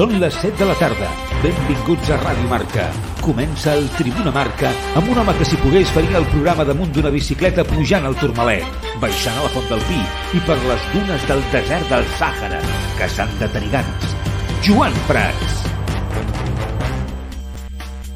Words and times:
Són 0.00 0.14
les 0.16 0.32
7 0.40 0.56
de 0.56 0.64
la 0.64 0.74
tarda. 0.80 1.08
Benvinguts 1.42 2.08
a 2.08 2.16
Ràdio 2.22 2.48
Marca. 2.48 2.86
Comença 3.20 3.74
el 3.76 3.84
Tribuna 3.98 4.32
Marca 4.32 4.70
amb 4.96 5.10
un 5.12 5.20
home 5.20 5.34
que 5.36 5.44
si 5.44 5.60
pogués 5.60 5.92
faria 5.92 6.16
el 6.22 6.28
programa 6.32 6.64
damunt 6.64 6.94
d'una 6.96 7.12
bicicleta 7.12 7.66
pujant 7.68 8.08
al 8.08 8.16
Turmalet, 8.16 8.88
baixant 9.04 9.36
a 9.36 9.44
la 9.44 9.52
Font 9.52 9.68
del 9.68 9.84
Pi 9.90 10.00
i 10.40 10.44
per 10.48 10.56
les 10.64 10.90
dunes 10.96 11.26
del 11.28 11.44
desert 11.52 11.92
del 11.92 12.08
Sàhara, 12.16 12.64
que 12.96 13.12
s'han 13.12 13.40
de 13.42 13.52
tenir 13.58 13.74
ganes. 13.76 14.14
Joan 14.64 14.96
Prats. 15.10 15.69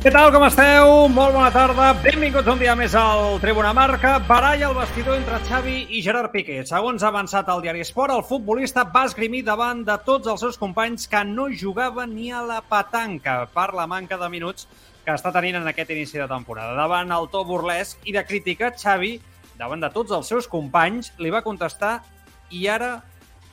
Què 0.04 0.10
tal, 0.12 0.28
com 0.34 0.42
esteu? 0.44 0.90
Molt 1.08 1.32
bona 1.32 1.48
tarda. 1.48 1.86
Benvinguts 2.04 2.50
un 2.52 2.58
dia 2.60 2.74
més 2.76 2.92
al 2.92 3.38
Tribuna 3.40 3.70
Marca. 3.72 4.18
Baralla 4.28 4.66
el 4.68 4.74
vestidor 4.76 5.14
entre 5.16 5.38
Xavi 5.48 5.76
i 5.96 6.02
Gerard 6.04 6.28
Piqué. 6.28 6.58
Segons 6.68 7.00
ha 7.00 7.08
avançat 7.08 7.48
el 7.48 7.62
diari 7.64 7.80
Esport, 7.80 8.12
el 8.12 8.20
futbolista 8.28 8.84
va 8.84 9.06
esgrimir 9.08 9.40
davant 9.46 9.80
de 9.86 9.96
tots 10.04 10.28
els 10.28 10.44
seus 10.44 10.58
companys 10.60 11.08
que 11.08 11.22
no 11.24 11.46
jugaven 11.48 12.12
ni 12.12 12.28
a 12.28 12.42
la 12.44 12.58
petanca 12.60 13.38
per 13.54 13.70
la 13.72 13.86
manca 13.88 14.18
de 14.20 14.28
minuts 14.28 14.68
que 15.06 15.14
està 15.16 15.32
tenint 15.32 15.56
en 15.62 15.70
aquest 15.72 15.94
inici 15.96 16.20
de 16.20 16.28
temporada. 16.28 16.76
Davant 16.76 17.16
el 17.16 17.30
to 17.32 17.40
burlesc 17.48 18.04
i 18.04 18.12
de 18.12 18.26
crítica, 18.28 18.74
Xavi, 18.76 19.14
davant 19.56 19.80
de 19.80 19.88
tots 19.96 20.12
els 20.12 20.28
seus 20.28 20.50
companys, 20.52 21.14
li 21.16 21.32
va 21.32 21.40
contestar 21.48 21.94
i 22.52 22.66
ara 22.68 22.98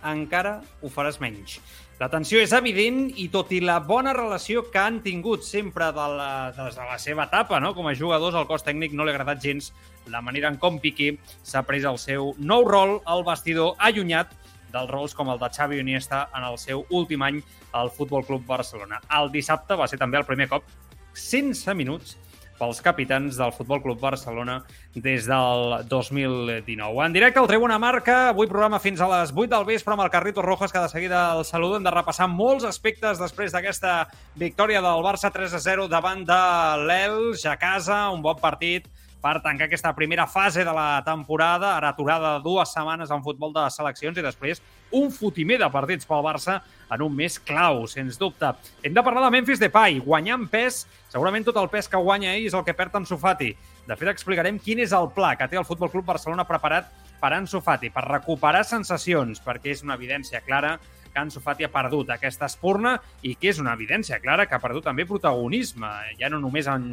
encara 0.03 0.57
ho 0.83 0.91
faràs 0.91 1.23
menys. 1.23 1.61
La 2.01 2.07
tensió 2.09 2.39
és 2.41 2.49
evident 2.57 3.11
i 3.21 3.27
tot 3.29 3.51
i 3.53 3.59
la 3.61 3.75
bona 3.85 4.09
relació 4.17 4.63
que 4.73 4.79
han 4.81 4.95
tingut 5.05 5.43
sempre 5.45 5.91
de 5.93 6.05
la, 6.17 6.29
des 6.55 6.73
de 6.79 6.85
la 6.89 6.95
seva 6.97 7.27
etapa 7.29 7.59
no? 7.61 7.75
com 7.77 7.85
a 7.85 7.93
jugadors, 7.93 8.33
al 8.33 8.47
cos 8.49 8.65
tècnic 8.65 8.95
no 8.97 9.05
li 9.05 9.11
ha 9.11 9.13
agradat 9.13 9.43
gens 9.43 9.67
la 10.09 10.23
manera 10.25 10.49
en 10.49 10.57
com 10.57 10.79
Piqué 10.81 11.11
s'ha 11.45 11.61
pres 11.67 11.85
el 11.85 11.99
seu 12.01 12.31
nou 12.39 12.65
rol 12.65 12.95
al 13.05 13.21
vestidor 13.27 13.75
allunyat 13.77 14.33
dels 14.73 14.89
rols 14.89 15.13
com 15.13 15.29
el 15.29 15.37
de 15.43 15.51
Xavi 15.53 15.77
Iniesta 15.83 16.23
en 16.33 16.47
el 16.49 16.57
seu 16.57 16.81
últim 16.89 17.21
any 17.21 17.37
al 17.77 17.93
Futbol 17.93 18.25
Club 18.25 18.49
Barcelona. 18.49 18.97
El 19.19 19.29
dissabte 19.29 19.77
va 19.77 19.85
ser 19.85 20.01
també 20.01 20.17
el 20.17 20.25
primer 20.25 20.49
cop 20.49 20.65
sense 21.13 21.77
minuts 21.77 22.17
pels 22.61 22.81
capitans 22.85 23.39
del 23.39 23.51
Futbol 23.55 23.81
Club 23.81 23.99
Barcelona 23.99 24.59
des 24.93 25.25
del 25.25 25.81
2019. 25.89 27.05
En 27.07 27.13
directe 27.13 27.41
al 27.41 27.49
Tribuna 27.49 27.79
Marca, 27.81 28.29
avui 28.29 28.45
programa 28.45 28.77
fins 28.79 29.01
a 29.01 29.09
les 29.09 29.33
8 29.33 29.49
del 29.49 29.65
vespre 29.65 29.95
amb 29.95 30.05
el 30.05 30.11
Carrito 30.13 30.43
Rojas, 30.45 30.71
que 30.71 30.83
de 30.83 30.89
seguida 30.93 31.23
el 31.33 31.41
saludo. 31.45 31.79
Hem 31.79 31.87
de 31.87 31.95
repassar 31.95 32.29
molts 32.29 32.67
aspectes 32.69 33.17
després 33.17 33.55
d'aquesta 33.55 34.11
victòria 34.37 34.83
del 34.85 35.01
Barça 35.01 35.33
3-0 35.33 35.89
davant 35.89 36.21
de 36.27 36.41
l'Elx 36.85 37.47
a 37.49 37.57
casa, 37.57 38.03
un 38.13 38.21
bon 38.21 38.37
partit 38.37 38.85
per 39.21 39.39
tancar 39.41 39.65
aquesta 39.65 39.95
primera 39.97 40.27
fase 40.27 40.65
de 40.65 40.73
la 40.73 41.01
temporada, 41.05 41.75
ara 41.77 41.91
aturada 41.93 42.37
dues 42.41 42.73
setmanes 42.73 43.09
en 43.09 43.25
futbol 43.25 43.53
de 43.53 43.65
seleccions 43.73 44.17
i 44.17 44.25
després 44.25 44.61
un 44.91 45.11
fotimer 45.11 45.57
de 45.61 45.69
partits 45.71 46.07
pel 46.07 46.23
Barça 46.25 46.59
en 46.91 47.03
un 47.05 47.13
mes 47.15 47.37
clau, 47.39 47.85
sens 47.87 48.19
dubte. 48.19 48.51
Hem 48.83 48.93
de 48.93 49.03
parlar 49.03 49.25
de 49.25 49.33
Memphis 49.37 49.61
Depay, 49.61 49.99
guanyant 50.03 50.47
pes, 50.51 50.85
segurament 51.11 51.47
tot 51.47 51.59
el 51.61 51.69
pes 51.71 51.87
que 51.87 51.99
guanya 51.99 52.35
ell 52.35 52.47
és 52.49 52.57
el 52.57 52.65
que 52.67 52.75
perd 52.75 52.97
en 52.99 53.07
Sofati. 53.07 53.53
De 53.87 53.97
fet, 53.97 54.11
explicarem 54.11 54.59
quin 54.59 54.83
és 54.83 54.91
el 54.95 55.09
pla 55.15 55.33
que 55.39 55.47
té 55.49 55.59
el 55.59 55.67
Futbol 55.67 55.91
Club 55.93 56.05
Barcelona 56.11 56.47
preparat 56.47 56.91
per 57.21 57.31
Ansu 57.37 57.61
Fati, 57.61 57.91
per 57.93 58.03
recuperar 58.07 58.63
sensacions, 58.65 59.41
perquè 59.45 59.75
és 59.75 59.83
una 59.85 59.95
evidència 59.99 60.41
clara 60.41 60.77
que 61.11 61.19
Ansu 61.21 61.41
Fati 61.43 61.65
ha 61.67 61.71
perdut 61.71 62.09
aquesta 62.13 62.47
espurna 62.49 62.95
i 63.27 63.35
que 63.35 63.51
és 63.51 63.59
una 63.61 63.73
evidència 63.77 64.19
clara 64.23 64.47
que 64.47 64.55
ha 64.55 64.61
perdut 64.63 64.85
també 64.87 65.05
protagonisme. 65.09 65.89
Ja 66.19 66.29
no 66.31 66.39
només 66.41 66.67
en 66.71 66.85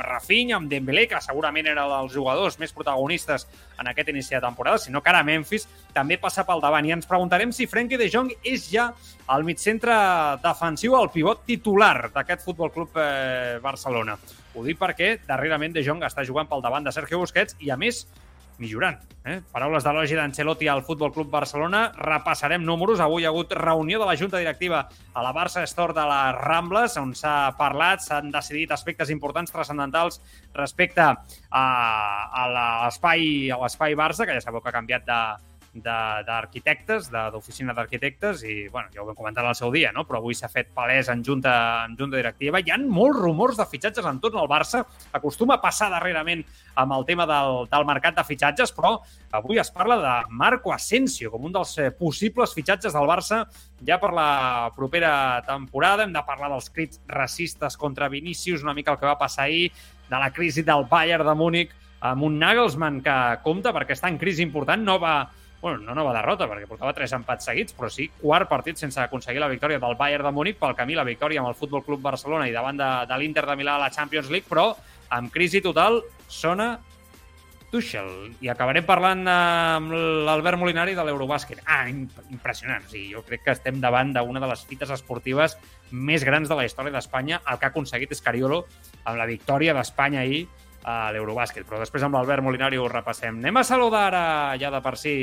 Rafinha, 0.00 0.56
amb 0.58 0.70
Dembélé, 0.70 1.06
que 1.10 1.20
segurament 1.24 1.68
era 1.70 1.86
dels 1.90 2.14
jugadors 2.14 2.58
més 2.58 2.72
protagonistes 2.74 3.46
en 3.78 3.90
aquest 3.90 4.12
inici 4.12 4.34
de 4.34 4.42
temporada, 4.42 4.80
sinó 4.82 5.02
que 5.02 5.12
ara 5.12 5.24
Memphis 5.26 5.68
també 5.94 6.18
passa 6.18 6.46
pel 6.48 6.62
davant. 6.64 6.86
I 6.86 6.96
ens 6.96 7.08
preguntarem 7.08 7.52
si 7.52 7.68
Frenkie 7.70 8.00
de 8.00 8.10
Jong 8.12 8.32
és 8.42 8.68
ja 8.72 8.90
el 9.34 9.44
mitcentre 9.44 9.94
defensiu, 10.42 10.96
el 10.98 11.12
pivot 11.14 11.44
titular 11.46 12.10
d'aquest 12.14 12.44
Futbol 12.46 12.72
Club 12.72 12.96
eh, 12.96 13.58
Barcelona. 13.62 14.16
Ho 14.56 14.64
dic 14.64 14.78
perquè 14.80 15.18
darrerament 15.28 15.76
de 15.76 15.84
Jong 15.86 16.02
està 16.06 16.24
jugant 16.26 16.48
pel 16.48 16.64
davant 16.64 16.86
de 16.86 16.94
Sergio 16.94 17.20
Busquets 17.20 17.58
i, 17.60 17.70
a 17.70 17.76
més, 17.78 18.06
millorant. 18.58 18.98
Eh? 19.24 19.38
Paraules 19.52 19.84
d'elogi 19.84 20.16
d'Ancelotti 20.18 20.68
al 20.68 20.82
Futbol 20.86 21.12
Club 21.14 21.30
Barcelona. 21.30 21.88
Repassarem 21.96 22.64
números. 22.64 23.00
Avui 23.00 23.22
hi 23.22 23.28
ha 23.28 23.32
hagut 23.32 23.52
reunió 23.56 24.00
de 24.00 24.06
la 24.08 24.16
Junta 24.16 24.40
Directiva 24.42 24.84
a 25.14 25.24
la 25.24 25.32
Barça 25.34 25.64
Store 25.66 25.94
de 25.96 26.04
les 26.10 26.38
Rambles, 26.38 26.96
on 27.00 27.14
s'ha 27.18 27.52
parlat, 27.58 28.02
s'han 28.04 28.30
decidit 28.34 28.72
aspectes 28.74 29.10
importants, 29.10 29.52
transcendentals, 29.52 30.20
respecte 30.54 31.02
a, 31.02 31.14
a 31.50 32.46
l'espai 32.54 33.98
Barça, 33.98 34.26
que 34.26 34.38
ja 34.38 34.44
sabeu 34.44 34.62
que 34.62 34.70
ha 34.70 34.78
canviat 34.78 35.06
de, 35.06 35.20
d'arquitectes, 35.82 37.08
d'oficina 37.10 37.74
d'arquitectes, 37.76 38.42
i 38.44 38.68
bueno, 38.72 38.90
ja 38.94 39.02
ho 39.02 39.06
vam 39.08 39.16
comentar 39.18 39.44
al 39.46 39.56
seu 39.58 39.72
dia, 39.74 39.92
no? 39.94 40.04
però 40.08 40.20
avui 40.20 40.36
s'ha 40.36 40.50
fet 40.52 40.70
palès 40.74 41.10
en 41.12 41.24
junta, 41.24 41.84
en 41.86 41.96
junta 41.98 42.18
directiva. 42.18 42.60
Hi 42.60 42.72
han 42.74 42.86
molts 42.88 43.20
rumors 43.20 43.58
de 43.60 43.66
fitxatges 43.68 44.06
en 44.08 44.20
tot 44.20 44.36
el 44.38 44.50
Barça. 44.50 44.84
Acostuma 45.16 45.58
a 45.58 45.62
passar 45.62 45.90
darrerament 45.92 46.44
amb 46.78 46.94
el 46.98 47.06
tema 47.08 47.26
del, 47.28 47.64
del 47.70 47.88
mercat 47.88 48.18
de 48.18 48.26
fitxatges, 48.28 48.74
però 48.76 48.96
avui 49.38 49.60
es 49.62 49.72
parla 49.74 49.98
de 50.02 50.14
Marco 50.30 50.72
Asensio 50.74 51.32
com 51.32 51.48
un 51.48 51.54
dels 51.54 51.76
eh, 51.78 51.90
possibles 51.90 52.54
fitxatges 52.56 52.96
del 52.96 53.08
Barça 53.08 53.44
ja 53.84 53.98
per 54.02 54.12
la 54.16 54.70
propera 54.76 55.42
temporada. 55.46 56.04
Hem 56.06 56.14
de 56.14 56.24
parlar 56.26 56.52
dels 56.54 56.70
crits 56.74 57.02
racistes 57.08 57.76
contra 57.76 58.08
Vinícius, 58.08 58.64
una 58.66 58.74
mica 58.74 58.94
el 58.94 59.00
que 59.00 59.08
va 59.10 59.18
passar 59.20 59.46
ahir, 59.48 59.70
de 60.08 60.16
la 60.16 60.32
crisi 60.32 60.62
del 60.64 60.86
Bayern 60.88 61.26
de 61.26 61.34
Múnich 61.36 61.74
amb 62.00 62.22
un 62.22 62.38
Nagelsmann 62.38 63.00
que 63.02 63.16
compta 63.44 63.72
perquè 63.74 63.96
està 63.96 64.10
en 64.10 64.18
crisi 64.20 64.44
important, 64.44 64.82
no 64.84 64.98
va 65.02 65.16
bueno, 65.60 65.78
no 65.82 65.94
nova 65.94 66.12
derrota, 66.14 66.46
perquè 66.46 66.68
portava 66.70 66.94
tres 66.94 67.12
empats 67.16 67.48
seguits, 67.50 67.74
però 67.74 67.90
sí 67.90 68.08
quart 68.20 68.48
partit 68.50 68.78
sense 68.78 69.00
aconseguir 69.02 69.42
la 69.42 69.50
victòria 69.50 69.80
del 69.82 69.96
Bayern 69.98 70.28
de 70.28 70.34
Múnich, 70.34 70.58
pel 70.60 70.76
camí 70.78 70.94
la 70.94 71.06
victòria 71.06 71.42
amb 71.42 71.50
el 71.50 71.58
Futbol 71.58 71.84
Club 71.86 72.04
Barcelona 72.04 72.46
i 72.48 72.54
davant 72.54 72.78
de, 72.78 72.90
de 73.10 73.18
l'Inter 73.18 73.46
de 73.48 73.56
Milà 73.58 73.74
a 73.74 73.84
la 73.86 73.90
Champions 73.94 74.30
League, 74.30 74.46
però 74.48 74.70
amb 75.14 75.32
crisi 75.34 75.62
total 75.64 76.02
sona 76.28 76.76
Tuchel. 77.70 78.08
I 78.40 78.48
acabarem 78.48 78.86
parlant 78.88 79.26
amb 79.28 79.92
l'Albert 80.24 80.56
Molinari 80.60 80.94
de 80.96 81.04
l'Eurobàsquet. 81.04 81.60
Ah, 81.68 81.82
impressionant. 81.88 82.86
O 82.86 82.92
sigui, 82.92 83.10
jo 83.12 83.20
crec 83.26 83.44
que 83.44 83.52
estem 83.52 83.80
davant 83.82 84.14
d'una 84.16 84.40
de 84.40 84.48
les 84.48 84.62
fites 84.64 84.92
esportives 84.94 85.58
més 85.90 86.24
grans 86.24 86.48
de 86.48 86.56
la 86.56 86.64
història 86.64 86.94
d'Espanya. 86.94 87.42
El 87.44 87.60
que 87.60 87.68
ha 87.68 87.72
aconseguit 87.74 88.14
Escariolo 88.16 88.62
amb 89.04 89.20
la 89.20 89.28
victòria 89.28 89.76
d'Espanya 89.76 90.22
ahir 90.24 90.46
a 90.84 91.10
l'Eurobàsquet. 91.14 91.66
Però 91.68 91.80
després 91.82 92.04
amb 92.06 92.18
l'Albert 92.18 92.44
Molinari 92.44 92.78
ho 92.78 92.88
repassem. 92.90 93.40
Anem 93.42 93.60
a 93.60 93.64
saludar 93.66 94.08
ara 94.10 94.24
ja 94.60 94.70
de 94.74 94.82
per 94.84 94.96
si 95.00 95.14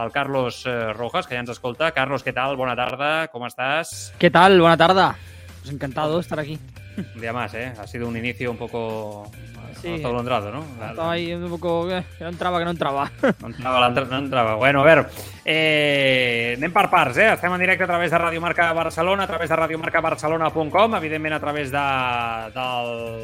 el 0.00 0.12
Carlos 0.14 0.64
eh, 0.66 0.92
Rojas, 0.94 1.26
que 1.26 1.36
ja 1.36 1.44
ens 1.44 1.54
escolta. 1.56 1.92
Carlos, 1.96 2.24
què 2.26 2.34
tal? 2.36 2.56
Bona 2.60 2.76
tarda, 2.78 3.28
com 3.32 3.46
estàs? 3.48 4.12
¿Qué 4.18 4.30
tal? 4.30 4.60
Buena 4.60 4.76
tarde. 4.76 5.10
Pues 5.60 5.74
encantado 5.74 6.14
de 6.14 6.20
estar 6.22 6.40
aquí. 6.40 6.58
Un 6.96 7.20
día 7.20 7.32
más, 7.32 7.54
¿eh? 7.54 7.72
Ha 7.78 7.86
sido 7.86 8.08
un 8.08 8.16
inicio 8.16 8.50
un 8.50 8.56
poco 8.58 9.30
Sí. 9.80 9.94
atolondrado, 9.94 10.50
¿no? 10.50 10.64
Estaba 10.90 11.12
ahí 11.12 11.32
un 11.32 11.48
poco... 11.48 11.90
eh, 11.90 12.04
que 12.18 12.24
no 12.24 12.30
entraba, 12.30 12.58
que 12.58 12.64
no 12.64 12.70
entraba. 12.72 13.10
No 13.40 13.46
entrava, 13.46 13.80
l'altre 13.80 14.04
no 14.06 14.18
entrava. 14.18 14.54
Bueno, 14.56 14.80
a 14.82 14.84
veure, 14.84 15.06
eh, 15.44 16.54
anem 16.58 16.72
per 16.74 16.88
parts, 16.90 17.16
eh? 17.22 17.28
Estem 17.32 17.54
en 17.54 17.62
directe 17.62 17.84
a 17.84 17.88
través 17.88 18.10
de 18.10 18.18
Radio 18.18 18.40
Marca 18.42 18.72
Barcelona, 18.74 19.24
a 19.24 19.26
través 19.30 19.48
de 19.48 19.56
radiomarcabarcelona.com, 19.56 20.96
evidentment 20.98 21.34
a 21.36 21.40
través 21.40 21.70
de, 21.72 21.84
de 22.56 22.66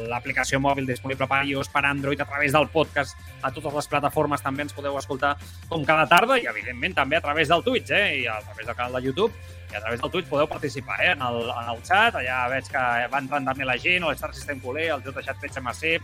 l'aplicació 0.09 0.59
mòbil 0.63 0.87
disponible 0.89 1.27
per 1.29 1.43
iOS, 1.45 1.69
per 1.69 1.85
Android, 1.85 2.21
a 2.21 2.25
través 2.25 2.55
del 2.55 2.69
podcast, 2.73 3.19
a 3.43 3.51
totes 3.51 3.73
les 3.77 3.87
plataformes 3.91 4.41
també 4.41 4.65
ens 4.65 4.73
podeu 4.73 4.97
escoltar 4.97 5.35
com 5.69 5.85
cada 5.85 6.07
tarda 6.09 6.39
i, 6.39 6.47
evidentment, 6.47 6.95
també 6.95 7.19
a 7.19 7.21
través 7.21 7.51
del 7.51 7.61
Twitch, 7.63 7.91
eh? 7.91 8.23
I 8.23 8.27
a 8.31 8.39
través 8.41 8.65
del 8.65 8.75
canal 8.75 8.97
de 8.97 9.03
YouTube 9.11 9.33
i 9.71 9.75
a 9.75 9.81
través 9.81 10.01
del 10.01 10.11
Twitch 10.11 10.29
podeu 10.29 10.47
participar 10.47 11.01
eh? 11.03 11.11
en, 11.11 11.21
el, 11.21 11.41
en 11.51 11.69
el 11.73 11.83
chat. 11.83 12.15
Allà 12.15 12.45
veig 12.51 12.69
que 12.71 12.85
va 13.11 13.21
entrant 13.23 13.47
també 13.49 13.67
la 13.67 13.77
gent, 13.81 14.05
el 14.07 14.15
Star 14.15 14.33
System 14.35 14.61
Culer, 14.63 14.89
el 14.95 15.03
Jota 15.03 15.23
Chat 15.25 15.39
PCMC, 15.43 15.97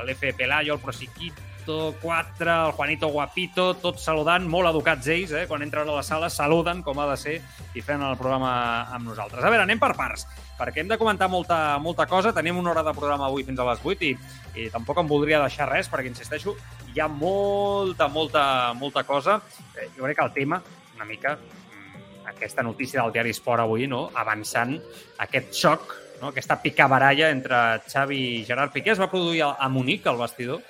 l'F 0.00 0.26
Pelayo, 0.38 0.78
el 0.78 0.80
Prosiquito 0.80 1.94
4, 2.00 2.50
el 2.50 2.72
Juanito 2.72 3.10
Guapito, 3.12 3.66
tots 3.82 4.06
saludant, 4.08 4.46
molt 4.48 4.70
educats 4.70 5.10
ells, 5.12 5.34
eh? 5.36 5.44
quan 5.50 5.62
entren 5.62 5.88
a 5.88 5.98
la 5.98 6.06
sala 6.06 6.30
saluden 6.32 6.80
com 6.82 6.98
ha 6.98 7.10
de 7.12 7.18
ser 7.20 7.36
i 7.76 7.84
fent 7.84 8.02
el 8.02 8.16
programa 8.18 8.54
amb 8.88 9.12
nosaltres. 9.12 9.44
A 9.44 9.52
veure, 9.52 9.68
anem 9.68 9.78
per 9.78 9.92
parts, 9.98 10.26
perquè 10.58 10.80
hem 10.80 10.90
de 10.90 10.98
comentar 10.98 11.28
molta, 11.28 11.78
molta 11.78 12.08
cosa. 12.08 12.32
Tenim 12.36 12.58
una 12.58 12.72
hora 12.72 12.84
de 12.86 12.96
programa 12.96 13.28
avui 13.28 13.44
fins 13.44 13.60
a 13.60 13.68
les 13.68 13.84
8 13.84 14.08
i, 14.08 14.12
i 14.64 14.68
tampoc 14.72 15.04
em 15.04 15.12
voldria 15.12 15.44
deixar 15.44 15.68
res, 15.70 15.92
perquè, 15.92 16.08
insisteixo, 16.08 16.56
hi 16.90 17.00
ha 17.00 17.08
molta, 17.08 18.08
molta, 18.08 18.44
molta 18.80 19.04
cosa. 19.04 19.40
Eh, 19.76 19.90
jo 19.96 20.08
crec 20.08 20.18
que 20.18 20.28
el 20.30 20.36
tema, 20.40 20.62
una 20.96 21.06
mica, 21.08 21.36
aquesta 22.30 22.62
notícia 22.62 23.02
del 23.02 23.12
diari 23.12 23.34
Esport 23.34 23.64
avui, 23.64 23.86
no? 23.90 24.08
avançant 24.14 24.76
aquest 25.26 25.52
xoc, 25.56 25.94
no? 26.20 26.30
aquesta 26.30 26.60
picabaralla 26.62 27.30
entre 27.34 27.80
Xavi 27.86 28.20
i 28.40 28.44
Gerard 28.46 28.72
Piqué 28.72 28.94
es 28.94 29.02
va 29.02 29.10
produir 29.10 29.44
a, 29.50 29.68
Munic, 29.68 30.06
al 30.06 30.20
vestidor, 30.20 30.62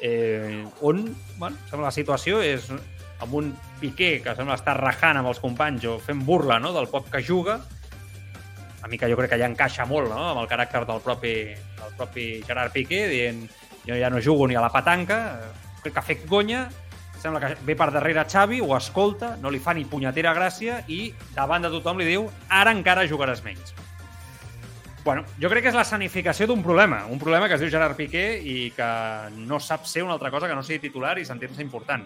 eh, 0.00 0.64
on 0.82 1.06
bueno, 1.38 1.56
sembla 1.70 1.88
la 1.88 1.94
situació 1.94 2.42
és 2.42 2.68
amb 3.22 3.38
un 3.38 3.54
Piqué 3.80 4.18
que 4.24 4.34
sembla 4.36 4.58
estar 4.58 4.76
rajant 4.80 5.20
amb 5.20 5.30
els 5.30 5.40
companys 5.42 5.86
o 5.88 5.98
fent 6.02 6.24
burla 6.26 6.58
no? 6.60 6.74
del 6.76 6.90
poc 6.92 7.10
que 7.12 7.22
juga, 7.24 7.60
una 8.80 8.90
mica 8.92 9.08
jo 9.08 9.16
crec 9.16 9.32
que 9.32 9.40
ja 9.40 9.48
encaixa 9.48 9.86
molt 9.88 10.10
no? 10.12 10.20
amb 10.32 10.42
el 10.42 10.50
caràcter 10.50 10.84
del 10.88 11.00
propi, 11.04 11.36
del 11.54 11.94
propi 11.98 12.26
Gerard 12.46 12.74
Piqué, 12.74 13.06
dient 13.12 13.44
jo 13.84 13.96
ja 14.00 14.10
no 14.10 14.22
jugo 14.24 14.48
ni 14.48 14.56
a 14.56 14.64
la 14.64 14.72
petanca, 14.72 15.20
crec 15.82 15.94
que 15.94 16.00
ha 16.00 16.08
fet 16.10 16.26
gonya, 16.28 16.66
sembla 17.24 17.40
que 17.40 17.56
ve 17.64 17.72
per 17.72 17.88
darrere 17.88 18.26
Xavi, 18.28 18.60
ho 18.60 18.74
escolta, 18.76 19.34
no 19.40 19.48
li 19.48 19.60
fa 19.62 19.72
ni 19.72 19.86
punyetera 19.88 20.34
gràcia 20.36 20.82
i 20.92 21.08
davant 21.32 21.64
de 21.64 21.70
tothom 21.72 22.02
li 22.02 22.10
diu 22.10 22.26
ara 22.52 22.74
encara 22.76 23.06
jugaràs 23.08 23.40
menys. 23.46 23.72
Bueno, 25.04 25.24
jo 25.40 25.48
crec 25.52 25.64
que 25.64 25.70
és 25.72 25.76
la 25.76 25.86
sanificació 25.88 26.46
d'un 26.48 26.62
problema, 26.64 27.02
un 27.08 27.20
problema 27.20 27.48
que 27.48 27.56
es 27.56 27.64
diu 27.64 27.72
Gerard 27.72 27.96
Piqué 27.96 28.26
i 28.40 28.70
que 28.76 28.90
no 29.48 29.60
sap 29.60 29.88
ser 29.88 30.04
una 30.04 30.18
altra 30.18 30.30
cosa 30.32 30.48
que 30.48 30.56
no 30.56 30.64
sigui 30.64 30.82
titular 30.84 31.16
i 31.20 31.24
sentir-se 31.24 31.64
important. 31.64 32.04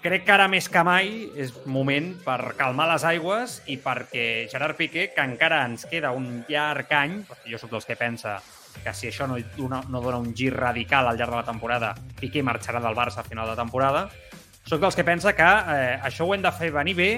Crec 0.00 0.24
que 0.24 0.34
ara 0.34 0.46
més 0.48 0.70
que 0.70 0.82
mai 0.86 1.10
és 1.34 1.50
moment 1.66 2.12
per 2.22 2.54
calmar 2.58 2.86
les 2.92 3.02
aigües 3.10 3.60
i 3.66 3.80
perquè 3.82 4.46
Gerard 4.50 4.78
Piqué, 4.78 5.10
que 5.14 5.26
encara 5.26 5.64
ens 5.66 5.86
queda 5.90 6.14
un 6.14 6.44
llarg 6.48 6.94
any, 7.02 7.20
perquè 7.26 7.50
jo 7.50 7.62
sóc 7.62 7.74
dels 7.74 7.86
que 7.86 7.98
pensa 7.98 8.38
que 8.84 8.94
si 8.94 9.10
això 9.10 9.26
no, 9.28 9.36
no, 9.58 9.82
no 9.88 10.00
dona 10.00 10.18
un 10.18 10.34
gir 10.36 10.54
radical 10.54 11.08
al 11.08 11.18
llarg 11.18 11.34
de 11.34 11.42
la 11.42 11.46
temporada, 11.48 11.94
Piqué 12.20 12.42
marxarà 12.42 12.80
del 12.80 12.96
Barça 12.96 13.20
a 13.20 13.26
final 13.26 13.50
de 13.50 13.56
temporada, 13.58 14.08
sóc 14.64 14.80
dels 14.80 14.96
que 14.96 15.04
pensa 15.04 15.34
que 15.36 15.44
eh, 15.44 15.98
això 16.04 16.26
ho 16.26 16.34
hem 16.34 16.42
de 16.44 16.52
fer 16.54 16.70
venir 16.72 16.94
bé 16.96 17.12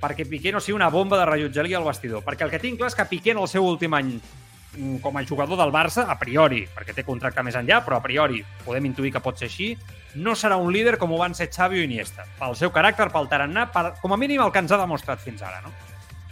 perquè 0.00 0.26
Piqué 0.28 0.52
no 0.52 0.60
sigui 0.60 0.76
una 0.76 0.90
bomba 0.90 1.18
de 1.18 1.26
rellotgeria 1.26 1.78
al 1.78 1.86
vestidor. 1.86 2.22
Perquè 2.24 2.46
el 2.46 2.52
que 2.52 2.60
tinc 2.62 2.78
clar 2.78 2.92
és 2.92 2.96
que 2.98 3.08
Piqué 3.10 3.34
en 3.34 3.42
el 3.42 3.48
seu 3.50 3.66
últim 3.66 3.94
any 3.98 4.14
mm, 4.14 4.98
com 5.04 5.16
a 5.18 5.24
jugador 5.26 5.58
del 5.58 5.74
Barça, 5.74 6.06
a 6.08 6.18
priori, 6.20 6.64
perquè 6.74 6.94
té 6.94 7.04
contracte 7.06 7.42
més 7.42 7.58
enllà, 7.58 7.80
però 7.84 7.98
a 7.98 8.04
priori 8.04 8.44
podem 8.64 8.90
intuir 8.90 9.12
que 9.14 9.22
pot 9.24 9.38
ser 9.38 9.50
així, 9.50 9.72
no 10.18 10.34
serà 10.38 10.56
un 10.56 10.72
líder 10.72 10.96
com 10.98 11.12
ho 11.12 11.20
van 11.20 11.34
ser 11.34 11.50
Xavi 11.50 11.82
o 11.82 11.86
Iniesta. 11.86 12.26
Pel 12.38 12.56
seu 12.58 12.72
caràcter, 12.74 13.10
pel 13.14 13.28
tarannà, 13.30 13.68
per, 13.74 13.92
com 14.02 14.14
a 14.14 14.20
mínim 14.20 14.42
el 14.44 14.54
que 14.54 14.62
ens 14.62 14.72
ha 14.72 14.80
demostrat 14.80 15.22
fins 15.22 15.42
ara. 15.42 15.60
No? 15.66 15.74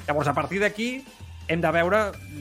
Llavors, 0.07 0.31
a 0.31 0.35
partir 0.35 0.63
d'aquí, 0.63 0.91
hem 1.49 1.63
de 1.63 1.73
veure 1.75 2.01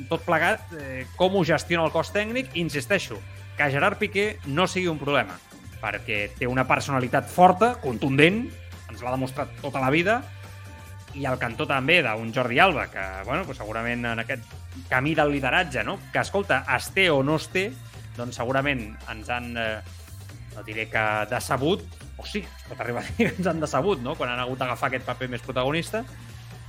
tot 0.09 0.23
plegat 0.25 0.71
eh, 0.79 1.05
com 1.17 1.35
ho 1.35 1.43
gestiona 1.45 1.85
el 1.85 1.93
cos 1.93 2.11
tècnic 2.13 2.55
insisteixo, 2.59 3.19
que 3.57 3.69
Gerard 3.71 3.99
Piqué 4.01 4.39
no 4.51 4.67
sigui 4.67 4.89
un 4.91 4.99
problema, 4.99 5.37
perquè 5.81 6.25
té 6.37 6.47
una 6.49 6.65
personalitat 6.67 7.29
forta, 7.31 7.75
contundent, 7.83 8.45
ens 8.89 9.03
l'ha 9.03 9.13
demostrat 9.13 9.53
tota 9.61 9.83
la 9.83 9.91
vida, 9.93 10.21
i 11.15 11.23
al 11.25 11.39
cantó 11.39 11.67
també 11.67 12.01
d'un 12.03 12.33
Jordi 12.35 12.59
Alba, 12.59 12.89
que 12.91 13.03
bueno, 13.25 13.45
pues 13.47 13.57
segurament 13.61 14.03
en 14.11 14.19
aquest 14.19 14.43
camí 14.89 15.15
del 15.15 15.31
lideratge, 15.31 15.83
no? 15.87 15.97
que 16.11 16.19
escolta, 16.19 16.63
es 16.75 16.89
té 16.95 17.07
o 17.09 17.21
no 17.23 17.37
es 17.39 17.47
té, 17.53 17.69
doncs 18.17 18.35
segurament 18.41 18.83
ens 19.11 19.29
han, 19.31 19.53
eh, 19.55 19.79
no 20.55 20.65
diré 20.67 20.89
que 20.91 21.05
decebut, 21.31 21.85
o 22.17 22.25
sí, 22.27 22.41
es 22.43 22.67
pot 22.67 22.79
arribar 22.79 23.03
a 23.03 23.07
dir 23.07 23.29
que 23.29 23.33
ens 23.37 23.47
han 23.47 23.63
decebut, 23.63 24.03
no? 24.03 24.17
quan 24.19 24.33
han 24.33 24.43
hagut 24.43 24.59
d'agafar 24.59 24.91
aquest 24.91 25.07
paper 25.07 25.31
més 25.31 25.45
protagonista, 25.45 26.03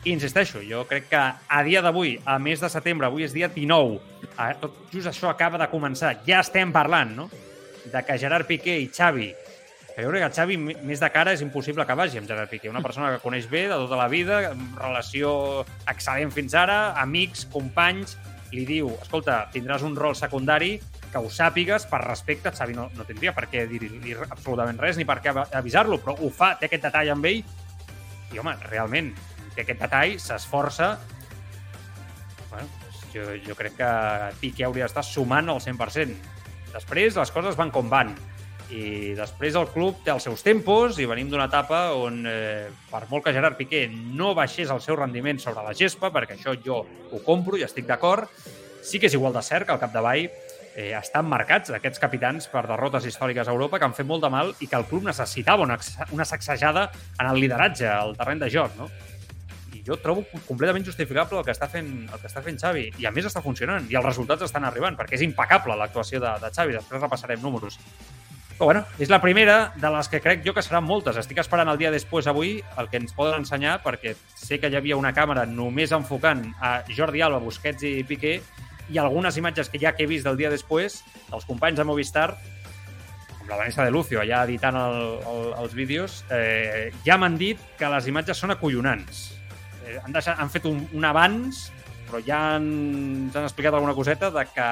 insisteixo, 0.06 0.62
jo 0.62 0.84
crec 0.86 1.10
que 1.10 1.18
a 1.20 1.62
dia 1.66 1.82
d'avui, 1.82 2.16
a 2.24 2.38
mes 2.38 2.62
de 2.62 2.70
setembre, 2.70 3.08
avui 3.08 3.26
és 3.26 3.34
dia 3.34 3.48
19, 3.52 3.98
eh, 4.28 4.52
tot 4.60 4.78
just 4.92 5.10
això 5.10 5.32
acaba 5.32 5.58
de 5.58 5.68
començar, 5.72 6.16
ja 6.26 6.40
estem 6.44 6.72
parlant, 6.74 7.16
no?, 7.16 7.28
de 7.86 8.02
que 8.02 8.18
Gerard 8.18 8.48
Piqué 8.48 8.80
i 8.82 8.88
Xavi 8.90 9.30
que 9.96 10.04
jo 10.04 10.10
crec 10.12 10.26
que 10.26 10.36
Xavi, 10.36 10.56
més 10.60 11.00
de 11.00 11.08
cara, 11.08 11.32
és 11.32 11.40
impossible 11.40 11.86
que 11.88 11.94
vagi 11.96 12.18
amb 12.20 12.28
Gerard 12.28 12.50
Piqué. 12.52 12.68
Una 12.68 12.82
persona 12.84 13.14
que 13.14 13.22
coneix 13.22 13.46
bé 13.48 13.62
de 13.64 13.78
tota 13.80 13.96
la 13.96 14.10
vida, 14.12 14.42
relació 14.76 15.30
excel·lent 15.88 16.34
fins 16.34 16.52
ara, 16.52 16.90
amics, 17.00 17.46
companys, 17.48 18.18
li 18.52 18.66
diu, 18.68 18.90
escolta, 19.00 19.46
tindràs 19.54 19.86
un 19.88 19.96
rol 19.96 20.12
secundari 20.18 20.74
que 21.08 21.22
ho 21.22 21.30
sàpigues 21.32 21.88
per 21.88 22.02
respecte. 22.04 22.52
Xavi 22.52 22.76
no, 22.76 22.90
no 22.92 23.08
tindria 23.08 23.32
per 23.32 23.46
què 23.48 23.64
dir-li 23.70 24.12
absolutament 24.28 24.76
res 24.84 25.00
ni 25.00 25.08
per 25.08 25.16
què 25.24 25.32
avisar-lo, 25.32 25.96
però 26.04 26.18
ho 26.20 26.28
fa, 26.28 26.52
té 26.60 26.68
aquest 26.68 26.84
detall 26.90 27.14
amb 27.16 27.30
ell 27.32 27.40
i, 27.40 28.36
home, 28.36 28.52
realment, 28.68 29.14
té 29.56 29.64
aquest 29.64 29.82
detall, 29.82 30.16
s'esforça. 30.22 30.92
Bueno, 32.52 32.68
doncs 32.84 33.02
jo, 33.14 33.26
jo 33.48 33.58
crec 33.58 33.76
que 33.80 33.90
Piqué 34.40 34.68
hauria 34.68 34.86
d'estar 34.86 35.04
sumant 35.06 35.50
al 35.52 35.62
100%. 35.64 36.16
Després, 36.76 37.16
les 37.16 37.32
coses 37.32 37.56
van 37.58 37.72
com 37.72 37.88
van 37.90 38.14
i 38.70 39.14
després 39.14 39.54
el 39.54 39.68
club 39.70 40.00
té 40.02 40.10
els 40.10 40.24
seus 40.26 40.42
tempos 40.42 40.98
i 40.98 41.06
venim 41.06 41.28
d'una 41.30 41.46
etapa 41.46 41.92
on, 41.94 42.24
eh, 42.26 42.66
per 42.90 43.04
molt 43.10 43.24
que 43.24 43.32
Gerard 43.34 43.56
Piqué 43.58 43.86
no 43.88 44.34
baixés 44.34 44.72
el 44.74 44.82
seu 44.82 44.98
rendiment 44.98 45.38
sobre 45.38 45.62
la 45.62 45.74
gespa, 45.74 46.10
perquè 46.10 46.34
això 46.34 46.56
jo 46.64 46.82
ho 46.82 47.22
compro 47.22 47.56
i 47.56 47.62
estic 47.62 47.86
d'acord, 47.86 48.26
sí 48.82 48.98
que 48.98 49.06
és 49.06 49.14
igual 49.14 49.34
de 49.34 49.42
cert 49.42 49.66
que 49.66 49.72
al 49.72 49.82
capdavall 49.82 50.26
eh, 50.26 50.92
estan 50.98 51.28
marcats 51.30 51.70
aquests 51.70 52.02
capitans 52.02 52.50
per 52.50 52.66
derrotes 52.66 53.06
històriques 53.06 53.46
a 53.46 53.54
Europa 53.54 53.78
que 53.78 53.86
han 53.86 53.94
fet 53.94 54.06
molt 54.06 54.26
de 54.26 54.30
mal 54.34 54.54
i 54.58 54.66
que 54.66 54.76
el 54.76 54.86
club 54.90 55.06
necessitava 55.06 55.62
una, 55.62 55.78
una 56.10 56.24
sacsejada 56.24 56.90
en 57.20 57.26
el 57.26 57.40
lideratge, 57.40 57.86
al 57.86 58.16
terreny 58.18 58.42
de 58.42 58.50
joc, 58.50 58.74
no? 58.80 58.90
Jo 59.86 59.98
trobo 60.02 60.24
completament 60.48 60.84
justificable 60.84 61.38
el 61.38 61.46
que 61.46 61.54
està 61.54 61.68
fent, 61.70 61.88
el 62.10 62.20
que 62.20 62.26
està 62.26 62.42
fent 62.42 62.58
Xavi. 62.58 62.88
I 62.98 63.06
a 63.06 63.14
més 63.14 63.28
està 63.28 63.42
funcionant. 63.44 63.86
I 63.90 63.98
els 63.98 64.06
resultats 64.06 64.46
estan 64.48 64.66
arribant, 64.66 64.98
perquè 64.98 65.14
és 65.18 65.24
impecable 65.26 65.76
l'actuació 65.78 66.20
de, 66.22 66.32
de 66.42 66.50
Xavi. 66.50 66.74
Després 66.74 67.02
repassarem 67.02 67.42
números. 67.42 67.78
Però 68.56 68.70
bueno, 68.70 68.86
és 68.98 69.10
la 69.12 69.20
primera 69.20 69.74
de 69.76 69.88
les 69.92 70.08
que 70.08 70.22
crec 70.24 70.40
jo 70.46 70.54
que 70.56 70.64
seran 70.64 70.86
moltes. 70.88 71.18
Estic 71.20 71.42
esperant 71.42 71.68
el 71.68 71.76
dia 71.76 71.92
després 71.92 72.26
avui 72.30 72.56
el 72.80 72.88
que 72.88 72.96
ens 72.96 73.12
poden 73.12 73.42
ensenyar, 73.44 73.82
perquè 73.84 74.14
sé 74.32 74.56
que 74.58 74.70
hi 74.72 74.78
havia 74.78 74.96
una 74.96 75.12
càmera 75.12 75.44
només 75.46 75.92
enfocant 75.92 76.46
a 76.64 76.78
Jordi 76.88 77.20
Alba, 77.20 77.42
Busquets 77.44 77.84
i 77.84 78.00
Piqué, 78.08 78.38
i 78.88 78.98
algunes 79.02 79.36
imatges 79.36 79.68
que 79.68 79.82
ja 79.82 79.92
que 79.92 80.06
he 80.06 80.08
vist 80.08 80.24
del 80.24 80.40
dia 80.40 80.48
després, 80.48 81.02
dels 81.28 81.44
companys 81.44 81.76
de 81.76 81.84
Movistar, 81.84 82.30
com 83.38 83.50
la 83.50 83.60
Vanessa 83.60 83.84
de 83.84 83.92
Lucio, 83.92 84.22
allà 84.24 84.46
editant 84.48 84.80
el, 84.80 85.00
el, 85.20 85.48
els 85.60 85.76
vídeos, 85.76 86.22
eh, 86.32 86.92
ja 87.04 87.20
m'han 87.20 87.36
dit 87.36 87.60
que 87.76 87.92
les 87.92 88.08
imatges 88.08 88.40
són 88.40 88.56
acollonants. 88.56 89.35
Eh, 89.86 89.98
han, 90.02 90.12
deixat, 90.12 90.38
han 90.42 90.52
fet 90.52 90.66
un, 90.68 90.82
un 90.92 91.06
abans, 91.08 91.68
però 92.06 92.22
ja 92.26 92.42
han, 92.56 92.66
ens 93.26 93.38
han 93.38 93.48
explicat 93.48 93.74
alguna 93.74 93.94
coseta 93.94 94.30
de 94.34 94.44
que 94.52 94.68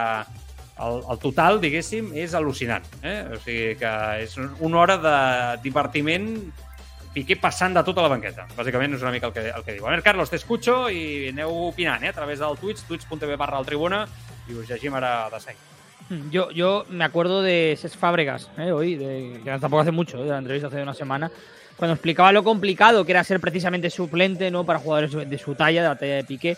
el, 0.85 1.01
el 1.11 1.23
total, 1.23 1.61
diguéssim, 1.63 2.13
és 2.19 2.35
al·lucinant. 2.35 2.87
Eh? 3.03 3.17
O 3.35 3.41
sigui 3.41 3.75
que 3.81 3.95
és 4.27 4.39
una 4.39 4.83
hora 4.83 4.99
de 5.01 5.17
divertiment 5.65 6.31
Piqué 7.15 7.37
passant 7.39 7.77
de 7.77 7.83
tota 7.87 8.03
la 8.03 8.09
banqueta. 8.11 8.49
Bàsicament 8.57 8.97
és 8.97 9.03
una 9.05 9.13
mica 9.15 9.29
el 9.29 9.35
que, 9.37 9.43
el 9.47 9.63
que 9.63 9.77
diu. 9.77 9.85
A 9.87 9.93
veure, 9.93 10.03
Carlos, 10.03 10.33
te 10.33 10.35
escucho 10.41 10.89
i 10.91 11.29
aneu 11.31 11.53
opinant 11.69 12.03
eh? 12.03 12.11
a 12.11 12.17
través 12.17 12.41
del 12.43 12.59
Twitch, 12.59 12.83
twitch.tv 12.89 13.37
barra 13.39 13.61
el 13.63 13.69
tribuna, 13.69 14.01
i 14.51 14.59
us 14.59 14.67
llegim 14.67 14.97
ara 14.99 15.29
de 15.31 15.39
seguida. 15.39 15.71
Yo, 16.33 16.51
yo 16.51 16.85
me 16.91 17.05
acuerdo 17.05 17.41
de 17.41 17.79
Cesc 17.81 17.97
Fábregas, 17.97 18.51
¿eh? 18.59 18.73
hoy, 18.73 18.97
de, 18.97 19.41
que 19.45 19.59
tampoco 19.59 19.83
hace 19.83 19.93
mucho, 19.93 20.23
de 20.23 20.29
la 20.29 20.39
entrevista 20.39 20.67
hace 20.67 20.83
una 20.83 20.93
semana, 20.93 21.31
cuando 21.77 21.95
explicaba 21.95 22.33
lo 22.33 22.45
complicado 22.45 23.05
que 23.05 23.13
era 23.13 23.25
ser 23.25 23.41
precisamente 23.41 23.91
suplente 23.91 24.51
¿no? 24.51 24.65
para 24.65 24.79
jugadores 24.79 25.29
de 25.29 25.39
su 25.39 25.55
talla, 25.55 25.83
de 25.83 25.89
la 25.89 25.97
talla 25.97 26.15
de 26.17 26.25
Piqué, 26.25 26.57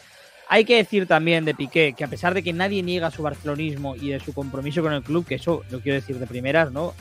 hay 0.48 0.64
que 0.64 0.76
decir 0.76 1.06
también 1.06 1.44
de 1.44 1.54
Piqué 1.54 1.94
que 1.96 2.04
a 2.04 2.08
pesar 2.08 2.34
de 2.34 2.42
que 2.42 2.52
nadie 2.52 2.82
niega 2.82 3.10
su 3.10 3.22
barcelonismo 3.22 3.96
y 3.96 4.10
de 4.10 4.20
su 4.20 4.32
compromiso 4.32 4.82
con 4.82 4.92
el 4.92 5.02
club, 5.02 5.26
que 5.26 5.36
eso 5.36 5.64
lo 5.70 5.80
quiero 5.80 5.96
decir 5.96 6.18
de 6.18 6.26
primeras, 6.26 6.70
¿no? 6.70 6.94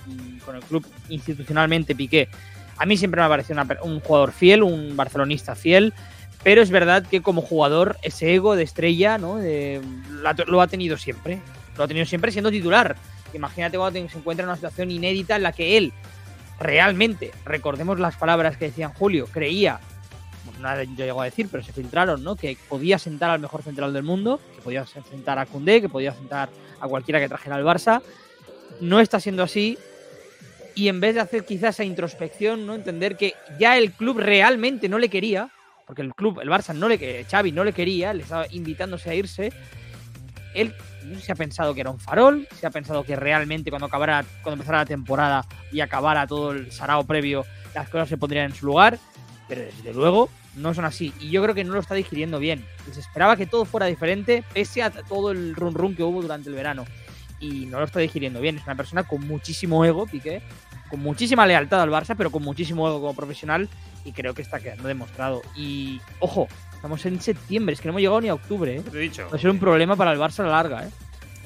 Con 0.45 0.55
el 0.55 0.63
club 0.63 0.85
institucionalmente 1.09 1.95
Piqué, 1.95 2.27
a 2.77 2.85
mí 2.85 2.97
siempre 2.97 3.21
me 3.21 3.25
ha 3.25 3.29
parecido 3.29 3.61
un 3.83 3.99
jugador 3.99 4.31
fiel, 4.31 4.63
un 4.63 4.97
barcelonista 4.97 5.55
fiel, 5.55 5.93
pero 6.43 6.61
es 6.61 6.69
verdad 6.69 7.05
que 7.05 7.21
como 7.21 7.41
jugador 7.41 7.97
ese 8.01 8.33
ego 8.33 8.55
de 8.55 8.63
estrella, 8.63 9.17
¿no? 9.17 9.39
lo 10.47 10.61
ha 10.61 10.67
tenido 10.67 10.97
siempre, 10.97 11.39
lo 11.77 11.83
ha 11.83 11.87
tenido 11.87 12.05
siempre 12.05 12.31
siendo 12.31 12.51
titular. 12.51 12.95
Imagínate 13.33 13.77
cuando 13.77 14.07
se 14.09 14.17
encuentra 14.17 14.43
en 14.43 14.49
una 14.49 14.55
situación 14.55 14.91
inédita 14.91 15.35
en 15.35 15.43
la 15.43 15.51
que 15.51 15.77
él 15.77 15.93
realmente, 16.59 17.31
recordemos 17.45 17.99
las 17.99 18.15
palabras 18.15 18.57
que 18.57 18.65
decían 18.65 18.93
Julio, 18.93 19.27
creía 19.31 19.79
nada 20.59 20.83
yo 20.83 21.05
llego 21.05 21.21
a 21.21 21.25
decir, 21.25 21.47
pero 21.51 21.63
se 21.63 21.73
filtraron, 21.73 22.23
¿no? 22.23 22.35
Que 22.35 22.57
podía 22.67 22.99
sentar 22.99 23.29
al 23.29 23.39
mejor 23.39 23.63
central 23.63 23.93
del 23.93 24.03
mundo, 24.03 24.39
que 24.55 24.61
podía 24.61 24.85
sentar 24.85 25.39
a 25.39 25.45
Koundé, 25.45 25.81
que 25.81 25.89
podía 25.89 26.13
sentar 26.13 26.49
a 26.79 26.87
cualquiera 26.87 27.19
que 27.19 27.27
trajera 27.27 27.55
al 27.55 27.63
Barça. 27.63 28.01
No 28.81 28.99
está 28.99 29.19
siendo 29.19 29.43
así. 29.43 29.77
Y 30.75 30.89
en 30.89 30.99
vez 30.99 31.15
de 31.15 31.21
hacer 31.21 31.45
quizás 31.45 31.75
esa 31.75 31.83
introspección, 31.83 32.65
¿no? 32.65 32.75
Entender 32.75 33.15
que 33.15 33.33
ya 33.59 33.77
el 33.77 33.91
club 33.91 34.19
realmente 34.19 34.89
no 34.89 34.99
le 34.99 35.09
quería, 35.09 35.49
porque 35.87 36.01
el 36.01 36.13
club, 36.13 36.41
el 36.41 36.49
Barça 36.49 36.73
no 36.73 36.89
le 36.89 37.23
Xavi 37.23 37.51
no 37.51 37.63
le 37.63 37.73
quería, 37.73 38.13
le 38.13 38.23
estaba 38.23 38.45
invitándose 38.51 39.09
a 39.09 39.15
irse. 39.15 39.53
Él 40.53 40.73
se 41.21 41.31
ha 41.31 41.35
pensado 41.35 41.73
que 41.73 41.81
era 41.81 41.91
un 41.91 41.99
farol, 41.99 42.47
se 42.59 42.67
ha 42.67 42.71
pensado 42.71 43.03
que 43.03 43.15
realmente 43.15 43.69
cuando 43.69 43.87
acabara, 43.87 44.25
cuando 44.41 44.53
empezara 44.53 44.79
la 44.79 44.85
temporada 44.85 45.45
y 45.71 45.81
acabara 45.81 46.27
todo 46.27 46.51
el 46.51 46.71
sarao 46.71 47.03
previo, 47.05 47.45
las 47.73 47.89
cosas 47.89 48.09
se 48.09 48.17
pondrían 48.17 48.45
en 48.45 48.55
su 48.55 48.65
lugar. 48.65 48.97
Pero 49.47 49.61
desde 49.61 49.93
luego 49.93 50.29
no 50.55 50.73
son 50.73 50.85
así. 50.85 51.13
Y 51.19 51.29
yo 51.29 51.43
creo 51.43 51.53
que 51.53 51.63
no 51.63 51.73
lo 51.73 51.79
está 51.79 51.95
digiriendo 51.95 52.39
bien. 52.39 52.65
Se 52.91 52.99
esperaba 52.99 53.35
que 53.35 53.45
todo 53.45 53.65
fuera 53.65 53.85
diferente, 53.85 54.43
pese 54.53 54.81
a 54.81 54.89
todo 54.89 55.31
el 55.31 55.55
run 55.55 55.75
run 55.75 55.95
que 55.95 56.03
hubo 56.03 56.21
durante 56.21 56.49
el 56.49 56.55
verano. 56.55 56.85
Y 57.39 57.65
no 57.65 57.79
lo 57.79 57.85
está 57.85 57.99
digiriendo 57.99 58.41
bien. 58.41 58.57
Es 58.57 58.63
una 58.63 58.75
persona 58.75 59.03
con 59.03 59.27
muchísimo 59.27 59.85
ego, 59.85 60.07
Piqué, 60.07 60.41
con 60.89 61.01
muchísima 61.01 61.45
lealtad 61.45 61.81
al 61.81 61.89
Barça, 61.89 62.15
pero 62.17 62.31
con 62.31 62.43
muchísimo 62.43 62.87
ego 62.87 63.01
como 63.01 63.13
profesional. 63.13 63.69
Y 64.03 64.13
creo 64.13 64.33
que 64.33 64.41
está 64.41 64.59
quedando 64.59 64.87
demostrado. 64.87 65.41
Y 65.55 65.99
ojo, 66.19 66.47
estamos 66.75 67.05
en 67.05 67.19
septiembre, 67.19 67.73
es 67.73 67.81
que 67.81 67.87
no 67.87 67.91
hemos 67.91 68.01
llegado 68.01 68.21
ni 68.21 68.29
a 68.29 68.33
octubre. 68.33 68.75
¿eh? 68.75 68.81
Te 68.81 68.97
he 68.97 69.01
dicho. 69.01 69.27
Va 69.31 69.37
a 69.37 69.39
ser 69.39 69.49
un 69.49 69.59
problema 69.59 69.95
para 69.95 70.11
el 70.11 70.19
Barça 70.19 70.39
a 70.39 70.43
la 70.43 70.51
larga. 70.51 70.83
¿eh? 70.85 70.89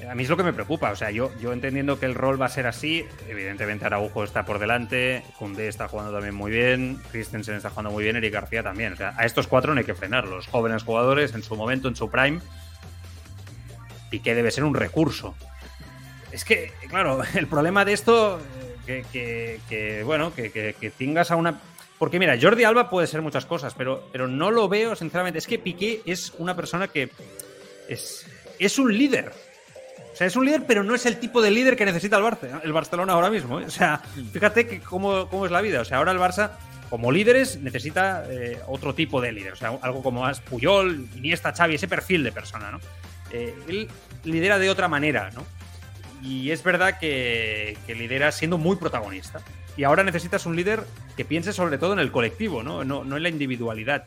A 0.09 0.15
mí 0.15 0.23
es 0.23 0.29
lo 0.29 0.37
que 0.37 0.43
me 0.43 0.53
preocupa. 0.53 0.91
O 0.91 0.95
sea, 0.95 1.11
yo, 1.11 1.31
yo 1.39 1.53
entendiendo 1.53 1.99
que 1.99 2.05
el 2.05 2.15
rol 2.15 2.41
va 2.41 2.45
a 2.45 2.49
ser 2.49 2.67
así, 2.67 3.05
evidentemente 3.27 3.85
Araujo 3.85 4.23
está 4.23 4.45
por 4.45 4.59
delante, 4.59 5.23
Koundé 5.37 5.67
está 5.67 5.87
jugando 5.87 6.11
también 6.11 6.35
muy 6.35 6.51
bien, 6.51 7.01
Christensen 7.11 7.55
está 7.55 7.69
jugando 7.69 7.91
muy 7.91 8.03
bien, 8.03 8.15
Eric 8.15 8.33
García 8.33 8.63
también. 8.63 8.93
O 8.93 8.95
sea, 8.95 9.13
a 9.17 9.25
estos 9.25 9.47
cuatro 9.47 9.73
no 9.73 9.79
hay 9.79 9.85
que 9.85 9.95
frenarlos. 9.95 10.47
Jóvenes 10.47 10.83
jugadores 10.83 11.33
en 11.33 11.43
su 11.43 11.55
momento, 11.55 11.87
en 11.87 11.95
su 11.95 12.09
prime. 12.09 12.39
y 14.11 14.19
que 14.19 14.33
debe 14.35 14.51
ser 14.51 14.63
un 14.63 14.73
recurso. 14.73 15.35
Es 16.31 16.45
que, 16.45 16.71
claro, 16.87 17.21
el 17.35 17.47
problema 17.47 17.85
de 17.85 17.93
esto, 17.93 18.39
que, 18.85 19.05
que, 19.11 19.59
que 19.67 20.03
bueno, 20.03 20.33
que, 20.33 20.51
que, 20.51 20.91
tengas 20.91 21.31
a 21.31 21.35
una... 21.35 21.59
Porque 21.99 22.17
mira, 22.17 22.37
Jordi 22.41 22.63
Alba 22.63 22.89
puede 22.89 23.07
ser 23.07 23.21
muchas 23.21 23.45
cosas, 23.45 23.75
pero, 23.77 24.07
pero 24.11 24.27
no 24.27 24.49
lo 24.49 24.67
veo, 24.69 24.95
sinceramente. 24.95 25.37
Es 25.37 25.45
que 25.47 25.59
Piqué 25.59 26.01
es 26.05 26.33
una 26.39 26.55
persona 26.55 26.87
que 26.87 27.09
es 27.87 28.25
es 28.59 28.77
un 28.77 28.95
líder. 28.95 29.31
O 30.13 30.15
sea, 30.15 30.27
es 30.27 30.35
un 30.35 30.45
líder, 30.45 30.65
pero 30.67 30.83
no 30.83 30.93
es 30.93 31.05
el 31.05 31.17
tipo 31.17 31.41
de 31.41 31.49
líder 31.49 31.77
que 31.77 31.85
necesita 31.85 32.17
el, 32.17 32.23
Barça, 32.23 32.61
el 32.63 32.73
Barcelona 32.73 33.13
ahora 33.13 33.29
mismo. 33.29 33.59
¿eh? 33.59 33.65
O 33.65 33.69
sea, 33.69 34.01
fíjate 34.33 34.67
que 34.67 34.81
cómo, 34.81 35.29
cómo, 35.29 35.45
es 35.45 35.51
la 35.51 35.61
vida. 35.61 35.81
O 35.81 35.85
sea, 35.85 35.97
ahora 35.97 36.11
el 36.11 36.19
Barça, 36.19 36.51
como 36.89 37.11
líderes, 37.11 37.57
necesita 37.61 38.25
eh, 38.29 38.59
otro 38.67 38.93
tipo 38.93 39.21
de 39.21 39.31
líder. 39.31 39.53
O 39.53 39.55
sea, 39.55 39.77
algo 39.81 40.03
como 40.03 40.21
más 40.21 40.41
Puyol, 40.41 41.07
Iniesta, 41.15 41.53
Xavi, 41.53 41.75
ese 41.75 41.87
perfil 41.87 42.23
de 42.23 42.33
persona, 42.33 42.69
¿no? 42.69 42.79
Eh, 43.31 43.55
él 43.69 43.87
lidera 44.25 44.59
de 44.59 44.69
otra 44.69 44.89
manera, 44.89 45.31
¿no? 45.31 45.45
Y 46.21 46.51
es 46.51 46.63
verdad 46.63 46.99
que, 46.99 47.77
lidera 47.87 48.31
siendo 48.33 48.57
muy 48.57 48.75
protagonista. 48.75 49.39
Y 49.77 49.83
ahora 49.83 50.03
necesitas 50.03 50.45
un 50.45 50.55
líder 50.55 50.83
que 51.15 51.25
piense 51.25 51.53
sobre 51.53 51.77
todo 51.77 51.93
en 51.93 51.99
el 51.99 52.11
colectivo, 52.11 52.63
¿no? 52.63 52.83
No, 52.83 53.03
no 53.03 53.17
en 53.17 53.23
la 53.23 53.29
individualidad. 53.29 54.05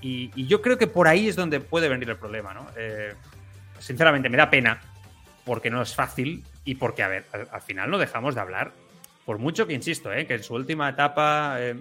Y, 0.00 0.30
yo 0.46 0.62
creo 0.62 0.78
que 0.78 0.86
por 0.86 1.08
ahí 1.08 1.28
es 1.28 1.36
donde 1.36 1.60
puede 1.60 1.88
venir 1.88 2.08
el 2.10 2.16
problema, 2.16 2.54
¿no? 2.54 2.66
Eh, 2.76 3.14
sinceramente, 3.78 4.28
me 4.28 4.36
da 4.36 4.50
pena 4.50 4.80
porque 5.44 5.70
no 5.70 5.82
es 5.82 5.94
fácil 5.94 6.44
y 6.64 6.74
porque, 6.74 7.02
a 7.02 7.08
ver, 7.08 7.24
al, 7.32 7.48
al 7.50 7.62
final 7.62 7.90
no 7.90 7.98
dejamos 7.98 8.34
de 8.34 8.40
hablar. 8.40 8.72
Por 9.28 9.36
mucho 9.36 9.66
que 9.66 9.74
insisto, 9.74 10.10
¿eh? 10.10 10.26
que 10.26 10.36
en 10.36 10.42
su 10.42 10.54
última 10.54 10.88
etapa 10.88 11.56
eh, 11.58 11.74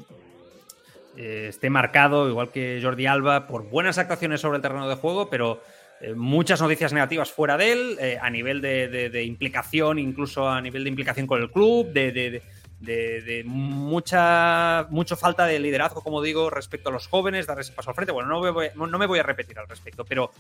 eh, 1.16 1.46
esté 1.48 1.70
marcado, 1.70 2.28
igual 2.28 2.50
que 2.50 2.82
Jordi 2.84 3.06
Alba, 3.06 3.48
por 3.48 3.70
buenas 3.70 3.98
actuaciones 3.98 4.42
sobre 4.42 4.58
el 4.58 4.62
terreno 4.62 4.90
de 4.90 4.96
juego, 4.96 5.30
pero 5.30 5.64
eh, 6.02 6.14
muchas 6.14 6.62
noticias 6.62 6.92
negativas 6.92 7.32
fuera 7.32 7.56
de 7.56 7.72
él, 7.72 8.00
a 8.22 8.30
nivel 8.30 8.60
de, 8.60 9.24
implicación, 9.24 9.98
incluso 9.98 10.50
a 10.50 10.60
nivel 10.60 10.84
de 10.84 10.90
implicación 10.90 11.26
con 11.26 11.42
el 11.42 11.50
club, 11.50 11.88
de 11.94 12.42
de, 12.80 13.44
mucha 13.46 14.86
mucho 14.90 15.16
falta 15.16 15.46
de 15.46 15.60
liderazgo, 15.60 16.02
como 16.02 16.22
digo, 16.22 16.50
respecto 16.50 16.90
a 16.90 16.92
los 16.92 17.08
jóvenes, 17.08 17.48
dar 17.48 17.60
ese 17.60 17.74
paso 17.74 17.90
al 17.90 17.96
frente. 17.96 18.12
Bueno, 18.12 18.30
no 18.30 18.42
me 18.42 18.52
voy, 18.52 18.70
no, 18.76 18.98
me 18.98 19.06
voy 19.06 19.20
a 19.20 19.24
repetir 19.24 19.58
al 19.58 19.68
respecto, 19.68 20.06
pero, 20.06 20.32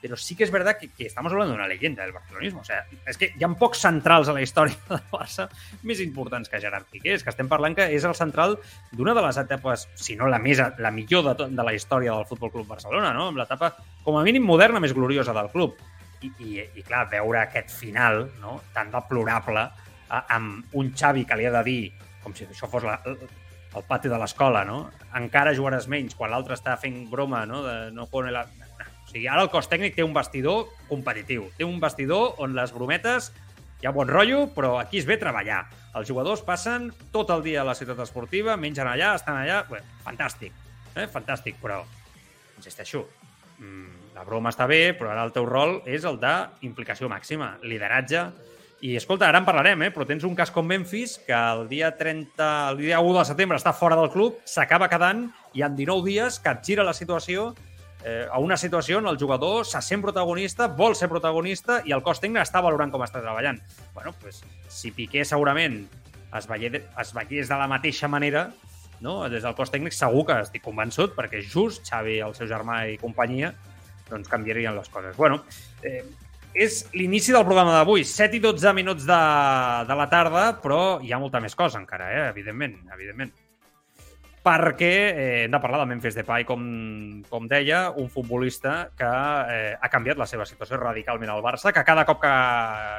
però 0.00 0.16
sí 0.16 0.34
que 0.34 0.42
és 0.44 0.50
verdad 0.50 0.78
que, 0.78 0.90
que 0.90 1.06
estamos 1.06 1.32
hablando 1.32 1.54
d'una 1.54 1.68
leyenda 1.68 2.02
del 2.02 2.12
barcelonismo. 2.12 2.60
O 2.60 2.64
sea, 2.64 2.82
és 3.06 3.18
que 3.20 3.30
hi 3.36 3.44
ha 3.44 3.50
pocs 3.58 3.84
centrals 3.84 4.28
a 4.28 4.34
la 4.34 4.42
història 4.42 4.74
del 4.88 5.04
Barça 5.12 5.48
més 5.86 6.00
importants 6.00 6.48
que 6.48 6.60
Gerard 6.60 6.88
Piqué. 6.90 7.14
És 7.14 7.22
que 7.22 7.30
estem 7.30 7.50
parlant 7.50 7.76
que 7.76 7.86
és 7.92 8.08
el 8.08 8.16
central 8.18 8.56
d'una 8.90 9.14
de 9.14 9.22
les 9.28 9.38
etapes, 9.44 9.86
si 9.94 10.16
no 10.16 10.30
la 10.32 10.40
més, 10.42 10.58
la 10.58 10.90
millor 10.90 11.28
de, 11.28 11.48
de 11.52 11.68
la 11.68 11.76
història 11.76 12.16
del 12.16 12.26
Futbol 12.26 12.50
Club 12.50 12.72
Barcelona, 12.72 13.12
no? 13.12 13.28
amb 13.30 13.38
l'etapa, 13.38 13.74
com 14.02 14.18
a 14.18 14.24
mínim, 14.24 14.42
moderna 14.48 14.80
més 14.80 14.96
gloriosa 14.96 15.36
del 15.36 15.52
club. 15.52 15.76
I, 16.22 16.28
i, 16.38 16.50
i 16.78 16.82
clar, 16.86 17.08
veure 17.10 17.40
aquest 17.42 17.70
final 17.74 18.28
no? 18.40 18.60
tan 18.74 18.92
deplorable 18.92 19.66
amb 20.12 20.74
un 20.78 20.92
Xavi 20.96 21.24
que 21.28 21.38
li 21.38 21.46
ha 21.48 21.54
de 21.54 21.62
dir, 21.66 21.82
com 22.22 22.34
si 22.36 22.46
això 22.46 22.68
fos 22.70 22.84
la, 22.86 22.98
el 23.08 23.86
pati 23.88 24.10
de 24.12 24.18
l'escola, 24.20 24.64
no? 24.68 24.84
Encara 25.18 25.54
jugaràs 25.56 25.88
menys 25.88 26.16
quan 26.18 26.32
l'altre 26.32 26.56
està 26.58 26.76
fent 26.80 27.06
broma, 27.10 27.46
no? 27.48 27.62
De 27.64 27.76
no 27.94 28.08
poner 28.12 28.34
la... 28.34 28.44
O 28.44 29.08
sigui, 29.12 29.26
ara 29.28 29.42
el 29.44 29.50
cos 29.52 29.68
tècnic 29.68 29.96
té 29.96 30.04
un 30.04 30.14
vestidor 30.16 30.68
competitiu. 30.88 31.48
Té 31.58 31.66
un 31.68 31.80
vestidor 31.80 32.36
on 32.42 32.54
les 32.56 32.72
brometes 32.72 33.32
hi 33.82 33.88
ha 33.88 33.90
bon 33.90 34.06
rotllo, 34.06 34.44
però 34.54 34.76
aquí 34.78 35.00
es 35.00 35.08
ve 35.08 35.16
treballar. 35.18 35.64
Els 35.98 36.06
jugadors 36.08 36.44
passen 36.46 36.92
tot 37.12 37.32
el 37.34 37.42
dia 37.42 37.64
a 37.64 37.66
la 37.66 37.74
ciutat 37.74 37.98
esportiva, 38.04 38.54
mengen 38.56 38.86
allà, 38.86 39.16
estan 39.18 39.40
allà... 39.40 39.64
Bé, 39.66 39.82
fantàstic, 40.04 40.54
eh? 40.94 41.08
fantàstic, 41.10 41.58
però 41.60 41.80
insisteixo, 42.60 43.02
mmm, 43.58 44.14
la 44.14 44.22
broma 44.28 44.52
està 44.54 44.68
bé, 44.70 44.92
però 44.94 45.10
ara 45.10 45.26
el 45.26 45.34
teu 45.34 45.48
rol 45.48 45.80
és 45.90 46.06
el 46.06 46.20
d'implicació 46.22 47.10
màxima, 47.10 47.56
lideratge, 47.66 48.28
i 48.82 48.96
escolta, 48.98 49.28
ara 49.28 49.38
en 49.38 49.44
parlarem, 49.46 49.84
eh? 49.86 49.90
però 49.94 50.02
tens 50.02 50.24
un 50.26 50.34
cas 50.34 50.50
com 50.50 50.66
Memphis 50.66 51.14
que 51.22 51.36
el 51.36 51.68
dia 51.70 51.92
30, 51.94 52.46
el 52.72 52.80
dia 52.80 52.98
1 52.98 53.12
de 53.20 53.26
setembre 53.28 53.58
està 53.60 53.70
fora 53.78 53.94
del 53.94 54.10
club, 54.10 54.40
s'acaba 54.42 54.88
quedant 54.90 55.28
i 55.54 55.62
en 55.62 55.76
19 55.78 56.02
dies 56.08 56.40
capgira 56.42 56.82
la 56.82 56.94
situació 56.96 57.52
eh, 58.02 58.26
a 58.26 58.40
una 58.42 58.56
situació 58.58 58.98
on 58.98 59.06
el 59.06 59.20
jugador 59.20 59.62
se 59.70 59.78
sent 59.86 60.02
protagonista, 60.02 60.66
vol 60.66 60.96
ser 60.98 61.06
protagonista 61.12 61.78
i 61.86 61.94
el 61.94 62.02
cos 62.02 62.18
tècnic 62.18 62.42
està 62.42 62.58
valorant 62.64 62.90
com 62.90 63.04
està 63.06 63.22
treballant. 63.22 63.60
bueno, 63.94 64.16
pues, 64.20 64.42
si 64.66 64.90
Piqué 64.90 65.24
segurament 65.24 65.84
es 66.34 66.50
veiés, 66.50 66.82
es 66.82 67.14
veiés 67.14 67.48
de 67.48 67.60
la 67.62 67.70
mateixa 67.70 68.08
manera, 68.08 68.48
no? 69.00 69.28
des 69.28 69.46
del 69.46 69.54
cos 69.54 69.70
tècnic 69.70 69.94
segur 69.94 70.26
que 70.26 70.40
estic 70.42 70.66
convençut, 70.66 71.14
perquè 71.14 71.44
just 71.46 71.86
Xavi, 71.86 72.18
el 72.18 72.34
seu 72.34 72.50
germà 72.50 72.82
i 72.90 72.98
companyia, 72.98 73.54
doncs 74.10 74.26
canviarien 74.28 74.74
les 74.74 74.90
coses. 74.90 75.14
Bueno, 75.16 75.44
eh, 75.86 76.02
és 76.54 76.82
l'inici 76.92 77.32
del 77.32 77.46
programa 77.46 77.72
d'avui, 77.78 78.04
7 78.04 78.36
i 78.36 78.42
12 78.42 78.74
minuts 78.76 79.06
de, 79.08 79.20
de 79.88 79.96
la 79.96 80.08
tarda, 80.12 80.48
però 80.60 80.98
hi 81.00 81.12
ha 81.12 81.20
molta 81.20 81.40
més 81.40 81.56
cosa 81.56 81.80
encara, 81.80 82.10
eh? 82.12 82.26
evidentment, 82.28 82.76
evidentment. 82.92 83.32
Perquè 84.42 84.90
eh, 84.90 85.24
hem 85.44 85.52
de 85.54 85.58
parlar 85.62 85.78
del 85.78 85.92
Memphis 85.92 86.16
Depay, 86.18 86.42
com, 86.42 86.62
com 87.30 87.44
deia, 87.46 87.92
un 87.94 88.08
futbolista 88.10 88.88
que 88.98 89.06
eh, 89.06 89.76
ha 89.78 89.90
canviat 89.90 90.18
la 90.18 90.26
seva 90.26 90.42
situació 90.48 90.80
radicalment 90.80 91.30
al 91.30 91.44
Barça, 91.44 91.70
que 91.70 91.84
cada 91.86 92.02
cop 92.08 92.18
que, 92.24 92.32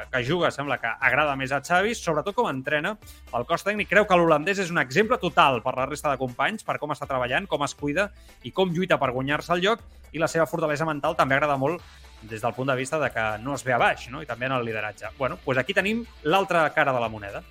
que 0.08 0.22
juga 0.24 0.48
sembla 0.54 0.78
que 0.80 0.88
agrada 0.88 1.36
més 1.36 1.52
a 1.52 1.60
Xavi, 1.60 1.92
sobretot 1.98 2.32
com 2.38 2.48
entrena. 2.48 2.94
El 3.36 3.44
cos 3.44 3.66
tècnic 3.66 3.92
creu 3.92 4.08
que 4.08 4.16
l'holandès 4.16 4.64
és 4.64 4.72
un 4.72 4.80
exemple 4.80 5.20
total 5.20 5.60
per 5.60 5.76
la 5.76 5.84
resta 5.90 6.14
de 6.14 6.22
companys, 6.22 6.64
per 6.64 6.78
com 6.80 6.96
està 6.96 7.06
treballant, 7.10 7.44
com 7.46 7.68
es 7.68 7.76
cuida 7.76 8.08
i 8.42 8.50
com 8.50 8.72
lluita 8.72 8.96
per 8.96 9.12
guanyar-se 9.12 9.52
el 9.58 9.68
lloc, 9.68 9.84
i 10.16 10.22
la 10.22 10.32
seva 10.32 10.48
fortalesa 10.48 10.88
mental 10.88 11.12
també 11.18 11.36
agrada 11.36 11.60
molt 11.60 11.84
des 12.30 12.42
del 12.42 12.54
punt 12.54 12.70
de 12.70 12.76
vista 12.76 12.98
de 12.98 13.10
que 13.10 13.24
no 13.42 13.54
es 13.54 13.64
ve 13.64 13.74
a 13.74 13.78
baix, 13.78 14.08
no? 14.12 14.22
i 14.22 14.26
també 14.26 14.46
en 14.46 14.56
el 14.56 14.64
lideratge. 14.64 15.12
bueno, 15.18 15.38
doncs 15.44 15.58
aquí 15.58 15.74
tenim 15.74 16.04
l'altra 16.24 16.68
cara 16.74 16.92
de 16.92 17.00
la 17.00 17.08
moneda. 17.08 17.42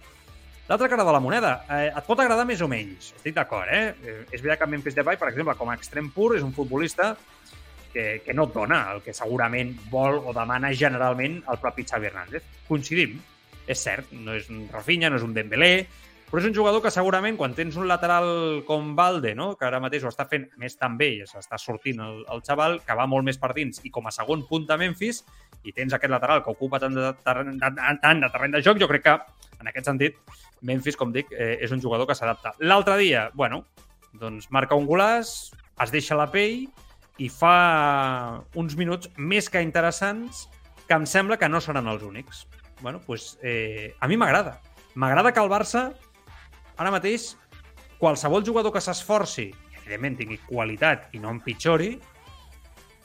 L'altra 0.68 0.88
cara 0.88 1.04
de 1.04 1.12
la 1.12 1.20
moneda, 1.20 1.66
eh, 1.70 1.92
et 1.92 2.06
pot 2.08 2.20
agradar 2.20 2.46
més 2.48 2.62
o 2.64 2.70
menys, 2.72 3.12
estic 3.18 3.36
d'acord, 3.36 3.68
eh? 3.68 3.94
eh? 4.00 4.20
És 4.32 4.42
veritat 4.42 4.62
que 4.62 4.70
Memphis 4.72 4.96
Depay, 4.96 5.18
per 5.20 5.28
exemple, 5.28 5.58
com 5.60 5.70
a 5.70 5.76
extrem 5.76 6.08
pur, 6.10 6.38
és 6.38 6.44
un 6.44 6.54
futbolista 6.56 7.18
que, 7.92 8.22
que 8.26 8.34
no 8.34 8.48
et 8.48 8.54
dona 8.56 8.80
el 8.94 9.04
que 9.04 9.14
segurament 9.14 9.76
vol 9.92 10.22
o 10.24 10.34
demana 10.34 10.72
generalment 10.74 11.42
el 11.52 11.60
propi 11.60 11.84
Xavi 11.90 12.08
Hernández. 12.08 12.48
Coincidim, 12.70 13.20
és 13.68 13.84
cert, 13.84 14.12
no 14.16 14.38
és 14.40 14.48
un 14.52 14.66
Rafinha, 14.72 15.12
no 15.12 15.20
és 15.20 15.28
un 15.28 15.36
Dembélé, 15.36 15.74
però 16.34 16.42
és 16.42 16.48
un 16.48 16.56
jugador 16.58 16.82
que 16.82 16.90
segurament 16.90 17.36
quan 17.38 17.52
tens 17.54 17.76
un 17.78 17.86
lateral 17.86 18.64
com 18.66 18.96
Valde, 18.98 19.36
no? 19.38 19.52
que 19.54 19.68
ara 19.68 19.78
mateix 19.78 20.02
ho 20.02 20.10
està 20.10 20.24
fent 20.26 20.48
més 20.58 20.74
tan 20.82 20.96
bé 20.98 21.12
i 21.14 21.28
s'està 21.30 21.60
sortint 21.62 22.00
el, 22.02 22.24
el 22.34 22.40
xaval, 22.42 22.80
que 22.82 22.96
va 22.98 23.04
molt 23.06 23.22
més 23.28 23.38
per 23.38 23.52
dins 23.54 23.84
i 23.86 23.92
com 23.94 24.08
a 24.10 24.14
segon 24.16 24.42
punt 24.48 24.64
de 24.66 24.78
Memphis, 24.82 25.20
i 25.62 25.70
tens 25.78 25.94
aquest 25.94 26.10
lateral 26.10 26.42
que 26.42 26.50
ocupa 26.50 26.80
tant 26.82 26.96
de, 26.98 27.12
terreny, 27.22 27.60
tant 27.62 28.24
de 28.24 28.30
terreny 28.34 28.56
de 28.56 28.62
joc, 28.66 28.80
jo 28.82 28.88
crec 28.90 29.04
que 29.06 29.14
en 29.62 29.70
aquest 29.70 29.86
sentit 29.92 30.18
Memphis, 30.66 30.98
com 30.98 31.14
dic, 31.14 31.30
eh, 31.38 31.60
és 31.62 31.76
un 31.76 31.84
jugador 31.84 32.10
que 32.10 32.16
s'adapta. 32.18 32.56
L'altre 32.66 32.96
dia, 32.98 33.28
bueno, 33.38 33.60
doncs 34.18 34.50
marca 34.50 34.74
un 34.74 34.88
golàs, 34.90 35.52
es 35.86 35.94
deixa 35.94 36.18
la 36.18 36.26
pell 36.34 36.64
i 37.22 37.28
fa 37.30 38.42
uns 38.58 38.74
minuts 38.80 39.12
més 39.22 39.52
que 39.54 39.62
interessants 39.62 40.48
que 40.88 40.98
em 40.98 41.06
sembla 41.06 41.38
que 41.38 41.46
no 41.46 41.62
seran 41.62 41.94
els 41.94 42.02
únics. 42.02 42.48
Bueno, 42.82 43.04
doncs, 43.06 43.38
eh, 43.46 43.94
a 44.02 44.10
mi 44.10 44.18
m'agrada. 44.18 44.64
M'agrada 44.98 45.30
que 45.30 45.46
el 45.46 45.54
Barça 45.54 45.92
ara 46.78 46.92
mateix, 46.94 47.34
qualsevol 48.00 48.46
jugador 48.46 48.74
que 48.74 48.82
s'esforci, 48.84 49.50
i 49.52 49.80
evidentment 49.82 50.18
tingui 50.20 50.40
qualitat 50.48 51.14
i 51.16 51.22
no 51.24 51.32
empitjori, 51.34 51.94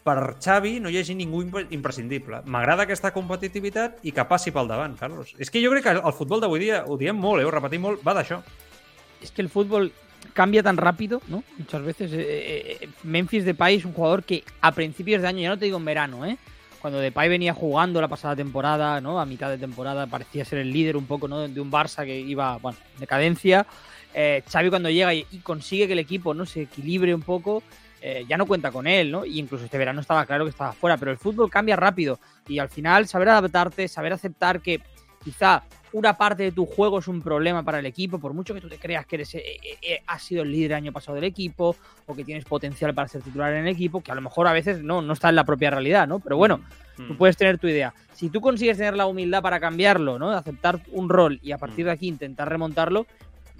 per 0.09 0.37
Xavi 0.41 0.79
no 0.81 0.89
hi 0.89 0.99
hagi 1.01 1.15
ningú 1.19 1.43
imprescindible. 1.75 2.41
M'agrada 2.49 2.87
aquesta 2.87 3.13
competitivitat 3.13 4.01
i 4.09 4.15
que 4.17 4.25
passi 4.29 4.55
pel 4.55 4.71
davant, 4.71 4.97
Carlos. 4.97 5.35
És 5.39 5.53
que 5.53 5.61
jo 5.61 5.73
crec 5.75 5.85
que 5.85 5.97
el 5.99 6.17
futbol 6.17 6.41
d'avui 6.41 6.63
dia, 6.65 6.85
ho 6.87 6.97
diem 6.97 7.19
molt, 7.19 7.43
eh, 7.43 7.49
ho 7.49 7.53
repetim 7.53 7.85
molt, 7.85 8.05
va 8.07 8.17
d'això. 8.17 8.41
És 9.21 9.35
que 9.35 9.43
el 9.43 9.51
futbol 9.53 9.91
cambia 10.33 10.63
tan 10.63 10.77
rápido, 10.77 11.21
¿no? 11.29 11.43
Muchas 11.59 11.83
veces. 11.83 12.13
Eh, 12.13 12.79
eh, 12.81 12.89
Memphis 13.03 13.45
Depay 13.45 13.77
es 13.77 13.85
un 13.85 13.93
jugador 13.93 14.25
que 14.25 14.45
a 14.61 14.73
principios 14.73 15.23
de 15.23 15.29
año, 15.29 15.43
ya 15.43 15.51
no 15.51 15.59
te 15.59 15.67
digo 15.67 15.79
en 15.79 15.85
verano, 15.85 16.25
¿eh? 16.25 16.39
Cuando 16.81 17.01
Depay 17.01 17.29
venía 17.29 17.55
jugando 17.55 18.01
la 18.01 18.09
pasada 18.09 18.37
temporada, 18.37 19.01
¿no? 19.01 19.21
A 19.21 19.27
mitad 19.27 19.51
de 19.51 19.59
temporada 19.59 20.07
parecía 20.07 20.45
ser 20.45 20.59
el 20.59 20.73
líder 20.73 20.97
un 20.97 21.07
poco, 21.07 21.27
¿no? 21.27 21.49
De 21.49 21.61
un 21.61 21.71
Barça 21.71 22.05
que 22.05 22.19
iba, 22.19 22.57
bueno, 22.59 22.79
decadencia. 22.99 23.67
Eh, 24.15 24.43
Xavi 24.51 24.71
cuando 24.71 24.89
llega 24.89 25.13
y, 25.13 25.25
consigue 25.43 25.87
que 25.87 25.93
el 25.95 25.99
equipo, 25.99 26.35
¿no? 26.35 26.47
Se 26.47 26.63
equilibre 26.63 27.15
un 27.15 27.23
poco, 27.23 27.63
eh, 28.01 28.25
ya 28.29 28.37
no 28.37 28.47
cuenta 28.47 28.71
con 28.71 28.87
él, 28.87 29.11
¿no? 29.11 29.25
Y 29.25 29.39
incluso 29.39 29.65
este 29.65 29.79
verano 29.79 30.01
estaba 30.01 30.25
claro 30.25 30.45
que 30.45 30.51
estaba 30.51 30.73
fuera, 30.73 30.97
pero 30.97 31.11
el 31.11 31.19
fútbol 31.19 31.51
cambia 31.51 31.77
rápido 31.77 32.19
y 32.47 32.59
al 32.59 32.69
final 32.69 33.09
saber 33.09 33.29
adaptarte, 33.29 33.89
saber 33.89 34.13
aceptar 34.13 34.61
que 34.61 34.81
quizá 35.25 35.65
una 35.93 36.17
parte 36.17 36.43
de 36.43 36.53
tu 36.53 36.67
juego 36.67 36.99
es 36.99 37.09
un 37.09 37.23
problema 37.23 37.63
para 37.63 37.79
el 37.79 37.87
equipo, 37.87 38.19
por 38.19 38.35
mucho 38.35 38.55
que 38.55 38.61
tú 38.61 38.69
te 38.69 38.79
creas 38.79 39.07
que 39.07 39.17
eres, 39.17 39.35
eh, 39.35 39.43
eh, 39.83 40.03
has 40.07 40.23
sido 40.23 40.43
el 40.43 40.51
líder 40.51 40.73
el 40.73 40.77
año 40.77 40.93
pasado 40.93 41.15
del 41.15 41.25
equipo 41.25 41.77
o 42.07 42.15
que 42.15 42.25
tienes 42.25 42.45
potencial 42.45 42.95
para 42.95 43.09
ser 43.09 43.23
titular 43.23 43.53
en 43.53 43.67
el 43.67 43.69
equipo, 43.69 44.01
que 44.01 44.13
a 44.13 44.15
lo 44.15 44.21
mejor 44.21 44.47
a 44.47 44.53
veces 44.53 44.83
no, 44.83 45.03
no 45.03 45.13
está 45.13 45.29
en 45.29 45.37
la 45.37 45.45
propia 45.45 45.71
realidad, 45.71 46.07
¿no? 46.07 46.21
Pero 46.21 46.37
bueno, 46.37 46.61
mm. 46.97 47.09
tú 47.09 47.17
puedes 47.17 47.37
tener 47.37 47.59
tu 47.59 47.69
idea. 47.69 47.95
Si 48.15 48.31
tú 48.31 48.41
consigues 48.41 48.77
tener 48.77 48.97
la 48.97 49.07
humildad 49.07 49.43
para 49.43 49.61
cambiarlo, 49.61 50.19
¿no? 50.19 50.31
De 50.31 50.37
aceptar 50.37 50.81
un 50.93 51.09
rol 51.09 51.39
y 51.43 51.53
a 51.53 51.59
partir 51.59 51.85
de 51.87 51.93
aquí 51.93 52.09
intentar 52.09 52.49
remontarlo, 52.49 53.07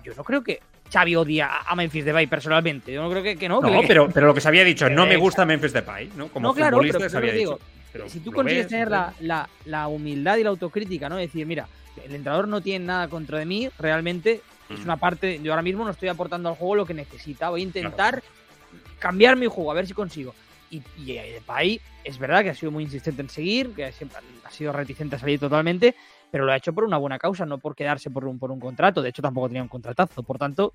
yo 0.05 0.15
no 0.15 0.25
creo 0.25 0.43
que 0.43 0.61
Xavi 0.93 1.17
odia 1.17 1.51
a 1.67 1.75
Memphis 1.75 2.05
Depay 2.05 2.27
personalmente. 2.27 2.93
Yo 2.93 3.03
no 3.03 3.11
creo 3.11 3.23
que, 3.23 3.37
que 3.37 3.49
no. 3.49 3.61
No, 3.61 3.81
que, 3.81 3.87
pero, 3.87 4.09
pero 4.09 4.27
lo 4.27 4.35
que 4.35 4.41
se 4.41 4.49
había 4.49 4.65
dicho, 4.65 4.89
no 4.91 5.07
me 5.07 5.17
gusta 5.17 5.45
Memphis 5.45 5.73
Depay, 5.73 6.11
¿no? 6.17 6.29
Como 6.29 6.49
no, 6.49 6.55
claro, 6.55 6.77
futbolista 6.77 6.99
pero, 6.99 7.11
se 7.11 7.17
había 7.17 7.33
digo, 7.33 7.53
dicho. 7.55 7.78
Pero 7.93 8.09
si 8.09 8.21
tú 8.21 8.33
consigues 8.33 8.65
ves, 8.65 8.71
tener 8.71 8.91
la, 8.91 9.15
la, 9.21 9.49
la 9.65 9.89
humildad 9.89 10.37
y 10.37 10.43
la 10.43 10.51
autocrítica, 10.51 11.09
¿no? 11.09 11.17
Decir, 11.17 11.47
mira, 11.47 11.67
el 12.05 12.15
entrenador 12.15 12.47
no 12.49 12.61
tiene 12.61 12.85
nada 12.87 13.09
contra 13.09 13.39
de 13.39 13.47
mí, 13.47 13.69
realmente 13.79 14.43
es 14.69 14.81
Mm. 14.81 14.85
una 14.85 14.97
parte, 14.99 15.41
yo 15.43 15.53
ahora 15.53 15.63
mismo 15.63 15.83
no 15.85 15.91
estoy 15.93 16.11
aportando 16.11 16.51
al 16.51 16.55
juego 16.55 16.75
lo 16.75 16.85
que 16.87 16.93
necesita, 16.93 17.49
voy 17.49 17.63
a 17.63 17.65
intentar 17.65 18.23
cambiar 18.99 19.37
mi 19.37 19.47
juego, 19.47 19.71
a 19.71 19.75
ver 19.75 19.87
si 19.87 19.95
consigo. 19.95 20.35
Y, 20.71 20.83
y 20.99 21.15
Depay 21.15 21.81
es 22.05 22.19
verdad 22.19 22.43
que 22.43 22.51
ha 22.51 22.55
sido 22.55 22.71
muy 22.71 22.85
insistente 22.85 23.23
en 23.23 23.31
seguir, 23.31 23.71
que 23.75 23.91
siempre 23.93 24.19
ha 24.45 24.51
sido 24.51 24.73
reticente 24.73 25.17
a 25.17 25.19
salir 25.19 25.41
totalmente, 25.41 25.95
pero 26.31 26.45
lo 26.45 26.53
ha 26.53 26.57
hecho 26.57 26.75
por 26.75 26.85
una 26.85 26.99
buena 26.99 27.19
causa, 27.19 27.47
no 27.47 27.57
por 27.57 27.75
quedarse 27.75 28.11
por 28.11 28.27
un, 28.27 28.39
por 28.39 28.51
un 28.51 28.61
contrato. 28.61 29.01
De 29.01 29.09
hecho, 29.09 29.23
tampoco 29.23 29.49
tenía 29.49 29.63
un 29.63 29.69
contratazo. 29.69 30.23
Por 30.23 30.37
tanto, 30.37 30.75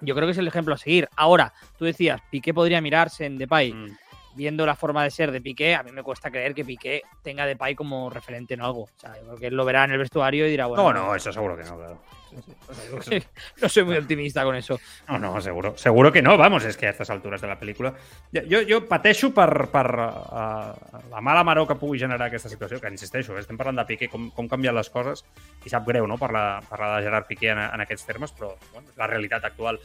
yo 0.00 0.14
creo 0.14 0.26
que 0.26 0.32
es 0.32 0.38
el 0.38 0.48
ejemplo 0.48 0.74
a 0.74 0.78
seguir. 0.78 1.06
Ahora, 1.16 1.52
tú 1.78 1.84
decías, 1.84 2.22
Piqué 2.30 2.54
podría 2.54 2.80
mirarse 2.80 3.26
en 3.26 3.36
Depay. 3.36 3.74
Mm. 3.74 3.96
Viendo 4.34 4.64
la 4.64 4.76
forma 4.76 5.02
de 5.02 5.10
ser 5.10 5.32
de 5.32 5.40
Piqué, 5.40 5.74
a 5.74 5.82
mí 5.82 5.90
me 5.92 6.02
cuesta 6.02 6.30
creer 6.30 6.54
que 6.54 6.64
Piqué 6.64 7.02
tenga 7.22 7.46
Depay 7.46 7.74
como 7.74 8.10
referente 8.10 8.54
en 8.54 8.62
algo. 8.62 8.82
O 8.82 8.90
sea, 8.96 9.16
yo 9.16 9.26
creo 9.26 9.36
que 9.36 9.46
él 9.48 9.54
lo 9.54 9.64
verá 9.64 9.84
en 9.84 9.92
el 9.92 9.98
vestuario 9.98 10.46
y 10.46 10.50
dirá, 10.50 10.66
bueno. 10.66 10.92
No, 10.92 10.92
no, 10.92 11.14
eso 11.14 11.32
seguro 11.32 11.56
que 11.56 11.64
no, 11.64 11.76
claro. 11.76 12.00
no 13.62 13.68
soy 13.68 13.84
muy 13.84 13.96
optimista 13.96 14.44
con 14.44 14.54
eso. 14.54 14.78
No, 15.08 15.18
no, 15.18 15.40
seguro. 15.40 15.76
Seguro 15.76 16.12
que 16.12 16.22
no, 16.22 16.36
vamos, 16.36 16.64
és 16.64 16.76
que 16.76 16.86
a 16.86 16.90
aquestes 16.90 17.10
altures 17.10 17.42
de 17.42 17.48
la 17.50 17.58
pel·lícula... 17.58 17.92
Jo, 18.30 18.62
jo 18.68 18.80
pateixo 18.88 19.32
per, 19.34 19.66
per 19.72 19.86
uh, 19.90 21.00
la 21.10 21.22
mala 21.24 21.44
maró 21.46 21.66
que 21.66 21.78
pugui 21.80 21.98
generar 21.98 22.28
aquesta 22.28 22.52
situació, 22.52 22.80
que 22.80 22.92
insisteixo, 22.92 23.36
estem 23.38 23.58
parlant 23.58 23.80
de 23.80 23.86
Piqué, 23.88 24.10
com, 24.12 24.30
com 24.34 24.48
canvien 24.50 24.76
les 24.76 24.90
coses, 24.92 25.24
i 25.64 25.72
sap 25.72 25.88
greu, 25.88 26.06
no?, 26.06 26.18
parlar, 26.20 26.62
parlar 26.70 26.96
de 26.96 27.08
Gerard 27.08 27.26
Piqué 27.30 27.52
en, 27.54 27.64
en 27.66 27.86
aquests 27.86 28.06
termes, 28.06 28.34
però 28.36 28.54
bueno, 28.72 28.88
la 28.96 29.10
realitat 29.10 29.50
actual. 29.50 29.80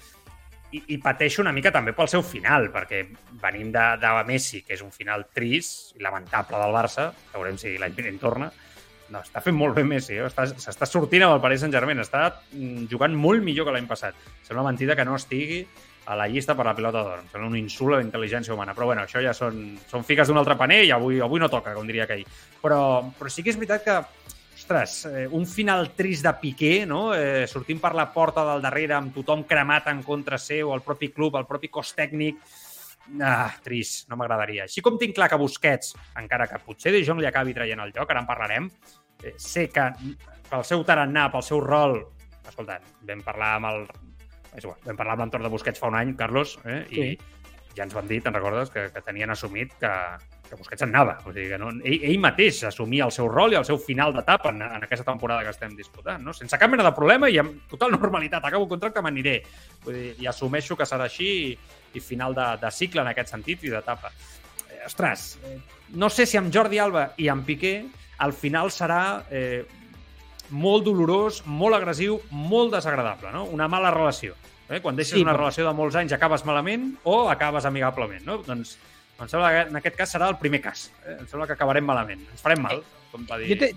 I, 0.76 0.82
I 0.96 1.00
pateixo 1.04 1.44
una 1.44 1.54
mica 1.56 1.72
també 1.72 1.94
pel 1.96 2.10
seu 2.12 2.24
final, 2.26 2.70
perquè 2.74 3.02
venim 3.42 3.72
de, 3.74 3.86
de 4.02 4.14
Messi, 4.28 4.62
que 4.68 4.76
és 4.76 4.84
un 4.84 4.92
final 4.92 5.28
trist 5.34 5.96
i 5.96 6.04
lamentable 6.04 6.60
del 6.62 6.76
Barça, 6.76 7.10
veurem 7.34 7.60
si 7.62 7.76
l'any 7.80 7.96
vinent 7.96 8.22
torna, 8.22 8.52
no, 9.14 9.22
està 9.22 9.42
fent 9.44 9.56
molt 9.56 9.76
bé 9.78 9.84
Messi, 9.86 10.18
eh? 10.18 10.30
s'està 10.30 10.88
sortint 10.90 11.26
amb 11.26 11.38
el 11.38 11.44
Paris 11.44 11.62
Saint-Germain, 11.64 12.02
està 12.02 12.28
mm, 12.30 12.88
jugant 12.92 13.14
molt 13.16 13.46
millor 13.46 13.68
que 13.68 13.76
l'any 13.76 13.90
passat. 13.90 14.18
Sembla 14.48 14.66
mentida 14.66 14.98
que 14.98 15.06
no 15.06 15.18
estigui 15.20 15.62
a 16.06 16.16
la 16.18 16.28
llista 16.30 16.56
per 16.58 16.66
la 16.68 16.76
pilota 16.78 17.04
d'or. 17.04 17.22
Em 17.22 17.30
sembla 17.32 17.50
un 17.50 17.58
insult 17.58 17.96
a 17.96 18.00
la 18.00 18.06
intel·ligència 18.06 18.54
humana. 18.54 18.76
Però 18.78 18.90
bueno, 18.90 19.06
això 19.06 19.22
ja 19.24 19.34
són, 19.34 19.76
són 19.90 20.06
fiques 20.06 20.30
d'un 20.30 20.38
altre 20.42 20.58
paner 20.58 20.84
i 20.86 20.94
avui, 20.94 21.20
avui 21.22 21.42
no 21.42 21.50
toca, 21.50 21.74
com 21.78 21.88
diria 21.90 22.06
aquell. 22.06 22.26
Però, 22.62 22.80
però 23.18 23.32
sí 23.32 23.46
que 23.46 23.54
és 23.54 23.62
veritat 23.62 23.86
que 23.86 23.98
ostres, 24.66 25.06
eh, 25.06 25.28
un 25.30 25.46
final 25.46 25.92
trist 25.94 26.26
de 26.26 26.34
Piqué, 26.42 26.86
no? 26.90 27.14
Eh, 27.14 27.46
sortint 27.48 27.80
per 27.80 27.94
la 27.94 28.12
porta 28.12 28.44
del 28.48 28.64
darrere 28.66 28.96
amb 28.98 29.14
tothom 29.14 29.44
cremat 29.46 29.92
en 29.92 30.02
contra 30.04 30.40
seu, 30.42 30.74
el 30.74 30.82
propi 30.82 31.12
club, 31.14 31.38
el 31.38 31.46
propi 31.46 31.70
cos 31.70 31.94
tècnic, 31.96 32.42
Ah, 33.22 33.54
trist, 33.62 34.08
no 34.10 34.18
m'agradaria. 34.18 34.64
Així 34.66 34.82
com 34.82 34.96
tinc 34.98 35.14
clar 35.14 35.28
que 35.30 35.38
Busquets, 35.38 35.92
encara 36.18 36.48
que 36.50 36.58
potser 36.58 36.90
De 36.92 37.04
Jong 37.06 37.20
li 37.22 37.28
acabi 37.30 37.54
traient 37.54 37.80
el 37.80 37.92
joc, 37.94 38.10
ara 38.10 38.24
en 38.24 38.26
parlarem, 38.26 38.70
eh, 39.22 39.36
sé 39.38 39.68
que 39.70 39.84
pel 40.50 40.64
seu 40.66 40.84
tarannà, 40.84 41.28
pel 41.32 41.44
seu 41.46 41.62
rol... 41.62 42.00
Escolta, 42.48 42.80
vam 43.06 43.22
parlar 43.22 43.52
amb 43.60 43.70
el... 43.70 43.86
És 44.56 44.66
igual, 44.66 44.80
vam 44.88 44.98
parlar 44.98 45.14
amb 45.14 45.22
l'entorn 45.22 45.46
de 45.46 45.52
Busquets 45.54 45.80
fa 45.80 45.92
un 45.94 46.00
any, 46.00 46.16
Carlos, 46.18 46.58
eh, 46.66 46.82
i 46.90 46.96
sí. 46.96 47.38
ja 47.78 47.86
ens 47.86 47.94
van 47.94 48.10
dir, 48.10 48.24
te'n 48.26 48.34
recordes, 48.34 48.74
que, 48.74 48.88
que 48.90 49.06
tenien 49.06 49.30
assumit 49.30 49.78
que, 49.78 49.94
que 50.50 50.58
Busquets 50.60 50.86
en 50.86 50.92
anava. 50.94 51.18
O 51.26 51.34
sigui, 51.34 51.48
que 51.52 51.60
no, 51.62 51.72
ell, 51.84 51.98
ell 52.10 52.20
mateix 52.22 52.64
assumia 52.70 53.08
el 53.08 53.14
seu 53.16 53.28
rol 53.32 53.56
i 53.56 53.60
el 53.60 53.68
seu 53.68 53.80
final 53.82 54.14
d'etapa 54.16 54.52
en, 54.54 54.62
en 54.66 54.88
aquesta 54.88 55.08
temporada 55.08 55.44
que 55.46 55.54
estem 55.54 55.76
disputant, 55.78 56.24
no? 56.24 56.34
sense 56.34 56.60
cap 56.62 56.72
mena 56.72 56.86
de 56.86 56.94
problema 56.98 57.30
i 57.32 57.40
amb 57.42 57.66
total 57.72 57.94
normalitat. 57.98 58.46
Acabo 58.46 58.68
el 58.68 58.74
contracte, 58.76 59.04
m'aniré. 59.06 59.38
I 59.92 60.30
assumeixo 60.32 60.78
que 60.80 60.88
serà 60.90 61.10
així 61.10 61.32
i, 61.52 61.54
i 61.96 62.04
final 62.04 62.36
de, 62.38 62.50
de 62.62 62.72
cicle 62.72 63.04
en 63.04 63.12
aquest 63.12 63.34
sentit 63.34 63.66
i 63.66 63.74
d'etapa. 63.74 64.12
Eh, 64.70 64.84
ostres, 64.88 65.36
eh, 65.44 65.58
no 65.96 66.10
sé 66.10 66.26
si 66.30 66.40
amb 66.42 66.54
Jordi 66.54 66.82
Alba 66.82 67.10
i 67.22 67.30
amb 67.32 67.46
Piqué 67.48 67.78
al 68.26 68.34
final 68.34 68.72
serà 68.72 69.26
eh, 69.30 69.66
molt 70.56 70.86
dolorós, 70.86 71.42
molt 71.46 71.76
agressiu, 71.78 72.20
molt 72.32 72.76
desagradable, 72.76 73.32
no? 73.34 73.46
Una 73.52 73.68
mala 73.72 73.92
relació. 73.94 74.36
Eh? 74.70 74.80
Quan 74.82 74.98
deixes 74.98 75.18
sí, 75.18 75.24
una 75.24 75.34
però... 75.34 75.46
relació 75.46 75.66
de 75.68 75.74
molts 75.78 75.98
anys 76.00 76.16
acabes 76.16 76.46
malament 76.46 76.92
o 77.04 77.26
acabes 77.30 77.68
amigablement, 77.70 78.24
no? 78.26 78.40
Doncs 78.46 78.76
em 79.20 79.32
sembla 79.32 79.52
que 79.52 79.62
en 79.70 79.80
aquest 79.80 79.98
cas 79.98 80.14
serà 80.16 80.30
el 80.30 80.38
primer 80.42 80.62
cas. 80.62 80.90
Eh? 81.06 81.18
Em 81.20 81.28
sembla 81.28 81.48
que 81.48 81.56
acabarem 81.56 81.86
malament. 81.86 82.24
Ens 82.32 82.44
farem 82.44 82.62
mal, 82.64 82.84
com 83.12 83.26
va 83.30 83.40
dir. 83.42 83.54
Yo 83.54 83.60
te, 83.62 83.74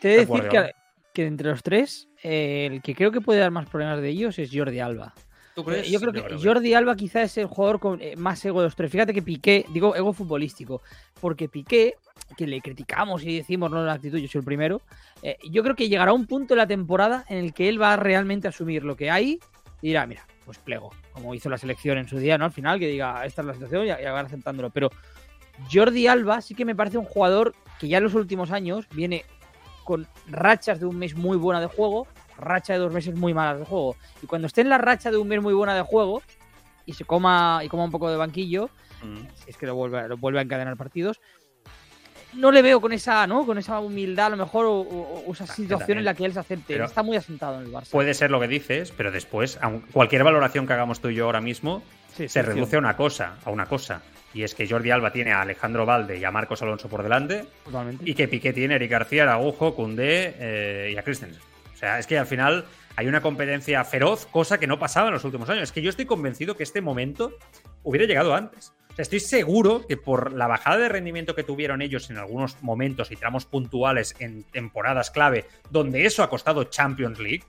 te 0.00 0.14
he 0.14 0.18
de 0.18 0.26
decir 0.26 0.48
que, 0.48 0.64
que 1.12 1.26
entre 1.26 1.50
los 1.50 1.62
tres, 1.62 2.08
eh, 2.22 2.68
el 2.70 2.82
que 2.82 2.94
creo 2.94 3.12
que 3.12 3.20
puede 3.20 3.40
dar 3.40 3.50
más 3.50 3.68
problemas 3.68 4.00
de 4.00 4.08
ellos 4.08 4.38
es 4.38 4.50
Jordi 4.52 4.80
Alba. 4.80 5.14
Yo 5.56 6.00
creo 6.00 6.12
que 6.12 6.38
Jordi 6.38 6.74
Alba 6.74 6.94
quizá 6.94 7.22
es 7.22 7.36
el 7.36 7.46
jugador 7.46 7.80
con 7.80 8.00
eh, 8.00 8.14
más 8.16 8.44
ego 8.44 8.60
de 8.60 8.66
los 8.66 8.76
tres. 8.76 8.92
Fíjate 8.92 9.12
que 9.12 9.22
Piqué, 9.22 9.66
digo 9.70 9.96
ego 9.96 10.12
futbolístico, 10.12 10.82
porque 11.20 11.48
Piqué, 11.48 11.96
que 12.36 12.46
le 12.46 12.60
criticamos 12.60 13.24
y 13.24 13.38
decimos 13.38 13.70
no 13.70 13.84
la 13.84 13.94
actitud, 13.94 14.18
yo 14.18 14.28
soy 14.28 14.38
el 14.40 14.44
primero, 14.44 14.82
eh, 15.22 15.36
yo 15.50 15.62
creo 15.62 15.74
que 15.74 15.88
llegará 15.88 16.12
un 16.12 16.26
punto 16.26 16.54
en 16.54 16.58
la 16.58 16.66
temporada 16.66 17.24
en 17.28 17.38
el 17.38 17.52
que 17.52 17.68
él 17.68 17.80
va 17.80 17.94
a 17.94 17.96
realmente 17.96 18.46
asumir 18.46 18.84
lo 18.84 18.96
que 18.96 19.10
hay 19.10 19.40
y 19.82 19.88
dirá, 19.88 20.06
mira, 20.06 20.24
pues 20.48 20.58
plego, 20.58 20.94
como 21.12 21.34
hizo 21.34 21.50
la 21.50 21.58
selección 21.58 21.98
en 21.98 22.08
su 22.08 22.16
día, 22.16 22.38
¿no? 22.38 22.46
Al 22.46 22.52
final, 22.52 22.78
que 22.78 22.88
diga, 22.88 23.22
esta 23.26 23.42
es 23.42 23.46
la 23.46 23.52
situación 23.52 23.84
y, 23.84 23.88
y 23.88 23.90
acabar 23.90 24.24
aceptándolo. 24.24 24.70
Pero 24.70 24.88
Jordi 25.70 26.06
Alba 26.06 26.40
sí 26.40 26.54
que 26.54 26.64
me 26.64 26.74
parece 26.74 26.96
un 26.96 27.04
jugador 27.04 27.54
que 27.78 27.86
ya 27.86 27.98
en 27.98 28.04
los 28.04 28.14
últimos 28.14 28.50
años 28.50 28.88
viene 28.94 29.26
con 29.84 30.06
rachas 30.26 30.80
de 30.80 30.86
un 30.86 30.96
mes 30.98 31.14
muy 31.14 31.36
buena 31.36 31.60
de 31.60 31.66
juego, 31.66 32.06
racha 32.38 32.72
de 32.72 32.78
dos 32.78 32.94
meses 32.94 33.14
muy 33.14 33.34
malas 33.34 33.58
de 33.58 33.66
juego. 33.66 33.94
Y 34.22 34.26
cuando 34.26 34.46
esté 34.46 34.62
en 34.62 34.70
la 34.70 34.78
racha 34.78 35.10
de 35.10 35.18
un 35.18 35.28
mes 35.28 35.42
muy 35.42 35.52
buena 35.52 35.74
de 35.74 35.82
juego 35.82 36.22
y 36.86 36.94
se 36.94 37.04
coma 37.04 37.60
y 37.62 37.68
coma 37.68 37.84
un 37.84 37.90
poco 37.90 38.10
de 38.10 38.16
banquillo, 38.16 38.70
mm. 39.02 39.18
si 39.34 39.50
es 39.50 39.58
que 39.58 39.66
lo 39.66 39.74
vuelve, 39.74 40.08
lo 40.08 40.16
vuelve 40.16 40.38
a 40.38 40.42
encadenar 40.42 40.78
partidos, 40.78 41.20
no 42.34 42.52
le 42.52 42.62
veo 42.62 42.80
con 42.80 42.92
esa, 42.92 43.26
¿no? 43.26 43.46
Con 43.46 43.58
esa 43.58 43.80
humildad, 43.80 44.26
a 44.26 44.30
lo 44.30 44.36
mejor, 44.36 44.66
o, 44.66 44.80
o, 44.80 45.32
esa 45.32 45.46
situación 45.46 45.98
en 45.98 46.04
la 46.04 46.14
que 46.14 46.24
él 46.24 46.32
se 46.32 46.40
acepte. 46.40 46.82
Está 46.82 47.02
muy 47.02 47.16
asentado 47.16 47.60
en 47.60 47.66
el 47.66 47.72
Barça. 47.72 47.90
Puede 47.90 48.14
ser 48.14 48.30
lo 48.30 48.40
que 48.40 48.48
dices, 48.48 48.92
pero 48.96 49.10
después, 49.10 49.58
cualquier 49.92 50.24
valoración 50.24 50.66
que 50.66 50.72
hagamos 50.72 51.00
tú 51.00 51.08
y 51.08 51.14
yo 51.14 51.26
ahora 51.26 51.40
mismo, 51.40 51.82
se 52.26 52.42
reduce 52.42 52.76
a 52.76 52.78
una 52.78 52.96
cosa, 52.96 53.36
a 53.44 53.50
una 53.50 53.66
cosa. 53.66 54.02
Y 54.34 54.42
es 54.42 54.54
que 54.54 54.68
Jordi 54.68 54.90
Alba 54.90 55.10
tiene 55.10 55.32
a 55.32 55.40
Alejandro 55.40 55.86
Valde 55.86 56.18
y 56.18 56.24
a 56.24 56.30
Marcos 56.30 56.60
Alonso 56.62 56.88
por 56.88 57.02
delante. 57.02 57.46
Y 58.04 58.14
que 58.14 58.28
Piqué 58.28 58.52
tiene 58.52 58.74
a 58.74 58.76
Eric 58.76 58.90
García, 58.90 59.22
Araujo, 59.22 59.74
Cundé 59.74 60.34
eh, 60.38 60.90
y 60.92 60.96
a 60.98 61.02
Christensen. 61.02 61.40
O 61.72 61.76
sea, 61.76 61.98
es 61.98 62.06
que 62.06 62.18
al 62.18 62.26
final 62.26 62.66
hay 62.96 63.06
una 63.06 63.20
competencia 63.20 63.84
feroz, 63.84 64.26
cosa 64.26 64.58
que 64.58 64.66
no 64.66 64.78
pasaba 64.78 65.08
en 65.08 65.14
los 65.14 65.24
últimos 65.24 65.48
años. 65.48 65.62
Es 65.62 65.72
que 65.72 65.82
yo 65.82 65.88
estoy 65.88 66.04
convencido 66.04 66.56
que 66.56 66.64
este 66.64 66.80
momento 66.80 67.32
hubiera 67.84 68.06
llegado 68.06 68.34
antes. 68.34 68.72
Estoy 68.98 69.20
seguro 69.20 69.86
que 69.86 69.96
por 69.96 70.32
la 70.32 70.48
bajada 70.48 70.78
de 70.78 70.88
rendimiento 70.88 71.36
que 71.36 71.44
tuvieron 71.44 71.82
ellos 71.82 72.10
en 72.10 72.18
algunos 72.18 72.60
momentos 72.62 73.12
y 73.12 73.16
tramos 73.16 73.46
puntuales 73.46 74.16
en 74.18 74.42
temporadas 74.42 75.12
clave, 75.12 75.46
donde 75.70 76.04
eso 76.04 76.24
ha 76.24 76.28
costado 76.28 76.64
Champions 76.64 77.20
League, 77.20 77.44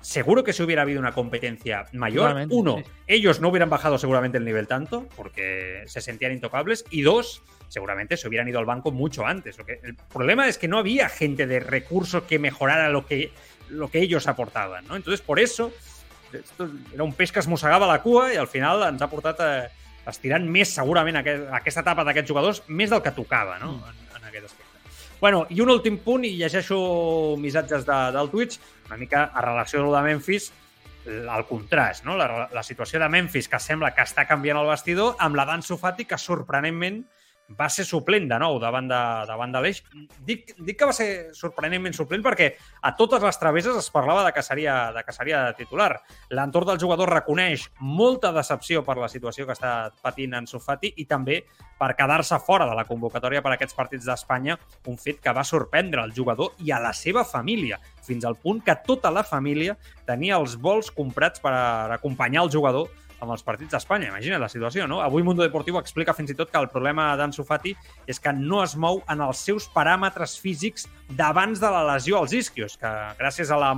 seguro 0.00 0.44
que 0.44 0.52
si 0.52 0.62
hubiera 0.62 0.82
habido 0.82 1.00
una 1.00 1.12
competencia 1.12 1.86
mayor, 1.92 2.46
uno, 2.50 2.82
ellos 3.08 3.40
no 3.40 3.48
hubieran 3.48 3.70
bajado 3.70 3.98
seguramente 3.98 4.38
el 4.38 4.44
nivel 4.44 4.68
tanto, 4.68 5.08
porque 5.16 5.82
se 5.86 6.00
sentían 6.00 6.30
intocables, 6.30 6.84
y 6.90 7.02
dos, 7.02 7.42
seguramente 7.68 8.16
se 8.16 8.28
hubieran 8.28 8.46
ido 8.48 8.60
al 8.60 8.66
banco 8.66 8.92
mucho 8.92 9.26
antes. 9.26 9.58
el 9.82 9.96
problema 10.12 10.46
es 10.46 10.58
que 10.58 10.68
no 10.68 10.78
había 10.78 11.08
gente 11.08 11.48
de 11.48 11.58
recursos 11.58 12.22
que 12.22 12.38
mejorara 12.38 12.88
lo 12.90 13.04
que 13.04 13.32
lo 13.68 13.90
que 13.90 14.00
ellos 14.00 14.28
aportaven, 14.28 14.86
no? 14.86 14.94
Entonces, 14.94 15.22
por 15.22 15.40
eso, 15.40 15.72
esto 16.32 16.68
era 16.92 17.02
un 17.02 17.14
mossegava 17.48 17.86
la 17.86 18.02
cua 18.02 18.32
i 18.32 18.36
al 18.36 18.48
final 18.48 18.82
ens 18.88 19.02
ha 19.02 19.08
portat 19.08 19.40
a, 19.40 19.70
estirant 20.10 20.46
més 20.50 20.74
segurament 20.76 21.20
aquest, 21.20 21.46
aquesta 21.60 21.84
etapa 21.84 22.04
d'aquests 22.04 22.30
jugadors 22.30 22.62
més 22.68 22.92
del 22.92 23.02
que 23.04 23.14
tocava 23.16 23.58
no? 23.62 23.72
Mm. 23.78 23.92
en, 23.92 24.18
en 24.18 24.28
aquest 24.30 24.50
aspecte. 24.50 24.64
Bueno, 25.20 25.46
i 25.48 25.62
un 25.64 25.70
últim 25.72 25.96
punt, 26.04 26.26
i 26.26 26.34
llegeixo 26.36 26.76
missatges 27.40 27.86
de, 27.88 27.98
del 28.12 28.28
Twitch, 28.32 28.58
una 28.88 28.98
mica 29.00 29.30
a 29.32 29.44
relació 29.44 29.86
de 29.92 30.02
Memphis, 30.04 30.50
el 31.06 31.44
contrast, 31.48 32.04
no? 32.04 32.16
la, 32.16 32.48
la 32.52 32.62
situació 32.62 33.00
de 33.00 33.08
Memphis 33.12 33.48
que 33.48 33.60
sembla 33.60 33.92
que 33.94 34.04
està 34.04 34.24
canviant 34.28 34.60
el 34.60 34.70
vestidor 34.70 35.18
amb 35.24 35.36
la 35.36 35.44
d'Ansu 35.48 35.76
Fati 35.80 36.06
que 36.08 36.18
sorprenentment 36.20 37.02
va 37.48 37.68
ser 37.68 37.84
suplent 37.84 38.26
de 38.28 38.38
nou 38.40 38.58
davant 38.62 38.86
de, 38.88 39.00
davant 39.28 39.52
de 39.52 39.60
l'Eix. 39.60 39.82
Dic, 40.26 40.54
dic 40.64 40.78
que 40.78 40.88
va 40.88 40.94
ser 40.96 41.08
sorprenentment 41.36 41.94
suplent 41.96 42.24
perquè 42.24 42.50
a 42.82 42.94
totes 42.96 43.22
les 43.24 43.38
traveses 43.40 43.76
es 43.76 43.90
parlava 43.92 44.24
de 44.26 44.32
que 44.32 44.42
seria, 44.42 44.76
de, 44.94 45.04
que 45.04 45.12
seria 45.12 45.44
titular. 45.58 45.90
L'entorn 46.32 46.72
del 46.72 46.80
jugador 46.80 47.12
reconeix 47.12 47.68
molta 47.80 48.32
decepció 48.32 48.84
per 48.86 48.96
la 49.00 49.10
situació 49.12 49.46
que 49.46 49.56
està 49.56 49.92
patint 50.02 50.34
en 50.40 50.48
Sofati 50.50 50.94
i 50.96 51.06
també 51.10 51.42
per 51.78 51.92
quedar-se 51.98 52.38
fora 52.40 52.68
de 52.70 52.74
la 52.78 52.86
convocatòria 52.88 53.42
per 53.42 53.54
aquests 53.54 53.76
partits 53.76 54.06
d'Espanya, 54.08 54.56
un 54.88 54.96
fet 54.96 55.20
que 55.20 55.34
va 55.34 55.44
sorprendre 55.44 56.04
el 56.06 56.14
jugador 56.16 56.54
i 56.64 56.70
a 56.72 56.80
la 56.80 56.94
seva 56.96 57.24
família, 57.28 57.80
fins 58.04 58.24
al 58.24 58.38
punt 58.40 58.62
que 58.64 58.76
tota 58.86 59.10
la 59.12 59.24
família 59.26 59.76
tenia 60.06 60.38
els 60.38 60.56
vols 60.56 60.90
comprats 60.94 61.42
per 61.42 61.52
acompanyar 61.98 62.46
el 62.46 62.52
jugador 62.54 62.88
amb 63.24 63.34
els 63.34 63.44
partits 63.46 63.74
d'Espanya. 63.74 64.12
Imagina't 64.12 64.42
la 64.42 64.50
situació, 64.52 64.86
no? 64.90 65.00
Avui 65.04 65.24
Mundo 65.26 65.42
Deportivo 65.42 65.80
explica 65.82 66.14
fins 66.16 66.30
i 66.30 66.38
tot 66.38 66.52
que 66.52 66.60
el 66.60 66.70
problema 66.72 67.10
d'Ansu 67.18 67.44
Fati 67.48 67.74
és 68.06 68.20
que 68.20 68.32
no 68.36 68.62
es 68.62 68.76
mou 68.76 69.02
en 69.10 69.24
els 69.24 69.42
seus 69.48 69.68
paràmetres 69.74 70.38
físics 70.40 70.88
d'abans 71.10 71.60
de 71.60 71.70
la 71.72 71.84
lesió 71.94 72.20
als 72.20 72.36
isquios, 72.36 72.78
que 72.80 72.90
gràcies 73.18 73.50
a 73.50 73.60
la 73.60 73.74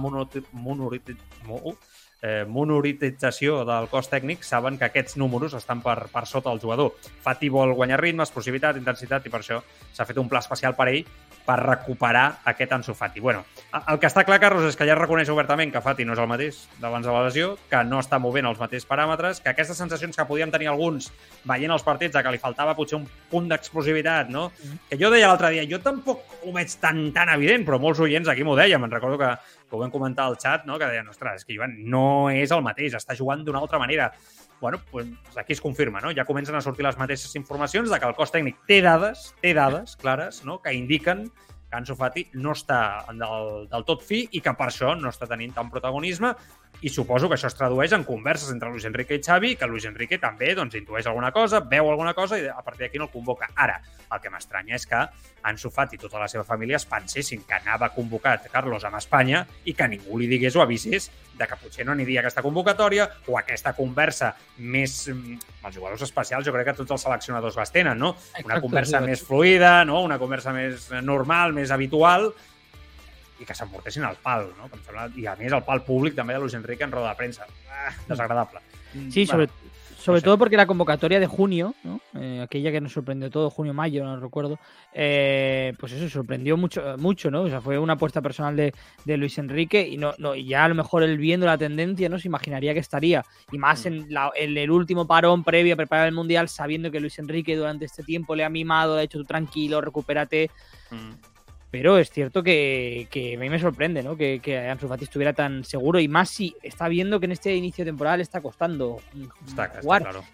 eh, 2.23 2.45
monorització 2.49 3.61
del 3.69 3.89
cos 3.93 4.09
tècnic 4.11 4.45
saben 4.47 4.79
que 4.79 4.89
aquests 4.89 5.17
números 5.21 5.55
estan 5.55 5.83
per, 5.85 6.09
per 6.13 6.25
sota 6.27 6.51
del 6.51 6.63
jugador. 6.63 6.95
Fati 7.25 7.51
vol 7.53 7.75
guanyar 7.77 8.01
ritme, 8.03 8.25
explosivitat, 8.25 8.79
intensitat 8.81 9.27
i 9.27 9.33
per 9.33 9.43
això 9.43 9.61
s'ha 9.93 10.09
fet 10.09 10.19
un 10.23 10.31
pla 10.31 10.43
especial 10.45 10.77
per 10.79 10.89
ell 10.93 11.05
per 11.47 11.57
recuperar 11.63 12.25
aquest 12.51 12.73
Ansu 12.75 12.95
Fati. 12.95 13.21
Bueno, 13.23 13.45
el 13.79 14.01
que 14.03 14.09
està 14.09 14.25
clar, 14.27 14.41
Carlos, 14.43 14.67
és 14.67 14.77
que 14.79 14.87
ja 14.89 14.97
reconeix 14.99 15.31
obertament 15.31 15.71
que 15.73 15.83
Fati 15.85 16.05
no 16.05 16.17
és 16.17 16.23
el 16.23 16.31
mateix 16.31 16.59
d'abans 16.83 17.07
de 17.07 17.13
la 17.15 17.23
lesió, 17.29 17.53
que 17.71 17.83
no 17.87 18.01
està 18.03 18.19
movent 18.23 18.49
els 18.51 18.61
mateixos 18.61 18.89
paràmetres, 18.91 19.41
que 19.45 19.53
aquestes 19.53 19.79
sensacions 19.79 20.19
que 20.19 20.27
podíem 20.29 20.51
tenir 20.51 20.71
alguns 20.73 21.13
veient 21.47 21.73
els 21.73 21.87
partits, 21.87 22.17
de 22.17 22.23
que 22.25 22.35
li 22.35 22.43
faltava 22.43 22.75
potser 22.79 22.99
un 22.99 23.07
punt 23.31 23.47
d'explosivitat, 23.51 24.33
no? 24.35 24.49
Que 24.91 24.99
jo 24.99 25.11
deia 25.15 25.31
l'altre 25.31 25.53
dia, 25.55 25.67
jo 25.71 25.79
tampoc 25.85 26.43
ho 26.43 26.55
veig 26.55 26.75
tan, 26.83 27.07
tan 27.15 27.31
evident, 27.37 27.67
però 27.67 27.79
molts 27.83 28.03
oients 28.03 28.29
aquí 28.29 28.45
m'ho 28.47 28.57
deien, 28.59 28.83
me'n 28.83 28.93
recordo 28.93 29.21
que, 29.21 29.31
que 29.69 29.77
ho 29.77 29.83
vam 29.83 29.95
comentar 29.95 30.27
al 30.27 30.39
xat, 30.43 30.67
no? 30.67 30.79
que 30.79 30.91
deien, 30.91 31.09
ostres, 31.09 31.43
és 31.43 31.47
que 31.47 31.57
Joan 31.57 31.79
no 31.91 32.31
és 32.31 32.53
el 32.55 32.65
mateix, 32.67 32.99
està 32.99 33.15
jugant 33.19 33.45
d'una 33.47 33.63
altra 33.63 33.81
manera 33.83 34.11
bueno, 34.61 34.79
pues 34.91 35.07
aquí 35.37 35.53
es 35.53 35.61
confirma, 35.61 36.01
no? 36.01 36.13
Ja 36.15 36.25
comencen 36.25 36.55
a 36.55 36.61
sortir 36.61 36.85
les 36.87 36.99
mateixes 36.99 37.35
informacions 37.37 37.91
de 37.91 37.99
que 38.01 38.09
el 38.09 38.15
cos 38.17 38.33
tècnic 38.33 38.59
té 38.69 38.81
dades, 38.85 39.35
té 39.43 39.53
dades 39.55 39.97
clares, 39.97 40.45
no? 40.45 40.61
que 40.63 40.75
indiquen 40.75 41.27
que 41.71 41.77
Ansu 41.77 41.97
Fati 41.99 42.29
no 42.39 42.55
està 42.55 43.07
del, 43.11 43.67
del 43.71 43.85
tot 43.89 44.05
fi 44.07 44.23
i 44.31 44.41
que 44.41 44.55
per 44.57 44.69
això 44.71 44.95
no 44.99 45.11
està 45.11 45.27
tenint 45.27 45.55
tant 45.57 45.71
protagonisme 45.73 46.33
i 46.83 46.91
suposo 46.93 47.29
que 47.29 47.37
això 47.37 47.49
es 47.49 47.57
tradueix 47.57 47.95
en 47.97 48.05
converses 48.05 48.51
entre 48.53 48.71
Luis 48.71 48.85
Enrique 48.85 49.17
i 49.17 49.23
Xavi, 49.25 49.55
que 49.57 49.69
Luis 49.69 49.87
Enrique 49.89 50.19
també 50.23 50.53
doncs, 50.55 50.77
intueix 50.77 51.07
alguna 51.07 51.33
cosa, 51.33 51.61
veu 51.61 51.91
alguna 51.91 52.13
cosa 52.15 52.39
i 52.39 52.47
a 52.49 52.63
partir 52.65 52.87
d'aquí 52.87 53.01
no 53.01 53.09
el 53.09 53.13
convoca. 53.15 53.49
Ara, 53.57 53.79
el 54.13 54.21
que 54.23 54.31
m'estranya 54.31 54.77
és 54.77 54.87
que 54.87 55.01
Ansu 55.47 55.71
Fati 55.73 55.97
i 55.97 56.03
tota 56.03 56.21
la 56.21 56.29
seva 56.29 56.45
família 56.45 56.77
es 56.77 56.87
pensessin 56.89 57.45
que 57.47 57.57
anava 57.57 57.89
convocat 57.95 58.49
Carlos 58.53 58.85
amb 58.85 58.99
Espanya 59.01 59.45
i 59.65 59.75
que 59.75 59.89
ningú 59.89 60.19
li 60.21 60.29
digués 60.31 60.57
o 60.57 60.63
avisés 60.63 61.11
de 61.37 61.47
que 61.47 61.59
potser 61.61 61.85
no 61.85 61.93
aniria 61.93 62.23
aquesta 62.23 62.45
convocatòria 62.45 63.09
o 63.27 63.39
aquesta 63.39 63.75
conversa 63.77 64.35
més... 64.59 65.07
Mm, 65.13 65.39
els 65.67 65.75
jugadors 65.75 66.03
especials 66.07 66.47
jo 66.47 66.53
crec 66.55 66.69
que 66.69 66.77
tots 66.79 66.95
els 66.95 67.03
seleccionadors 67.03 67.57
les 67.59 67.73
tenen, 67.75 67.99
no? 67.99 68.13
Una 68.45 68.61
conversa 68.63 69.01
més 69.03 69.25
fluida, 69.27 69.81
no? 69.85 70.05
una 70.07 70.19
conversa 70.19 70.53
més 70.55 70.87
normal, 71.03 71.57
més 71.57 71.73
habitual, 71.75 72.31
i 73.41 73.45
que 73.45 73.55
s'emportessin 73.55 74.05
al 74.09 74.17
pal, 74.23 74.49
no? 74.57 74.71
em 74.71 74.83
sembla, 74.83 75.09
I 75.17 75.29
a 75.33 75.37
més 75.39 75.53
el 75.53 75.65
pal 75.67 75.85
públic 75.87 76.17
també 76.17 76.37
de 76.37 76.43
Luis 76.43 76.57
Enrique 76.57 76.85
en 76.85 76.93
roda 76.95 77.13
de 77.13 77.21
premsa. 77.21 77.47
Ah, 77.71 77.93
desagradable. 78.09 78.63
Sí, 79.11 79.27
sobre, 79.27 79.49
sobre 80.07 80.23
todo 80.23 80.39
porque 80.39 80.57
la 80.57 80.67
convocatoria 80.67 81.19
de 81.19 81.27
junio, 81.27 81.75
¿no? 81.83 82.01
eh, 82.15 82.41
aquella 82.41 82.71
que 82.71 82.81
nos 82.81 82.93
sorprendió 82.93 83.29
todo, 83.29 83.51
junio-mayo, 83.51 84.05
no 84.05 84.19
recuerdo, 84.21 84.59
eh, 84.95 85.75
pues 85.79 85.93
eso 85.93 86.09
sorprendió 86.09 86.57
mucho, 86.57 86.97
mucho, 86.97 87.31
¿no? 87.31 87.43
O 87.43 87.49
sea, 87.49 87.61
fue 87.61 87.79
una 87.79 87.95
apuesta 87.95 88.23
personal 88.23 88.55
de, 88.55 88.73
de 89.05 89.17
Luis 89.17 89.37
Enrique 89.39 89.87
y 89.87 89.97
no, 89.97 90.15
no, 90.19 90.35
y 90.35 90.47
ya 90.47 90.65
a 90.65 90.69
lo 90.69 90.77
mejor 90.77 91.03
él 91.03 91.19
viendo 91.19 91.45
la 91.45 91.59
tendencia, 91.59 92.09
¿no? 92.09 92.19
Se 92.19 92.29
imaginaría 92.29 92.73
que 92.73 92.81
estaría. 92.81 93.25
Y 93.51 93.59
más 93.59 93.85
mm. 93.85 93.89
en, 93.89 94.15
la, 94.15 94.31
en, 94.37 94.57
el 94.57 94.71
último 94.71 95.07
parón 95.07 95.43
previo 95.43 95.75
a 95.75 95.77
preparar 95.77 96.07
el 96.07 96.15
Mundial, 96.15 96.49
sabiendo 96.49 96.91
que 96.91 97.01
Luis 97.01 97.19
Enrique 97.19 97.57
durante 97.57 97.85
este 97.85 98.03
tiempo 98.03 98.37
le 98.37 98.45
ha 98.45 98.49
mimado, 98.49 98.95
le 98.95 99.01
ha 99.01 99.03
dicho 99.03 99.19
tú 99.19 99.25
tranquilo, 99.25 99.81
recupérate. 99.81 100.51
Mm 100.91 101.36
pero 101.71 101.99
es 101.99 102.11
cierto 102.11 102.43
que, 102.43 103.09
que, 103.11 103.35
a 103.35 103.39
mí 103.39 103.51
me 103.51 103.59
sorprende 103.59 104.03
¿no? 104.03 104.17
que, 104.17 104.41
que 104.41 104.59
Ansu 104.59 104.89
Fati 104.89 105.05
estuviera 105.05 105.33
tan 105.33 105.65
seguro 105.65 105.99
y 105.99 106.09
más 106.09 106.31
si 106.31 106.57
está 106.63 106.89
viendo 106.89 107.19
que 107.19 107.27
en 107.27 107.33
este 107.33 107.55
inicio 107.55 107.85
le 107.85 108.23
está 108.23 108.41
costando 108.41 109.01
está, 109.47 109.69
jugar. 109.81 110.03
Está 110.03 110.11
claro. 110.11 110.25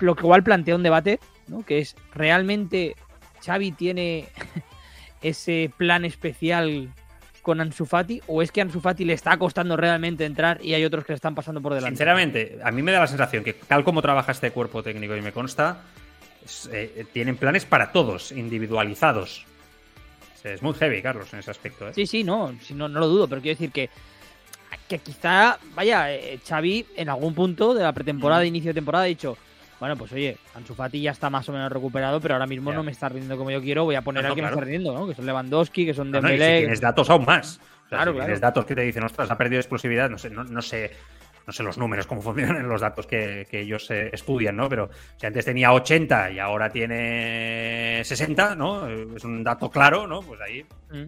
Lo 0.00 0.14
que 0.14 0.22
igual 0.22 0.42
plantea 0.42 0.74
un 0.74 0.82
debate, 0.82 1.20
¿no? 1.46 1.64
que 1.64 1.78
es, 1.78 1.96
¿realmente 2.14 2.96
Xavi 3.44 3.72
tiene 3.72 4.28
ese 5.22 5.70
plan 5.76 6.04
especial 6.04 6.92
con 7.42 7.60
Ansu 7.60 7.86
Fati 7.86 8.20
o 8.26 8.42
es 8.42 8.52
que 8.52 8.60
Ansu 8.60 8.80
Fati 8.80 9.04
le 9.04 9.12
está 9.12 9.36
costando 9.38 9.76
realmente 9.76 10.24
entrar 10.24 10.58
y 10.62 10.74
hay 10.74 10.84
otros 10.84 11.04
que 11.04 11.12
le 11.12 11.16
están 11.16 11.34
pasando 11.34 11.60
por 11.60 11.74
delante? 11.74 11.96
Sinceramente, 11.96 12.58
a 12.62 12.70
mí 12.70 12.82
me 12.82 12.92
da 12.92 13.00
la 13.00 13.06
sensación 13.06 13.44
que 13.44 13.54
tal 13.54 13.84
como 13.84 14.02
trabaja 14.02 14.32
este 14.32 14.50
cuerpo 14.50 14.82
técnico 14.82 15.16
y 15.16 15.22
me 15.22 15.32
consta, 15.32 15.82
eh, 16.72 17.04
tienen 17.12 17.36
planes 17.36 17.64
para 17.64 17.92
todos, 17.92 18.32
individualizados. 18.32 19.46
Es 20.44 20.62
muy 20.62 20.74
heavy, 20.74 21.02
Carlos, 21.02 21.32
en 21.32 21.40
ese 21.40 21.50
aspecto. 21.50 21.88
¿eh? 21.88 21.92
Sí, 21.94 22.06
sí, 22.06 22.24
no, 22.24 22.54
no, 22.74 22.88
no 22.88 23.00
lo 23.00 23.08
dudo, 23.08 23.28
pero 23.28 23.40
quiero 23.40 23.58
decir 23.58 23.72
que, 23.72 23.90
que 24.88 24.98
quizá, 24.98 25.58
vaya, 25.74 26.12
eh, 26.14 26.38
Xavi 26.46 26.86
en 26.96 27.08
algún 27.08 27.34
punto 27.34 27.74
de 27.74 27.82
la 27.82 27.92
pretemporada, 27.92 28.42
mm. 28.42 28.46
inicio 28.46 28.70
de 28.70 28.74
temporada, 28.74 29.04
ha 29.04 29.08
dicho, 29.08 29.36
bueno, 29.78 29.96
pues 29.96 30.12
oye, 30.12 30.36
Ansu 30.54 30.74
Fati 30.74 31.00
ya 31.00 31.10
está 31.10 31.30
más 31.30 31.48
o 31.48 31.52
menos 31.52 31.70
recuperado, 31.72 32.20
pero 32.20 32.34
ahora 32.34 32.46
mismo 32.46 32.72
no 32.72 32.82
me 32.82 32.92
está 32.92 33.08
rindiendo 33.08 33.36
como 33.36 33.50
yo 33.50 33.60
quiero, 33.62 33.84
voy 33.84 33.94
a 33.94 34.02
poner 34.02 34.26
a 34.26 34.34
que 34.34 34.42
me 34.42 34.48
está 34.48 34.60
rindiendo, 34.60 34.92
¿no? 34.92 35.06
Que 35.06 35.14
son 35.14 35.26
Lewandowski, 35.26 35.86
que 35.86 35.94
son 35.94 36.12
Dembélé... 36.12 36.38
No, 36.38 36.44
si 36.44 36.60
tienes 36.60 36.80
datos 36.80 37.08
aún 37.10 37.24
más. 37.24 37.60
claro, 37.88 38.12
si 38.12 38.18
tienes 38.18 38.40
datos 38.40 38.64
que 38.66 38.74
te 38.74 38.82
dicen, 38.82 39.04
ostras, 39.04 39.30
ha 39.30 39.38
perdido 39.38 39.60
explosividad, 39.60 40.10
no 40.10 40.18
sé, 40.18 40.30
no, 40.30 40.44
no 40.44 40.62
sé 40.62 40.92
no 41.46 41.52
sé 41.52 41.62
los 41.62 41.78
números, 41.78 42.06
cómo 42.06 42.22
funcionan 42.22 42.68
los 42.68 42.80
datos 42.80 43.06
que, 43.06 43.46
ellos 43.50 43.90
eh, 43.90 44.10
estudian, 44.12 44.56
¿no? 44.56 44.68
Pero 44.68 44.90
si 45.16 45.26
antes 45.26 45.44
tenía 45.44 45.72
80 45.72 46.30
y 46.32 46.38
ahora 46.38 46.70
tiene 46.70 48.02
60, 48.04 48.54
¿no? 48.54 48.88
Es 48.88 49.24
un 49.24 49.42
dato 49.42 49.70
claro, 49.70 50.06
¿no? 50.06 50.22
Pues 50.22 50.40
ahí 50.40 50.64
mm. 50.90 51.06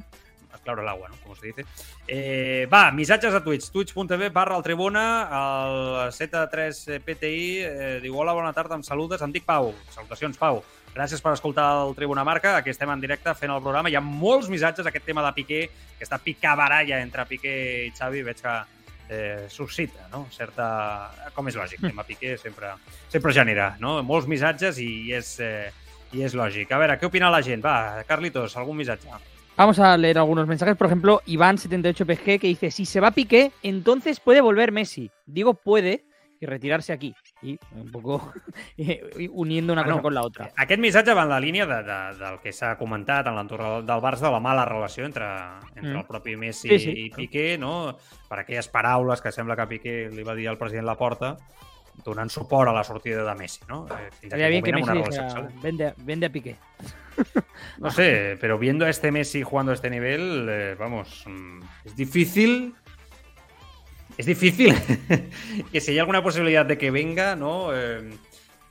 más 0.51 0.61
claro 0.62 0.83
el 0.83 0.88
agua, 0.88 1.09
¿no? 1.09 1.16
Como 1.23 1.37
se 1.37 1.47
dice. 1.47 1.64
Eh, 2.07 2.68
va, 2.73 2.90
missatges 2.90 3.35
a 3.35 3.42
Twitch, 3.42 3.71
twitch.tv 3.71 4.31
barra 4.31 4.57
el 4.57 4.62
Tribuna, 4.62 5.29
el 5.31 6.12
Z3PTI, 6.12 7.40
eh, 7.62 7.99
diu, 8.03 8.18
hola, 8.18 8.33
bona 8.33 8.53
tarda, 8.53 8.77
em 8.77 8.83
saludes, 8.83 9.23
em 9.23 9.33
dic 9.33 9.45
Pau. 9.47 9.73
Salutacions, 9.95 10.38
Pau. 10.38 10.62
Gràcies 10.92 11.23
per 11.25 11.33
escoltar 11.33 11.71
el 11.87 11.95
Tribuna 11.97 12.25
Marca. 12.25 12.57
Aquí 12.59 12.68
estem 12.68 12.90
en 12.92 13.01
directe 13.01 13.33
fent 13.35 13.53
el 13.53 13.62
programa. 13.64 13.88
Hi 13.88 13.97
ha 13.97 14.05
molts 14.05 14.51
missatges, 14.53 14.87
aquest 14.87 15.07
tema 15.09 15.25
de 15.25 15.33
Piqué, 15.38 15.62
aquesta 15.97 16.18
picabaralla 16.21 17.01
entre 17.01 17.25
Piqué 17.31 17.55
i 17.87 17.92
Xavi. 17.97 18.21
Veig 18.27 18.42
que 18.45 18.57
eh, 19.12 19.46
suscita 19.53 20.09
no? 20.12 20.25
certa... 20.33 21.11
Com 21.37 21.48
és 21.48 21.57
lògic, 21.59 21.83
tema 21.85 22.05
Piqué 22.09 22.37
sempre, 22.40 22.72
sempre 23.12 23.35
genera 23.37 23.75
no? 23.81 23.98
molts 24.07 24.29
missatges 24.31 24.81
i 24.83 25.12
és, 25.14 25.35
eh, 25.44 25.68
i 26.16 26.25
és 26.25 26.37
lògic. 26.38 26.72
A 26.72 26.81
veure, 26.81 26.98
què 27.01 27.09
opina 27.09 27.31
la 27.33 27.42
gent? 27.44 27.62
Va, 27.64 28.03
Carlitos, 28.09 28.57
algun 28.57 28.81
missatge? 28.81 29.12
Vamos 29.57 29.79
a 29.79 29.96
leer 29.96 30.16
algunos 30.18 30.48
mensajes. 30.48 30.77
Por 30.77 30.87
ejemplo, 30.87 31.20
Iván78PG 31.27 32.40
que 32.40 32.48
dice: 32.48 32.70
Si 32.70 32.87
se 32.87 33.01
va 33.01 33.11
Piqué, 33.11 33.53
entonces 33.62 34.18
puede 34.18 34.40
volver 34.40 34.72
Messi. 34.72 35.11
Digo 35.27 35.55
puede 35.55 36.05
y 36.42 36.46
retirarse 36.46 36.92
aquí. 36.92 37.14
I 37.42 37.59
un 37.76 37.90
poco 37.90 38.33
uniendo 39.31 39.72
una 39.72 39.83
ah, 39.83 39.85
cosa 39.85 39.96
no. 39.96 40.02
con 40.02 40.14
la 40.14 40.22
otra. 40.22 40.50
Aquest 40.57 40.81
missatge 40.81 41.14
va 41.14 41.22
en 41.22 41.28
la 41.28 41.38
línia 41.40 41.66
de, 41.66 41.83
de, 41.87 41.98
del 42.18 42.40
que 42.42 42.52
s'ha 42.52 42.74
comentat 42.81 43.31
en 43.31 43.38
l'entorn 43.38 43.87
del 43.87 44.02
Barça, 44.02 44.26
de 44.26 44.33
la 44.35 44.40
mala 44.42 44.64
relació 44.66 45.07
entre, 45.07 45.28
entre 45.76 45.92
mm. 45.92 46.00
el 46.02 46.07
propi 46.09 46.35
Messi 46.37 46.72
sí, 46.74 46.81
sí. 46.83 46.94
i 47.07 47.11
Piqué, 47.14 47.55
no? 47.62 47.94
per 48.28 48.40
aquelles 48.42 48.66
paraules 48.72 49.22
que 49.22 49.31
sembla 49.31 49.55
que 49.55 49.68
Piqué 49.76 49.94
li 50.11 50.26
va 50.26 50.35
dir 50.35 50.48
al 50.50 50.59
president 50.59 50.88
Laporta 50.88 51.37
donant 52.02 52.31
suport 52.33 52.70
a 52.70 52.72
la 52.72 52.83
sortida 52.83 53.22
de 53.22 53.35
Messi, 53.38 53.61
¿no? 53.68 53.87
Eh, 53.87 54.09
Estaría 54.22 54.48
bien 54.48 54.64
que 54.64 54.72
Messi 54.72 54.92
dijera, 54.96 55.48
vende, 55.62 55.94
vende 55.98 56.26
a 56.26 56.33
Piqué. 56.33 56.57
No 57.78 57.90
sé, 57.90 58.38
pero 58.40 58.59
viendo 58.59 58.87
a 58.87 58.90
este 58.90 59.12
Messi 59.12 59.42
jugando 59.42 59.72
a 59.72 59.74
este 59.74 59.90
nivel, 59.90 60.46
eh, 60.48 60.74
vamos, 60.78 61.24
mm, 61.26 61.61
es 61.85 61.94
difícil 61.94 62.74
es 64.18 64.27
difícil 64.27 64.75
que 65.72 65.81
si 65.81 65.92
hay 65.92 65.98
alguna 65.98 66.22
posibilidad 66.22 66.66
de 66.66 66.79
que 66.79 66.90
venga, 66.90 67.37
¿no? 67.37 67.75
Eh, 67.75 68.11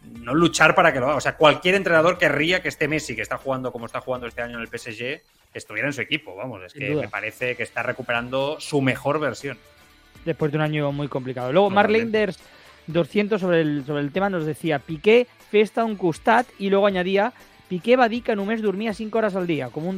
no 0.04 0.34
luchar 0.34 0.76
para 0.76 0.94
que 0.94 1.00
lo 1.00 1.08
haga. 1.08 1.16
O 1.16 1.22
sea, 1.22 1.36
cualquier 1.36 1.76
entrenador 1.76 2.18
querría 2.18 2.62
que 2.62 2.70
este 2.70 2.88
Messi, 2.88 3.16
que 3.16 3.22
está 3.22 3.38
jugando 3.38 3.72
como 3.72 3.86
está 3.86 4.02
jugando 4.02 4.28
este 4.28 4.42
año 4.42 4.58
en 4.58 4.62
el 4.62 4.68
PSG, 4.68 5.22
estuviera 5.54 5.88
en 5.88 5.94
su 5.94 6.02
equipo. 6.02 6.36
Vamos, 6.36 6.64
es 6.64 6.74
que 6.74 6.96
me 6.96 7.08
parece 7.08 7.56
que 7.56 7.64
está 7.64 7.84
recuperando 7.84 8.60
su 8.60 8.82
mejor 8.82 9.20
versión. 9.20 9.58
Después 10.26 10.52
de 10.52 10.58
un 10.58 10.64
año 10.64 10.92
muy 10.92 11.08
complicado. 11.08 11.52
Luego, 11.52 11.70
Marlenders 11.70 12.40
200 12.88 13.40
sobre 13.40 13.62
el, 13.62 13.84
sobre 13.86 14.02
el 14.02 14.12
tema 14.12 14.30
nos 14.30 14.46
decía 14.46 14.80
Piqué 14.80 15.28
festa 15.50 15.84
un 15.84 15.96
costat 15.96 16.48
y 16.58 16.70
luego 16.70 16.88
añadía 16.88 17.34
Piqué 17.68 17.96
va 17.96 18.10
dir 18.10 18.24
que 18.24 18.36
només 18.36 18.62
dormia 18.62 18.94
5 18.94 19.18
horas 19.18 19.36
al 19.36 19.48
día. 19.48 19.70
Como 19.70 19.90
un, 19.90 19.96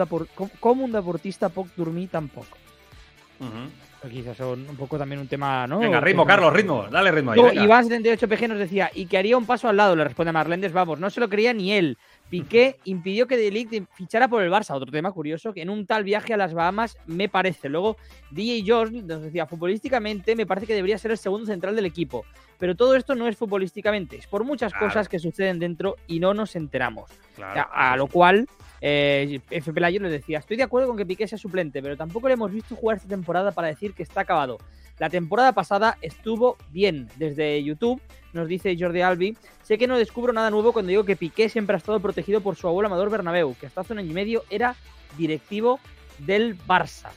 como 0.60 0.86
un 0.86 0.92
deportista 0.92 1.50
poc 1.50 1.68
dormir 1.76 2.10
tampoco. 2.10 2.58
Uh 3.40 3.83
quizás 4.10 4.38
son 4.38 4.70
un 4.70 4.76
poco 4.76 4.98
también 4.98 5.22
un 5.22 5.28
tema, 5.28 5.66
¿no? 5.68 5.80
Venga, 5.80 6.00
ritmo, 6.00 6.26
Carlos, 6.26 6.54
ritmo, 6.54 6.86
dale 6.92 7.12
ritmo 7.12 7.32
ahí. 7.32 7.40
Iván78PG 7.40 8.48
nos 8.50 8.60
decía, 8.60 8.92
y 8.94 9.06
que 9.06 9.18
haría 9.18 9.38
un 9.38 9.46
paso 9.46 9.70
al 9.70 9.78
lado, 9.78 9.96
le 9.96 10.04
responde 10.04 10.32
Marlendes, 10.32 10.74
vamos, 10.74 11.00
no 11.00 11.10
se 11.10 11.20
lo 11.20 11.30
creía 11.30 11.54
ni 11.54 11.74
él. 11.74 11.98
Piqué 12.30 12.78
impidió 12.86 13.28
que 13.28 13.38
Delict 13.38 13.88
fichara 13.94 14.28
por 14.28 14.42
el 14.42 14.52
Barça. 14.52 14.74
Otro 14.74 14.92
tema 14.92 15.12
curioso, 15.12 15.54
que 15.54 15.62
en 15.62 15.70
un 15.70 15.86
tal 15.86 16.04
viaje 16.04 16.34
a 16.34 16.38
las 16.38 16.54
Bahamas 16.54 16.98
me 17.06 17.30
parece. 17.30 17.70
Luego, 17.70 17.96
DJ 18.32 18.64
George 18.64 19.04
nos 19.04 19.22
decía, 19.22 19.46
futbolísticamente 19.46 20.36
me 20.36 20.48
parece 20.48 20.66
que 20.66 20.74
debería 20.74 20.98
ser 20.98 21.12
el 21.12 21.18
segundo 21.18 21.46
central 21.46 21.76
del 21.76 21.86
equipo. 21.86 22.26
Pero 22.58 22.76
todo 22.76 22.96
esto 22.96 23.14
no 23.14 23.28
es 23.28 23.38
futbolísticamente, 23.38 24.18
es 24.18 24.28
por 24.28 24.44
muchas 24.46 24.74
cosas 24.74 25.10
que 25.10 25.20
suceden 25.20 25.60
dentro 25.60 25.96
y 26.08 26.20
no 26.20 26.34
nos 26.34 26.56
enteramos. 26.56 27.12
a, 27.40 27.96
lo 27.98 28.08
cual, 28.08 28.48
eh, 28.86 29.40
F. 29.50 29.72
Pelayo 29.72 30.02
les 30.02 30.12
decía, 30.12 30.40
estoy 30.40 30.58
de 30.58 30.64
acuerdo 30.64 30.90
con 30.90 30.98
que 30.98 31.06
Piqué 31.06 31.26
sea 31.26 31.38
suplente, 31.38 31.82
pero 31.82 31.96
tampoco 31.96 32.28
le 32.28 32.34
hemos 32.34 32.52
visto 32.52 32.76
jugar 32.76 32.98
esta 32.98 33.08
temporada 33.08 33.52
para 33.52 33.70
decir 33.70 33.94
que 33.94 34.04
está 34.04 34.22
acabado. 34.22 34.58
La 35.00 35.10
temporada 35.10 35.54
pasada 35.54 35.98
estuvo 36.02 36.58
bien. 36.70 37.08
Desde 37.16 37.64
YouTube 37.64 38.02
nos 38.34 38.50
dice 38.50 38.76
Jordi 38.78 39.00
Albi, 39.00 39.38
sé 39.62 39.78
que 39.78 39.88
no 39.88 39.98
descubro 39.98 40.34
nada 40.34 40.50
nuevo 40.50 40.74
cuando 40.74 40.90
digo 40.90 41.06
que 41.06 41.16
Piqué 41.16 41.48
siempre 41.48 41.76
ha 41.76 41.78
estado 41.78 42.02
protegido 42.02 42.42
por 42.42 42.58
su 42.58 42.68
abuelo 42.68 42.88
Amador 42.88 43.10
Bernabéu, 43.10 43.56
que 43.58 43.68
hasta 43.68 43.80
hace 43.80 43.94
un 43.94 44.00
año 44.00 44.12
y 44.12 44.16
medio 44.16 44.44
era 44.50 44.76
directivo 45.18 45.80
del 46.18 46.58
Barça. 46.68 47.12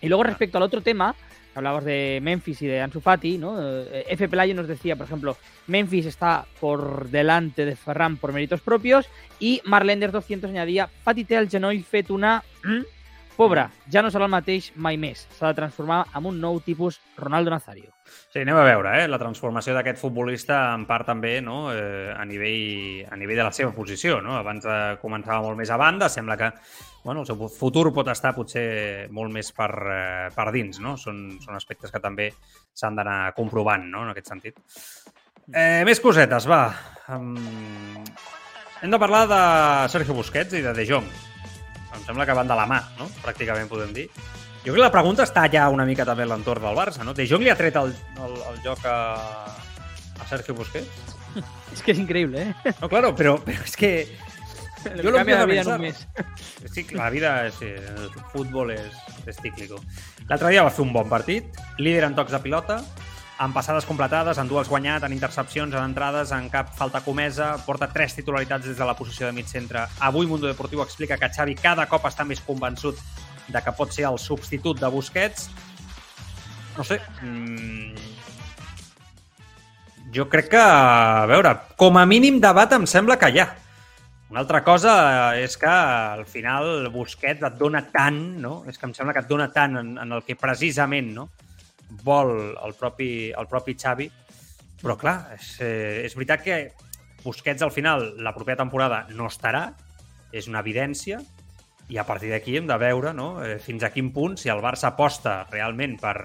Y 0.00 0.08
luego 0.08 0.22
respecto 0.22 0.56
al 0.56 0.64
otro 0.64 0.80
tema, 0.80 1.14
hablabas 1.54 1.84
de 1.84 2.20
Memphis 2.22 2.62
y 2.62 2.66
de 2.66 2.80
Ansu 2.80 3.00
Fati, 3.00 3.38
¿no? 3.38 3.56
Eh, 3.60 4.04
F. 4.08 4.28
Pelayo 4.28 4.54
nos 4.54 4.68
decía, 4.68 4.96
por 4.96 5.06
ejemplo, 5.06 5.36
Memphis 5.66 6.06
está 6.06 6.46
por 6.60 7.08
delante 7.10 7.64
de 7.64 7.76
Ferran 7.76 8.16
por 8.16 8.32
méritos 8.32 8.60
propios 8.60 9.08
y 9.38 9.62
Marlenders 9.64 10.12
200 10.12 10.50
añadía 10.50 10.88
Fati 11.04 11.24
té 11.24 11.36
el 11.36 11.48
genoll 11.48 11.82
fet 11.84 12.10
una... 12.10 12.42
Pobre, 13.34 13.64
ja 13.90 13.98
no 14.04 14.12
serà 14.14 14.28
el 14.28 14.30
mateix 14.30 14.68
mai 14.78 14.94
més. 15.00 15.24
S'ha 15.34 15.48
de 15.50 15.58
transformar 15.58 16.04
en 16.14 16.26
un 16.30 16.36
nou 16.38 16.60
tipus 16.62 17.00
Ronaldo 17.18 17.50
Nazario. 17.50 17.90
Sí, 18.30 18.44
anem 18.44 18.60
a 18.60 18.62
veure, 18.66 18.92
eh? 19.00 19.08
la 19.10 19.18
transformació 19.18 19.74
d'aquest 19.74 19.98
futbolista 19.98 20.58
en 20.76 20.84
part 20.86 21.08
també 21.10 21.40
no? 21.42 21.72
eh, 21.74 22.12
a, 22.14 22.22
nivell, 22.30 23.02
a 23.10 23.18
nivell 23.18 23.40
de 23.42 23.48
la 23.48 23.54
seva 23.56 23.72
posició. 23.74 24.20
No? 24.22 24.36
Abans 24.38 24.62
de 24.62 24.78
començava 25.02 25.40
molt 25.42 25.58
més 25.58 25.74
a 25.74 25.80
banda, 25.80 26.08
sembla 26.08 26.38
que 26.38 26.52
bueno, 27.02 27.24
el 27.24 27.26
seu 27.26 27.42
futur 27.50 27.88
pot 27.92 28.12
estar 28.14 28.34
potser 28.38 29.08
molt 29.10 29.34
més 29.34 29.50
per, 29.50 29.70
eh, 29.82 30.30
per 30.36 30.48
dins. 30.54 30.78
No? 30.78 30.94
Són, 30.94 31.40
són 31.42 31.58
aspectes 31.58 31.90
que 31.90 32.02
també 32.04 32.30
s'han 32.70 33.02
d'anar 33.02 33.18
comprovant 33.34 33.90
no? 33.90 34.06
en 34.06 34.14
aquest 34.14 34.30
sentit. 34.30 34.62
Eh, 35.50 35.82
més 35.82 35.98
cosetes, 36.00 36.46
va. 36.46 36.68
Um, 37.10 37.34
hem 38.80 38.94
de 38.94 39.02
parlar 39.02 39.26
de 39.26 39.44
Sergio 39.90 40.14
Busquets 40.14 40.54
i 40.54 40.62
de 40.62 40.78
De 40.78 40.86
Jong 40.86 41.33
em 41.94 42.04
sembla 42.06 42.26
que 42.26 42.36
van 42.36 42.50
de 42.50 42.56
la 42.58 42.66
mà, 42.70 42.80
no? 42.98 43.08
Pràcticament 43.24 43.70
podem 43.70 43.94
dir. 43.96 44.08
Jo 44.64 44.72
crec 44.72 44.80
que 44.80 44.86
la 44.86 44.92
pregunta 44.92 45.26
està 45.26 45.44
ja 45.52 45.68
una 45.72 45.84
mica 45.84 46.06
també 46.08 46.24
a 46.24 46.30
l'entorn 46.30 46.64
del 46.64 46.76
Barça, 46.76 47.04
no? 47.04 47.12
De 47.16 47.26
Jong 47.28 47.44
li 47.44 47.52
ha 47.52 47.58
tret 47.58 47.76
el, 47.76 47.92
el, 48.24 48.38
el 48.50 48.62
joc 48.64 48.86
a, 48.88 48.98
a 50.20 50.28
Sergio 50.30 50.56
Busquets? 50.56 51.14
és 51.74 51.82
que 51.82 51.92
és 51.92 52.00
increïble, 52.00 52.46
eh? 52.48 52.74
No, 52.80 52.88
claro, 52.88 53.12
però, 53.18 53.36
però 53.44 53.64
és 53.64 53.76
que... 53.76 53.92
Jo 54.84 55.10
lo 55.10 55.18
empiezo 55.18 55.72
a 55.72 55.78
pensar. 55.78 56.26
Sí, 56.72 56.86
la 56.92 57.08
vida, 57.10 57.50
sí, 57.56 57.70
el 57.72 58.10
futbol 58.32 58.72
és, 58.74 58.98
és 59.24 59.38
cíclico. 59.40 59.78
L'altre 60.28 60.50
dia 60.52 60.64
va 60.64 60.72
fer 60.72 60.84
un 60.84 60.92
bon 60.92 61.08
partit, 61.08 61.56
líder 61.80 62.04
en 62.08 62.16
tocs 62.18 62.34
de 62.36 62.40
pilota, 62.44 62.82
en 63.40 63.52
passades 63.52 63.84
completades, 63.84 64.38
en 64.38 64.48
duels 64.48 64.68
guanyat, 64.70 65.02
en 65.02 65.12
intercepcions, 65.12 65.74
en 65.74 65.82
entrades, 65.82 66.30
en 66.32 66.46
cap 66.52 66.70
falta 66.76 67.00
comesa, 67.02 67.54
porta 67.66 67.88
tres 67.90 68.14
titularitats 68.14 68.68
des 68.68 68.78
de 68.78 68.86
la 68.86 68.94
posició 68.94 69.26
de 69.26 69.34
mig 69.34 69.48
centre. 69.50 69.86
Avui 70.00 70.26
Mundo 70.26 70.46
Deportiu 70.46 70.82
explica 70.84 71.18
que 71.18 71.30
Xavi 71.34 71.56
cada 71.58 71.88
cop 71.90 72.06
està 72.06 72.24
més 72.24 72.42
convençut 72.44 73.00
de 73.48 73.60
que 73.60 73.74
pot 73.74 73.90
ser 73.92 74.06
el 74.08 74.20
substitut 74.22 74.78
de 74.80 74.90
Busquets. 74.90 75.48
No 76.78 76.86
sé, 76.86 77.00
mmm... 77.22 77.98
jo 80.14 80.28
crec 80.30 80.48
que, 80.54 80.62
a 80.62 81.26
veure, 81.26 81.56
com 81.76 81.98
a 81.98 82.06
mínim 82.06 82.38
debat 82.40 82.72
em 82.78 82.86
sembla 82.86 83.18
que 83.18 83.32
hi 83.34 83.42
ha. 83.42 83.48
Una 84.30 84.42
altra 84.42 84.62
cosa 84.66 84.92
és 85.38 85.56
que 85.58 85.70
al 85.70 86.24
final 86.26 86.88
Busquets 86.94 87.42
et 87.42 87.58
dona 87.58 87.82
tant, 87.90 88.20
no? 88.42 88.62
És 88.70 88.78
que 88.78 88.86
em 88.86 88.94
sembla 88.94 89.14
que 89.14 89.22
et 89.26 89.30
dona 89.30 89.50
tant 89.54 89.76
en, 89.78 89.92
en 89.98 90.14
el 90.14 90.22
que 90.26 90.38
precisament, 90.38 91.10
no? 91.14 91.28
Vol 92.02 92.56
el 92.56 92.74
propi, 92.78 93.30
el 93.36 93.46
propi 93.50 93.76
Xavi, 93.78 94.08
però 94.82 94.96
clar, 95.00 95.16
és, 95.38 95.54
eh, 95.60 96.02
és 96.04 96.16
veritat 96.16 96.42
que 96.44 96.58
Busquets 97.24 97.62
al 97.64 97.72
final 97.72 98.10
la 98.20 98.34
propera 98.36 98.60
temporada 98.60 99.06
no 99.16 99.30
estarà, 99.30 99.70
és 100.32 100.48
una 100.50 100.60
evidència, 100.60 101.22
i 101.88 101.98
a 101.98 102.04
partir 102.04 102.30
d'aquí 102.32 102.56
hem 102.56 102.66
de 102.68 102.76
veure 102.80 103.12
no? 103.12 103.42
eh, 103.44 103.58
fins 103.60 103.84
a 103.84 103.90
quin 103.92 104.10
punt 104.12 104.38
si 104.40 104.50
el 104.52 104.62
Barça 104.64 104.90
aposta 104.92 105.44
realment 105.50 105.98
per 106.00 106.16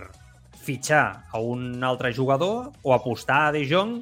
fitxar 0.60 1.26
a 1.32 1.42
un 1.44 1.84
altre 1.84 2.14
jugador 2.16 2.72
o 2.84 2.94
apostar 2.94 3.48
a 3.48 3.52
De 3.56 3.66
Jong, 3.68 4.00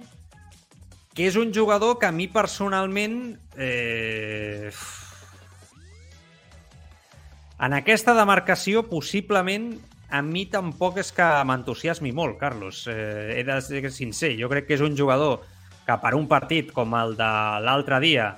que 1.13 1.25
és 1.30 1.38
un 1.38 1.53
jugador 1.53 1.97
que 1.97 2.10
a 2.10 2.13
mi 2.13 2.27
personalment 2.30 3.38
eh, 3.58 4.69
en 7.58 7.73
aquesta 7.73 8.13
demarcació 8.13 8.86
possiblement 8.89 9.71
a 10.10 10.22
mi 10.24 10.46
tampoc 10.48 10.98
és 11.02 11.12
que 11.12 11.28
m'entusiasmi 11.48 12.13
molt, 12.15 12.38
Carlos. 12.39 12.86
Eh, 12.88 13.39
he 13.39 13.43
de 13.43 13.60
ser 13.62 13.91
sincer. 13.91 14.36
Jo 14.39 14.50
crec 14.50 14.67
que 14.67 14.76
és 14.78 14.84
un 14.84 14.96
jugador 14.98 15.41
que 15.88 15.96
per 16.04 16.13
un 16.15 16.28
partit 16.28 16.72
com 16.76 16.96
el 16.96 17.15
de 17.20 17.32
l'altre 17.63 18.00
dia 18.04 18.36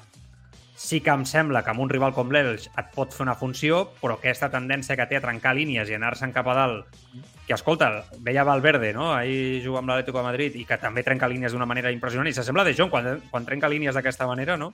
sí 0.80 1.02
que 1.04 1.12
em 1.12 1.26
sembla 1.28 1.60
que 1.62 1.74
amb 1.74 1.82
un 1.84 1.90
rival 1.92 2.14
com 2.16 2.30
l'Elx 2.32 2.70
et 2.80 2.92
pot 2.96 3.12
fer 3.12 3.26
una 3.26 3.36
funció, 3.36 3.82
però 4.00 4.16
aquesta 4.16 4.48
tendència 4.54 4.96
que 4.96 5.06
té 5.10 5.18
a 5.18 5.22
trencar 5.26 5.52
línies 5.58 5.90
i 5.92 5.98
anar-se'n 5.98 6.32
cap 6.32 6.48
a 6.48 6.56
dalt, 6.56 7.00
que, 7.46 7.52
escolta, 7.54 8.06
veia 8.24 8.46
Valverde, 8.48 8.94
no? 8.96 9.10
Ahir 9.12 9.60
juga 9.66 9.82
amb 9.82 9.92
l'Atlético 9.92 10.22
de 10.22 10.28
Madrid 10.30 10.56
i 10.56 10.64
que 10.70 10.78
també 10.80 11.04
trenca 11.04 11.28
línies 11.28 11.52
d'una 11.52 11.68
manera 11.68 11.92
impressionant 11.92 12.32
i 12.32 12.34
s'assembla 12.38 12.64
de 12.64 12.78
Jong 12.78 12.94
quan, 12.94 13.12
quan 13.30 13.46
trenca 13.50 13.68
línies 13.68 13.98
d'aquesta 13.98 14.30
manera, 14.30 14.56
no? 14.56 14.72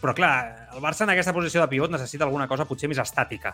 Però 0.00 0.14
clar, 0.16 0.70
el 0.72 0.80
Barça 0.80 1.04
en 1.04 1.12
aquesta 1.12 1.34
posició 1.36 1.60
de 1.60 1.68
pivot 1.68 1.92
necessita 1.92 2.24
alguna 2.24 2.48
cosa 2.48 2.64
potser 2.64 2.88
més 2.88 3.02
estàtica 3.02 3.52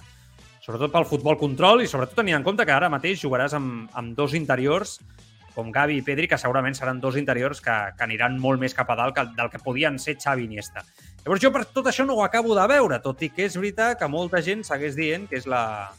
sobretot 0.62 0.92
pel 0.94 1.09
futbol 1.11 1.38
control 1.40 1.83
i 1.83 1.90
sobretot 1.90 2.22
tenint 2.22 2.38
en 2.38 2.46
compte 2.46 2.66
que 2.66 2.75
ara 2.75 2.90
mateix 2.92 3.20
jugaràs 3.25 3.57
amb, 3.59 3.88
amb 3.98 4.14
dos 4.18 4.37
interiors 4.38 5.01
com 5.53 5.72
Gavi 5.72 5.98
i 6.01 6.05
Pedri, 6.05 6.29
que 6.31 6.38
segurament 6.40 6.77
seran 6.79 7.01
dos 7.01 7.18
interiors 7.20 7.61
que, 7.61 7.75
que 7.96 8.05
aniran 8.07 8.38
molt 8.40 8.61
més 8.62 8.72
cap 8.72 8.88
a 8.88 8.96
dalt 8.96 9.16
que, 9.16 9.27
del 9.37 9.51
que 9.53 9.61
podien 9.61 9.98
ser 10.01 10.14
Xavi 10.16 10.46
i 10.46 10.48
Iniesta. 10.48 10.81
Llavors 11.25 11.42
jo 11.42 11.51
per 11.53 11.66
tot 11.68 11.90
això 11.90 12.07
no 12.09 12.16
ho 12.16 12.22
acabo 12.25 12.57
de 12.57 12.64
veure, 12.70 13.03
tot 13.05 13.20
i 13.20 13.29
que 13.29 13.44
és 13.51 13.59
veritat 13.59 13.98
que 14.01 14.09
molta 14.09 14.40
gent 14.40 14.64
segueix 14.64 14.96
dient 14.96 15.29
que 15.29 15.37
és 15.42 15.51
la, 15.51 15.90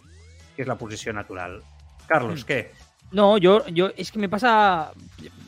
que 0.55 0.65
és 0.65 0.71
la 0.71 0.79
posició 0.79 1.13
natural. 1.13 1.59
Carlos, 2.07 2.41
mm. 2.41 2.49
què? 2.49 2.89
No, 3.13 3.37
yo, 3.37 3.59
yo, 3.67 3.91
es 3.95 4.11
que 4.11 4.17
me 4.17 4.27
pasa 4.27 4.91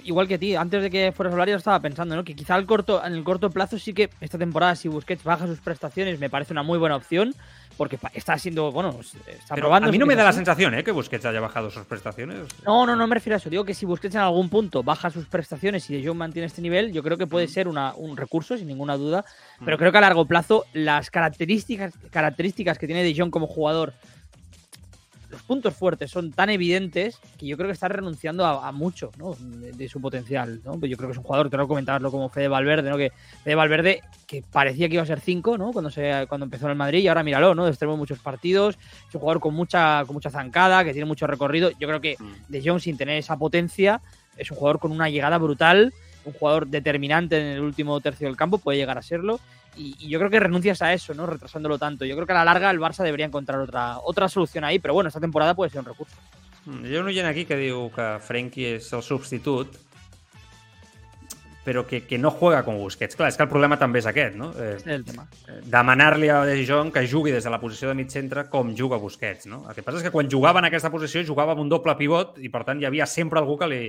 igual 0.03 0.27
que 0.27 0.35
a 0.35 0.37
ti. 0.37 0.55
Antes 0.55 0.83
de 0.83 0.91
que 0.91 1.11
fueras 1.11 1.31
a 1.31 1.33
hablar, 1.33 1.49
yo 1.49 1.57
estaba 1.57 1.79
pensando, 1.79 2.15
¿no? 2.15 2.23
Que 2.23 2.35
quizá 2.35 2.55
el 2.57 2.67
corto, 2.67 3.03
en 3.03 3.13
el 3.13 3.23
corto 3.23 3.49
plazo 3.49 3.79
sí 3.79 3.91
que 3.91 4.11
esta 4.21 4.37
temporada, 4.37 4.75
si 4.75 4.87
Busquets 4.87 5.23
baja 5.23 5.47
sus 5.47 5.61
prestaciones, 5.61 6.19
me 6.19 6.29
parece 6.29 6.53
una 6.53 6.61
muy 6.61 6.77
buena 6.77 6.95
opción 6.95 7.33
porque 7.77 7.99
está 8.13 8.37
siendo, 8.37 8.71
bueno, 8.71 8.99
está 9.27 9.55
probando. 9.55 9.89
A 9.89 9.91
mí 9.91 9.97
no 9.97 10.05
me 10.05 10.15
da 10.15 10.23
la 10.23 10.33
sensación, 10.33 10.73
¿eh? 10.75 10.83
Que 10.83 10.91
Busquets 10.91 11.25
haya 11.25 11.39
bajado 11.39 11.69
sus 11.69 11.85
prestaciones. 11.85 12.47
No, 12.65 12.85
no, 12.85 12.95
no 12.95 13.07
me 13.07 13.15
refiero 13.15 13.35
a 13.35 13.37
eso. 13.37 13.49
Digo 13.49 13.65
que 13.65 13.73
si 13.73 13.85
Busquets 13.85 14.15
en 14.15 14.21
algún 14.21 14.49
punto 14.49 14.83
baja 14.83 15.09
sus 15.09 15.25
prestaciones 15.25 15.89
y 15.89 15.97
De 15.97 16.07
Jong 16.07 16.17
mantiene 16.17 16.47
este 16.47 16.61
nivel, 16.61 16.93
yo 16.93 17.03
creo 17.03 17.17
que 17.17 17.27
puede 17.27 17.47
mm. 17.47 17.49
ser 17.49 17.67
una, 17.67 17.93
un 17.95 18.15
recurso, 18.17 18.57
sin 18.57 18.67
ninguna 18.67 18.97
duda. 18.97 19.25
Pero 19.63 19.77
mm. 19.77 19.79
creo 19.79 19.91
que 19.91 19.97
a 19.97 20.01
largo 20.01 20.25
plazo, 20.25 20.65
las 20.73 21.09
características, 21.09 21.93
características 22.11 22.77
que 22.77 22.87
tiene 22.87 23.03
De 23.03 23.15
Jong 23.15 23.31
como 23.31 23.47
jugador 23.47 23.93
los 25.35 25.43
puntos 25.43 25.75
fuertes 25.75 26.09
son 26.09 26.31
tan 26.31 26.49
evidentes 26.49 27.19
que 27.37 27.45
yo 27.45 27.57
creo 27.57 27.67
que 27.67 27.73
está 27.73 27.89
renunciando 27.89 28.45
a, 28.45 28.71
mucho 28.71 29.11
¿no? 29.17 29.35
de, 29.37 29.89
su 29.89 29.99
potencial. 29.99 30.61
¿no? 30.63 30.79
Pues 30.79 30.89
yo 30.89 30.95
creo 30.95 31.09
que 31.09 31.11
es 31.11 31.17
un 31.17 31.25
jugador, 31.25 31.49
tengo 31.49 31.65
que 31.65 31.67
comentarlo 31.67 32.09
como 32.09 32.29
Fede 32.29 32.47
Valverde, 32.47 32.89
¿no? 32.89 32.95
que 32.95 33.11
Fede 33.43 33.55
Valverde 33.55 34.01
que 34.25 34.41
parecía 34.49 34.87
que 34.87 34.93
iba 34.93 35.03
a 35.03 35.05
ser 35.05 35.19
5 35.19 35.57
¿no? 35.57 35.73
cuando, 35.73 35.91
se, 35.91 36.25
cuando 36.29 36.45
empezó 36.45 36.65
en 36.65 36.71
el 36.71 36.77
Madrid 36.77 36.99
y 36.99 37.09
ahora 37.09 37.21
míralo, 37.21 37.53
¿no? 37.53 37.67
extremo 37.67 37.97
muchos 37.97 38.19
partidos, 38.19 38.77
es 39.09 39.15
un 39.15 39.19
jugador 39.19 39.41
con 39.41 39.53
mucha, 39.53 40.05
con 40.05 40.13
mucha 40.13 40.29
zancada, 40.29 40.85
que 40.85 40.93
tiene 40.93 41.05
mucho 41.05 41.27
recorrido. 41.27 41.71
Yo 41.77 41.87
creo 41.87 41.99
que 41.99 42.15
mm. 42.17 42.33
De 42.47 42.61
Jong 42.63 42.79
sin 42.79 42.95
tener 42.95 43.17
esa 43.17 43.37
potencia 43.37 44.01
es 44.37 44.49
un 44.51 44.57
jugador 44.57 44.79
con 44.79 44.91
una 44.91 45.09
llegada 45.09 45.37
brutal, 45.37 45.93
un 46.25 46.33
jugador 46.33 46.67
determinante 46.67 47.39
en 47.39 47.57
el 47.57 47.61
último 47.61 47.99
tercio 48.01 48.27
del 48.27 48.35
campo, 48.35 48.57
puede 48.57 48.77
llegar 48.77 48.97
a 48.97 49.01
serlo 49.01 49.39
y, 49.77 50.07
yo 50.07 50.19
creo 50.19 50.29
que 50.29 50.39
renuncias 50.39 50.81
a 50.81 50.93
eso, 50.93 51.13
¿no? 51.13 51.25
Retrasándolo 51.25 51.77
tanto. 51.77 52.05
Yo 52.05 52.15
creo 52.15 52.25
que 52.25 52.33
a 52.33 52.35
la 52.35 52.45
larga 52.45 52.71
el 52.71 52.79
Barça 52.79 53.03
debería 53.03 53.25
encontrar 53.25 53.59
otra, 53.59 53.99
otra 54.03 54.29
solución 54.29 54.63
ahí, 54.63 54.79
pero 54.79 54.93
bueno, 54.93 55.07
esta 55.07 55.19
temporada 55.19 55.53
puede 55.53 55.71
ser 55.71 55.79
un 55.79 55.85
recurso. 55.85 56.15
Mm, 56.65 56.85
Hi 56.85 56.95
ha 56.95 57.01
un 57.01 57.07
oient 57.07 57.27
aquí 57.29 57.45
que 57.45 57.57
diu 57.59 57.91
que 57.93 58.05
Frenkie 58.25 58.79
és 58.79 58.87
el 58.97 59.03
substitut, 59.05 59.75
però 61.65 61.83
que, 61.85 62.03
que 62.05 62.17
no 62.17 62.31
juega 62.31 62.63
con 62.65 62.77
Busquets. 62.77 63.17
Clar, 63.17 63.29
és 63.29 63.37
que 63.37 63.45
el 63.45 63.51
problema 63.51 63.77
també 63.81 64.01
és 64.01 64.07
aquest, 64.09 64.33
no? 64.37 64.51
Eh, 64.57 64.71
és 64.79 64.87
el 64.89 65.05
tema. 65.05 65.27
Eh, 65.45 65.59
Demanar-li 65.69 66.29
a 66.33 66.43
De 66.45 66.57
Jong 66.65 66.89
que 66.93 67.05
jugui 67.09 67.33
des 67.33 67.45
de 67.45 67.53
la 67.53 67.61
posició 67.61 67.89
de 67.89 67.97
mig 67.97 68.09
centre 68.13 68.47
com 68.49 68.73
juga 68.77 69.01
Busquets, 69.01 69.45
no? 69.49 69.63
El 69.69 69.77
que 69.77 69.85
passa 69.85 70.01
és 70.01 70.05
que 70.05 70.13
quan 70.13 70.29
jugava 70.31 70.61
en 70.61 70.69
aquesta 70.71 70.93
posició 70.93 71.21
jugava 71.25 71.53
amb 71.53 71.61
un 71.65 71.69
doble 71.69 71.97
pivot 71.97 72.39
i, 72.41 72.49
per 72.53 72.63
tant, 72.65 72.81
hi 72.81 72.89
havia 72.89 73.05
sempre 73.09 73.41
algú 73.41 73.57
que 73.61 73.69
li, 73.69 73.81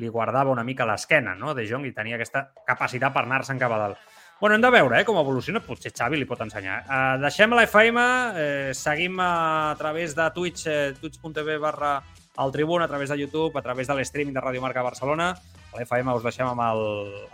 li 0.00 0.08
guardava 0.08 0.50
una 0.50 0.64
mica 0.64 0.86
l'esquena, 0.86 1.34
no? 1.38 1.54
De 1.54 1.66
Jong 1.68 1.86
i 1.86 1.94
tenia 1.94 2.18
aquesta 2.18 2.48
capacitat 2.66 3.14
per 3.14 3.24
anar-se'n 3.24 3.60
cap 3.60 3.72
a 3.72 3.80
dalt. 3.84 4.04
Bueno, 4.40 4.56
hem 4.56 4.62
de 4.64 4.70
veure 4.70 4.98
eh, 5.00 5.04
com 5.06 5.16
evoluciona. 5.20 5.62
Potser 5.62 5.92
Xavi 5.94 6.18
li 6.18 6.26
pot 6.28 6.42
ensenyar. 6.42 6.82
Uh, 6.84 7.14
deixem 7.22 7.54
la 7.54 7.62
FM, 7.68 8.02
eh, 8.40 8.74
seguim 8.74 9.20
a 9.22 9.74
través 9.78 10.16
de 10.18 10.26
Twitch, 10.34 10.66
eh, 10.66 10.92
twitch.tv 11.00 11.58
barra 11.62 12.00
el 12.36 12.52
Tribuna, 12.52 12.84
a 12.84 12.88
través 12.88 13.08
de 13.10 13.18
YouTube, 13.18 13.56
a 13.56 13.62
través 13.62 13.86
de 13.86 13.94
l'streaming 13.94 14.34
de 14.34 14.40
Radio 14.40 14.60
Marca 14.60 14.82
Barcelona. 14.82 15.30
A 15.72 15.80
l'FM 15.80 16.10
us 16.14 16.26
deixem 16.26 16.50
amb 16.50 16.60
el, 16.66 16.82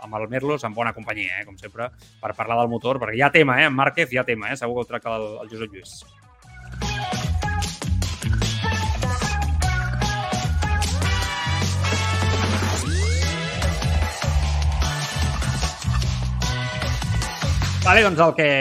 amb 0.01 0.15
el 0.21 0.29
Merlos, 0.29 0.63
en 0.63 0.77
bona 0.77 0.93
companyia, 0.93 1.41
eh, 1.41 1.45
com 1.45 1.57
sempre, 1.57 1.89
per 2.21 2.35
parlar 2.37 2.61
del 2.61 2.69
motor, 2.69 3.01
perquè 3.01 3.17
hi 3.17 3.25
ha 3.25 3.33
tema, 3.33 3.59
eh? 3.61 3.67
En 3.69 3.75
Márquez 3.75 4.13
hi 4.13 4.21
ha 4.21 4.25
tema, 4.25 4.53
eh? 4.53 4.57
Segur 4.57 4.77
que 4.77 4.85
ho 4.85 4.91
tracta 4.93 5.17
el, 5.17 5.29
el 5.41 5.49
Josep 5.49 5.73
Lluís. 5.73 7.30
Vale, 17.91 18.05
doncs 18.05 18.21
el 18.23 18.31
que, 18.37 18.51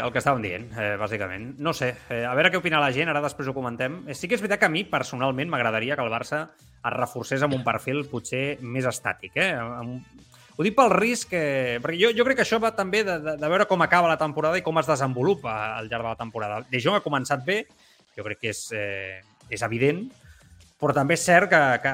el 0.00 0.12
que 0.14 0.20
estàvem 0.22 0.40
dient, 0.40 0.62
eh, 0.72 0.94
bàsicament. 0.96 1.50
No 1.60 1.74
sé, 1.76 1.90
eh, 2.08 2.22
a 2.24 2.30
veure 2.32 2.48
què 2.48 2.56
opina 2.56 2.78
la 2.80 2.88
gent, 2.96 3.10
ara 3.12 3.20
després 3.20 3.50
ho 3.50 3.52
comentem. 3.52 3.98
Sí 4.16 4.30
que 4.30 4.38
és 4.38 4.40
veritat 4.40 4.62
que 4.62 4.64
a 4.64 4.72
mi, 4.72 4.80
personalment, 4.88 5.50
m'agradaria 5.52 5.92
que 5.92 6.06
el 6.06 6.08
Barça 6.08 6.38
es 6.56 6.94
reforcés 6.94 7.44
amb 7.44 7.52
un 7.52 7.66
perfil 7.66 8.06
potser 8.08 8.56
més 8.62 8.88
estàtic. 8.88 9.36
Eh? 9.36 9.50
Amb... 9.60 10.24
Ho 10.56 10.64
dic 10.64 10.72
pel 10.78 10.88
risc, 10.94 11.28
que... 11.34 11.42
perquè 11.84 11.98
jo, 12.00 12.14
jo 12.16 12.24
crec 12.24 12.40
que 12.40 12.46
això 12.46 12.62
va 12.64 12.70
també 12.78 13.04
de, 13.04 13.18
de, 13.26 13.36
de 13.36 13.50
veure 13.52 13.68
com 13.68 13.84
acaba 13.84 14.08
la 14.08 14.16
temporada 14.16 14.56
i 14.56 14.64
com 14.64 14.80
es 14.80 14.88
desenvolupa 14.88 15.58
al 15.76 15.92
llarg 15.92 16.08
de 16.08 16.14
la 16.14 16.22
temporada. 16.24 16.62
De 16.72 16.80
Jong 16.80 16.96
ha 16.96 17.04
començat 17.04 17.44
bé, 17.44 17.58
jo 18.16 18.24
crec 18.24 18.40
que 18.40 18.54
és, 18.56 18.62
eh, 18.72 19.20
és 19.52 19.68
evident, 19.68 20.06
però 20.78 20.94
també 20.94 21.16
és 21.18 21.24
cert 21.26 21.50
que, 21.50 21.60
que 21.82 21.92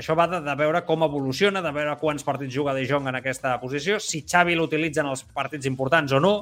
això 0.00 0.16
va 0.18 0.26
de, 0.28 0.42
de 0.44 0.54
veure 0.60 0.82
com 0.84 1.06
evoluciona, 1.06 1.62
de 1.64 1.72
veure 1.72 1.96
quants 2.00 2.24
partits 2.26 2.52
juga 2.54 2.74
De 2.76 2.84
Jong 2.88 3.08
en 3.08 3.18
aquesta 3.18 3.56
posició, 3.62 3.98
si 4.02 4.22
Xavi 4.28 4.56
l'utilitza 4.58 5.02
en 5.04 5.10
els 5.14 5.24
partits 5.36 5.68
importants 5.70 6.12
o 6.12 6.20
no, 6.20 6.34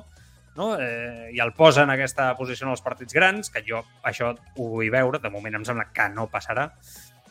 no? 0.58 0.74
eh, 0.74 1.30
i 1.34 1.40
el 1.42 1.54
posa 1.54 1.86
en 1.86 1.94
aquesta 1.94 2.32
posició 2.38 2.66
en 2.66 2.74
els 2.74 2.82
partits 2.82 3.14
grans, 3.14 3.50
que 3.50 3.62
jo 3.66 3.84
això 4.02 4.34
ho 4.34 4.68
vull 4.76 4.90
veure, 4.90 5.22
de 5.22 5.30
moment 5.30 5.60
em 5.60 5.66
sembla 5.66 5.90
que 5.94 6.08
no 6.14 6.26
passarà, 6.32 6.68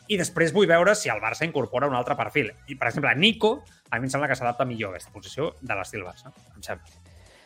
i 0.08 0.20
després 0.20 0.52
vull 0.52 0.68
veure 0.68 0.96
si 0.96 1.12
el 1.12 1.20
Barça 1.20 1.46
incorpora 1.48 1.88
un 1.88 1.96
altre 1.96 2.16
perfil. 2.16 2.50
I, 2.68 2.76
per 2.76 2.90
exemple, 2.90 3.14
Nico, 3.16 3.56
a 3.90 3.98
mi 3.98 4.08
em 4.08 4.12
sembla 4.12 4.28
que 4.28 4.36
s'adapta 4.36 4.68
millor 4.68 4.92
a 4.92 4.96
aquesta 4.96 5.12
posició 5.12 5.54
de 5.60 5.76
l'estil 5.76 6.04
Barça, 6.04 6.32
em 6.56 6.64
sembla. 6.64 7.03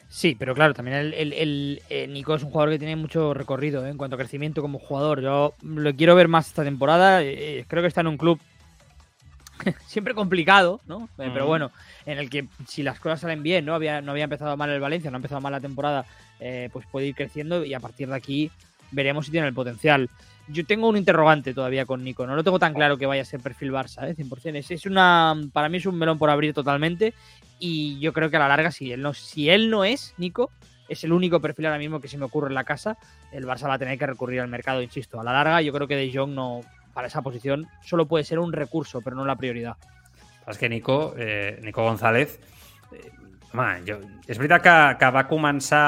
Sí, 0.08 0.34
pero 0.38 0.54
claro, 0.54 0.72
también 0.72 0.96
el, 0.96 1.14
el, 1.14 1.32
el 1.34 1.82
eh, 1.90 2.06
Nico 2.06 2.34
es 2.34 2.42
un 2.42 2.50
jugador 2.50 2.72
que 2.72 2.78
tiene 2.78 2.96
mucho 2.96 3.34
recorrido 3.34 3.84
¿eh? 3.84 3.90
en 3.90 3.98
cuanto 3.98 4.16
a 4.16 4.18
crecimiento 4.18 4.62
como 4.62 4.78
jugador. 4.78 5.20
Yo 5.20 5.54
lo 5.62 5.94
quiero 5.94 6.14
ver 6.14 6.28
más 6.28 6.48
esta 6.48 6.64
temporada. 6.64 7.22
Eh, 7.22 7.64
creo 7.68 7.82
que 7.82 7.88
está 7.88 8.00
en 8.00 8.06
un 8.06 8.16
club 8.16 8.40
siempre 9.86 10.14
complicado, 10.14 10.80
¿no? 10.86 11.08
Eh, 11.18 11.30
pero 11.32 11.46
bueno, 11.46 11.70
en 12.06 12.18
el 12.18 12.30
que 12.30 12.46
si 12.66 12.82
las 12.82 13.00
cosas 13.00 13.20
salen 13.20 13.42
bien, 13.42 13.64
¿no? 13.64 13.74
Había, 13.74 14.00
no 14.00 14.12
había 14.12 14.24
empezado 14.24 14.56
mal 14.56 14.70
el 14.70 14.80
Valencia, 14.80 15.10
no 15.10 15.16
ha 15.16 15.18
empezado 15.18 15.40
mal 15.40 15.52
la 15.52 15.60
temporada, 15.60 16.06
eh, 16.40 16.68
pues 16.72 16.86
puede 16.86 17.06
ir 17.06 17.14
creciendo 17.14 17.64
y 17.64 17.74
a 17.74 17.80
partir 17.80 18.08
de 18.08 18.16
aquí 18.16 18.50
veremos 18.90 19.26
si 19.26 19.32
tiene 19.32 19.46
el 19.48 19.54
potencial. 19.54 20.08
Yo 20.48 20.64
tengo 20.64 20.88
un 20.88 20.96
interrogante 20.96 21.52
todavía 21.52 21.84
con 21.84 22.02
Nico, 22.02 22.26
no 22.26 22.34
lo 22.34 22.42
tengo 22.42 22.58
tan 22.58 22.74
claro 22.74 22.96
que 22.96 23.06
vaya 23.06 23.22
a 23.22 23.24
ser 23.24 23.40
perfil 23.40 23.72
Barça, 23.72 24.08
¿eh? 24.08 24.16
100%. 24.16 24.56
Es, 24.56 24.70
es 24.70 24.86
una, 24.86 25.34
para 25.52 25.68
mí 25.68 25.76
es 25.76 25.86
un 25.86 25.98
melón 25.98 26.18
por 26.18 26.30
abrir 26.30 26.54
totalmente 26.54 27.12
y 27.58 27.98
yo 27.98 28.12
creo 28.12 28.30
que 28.30 28.36
a 28.36 28.40
la 28.40 28.48
larga, 28.48 28.70
si 28.70 28.92
él 28.92 29.02
no, 29.02 29.12
si 29.12 29.50
él 29.50 29.68
no 29.68 29.84
es 29.84 30.14
Nico, 30.16 30.50
es 30.88 31.04
el 31.04 31.12
único 31.12 31.40
perfil 31.40 31.66
ahora 31.66 31.78
mismo 31.78 32.00
que 32.00 32.08
se 32.08 32.16
me 32.16 32.24
ocurre 32.24 32.48
en 32.48 32.54
la 32.54 32.64
casa, 32.64 32.96
el 33.30 33.46
Barça 33.46 33.68
va 33.68 33.74
a 33.74 33.78
tener 33.78 33.98
que 33.98 34.06
recurrir 34.06 34.40
al 34.40 34.48
mercado, 34.48 34.80
insisto. 34.80 35.20
A 35.20 35.24
la 35.24 35.32
larga, 35.32 35.60
yo 35.60 35.72
creo 35.72 35.86
que 35.86 35.96
De 35.96 36.10
Jong 36.12 36.30
no, 36.30 36.62
para 36.94 37.08
esa 37.08 37.20
posición 37.20 37.68
solo 37.84 38.06
puede 38.06 38.24
ser 38.24 38.38
un 38.38 38.52
recurso, 38.52 39.02
pero 39.02 39.16
no 39.16 39.24
la 39.24 39.36
prioridad. 39.36 39.76
És 40.48 40.56
que 40.56 40.68
Nico, 40.68 41.14
eh, 41.18 41.60
Nico 41.62 41.84
González, 41.84 42.40
eh, 42.92 43.12
home, 43.52 43.82
jo, 43.86 43.98
és 44.28 44.38
veritat 44.38 44.62
que, 44.62 44.74
que 45.00 45.10
va 45.14 45.24
començar 45.28 45.84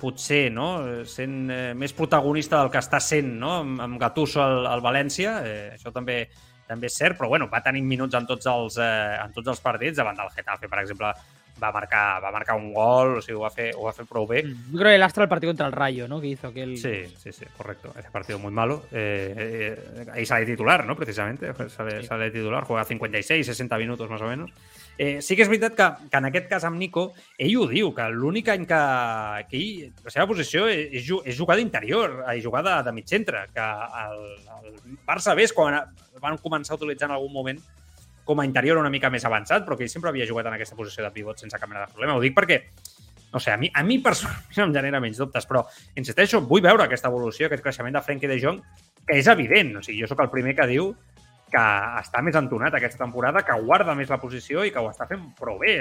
potser 0.00 0.46
no? 0.52 0.70
sent 1.08 1.50
eh, 1.50 1.74
més 1.78 1.94
protagonista 1.96 2.60
del 2.60 2.72
que 2.72 2.80
està 2.82 3.00
sent 3.00 3.36
no? 3.38 3.52
amb, 3.60 3.80
amb 3.84 4.00
Gattuso 4.00 4.42
al, 4.42 4.66
al 4.66 4.82
València, 4.84 5.38
eh, 5.46 5.68
això 5.76 5.92
també 5.94 6.24
també 6.66 6.88
és 6.88 6.96
cert, 6.96 7.18
però 7.18 7.28
bueno, 7.28 7.50
va 7.52 7.60
tenir 7.60 7.82
minuts 7.84 8.14
en 8.16 8.26
tots 8.26 8.46
els, 8.48 8.78
eh, 8.80 9.18
en 9.20 9.32
tots 9.34 9.50
els 9.52 9.60
partits, 9.60 9.98
davant 9.98 10.16
del 10.16 10.30
Getafe, 10.32 10.70
per 10.72 10.78
exemple, 10.80 11.10
va 11.62 11.70
marcar, 11.74 12.22
va 12.22 12.30
marcar 12.32 12.56
un 12.56 12.72
gol, 12.72 13.18
o 13.18 13.20
sigui, 13.22 13.36
ho 13.36 13.42
va 13.42 13.50
fer, 13.52 13.68
ho 13.76 13.84
va 13.84 13.92
fer 13.92 14.06
prou 14.08 14.26
bé. 14.26 14.42
Yo 14.42 14.78
creo 14.78 14.88
que 14.90 14.94
el 14.96 15.02
Astra 15.02 15.24
el 15.24 15.28
partido 15.28 15.50
contra 15.52 15.66
el 15.66 15.72
Rayo, 15.72 16.08
¿no? 16.08 16.20
Que 16.20 16.28
hizo 16.28 16.48
aquel... 16.48 16.76
Sí, 16.78 17.04
sí, 17.18 17.30
sí, 17.32 17.44
correcto. 17.56 17.92
Ese 17.98 18.10
partido 18.10 18.38
muy 18.38 18.52
malo. 18.52 18.84
Eh, 18.90 19.34
eh, 19.36 20.06
ahí 20.12 20.24
sale 20.24 20.46
titular, 20.46 20.86
¿no? 20.86 20.96
Precisamente. 20.96 21.52
Sale, 21.68 22.00
Sí. 22.00 22.06
sale 22.06 22.30
titular, 22.30 22.64
juega 22.64 22.84
56, 22.84 23.44
60 23.46 23.78
minutos 23.78 24.08
más 24.08 24.22
o 24.22 24.26
menos. 24.26 24.50
Eh, 24.98 25.20
sí 25.24 25.34
que 25.34 25.42
és 25.46 25.50
veritat 25.50 25.74
que, 25.76 25.86
que 26.12 26.18
en 26.20 26.28
aquest 26.28 26.48
cas 26.50 26.64
amb 26.68 26.76
Nico, 26.78 27.08
ell 27.40 27.54
ho 27.58 27.66
diu, 27.70 27.92
que 27.96 28.08
l'únic 28.12 28.50
any 28.52 28.66
que, 28.68 28.80
que 29.48 29.58
ell, 29.58 29.92
la 30.04 30.12
seva 30.12 30.26
posició 30.30 30.66
és, 30.68 31.08
és 31.08 31.36
jugar 31.38 31.56
d'interior, 31.58 32.18
és 32.34 32.42
jugar 32.44 32.62
de, 32.66 32.74
de 32.86 32.92
mig 32.94 33.08
centre, 33.08 33.46
que 33.54 33.68
el, 34.04 34.26
el 34.58 34.98
Barça 35.08 35.36
és 35.40 35.54
quan 35.56 35.80
van 36.22 36.38
començar 36.42 36.76
a 36.76 36.80
utilitzar 36.80 37.08
en 37.08 37.16
algun 37.16 37.32
moment 37.32 37.62
com 38.24 38.40
a 38.40 38.46
interior 38.46 38.78
una 38.78 38.92
mica 38.92 39.10
més 39.10 39.24
avançat, 39.26 39.64
però 39.66 39.76
que 39.76 39.86
ell 39.86 39.92
sempre 39.92 40.12
havia 40.12 40.28
jugat 40.28 40.46
en 40.46 40.58
aquesta 40.58 40.76
posició 40.78 41.04
de 41.04 41.10
pivot 41.14 41.40
sense 41.40 41.58
cap 41.58 41.70
mena 41.70 41.86
de 41.86 41.94
problema. 41.94 42.14
Ho 42.14 42.22
dic 42.22 42.36
perquè, 42.36 42.60
no 43.32 43.40
sé, 43.40 43.50
a 43.50 43.58
mi, 43.58 43.72
a 43.72 43.82
mi 43.82 43.98
personalment 44.04 44.68
em 44.68 44.76
genera 44.76 45.00
menys 45.02 45.18
dubtes, 45.18 45.48
però 45.48 45.64
insisteixo, 45.98 46.44
vull 46.46 46.62
veure 46.62 46.86
aquesta 46.86 47.10
evolució, 47.10 47.48
aquest 47.48 47.64
creixement 47.64 47.96
de 47.96 48.04
Frenkie 48.04 48.30
de 48.30 48.38
Jong, 48.42 48.60
que 49.08 49.18
és 49.18 49.30
evident. 49.32 49.78
O 49.80 49.82
sigui, 49.82 50.04
jo 50.04 50.10
sóc 50.10 50.22
el 50.22 50.30
primer 50.30 50.54
que 50.58 50.68
diu 50.70 50.92
que 51.52 51.62
està 52.00 52.22
més 52.24 52.36
entonat 52.38 52.72
aquesta 52.78 53.02
temporada, 53.04 53.42
que 53.44 53.56
guarda 53.60 53.92
més 53.94 54.08
la 54.08 54.16
posició 54.22 54.62
i 54.64 54.70
que 54.72 54.80
ho 54.80 54.88
està 54.88 55.04
fent 55.10 55.26
prou 55.36 55.58
bé. 55.60 55.74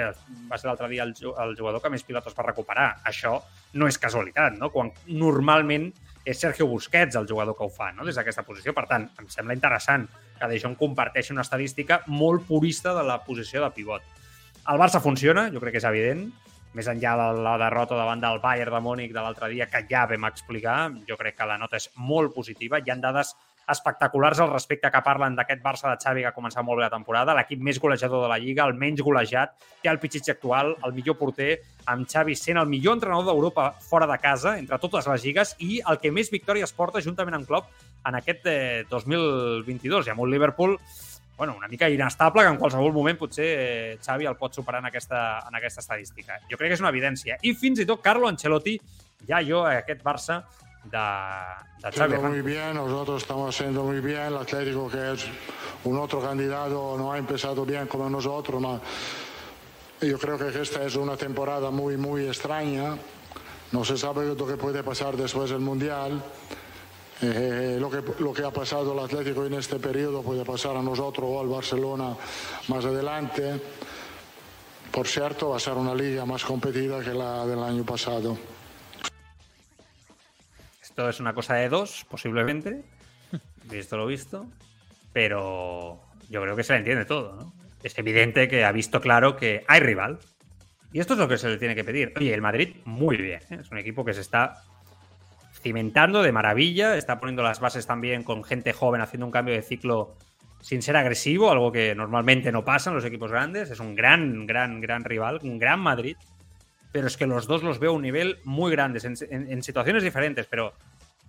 Va 0.52 0.58
ser 0.60 0.68
l'altre 0.68 0.90
dia 0.92 1.06
el, 1.08 1.14
ju- 1.16 1.32
el 1.40 1.56
jugador 1.56 1.80
que 1.82 1.90
més 1.94 2.04
pilotes 2.04 2.36
va 2.36 2.44
recuperar. 2.50 2.90
Això 3.08 3.38
no 3.80 3.88
és 3.88 3.98
casualitat, 3.98 4.58
no? 4.60 4.68
Quan 4.74 4.92
normalment 5.08 5.88
és 6.28 6.38
Sergio 6.38 6.68
Busquets 6.70 7.16
el 7.18 7.26
jugador 7.30 7.56
que 7.58 7.64
ho 7.66 7.70
fa, 7.72 7.92
no? 7.96 8.04
des 8.06 8.20
d'aquesta 8.20 8.44
posició. 8.46 8.76
Per 8.78 8.84
tant, 8.90 9.08
em 9.18 9.30
sembla 9.32 9.56
interessant 9.58 10.04
que 10.38 10.48
De 10.52 10.60
Jong 10.60 10.76
comparteixi 10.78 11.32
una 11.34 11.42
estadística 11.48 12.02
molt 12.08 12.44
purista 12.50 12.94
de 12.94 13.04
la 13.08 13.22
posició 13.24 13.64
de 13.64 13.72
pivot. 13.74 14.04
El 14.70 14.78
Barça 14.78 15.00
funciona, 15.02 15.48
jo 15.54 15.60
crec 15.64 15.74
que 15.78 15.82
és 15.82 15.88
evident, 15.90 16.28
més 16.78 16.88
enllà 16.88 17.16
de 17.18 17.42
la 17.44 17.56
derrota 17.60 17.98
davant 17.98 18.22
del 18.22 18.38
Bayern 18.44 18.72
de 18.76 18.80
Múnich 18.84 19.12
de 19.16 19.20
l'altre 19.24 19.50
dia, 19.50 19.66
que 19.72 19.82
ja 19.90 20.06
vam 20.08 20.28
explicar, 20.30 20.92
jo 21.08 21.18
crec 21.18 21.36
que 21.40 21.48
la 21.50 21.58
nota 21.58 21.80
és 21.82 21.90
molt 21.96 22.36
positiva. 22.36 22.80
Hi 22.80 22.92
han 22.94 23.02
dades 23.02 23.34
espectaculars 23.72 24.40
al 24.40 24.52
respecte 24.52 24.92
que 24.92 25.02
parlen 25.06 25.36
d'aquest 25.38 25.62
Barça 25.64 25.90
de 25.90 25.98
Xavi 26.02 26.26
que 26.26 26.30
ha 26.32 26.36
començat 26.36 26.66
molt 26.66 26.80
bé 26.80 26.86
la 26.86 26.94
temporada, 26.94 27.36
l'equip 27.38 27.62
més 27.64 27.80
golejador 27.80 28.26
de 28.26 28.32
la 28.32 28.40
Lliga, 28.42 28.66
el 28.68 28.76
menys 28.80 29.04
golejat, 29.06 29.56
té 29.82 29.92
el 29.92 30.00
pitxitx 30.02 30.34
actual, 30.36 30.74
el 30.86 30.96
millor 30.98 31.18
porter, 31.20 31.52
amb 31.92 32.10
Xavi 32.10 32.36
sent 32.38 32.60
el 32.62 32.70
millor 32.70 33.00
entrenador 33.00 33.32
d'Europa 33.32 33.72
fora 33.84 34.10
de 34.10 34.18
casa, 34.22 34.58
entre 34.60 34.80
totes 34.80 35.08
les 35.12 35.24
lligues, 35.26 35.56
i 35.60 35.80
el 35.88 36.02
que 36.02 36.12
més 36.12 36.32
victòries 36.34 36.76
porta 36.78 37.04
juntament 37.04 37.40
amb 37.40 37.48
Klopp 37.50 37.72
en 38.08 38.18
aquest 38.20 38.46
eh, 38.50 38.84
2022. 38.90 40.08
I 40.08 40.14
amb 40.14 40.26
un 40.26 40.32
Liverpool 40.32 40.78
bueno, 41.42 41.56
una 41.58 41.68
mica 41.68 41.90
inestable, 41.90 42.44
que 42.44 42.50
en 42.54 42.58
qualsevol 42.62 42.94
moment 42.94 43.18
potser 43.18 43.46
eh, 43.50 43.94
Xavi 43.98 44.28
el 44.30 44.36
pot 44.38 44.54
superar 44.54 44.84
en 44.84 44.92
aquesta, 44.92 45.40
en 45.48 45.56
aquesta 45.58 45.82
estadística. 45.82 46.38
Jo 46.52 46.60
crec 46.60 46.70
que 46.70 46.78
és 46.78 46.84
una 46.84 46.92
evidència. 46.94 47.40
I 47.42 47.56
fins 47.58 47.82
i 47.82 47.88
tot 47.90 48.04
Carlo 48.06 48.30
Ancelotti, 48.30 48.76
ja 49.26 49.40
jo, 49.42 49.64
a 49.66 49.80
aquest 49.80 50.04
Barça 50.06 50.44
de 50.84 51.92
Xavi 51.92 52.18
muy 52.18 52.42
bien, 52.42 52.76
nosotros 52.76 53.22
estamos 53.22 53.56
haciendo 53.56 53.84
muy 53.84 54.00
bien. 54.00 54.22
El 54.22 54.38
Atlético, 54.38 54.90
que 54.90 55.14
es 55.14 55.26
un 55.84 55.98
otro 55.98 56.22
candidato, 56.22 56.96
no 56.98 57.12
ha 57.12 57.18
empezado 57.18 57.66
bien 57.66 57.88
como 57.88 58.10
nosotros, 58.10 58.62
ma 58.62 58.80
yo 60.02 60.18
creo 60.18 60.36
que 60.36 60.48
esta 60.60 60.84
es 60.84 60.96
una 60.96 61.16
temporada 61.16 61.70
muy, 61.70 61.96
muy 61.96 62.26
extraña. 62.26 62.98
No 63.72 63.86
se 63.86 63.98
sabe 63.98 64.26
lo 64.26 64.48
que 64.48 64.58
puede 64.58 64.84
pasar 64.84 65.16
después 65.16 65.52
del 65.52 65.60
Mundial. 65.60 66.22
Eh, 67.22 67.78
lo, 67.80 67.92
que, 67.92 68.02
lo 68.18 68.34
que 68.34 68.44
ha 68.44 68.50
pasado 68.50 68.94
al 68.94 69.06
Atlético 69.06 69.46
en 69.46 69.54
este 69.54 69.78
periodo 69.78 70.24
puede 70.24 70.44
pasar 70.44 70.76
a 70.76 70.82
nosotros 70.82 71.30
o 71.30 71.40
al 71.40 71.48
Barcelona 71.48 72.16
más 72.68 72.84
adelante. 72.84 73.62
Por 74.92 75.08
cierto, 75.08 75.50
va 75.50 75.58
a 75.58 75.60
ser 75.60 75.74
una 75.74 75.94
liga 75.94 76.26
más 76.26 76.44
competida 76.44 77.00
que 77.02 77.14
la 77.14 77.46
del 77.46 77.62
año 77.62 77.84
pasado. 77.84 78.36
Esto 80.92 81.08
es 81.08 81.22
una 81.22 81.34
cosa 81.34 81.54
de 81.54 81.70
dos, 81.70 82.06
posiblemente, 82.10 82.84
visto 83.72 83.96
lo 83.96 84.06
visto, 84.06 84.46
pero 85.14 86.02
yo 86.30 86.42
creo 86.42 86.54
que 86.58 86.66
se 86.66 86.74
le 86.74 86.80
entiende 86.80 87.06
todo, 87.06 87.34
¿no? 87.34 87.54
Es 87.82 87.98
evidente 87.98 88.50
que 88.50 88.66
ha 88.66 88.74
visto 88.74 89.00
claro 89.00 89.38
que 89.38 89.64
hay 89.70 89.80
rival. 89.80 90.20
Y 90.92 91.00
esto 91.00 91.14
es 91.14 91.20
lo 91.20 91.30
que 91.30 91.38
se 91.38 91.48
le 91.48 91.58
tiene 91.58 91.76
que 91.76 91.86
pedir. 91.86 92.12
Oye, 92.18 92.34
el 92.34 92.42
Madrid, 92.42 92.76
muy 92.84 93.16
bien. 93.16 93.40
¿eh? 93.52 93.60
Es 93.62 93.72
un 93.72 93.78
equipo 93.78 94.04
que 94.04 94.14
se 94.14 94.20
está 94.20 94.64
cimentando 95.62 96.24
de 96.24 96.34
maravilla, 96.34 96.98
está 96.98 97.22
poniendo 97.22 97.42
las 97.42 97.62
bases 97.62 97.88
también 97.88 98.24
con 98.24 98.44
gente 98.44 98.74
joven, 98.74 99.00
haciendo 99.00 99.26
un 99.26 99.32
cambio 99.32 99.56
de 99.56 99.62
ciclo 99.62 100.18
sin 100.60 100.82
ser 100.82 100.98
agresivo, 100.98 101.52
algo 101.52 101.72
que 101.72 101.96
normalmente 101.96 102.52
no 102.52 102.66
pasa 102.66 102.90
en 102.90 102.98
los 102.98 103.06
equipos 103.06 103.32
grandes. 103.32 103.72
Es 103.72 103.80
un 103.80 103.96
gran, 103.96 104.46
gran, 104.46 104.82
gran 104.82 105.06
rival, 105.06 105.40
un 105.42 105.58
gran 105.58 105.80
Madrid. 105.80 106.18
Pero 106.92 107.08
es 107.08 107.18
que 107.18 107.26
los 107.26 107.48
dos 107.48 107.64
los 107.64 107.80
veo 107.80 107.92
a 107.92 107.94
un 107.94 108.02
nivel 108.02 108.40
muy 108.44 108.72
grandes, 108.72 109.06
en, 109.06 109.64
situaciones 109.64 110.04
diferentes, 110.04 110.46
pero 110.48 110.74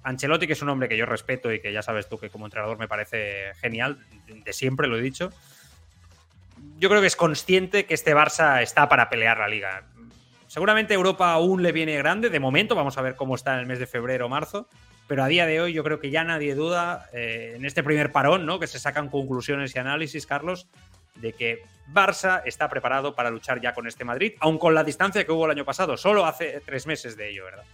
Ancelotti, 0.03 0.47
que 0.47 0.55
es 0.55 0.63
un 0.63 0.69
hombre 0.69 0.89
que 0.89 0.97
yo 0.97 1.07
respeto 1.07 1.53
y 1.53 1.61
que 1.61 1.73
ya 1.73 1.83
sabes 1.83 2.09
tú 2.09 2.19
que 2.19 2.31
como 2.31 2.47
entrenador 2.47 2.79
me 2.79 2.89
parece 2.89 3.55
genial, 3.61 3.99
de 4.27 4.53
siempre 4.53 4.89
lo 4.89 4.99
he 4.99 5.01
dicho, 5.01 5.31
yo 6.79 6.89
creo 6.89 7.01
que 7.01 7.07
es 7.07 7.17
consciente 7.17 7.87
que 7.87 7.95
este 7.95 8.15
Barça 8.15 8.61
está 8.63 8.89
para 8.89 9.09
pelear 9.09 9.39
la 9.39 9.49
liga. 9.49 9.85
Seguramente 10.49 10.95
Europa 10.95 11.33
aún 11.33 11.63
le 11.63 11.73
viene 11.73 11.97
grande, 11.97 12.29
de 12.29 12.41
momento, 12.41 12.75
vamos 12.75 12.99
a 12.99 13.03
ver 13.03 13.15
cómo 13.15 13.37
está 13.37 13.55
en 13.55 13.61
el 13.61 13.67
mes 13.67 13.79
de 13.79 13.87
febrero 13.87 14.27
o 14.27 14.29
marzo, 14.29 14.69
pero 15.07 15.23
a 15.23 15.29
día 15.29 15.47
de 15.47 15.61
hoy 15.61 15.73
yo 15.73 15.85
creo 15.85 16.01
que 16.01 16.11
ya 16.11 16.25
nadie 16.25 16.55
duda 16.55 17.09
eh, 17.13 17.55
en 17.57 17.65
este 17.65 17.83
primer 17.83 18.13
parón, 18.13 18.47
¿no? 18.47 18.59
Que 18.59 18.67
se 18.67 18.79
sacan 18.79 19.09
conclusiones 19.09 19.75
y 19.75 19.79
análisis, 19.79 20.27
Carlos, 20.27 20.69
de 21.17 21.33
que 21.33 21.63
Barça 21.93 22.43
está 22.45 22.69
preparado 22.69 23.15
para 23.15 23.31
luchar 23.31 23.61
ya 23.61 23.75
con 23.75 23.87
este 23.87 24.05
Madrid, 24.05 24.33
aun 24.41 24.59
con 24.59 24.75
la 24.75 24.85
distancia 24.85 25.25
que 25.25 25.33
hubo 25.33 25.45
el 25.45 25.51
año 25.51 25.65
pasado, 25.65 25.97
solo 25.97 26.25
hace 26.25 26.61
tres 26.65 26.87
meses 26.87 27.17
de 27.17 27.31
ello, 27.31 27.45
¿verdad? 27.45 27.65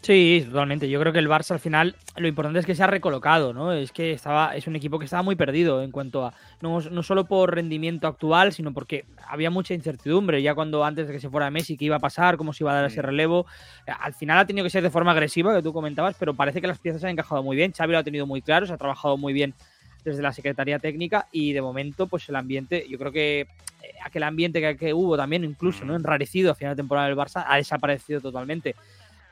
Sí, 0.00 0.46
totalmente. 0.48 0.88
Yo 0.88 1.00
creo 1.00 1.12
que 1.12 1.18
el 1.18 1.28
Barça 1.28 1.50
al 1.50 1.58
final 1.58 1.96
lo 2.16 2.28
importante 2.28 2.60
es 2.60 2.66
que 2.66 2.74
se 2.74 2.82
ha 2.84 2.86
recolocado, 2.86 3.52
¿no? 3.52 3.72
Es 3.72 3.90
que 3.90 4.12
estaba, 4.12 4.54
es 4.54 4.66
un 4.68 4.76
equipo 4.76 4.98
que 4.98 5.06
estaba 5.06 5.24
muy 5.24 5.34
perdido 5.34 5.82
en 5.82 5.90
cuanto 5.90 6.24
a 6.24 6.34
no, 6.60 6.80
no 6.80 7.02
solo 7.02 7.24
por 7.24 7.52
rendimiento 7.52 8.06
actual, 8.06 8.52
sino 8.52 8.72
porque 8.72 9.06
había 9.26 9.50
mucha 9.50 9.74
incertidumbre. 9.74 10.40
Ya 10.40 10.54
cuando 10.54 10.84
antes 10.84 11.08
de 11.08 11.14
que 11.14 11.20
se 11.20 11.28
fuera 11.28 11.50
Messi, 11.50 11.76
qué 11.76 11.86
iba 11.86 11.96
a 11.96 12.00
pasar, 12.00 12.36
cómo 12.36 12.52
se 12.52 12.62
iba 12.62 12.70
a 12.70 12.76
dar 12.76 12.84
ese 12.84 13.02
relevo. 13.02 13.46
Eh, 13.86 13.92
Al 13.98 14.14
final 14.14 14.38
ha 14.38 14.46
tenido 14.46 14.64
que 14.64 14.70
ser 14.70 14.84
de 14.84 14.90
forma 14.90 15.10
agresiva, 15.10 15.54
que 15.54 15.62
tú 15.62 15.72
comentabas, 15.72 16.14
pero 16.16 16.32
parece 16.32 16.60
que 16.60 16.68
las 16.68 16.78
piezas 16.78 17.00
se 17.00 17.08
han 17.08 17.12
encajado 17.12 17.42
muy 17.42 17.56
bien. 17.56 17.72
Xavi 17.72 17.92
lo 17.92 17.98
ha 17.98 18.04
tenido 18.04 18.24
muy 18.24 18.40
claro, 18.40 18.66
se 18.66 18.72
ha 18.72 18.78
trabajado 18.78 19.16
muy 19.16 19.32
bien 19.32 19.52
desde 20.04 20.22
la 20.22 20.32
Secretaría 20.32 20.78
Técnica 20.78 21.26
y 21.32 21.52
de 21.52 21.60
momento, 21.62 22.06
pues 22.06 22.28
el 22.28 22.36
ambiente, 22.36 22.86
yo 22.88 22.98
creo 22.98 23.12
que 23.12 23.40
eh, 23.40 23.46
aquel 24.04 24.22
ambiente 24.22 24.60
que, 24.60 24.76
que 24.76 24.94
hubo 24.94 25.16
también, 25.16 25.44
incluso, 25.44 25.84
¿no? 25.84 25.94
Enrarecido 25.96 26.50
a 26.52 26.54
final 26.54 26.74
de 26.74 26.82
temporada 26.82 27.06
del 27.08 27.16
Barça, 27.16 27.44
ha 27.46 27.56
desaparecido 27.56 28.20
totalmente 28.20 28.74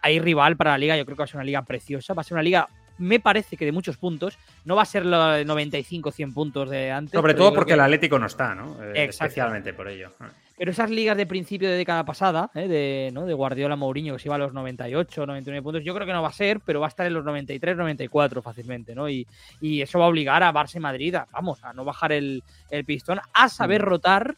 hay 0.03 0.21
rival 0.21 0.57
para 0.57 0.71
la 0.73 0.79
liga. 0.79 0.97
Yo 0.97 1.05
creo 1.05 1.17
que 1.17 1.21
va 1.23 1.25
a 1.25 1.29
ser 1.29 1.37
una 1.37 1.45
liga 1.45 1.63
preciosa. 1.63 2.15
Va 2.15 2.21
a 2.21 2.25
ser 2.25 2.35
una 2.35 2.43
liga, 2.43 2.69
me 2.99 3.19
parece 3.19 3.57
que 3.57 3.65
de 3.65 3.73
muchos 3.73 3.97
puntos. 3.97 4.39
No 4.65 4.77
va 4.77 4.83
a 4.83 4.87
ser 4.87 5.05
los 5.05 5.37
de 5.37 5.45
95, 5.45 6.13
100 6.13 6.33
puntos 6.33 6.71
de 6.71 6.93
antes. 6.93 7.13
Sobre 7.13 7.35
todo 7.35 7.53
porque 7.53 7.71
que- 7.71 7.75
el 7.75 7.81
Atlético 7.81 8.17
no 8.19 8.27
está, 8.27 8.55
¿no? 8.55 8.77
Eh, 8.85 9.07
especialmente 9.07 9.73
por 9.75 9.89
ello. 9.89 10.13
Pero 10.57 10.71
esas 10.71 10.91
ligas 10.91 11.17
de 11.17 11.27
principio 11.27 11.69
de 11.69 11.77
década 11.77 12.05
pasada, 12.05 12.51
¿eh? 12.55 12.67
de, 12.67 13.11
¿no? 13.13 13.27
de 13.27 13.35
Guardiola 13.35 13.77
Mourinho, 13.77 14.15
que 14.15 14.21
se 14.21 14.29
iba 14.29 14.37
a 14.37 14.39
los 14.39 14.55
98, 14.55 15.27
99 15.27 15.63
puntos, 15.63 15.85
yo 15.85 15.95
creo 15.95 16.07
que 16.07 16.13
no 16.13 16.23
va 16.23 16.29
a 16.29 16.33
ser, 16.33 16.61
pero 16.61 16.81
va 16.81 16.87
a 16.87 16.89
estar 16.89 17.07
en 17.07 17.13
los 17.13 17.25
93, 17.25 17.77
94 17.77 18.41
fácilmente, 18.41 18.95
¿no? 18.95 19.09
Y, 19.09 19.27
y 19.61 19.83
eso 19.83 19.99
va 19.99 20.07
a 20.07 20.09
obligar 20.09 20.43
a 20.43 20.53
Barça 20.53 20.77
y 20.77 20.81
Madrid 20.81 21.15
a, 21.15 21.29
vamos, 21.31 21.63
a 21.63 21.75
no 21.75 21.85
bajar 21.85 22.13
el, 22.13 22.43
el 22.71 22.85
pistón, 22.85 23.21
a 23.35 23.49
saber 23.49 23.83
mm. 23.83 23.85
rotar 23.85 24.37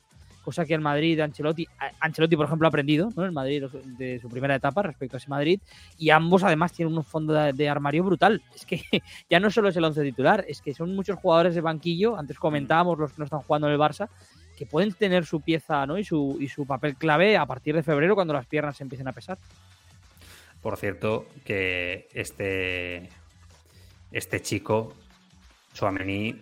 cosa 0.49 0.65
que 0.65 0.73
el 0.73 0.81
Madrid, 0.81 1.21
Ancelotti, 1.21 1.69
Ancelotti 2.01 2.35
por 2.35 2.47
ejemplo 2.47 2.67
ha 2.67 2.71
aprendido, 2.71 3.11
¿no? 3.15 3.23
El 3.23 3.33
Madrid 3.33 3.65
de 3.99 4.19
su 4.19 4.31
primera 4.31 4.55
etapa 4.55 4.83
respecto 4.83 5.17
a 5.17 5.19
ese 5.19 5.29
Madrid 5.29 5.61
y 5.99 6.09
ambos 6.09 6.43
además 6.43 6.73
tienen 6.73 6.97
un 6.97 7.05
fondo 7.05 7.35
de, 7.35 7.69
armario 7.69 8.03
brutal. 8.03 8.41
Es 8.55 8.65
que 8.65 8.81
ya 9.29 9.41
no 9.41 9.51
solo 9.51 9.69
es 9.69 9.77
el 9.77 9.85
once 9.85 10.03
titular, 10.03 10.47
es 10.49 10.63
que 10.63 10.73
son 10.73 10.97
muchos 10.97 11.19
jugadores 11.19 11.55
de 11.55 11.61
banquillo, 11.61 12.17
antes 12.17 12.39
comentábamos 12.39 12.99
los 12.99 13.13
que 13.13 13.19
no 13.19 13.25
están 13.25 13.41
jugando 13.41 13.67
en 13.67 13.75
el 13.75 13.79
Barça, 13.79 14.09
que 14.59 14.67
pueden 14.67 14.93
tener 14.93 15.25
su 15.25 15.41
pieza 15.41 15.87
¿no? 15.87 15.99
y, 15.99 16.05
su, 16.05 16.37
y 16.41 16.49
su 16.49 16.67
papel 16.67 16.97
clave 16.97 17.37
a 17.37 17.47
partir 17.47 17.77
de 17.77 17.85
febrero 17.85 18.17
cuando 18.17 18.35
las 18.35 18.45
piernas 18.45 18.77
se 18.77 18.83
empiecen 18.83 19.07
a 19.07 19.13
pesar. 19.13 19.39
Por 20.61 20.77
cierto, 20.77 21.27
que 21.45 22.09
este, 22.13 23.09
este 24.11 24.43
chico, 24.43 24.95
Suamení, 25.73 26.35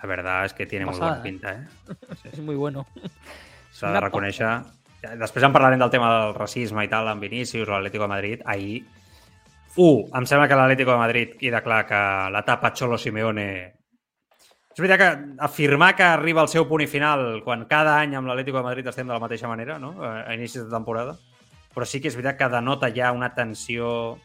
la 0.00 0.06
verdad 0.06 0.44
es 0.44 0.52
que 0.54 0.66
tiene 0.66 0.86
muy 0.86 0.96
buena 0.96 1.20
pinta. 1.20 1.52
¿eh? 1.52 1.66
Es 2.32 2.38
muy 2.38 2.54
bueno. 2.54 2.86
S'ha 3.74 3.90
de 3.90 4.00
reconèixer... 4.06 4.54
Després 5.18 5.44
en 5.44 5.52
parlarem 5.52 5.80
del 5.82 5.90
tema 5.92 6.06
del 6.14 6.36
racisme 6.38 6.84
i 6.86 6.88
tal 6.88 7.10
amb 7.10 7.20
Vinícius 7.20 7.66
o 7.66 7.72
l'Atlético 7.74 8.06
de 8.06 8.12
Madrid. 8.12 8.44
Ahir, 8.48 8.84
uh, 9.74 10.06
em 10.16 10.24
sembla 10.30 10.46
que 10.48 10.56
l'Atlético 10.56 10.94
de 10.94 11.00
Madrid 11.02 11.34
queda 11.40 11.60
clar 11.66 11.82
que 11.90 11.98
l'etapa 12.32 12.70
Cholo 12.72 12.96
Simeone 12.96 13.48
és 14.74 14.82
veritat 14.82 14.98
que 14.98 15.44
afirmar 15.46 15.92
que 15.94 16.02
arriba 16.02 16.42
al 16.42 16.50
seu 16.50 16.66
punt 16.66 16.82
i 16.82 16.90
final 16.90 17.44
quan 17.46 17.62
cada 17.70 17.94
any 18.00 18.16
amb 18.18 18.26
l'Atlético 18.26 18.58
de 18.58 18.66
Madrid 18.66 18.88
estem 18.90 19.06
de 19.06 19.14
la 19.14 19.22
mateixa 19.22 19.46
manera, 19.46 19.78
no? 19.78 19.92
a 20.02 20.34
inicis 20.34 20.64
de 20.64 20.70
temporada, 20.72 21.14
però 21.74 21.86
sí 21.86 22.00
que 22.02 22.10
és 22.10 22.16
veritat 22.18 22.40
que 22.40 22.50
denota 22.50 22.90
ja 22.94 23.12
una 23.14 23.30
tensió... 23.34 24.16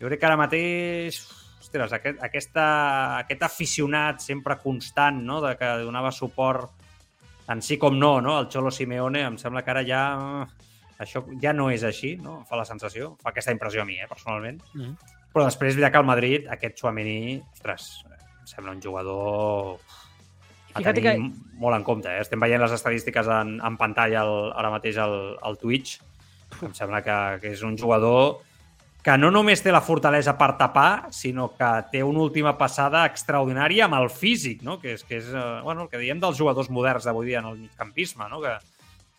Jo 0.00 0.08
crec 0.08 0.20
que 0.20 0.26
ara 0.26 0.38
mateix, 0.40 1.20
ostres, 1.60 1.92
aquest, 1.96 2.22
aquesta, 2.24 2.64
aquest 3.20 3.44
aficionat 3.44 4.24
sempre 4.24 4.56
constant, 4.62 5.20
no?, 5.20 5.42
de 5.44 5.52
que 5.60 5.68
donava 5.84 6.12
suport 6.12 6.72
en 7.52 7.60
sí 7.60 7.76
com 7.76 7.98
no, 8.00 8.22
no? 8.24 8.38
El 8.40 8.48
Xolo 8.48 8.72
Simeone, 8.72 9.22
em 9.28 9.36
sembla 9.40 9.62
que 9.64 9.72
ara 9.74 9.84
ja 9.84 10.02
això 11.04 11.24
ja 11.42 11.52
no 11.52 11.68
és 11.72 11.84
així, 11.84 12.14
no? 12.16 12.38
Em 12.40 12.48
fa 12.48 12.56
la 12.56 12.64
sensació, 12.64 13.14
fa 13.20 13.34
aquesta 13.34 13.52
impressió 13.52 13.82
a 13.82 13.88
mi, 13.88 13.98
eh, 14.00 14.08
personalment. 14.08 14.62
Mm 14.72 14.80
-hmm. 14.80 14.96
Però 15.34 15.44
després, 15.44 15.70
és 15.70 15.76
veritat 15.76 15.92
que 15.92 15.98
el 15.98 16.06
Madrid, 16.06 16.46
aquest 16.48 16.76
Chouameni, 16.78 17.42
ostres, 17.52 18.04
em 18.44 18.50
sembla 18.50 18.74
un 18.76 18.82
jugador 18.82 19.78
a 20.74 20.82
tenir 20.82 21.02
que... 21.02 21.12
molt 21.56 21.76
en 21.78 21.84
compte. 21.86 22.10
Eh? 22.10 22.20
Estem 22.20 22.42
veient 22.42 22.60
les 22.60 22.74
estadístiques 22.76 23.28
en, 23.30 23.56
en 23.64 23.76
pantalla 23.80 24.24
el, 24.26 24.50
ara 24.52 24.72
mateix 24.74 24.98
al, 25.00 25.14
al 25.40 25.56
Twitch. 25.56 25.96
Em 26.60 26.74
sembla 26.76 27.00
que, 27.02 27.16
que 27.40 27.54
és 27.54 27.62
un 27.64 27.78
jugador 27.78 28.42
que 29.04 29.14
no 29.20 29.28
només 29.32 29.60
té 29.60 29.72
la 29.72 29.82
fortalesa 29.84 30.32
per 30.40 30.54
tapar, 30.56 31.10
sinó 31.12 31.50
que 31.56 31.70
té 31.92 32.00
una 32.04 32.22
última 32.24 32.54
passada 32.56 33.02
extraordinària 33.08 33.84
amb 33.84 33.98
el 33.98 34.08
físic, 34.08 34.62
no? 34.64 34.78
que 34.80 34.94
és, 34.96 35.04
que 35.04 35.18
és 35.20 35.28
eh, 35.28 35.42
bueno, 35.64 35.84
el 35.84 35.90
que 35.92 36.00
diem 36.00 36.20
dels 36.22 36.38
jugadors 36.40 36.70
moderns 36.72 37.04
d'avui 37.04 37.28
dia 37.28 37.42
en 37.42 37.50
el 37.50 37.58
migcampisme, 37.66 38.28
no? 38.32 38.40
que, 38.40 38.54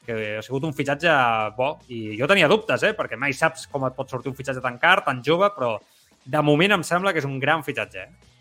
que 0.08 0.22
ha 0.40 0.46
sigut 0.46 0.66
un 0.66 0.74
fitxatge 0.74 1.14
bo. 1.58 1.76
I 1.94 2.18
jo 2.18 2.30
tenia 2.30 2.50
dubtes, 2.50 2.82
eh? 2.82 2.96
perquè 2.98 3.18
mai 3.18 3.38
saps 3.38 3.70
com 3.70 3.86
et 3.86 3.98
pot 3.98 4.10
sortir 4.10 4.34
un 4.34 4.38
fitxatge 4.38 4.64
tan 4.66 4.82
car, 4.82 5.00
tan 5.06 5.22
jove, 5.26 5.50
però 5.54 5.76
de 6.26 6.42
moment 6.42 6.80
em 6.80 6.86
sembla 6.86 7.14
que 7.14 7.22
és 7.22 7.30
un 7.30 7.38
gran 7.40 7.62
fitxatge. 7.64 8.08
Eh? 8.10 8.35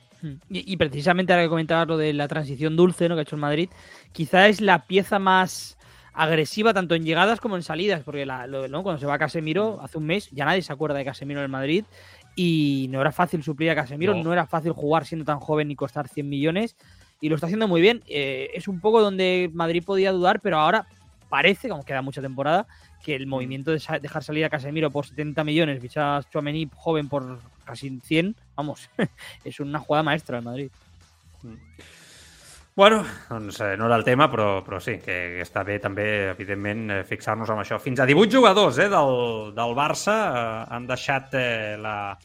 Y, 0.49 0.73
y, 0.73 0.77
precisamente 0.77 1.33
ahora 1.33 1.45
que 1.45 1.51
comentabas 1.51 1.87
lo 1.87 1.97
de 1.97 2.13
la 2.13 2.29
transición 2.29 2.77
dulce 2.77 3.09
¿no? 3.09 3.15
que 3.15 3.21
ha 3.21 3.23
hecho 3.23 3.37
el 3.37 3.43
Madrid, 3.43 3.69
quizá 4.13 4.49
es 4.49 4.61
la 4.61 4.87
pieza 4.87 5.19
más 5.19 5.77
agresiva 6.15 6.73
tanto 6.73 6.95
en 6.95 7.05
llegadas 7.05 7.41
como 7.41 7.57
en 7.57 7.63
salidas, 7.63 8.03
porque 8.05 8.25
la, 8.25 8.47
¿no? 8.47 8.83
cuando 8.83 9.01
se 9.01 9.07
va 9.07 9.15
a 9.15 9.19
Casemiro 9.19 9.81
hace 9.83 9.99
un 9.99 10.07
mes 10.07 10.31
ya 10.31 10.45
nadie 10.45 10.63
se 10.63 10.73
acuerda 10.73 10.97
de 10.97 11.05
Casemiro 11.05 11.41
en 11.41 11.45
el 11.45 11.51
Madrid 11.51 11.85
y 12.37 12.87
no 12.91 13.01
era 13.01 13.13
fácil 13.13 13.43
suplir 13.43 13.71
a 13.71 13.75
Casemiro, 13.75 14.15
no, 14.15 14.33
era 14.33 14.47
fácil 14.47 14.73
jugar 14.73 15.05
siendo 15.07 15.25
tan 15.25 15.41
joven 15.41 15.71
y 15.71 15.77
costar 15.77 16.09
100 16.09 16.29
millones 16.29 16.77
y 17.21 17.29
lo 17.29 17.37
está 17.37 17.47
haciendo 17.47 17.69
muy 17.69 17.81
bien. 17.81 18.03
Eh, 18.07 18.51
es 18.55 18.69
un 18.69 18.81
poco 18.81 19.01
donde 19.01 19.51
Madrid 19.53 19.85
podía 19.85 20.13
dudar, 20.13 20.41
pero 20.41 20.59
ahora 20.59 20.87
parece, 21.29 21.69
como 21.69 21.85
queda 21.85 22.03
mucha 22.03 22.21
temporada, 22.21 22.67
que 23.05 23.15
el 23.15 23.27
movimiento 23.27 23.71
de 23.71 23.81
dejar 24.01 24.25
salir 24.25 24.45
a 24.45 24.51
Casemiro 24.51 24.91
por 24.91 25.07
70 25.07 25.45
millones, 25.45 25.81
fichar 25.81 26.19
a 26.19 26.23
Chouameni 26.23 26.69
joven 26.75 27.09
por 27.09 27.39
casi 27.65 28.01
100, 28.03 28.35
vamos, 28.57 28.89
es 29.45 29.61
una 29.61 29.79
jugada 29.79 30.03
maestra 30.03 30.39
en 30.39 30.45
Madrid. 30.45 30.71
Mm. 31.43 31.55
Bueno, 32.77 33.05
doncs 33.29 33.61
eh, 33.61 33.77
no 33.77 33.87
era 33.87 33.95
el 33.95 34.03
tema, 34.03 34.27
però, 34.27 34.65
però 34.67 34.81
sí, 34.83 34.97
que, 34.99 35.15
que 35.37 35.45
està 35.45 35.63
bé 35.63 35.77
també, 35.79 36.07
evidentment, 36.33 36.89
eh, 36.91 37.03
fixar-nos 37.07 37.53
en 37.55 37.61
això. 37.63 37.79
Fins 37.79 38.03
a 38.03 38.07
18 38.09 38.35
jugadors 38.35 38.81
eh, 38.83 38.89
del, 38.91 39.53
del 39.55 39.75
Barça 39.79 40.17
eh, 40.27 40.57
han 40.75 40.89
deixat 40.89 41.37
eh, 41.39 41.77
la, 41.79 42.17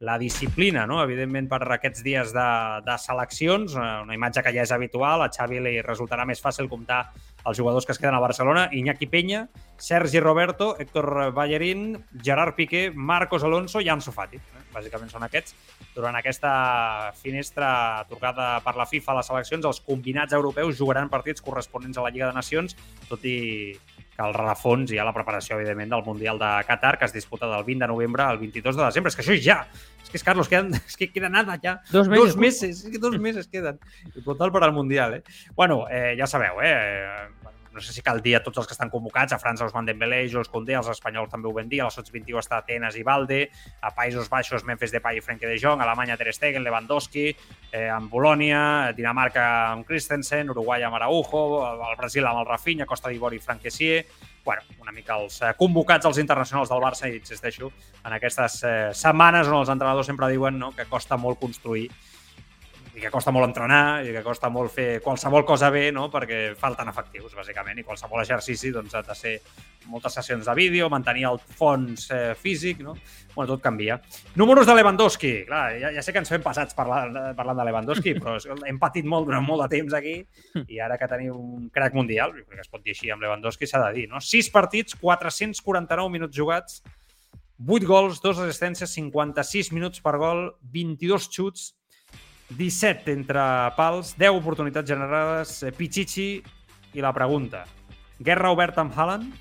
la 0.00 0.16
disciplina, 0.16 0.86
no? 0.86 1.00
evidentment 1.02 1.48
per 1.50 1.58
aquests 1.74 2.04
dies 2.06 2.30
de, 2.30 2.48
de 2.86 2.94
seleccions, 3.02 3.74
una 3.74 4.14
imatge 4.14 4.44
que 4.46 4.52
ja 4.54 4.62
és 4.62 4.70
habitual, 4.70 5.24
a 5.24 5.30
Xavi 5.34 5.58
li 5.64 5.72
resultarà 5.82 6.22
més 6.28 6.42
fàcil 6.42 6.70
comptar 6.70 7.08
els 7.48 7.58
jugadors 7.58 7.86
que 7.86 7.96
es 7.96 7.98
queden 7.98 8.14
a 8.14 8.22
Barcelona, 8.22 8.68
Iñaki 8.70 9.08
Peña, 9.10 9.48
Sergi 9.76 10.20
Roberto, 10.22 10.76
Héctor 10.78 11.32
Ballerín, 11.34 12.04
Gerard 12.22 12.54
Piqué, 12.54 12.92
Marcos 12.94 13.42
Alonso 13.42 13.82
i 13.82 13.90
Ansu 13.90 14.14
Fati. 14.14 14.38
Bàsicament 14.70 15.10
són 15.10 15.24
aquests. 15.26 15.56
Durant 15.96 16.14
aquesta 16.14 17.10
finestra 17.18 18.04
trucada 18.10 18.58
per 18.62 18.76
la 18.78 18.86
FIFA 18.86 19.16
a 19.16 19.18
les 19.18 19.32
seleccions, 19.32 19.66
els 19.66 19.82
combinats 19.82 20.36
europeus 20.36 20.78
jugaran 20.78 21.10
partits 21.10 21.42
corresponents 21.42 21.98
a 21.98 22.06
la 22.06 22.14
Lliga 22.14 22.30
de 22.30 22.38
Nacions, 22.38 22.76
tot 23.08 23.24
i 23.26 23.38
que 24.18 24.24
al 24.26 24.34
rerefons 24.34 24.90
hi 24.90 24.98
ha 24.98 25.04
la 25.06 25.14
preparació, 25.14 25.54
evidentment, 25.60 25.92
del 25.92 26.02
Mundial 26.02 26.40
de 26.40 26.48
Qatar, 26.66 26.96
que 26.98 27.06
es 27.06 27.12
disputa 27.14 27.46
del 27.46 27.62
20 27.62 27.84
de 27.84 27.88
novembre 27.92 28.24
al 28.24 28.40
22 28.40 28.74
de 28.74 28.82
desembre. 28.82 29.12
És 29.12 29.16
que 29.16 29.22
això 29.22 29.36
és 29.36 29.44
ja! 29.44 29.60
És 30.02 30.10
que, 30.10 30.18
és, 30.18 30.24
Carlos, 30.26 30.50
queden, 30.50 30.74
és 30.90 30.98
que 30.98 31.06
queda 31.12 31.30
nada 31.30 31.54
ja. 31.62 31.76
Dos 31.92 32.10
meses. 32.10 32.24
Dos 32.24 32.40
meses, 32.42 32.82
és 32.82 32.90
que 32.90 32.98
dos 32.98 33.14
meses 33.22 33.46
queden. 33.46 33.78
I 34.10 34.24
total 34.26 34.50
per 34.50 34.64
al 34.66 34.74
Mundial, 34.74 35.20
eh? 35.20 35.22
Bueno, 35.54 35.84
eh, 35.86 36.16
ja 36.18 36.26
sabeu, 36.26 36.58
eh? 36.66 37.28
No 37.72 37.80
sé 37.80 37.92
si 37.92 38.02
cal 38.02 38.22
dir 38.24 38.36
a 38.38 38.42
tots 38.44 38.58
els 38.60 38.68
que 38.68 38.74
estan 38.74 38.90
convocats, 38.90 39.32
a 39.32 39.38
França 39.38 39.66
Ousmane 39.66 39.90
Dembélé, 39.90 40.22
Jules 40.30 40.50
Koundé, 40.52 40.76
els 40.78 40.88
espanyols 40.92 41.30
també 41.32 41.48
ho 41.48 41.54
vam 41.56 41.68
dir, 41.68 41.82
a 41.82 41.88
la 41.88 41.94
Sots 41.94 42.12
21 42.14 42.40
està 42.40 42.58
Atenas 42.62 42.96
i 42.98 43.04
Valde, 43.06 43.40
a 43.82 43.92
Països 43.94 44.30
Baixos 44.32 44.64
Memphis 44.68 44.94
Depay 44.94 45.20
i 45.20 45.24
Frenkie 45.24 45.50
de 45.50 45.58
Jong, 45.60 45.82
a 45.82 45.86
Alemanya 45.86 46.16
Ter 46.20 46.32
Stegen, 46.34 46.64
Lewandowski, 46.64 47.28
eh, 47.72 47.88
amb 47.92 48.10
Bolònia, 48.12 48.94
Dinamarca 48.96 49.44
amb 49.74 49.86
Christensen, 49.88 50.50
Uruguai 50.50 50.86
amb 50.86 50.98
Araujo, 50.98 51.44
el 51.74 51.96
Brasil 52.00 52.26
amb 52.26 52.42
el 52.42 52.50
Rafinha, 52.50 52.86
Costa 52.86 53.12
d'Ivori 53.12 53.38
i 53.38 53.44
Frank 53.44 53.62
Kessier, 53.62 54.04
bueno, 54.48 54.62
una 54.80 54.92
mica 54.92 55.18
els 55.20 55.42
eh, 55.42 55.52
convocats 55.58 56.06
als 56.08 56.18
internacionals 56.22 56.70
del 56.72 56.80
Barça 56.80 57.08
i 57.08 57.18
insisteixo 57.18 57.68
en 58.04 58.14
aquestes 58.16 58.62
eh, 58.64 58.76
setmanes 58.96 59.50
on 59.50 59.58
els 59.60 59.72
entrenadors 59.74 60.08
sempre 60.08 60.30
diuen 60.32 60.56
no, 60.56 60.70
que 60.72 60.88
costa 60.88 61.18
molt 61.20 61.36
construir 61.42 61.90
i 62.98 63.00
que 63.00 63.10
costa 63.14 63.30
molt 63.30 63.46
entrenar 63.46 64.02
i 64.02 64.10
que 64.10 64.24
costa 64.26 64.50
molt 64.50 64.72
fer 64.74 64.88
qualsevol 65.04 65.44
cosa 65.46 65.70
bé, 65.70 65.88
no? 65.94 66.08
perquè 66.10 66.56
falten 66.58 66.90
efectius, 66.90 67.36
bàsicament, 67.36 67.78
i 67.78 67.86
qualsevol 67.86 68.24
exercici 68.24 68.72
doncs, 68.74 68.96
ha 68.98 69.04
de 69.06 69.14
ser 69.14 69.34
moltes 69.88 70.16
sessions 70.18 70.48
de 70.48 70.54
vídeo, 70.58 70.88
mantenir 70.90 71.28
el 71.28 71.38
fons 71.38 72.08
eh, 72.10 72.34
físic, 72.36 72.82
no? 72.84 72.96
Bueno, 73.36 73.54
tot 73.54 73.62
canvia. 73.62 74.00
Números 74.36 74.66
de 74.66 74.74
Lewandowski. 74.74 75.30
Clar, 75.46 75.62
ja, 75.78 75.92
ja 75.94 76.02
sé 76.02 76.12
que 76.12 76.20
ens 76.20 76.32
fem 76.32 76.42
passats 76.44 76.76
parlant, 76.76 77.14
parlant 77.38 77.62
de 77.62 77.68
Lewandowski, 77.70 78.16
però 78.18 78.34
hem 78.66 78.82
patit 78.82 79.06
molt 79.06 79.30
durant 79.30 79.46
molt 79.46 79.64
de 79.64 79.70
temps 79.78 79.94
aquí 79.96 80.18
i 80.66 80.82
ara 80.82 80.98
que 80.98 81.08
tenim 81.08 81.38
un 81.38 81.70
crack 81.72 81.96
mundial, 81.96 82.34
que 82.34 82.60
es 82.60 82.68
pot 82.68 82.82
dir 82.82 82.96
així 82.96 83.14
amb 83.14 83.22
Lewandowski, 83.24 83.70
s'ha 83.70 83.84
de 83.86 83.94
dir, 83.94 84.06
no? 84.10 84.20
6 84.20 84.50
partits, 84.52 84.98
449 84.98 86.12
minuts 86.18 86.36
jugats, 86.36 86.82
8 87.62 87.86
gols, 87.86 88.20
2 88.26 88.44
assistències, 88.44 88.98
56 88.98 89.72
minuts 89.78 90.02
per 90.02 90.18
gol, 90.18 90.48
22 90.74 91.30
xuts, 91.30 91.72
17 92.56 93.12
entre 93.12 93.42
pals, 93.76 94.14
10 94.16 94.38
oportunitats 94.38 94.88
generades, 94.88 95.62
eh, 95.62 95.72
Pichichi 95.72 96.30
i 96.94 97.04
la 97.04 97.12
pregunta. 97.12 97.64
Guerra 98.18 98.50
oberta 98.50 98.80
amb 98.80 98.96
Haaland? 98.96 99.34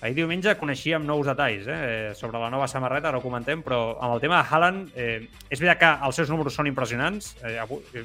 Ahir 0.00 0.14
diumenge 0.14 0.54
coneixíem 0.54 1.02
nous 1.02 1.26
detalls 1.26 1.66
eh, 1.66 2.12
sobre 2.14 2.38
la 2.38 2.50
nova 2.50 2.68
samarreta, 2.70 3.10
ara 3.10 3.18
ho 3.18 3.22
comentem, 3.22 3.64
però 3.66 3.96
amb 3.98 4.14
el 4.14 4.22
tema 4.22 4.38
de 4.38 4.48
Haaland, 4.48 4.92
eh, 4.94 5.28
és 5.50 5.58
veritat 5.58 5.80
que 5.80 5.90
els 6.06 6.20
seus 6.20 6.30
números 6.30 6.54
són 6.54 6.70
impressionants. 6.70 7.34
Eh, 7.42 7.56
avui, 7.58 7.82
eh, 7.98 8.04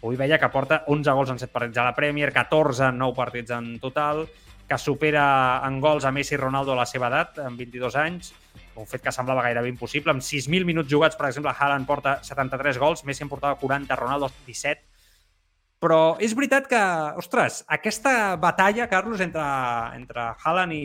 avui 0.00 0.16
veia 0.16 0.38
que 0.40 0.48
porta 0.48 0.82
11 0.88 1.12
gols 1.12 1.34
en 1.34 1.42
7 1.42 1.52
partits 1.52 1.78
a 1.78 1.84
la 1.84 1.94
Premier, 1.94 2.32
14 2.32 2.88
en 2.88 2.98
9 2.98 3.16
partits 3.16 3.52
en 3.52 3.78
total, 3.78 4.24
que 4.68 4.78
supera 4.78 5.60
en 5.66 5.80
gols 5.80 6.04
a 6.08 6.12
Messi 6.12 6.34
i 6.34 6.40
Ronaldo 6.40 6.72
a 6.72 6.80
la 6.80 6.88
seva 6.88 7.12
edat, 7.12 7.38
amb 7.44 7.60
22 7.60 8.00
anys, 8.00 8.32
un 8.80 8.88
fet 8.90 9.02
que 9.04 9.12
semblava 9.14 9.44
gairebé 9.46 9.70
impossible. 9.70 10.12
Amb 10.14 10.24
6.000 10.24 10.66
minuts 10.68 10.90
jugats, 10.90 11.18
per 11.18 11.28
exemple, 11.28 11.52
Haaland 11.54 11.86
porta 11.88 12.18
73 12.26 12.80
gols, 12.82 13.04
Messi 13.04 13.24
en 13.24 13.30
portava 13.32 13.58
40, 13.60 13.96
Ronaldo 14.00 14.30
17. 14.46 14.82
Però 15.84 16.16
és 16.22 16.32
veritat 16.36 16.68
que, 16.70 16.80
ostres, 17.20 17.62
aquesta 17.68 18.36
batalla, 18.40 18.88
Carlos, 18.88 19.20
entre, 19.20 19.44
entre 19.98 20.30
Haaland 20.42 20.76
i, 20.76 20.84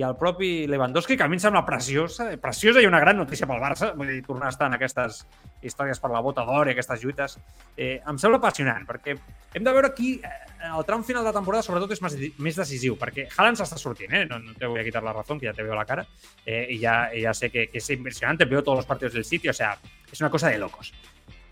i 0.00 0.02
el 0.02 0.16
propi 0.16 0.66
Lewandowski, 0.66 1.16
que 1.16 1.24
a 1.26 1.28
mi 1.28 1.36
em 1.36 1.42
sembla 1.42 1.60
preciosa, 1.66 2.30
preciosa 2.40 2.80
i 2.80 2.86
una 2.88 3.02
gran 3.02 3.18
notícia 3.20 3.44
pel 3.48 3.60
Barça, 3.60 3.90
vull 3.98 4.08
dir, 4.08 4.22
tornar 4.24 4.48
a 4.48 4.54
estar 4.54 4.70
en 4.70 4.78
aquestes 4.78 5.18
històries 5.60 6.00
per 6.00 6.08
la 6.14 6.22
bota 6.24 6.46
d'or 6.48 6.70
i 6.70 6.72
aquestes 6.72 7.02
lluites, 7.02 7.36
eh, 7.76 7.98
em 8.08 8.20
sembla 8.22 8.38
apassionant, 8.40 8.86
perquè 8.88 9.12
hem 9.12 9.66
de 9.66 9.74
veure 9.76 9.90
aquí 9.90 10.14
eh, 10.24 10.70
el 10.70 10.86
tram 10.88 11.04
final 11.04 11.26
de 11.28 11.34
temporada 11.36 11.66
sobretot 11.66 11.92
és 11.92 12.00
més, 12.00 12.16
més 12.40 12.56
decisiu, 12.62 12.96
perquè 12.96 13.26
Haaland 13.28 13.60
s'està 13.60 13.76
sortint, 13.82 14.14
eh? 14.16 14.24
no, 14.30 14.40
no 14.40 14.56
te 14.56 14.70
voy 14.70 14.80
a 14.80 14.86
quitar 14.88 15.04
la 15.04 15.12
razón, 15.12 15.42
que 15.42 15.50
ya 15.50 15.52
te 15.52 15.66
veo 15.66 15.76
la 15.76 15.84
cara, 15.84 16.06
eh, 16.46 16.66
y 16.70 16.78
ya, 16.78 17.10
ya 17.12 17.34
sé 17.34 17.50
que, 17.50 17.68
que 17.68 17.78
es 17.84 17.90
impresionante, 17.90 18.46
veo 18.46 18.64
todos 18.64 18.78
los 18.78 18.86
partidos 18.86 19.12
del 19.12 19.26
sitio, 19.26 19.50
o 19.50 19.54
sea, 19.54 19.76
es 20.10 20.20
una 20.20 20.30
cosa 20.30 20.48
de 20.48 20.56
locos. 20.56 20.94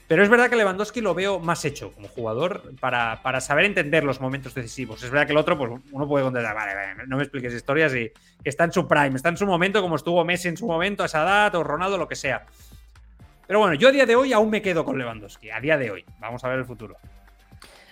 Pero 0.08 0.22
es 0.22 0.30
verdad 0.30 0.48
que 0.48 0.56
Lewandowski 0.56 1.02
lo 1.02 1.14
veo 1.14 1.38
más 1.38 1.66
hecho 1.66 1.92
como 1.92 2.08
jugador 2.08 2.74
para, 2.80 3.20
para, 3.22 3.42
saber 3.42 3.66
entender 3.66 4.04
los 4.04 4.22
momentos 4.22 4.54
decisivos. 4.54 5.02
Es 5.02 5.10
verdad 5.10 5.26
que 5.26 5.32
el 5.32 5.38
otro, 5.38 5.58
pues 5.58 5.70
uno 5.92 6.08
puede 6.08 6.24
contestar, 6.24 6.54
vale, 6.54 6.72
no 7.06 7.18
me 7.18 7.22
expliques 7.22 7.52
historias 7.52 7.94
y 7.94 8.10
está 8.42 8.64
en 8.64 8.72
su 8.72 8.88
prime, 8.88 9.14
está 9.14 9.28
en 9.28 9.36
su 9.36 9.44
momento 9.44 9.82
como 9.82 9.96
estuvo 9.96 10.24
Messi 10.24 10.48
en 10.48 10.56
su 10.56 10.66
momento, 10.66 11.02
a 11.02 11.06
esa 11.06 11.22
edad, 11.22 11.54
o 11.56 11.62
Ronaldo, 11.62 11.98
lo 11.98 12.08
que 12.08 12.16
sea. 12.16 12.46
Pero 13.46 13.58
bueno, 13.58 13.74
yo 13.74 13.88
a 13.88 13.92
día 13.92 14.06
de 14.06 14.16
hoy 14.16 14.32
aún 14.32 14.48
me 14.48 14.62
quedo 14.62 14.82
con 14.82 14.98
Lewandowski, 14.98 15.50
a 15.50 15.60
día 15.60 15.76
de 15.76 15.90
hoy. 15.90 16.04
Vamos 16.20 16.42
a 16.42 16.48
ver 16.48 16.58
el 16.58 16.64
futuro. 16.64 16.96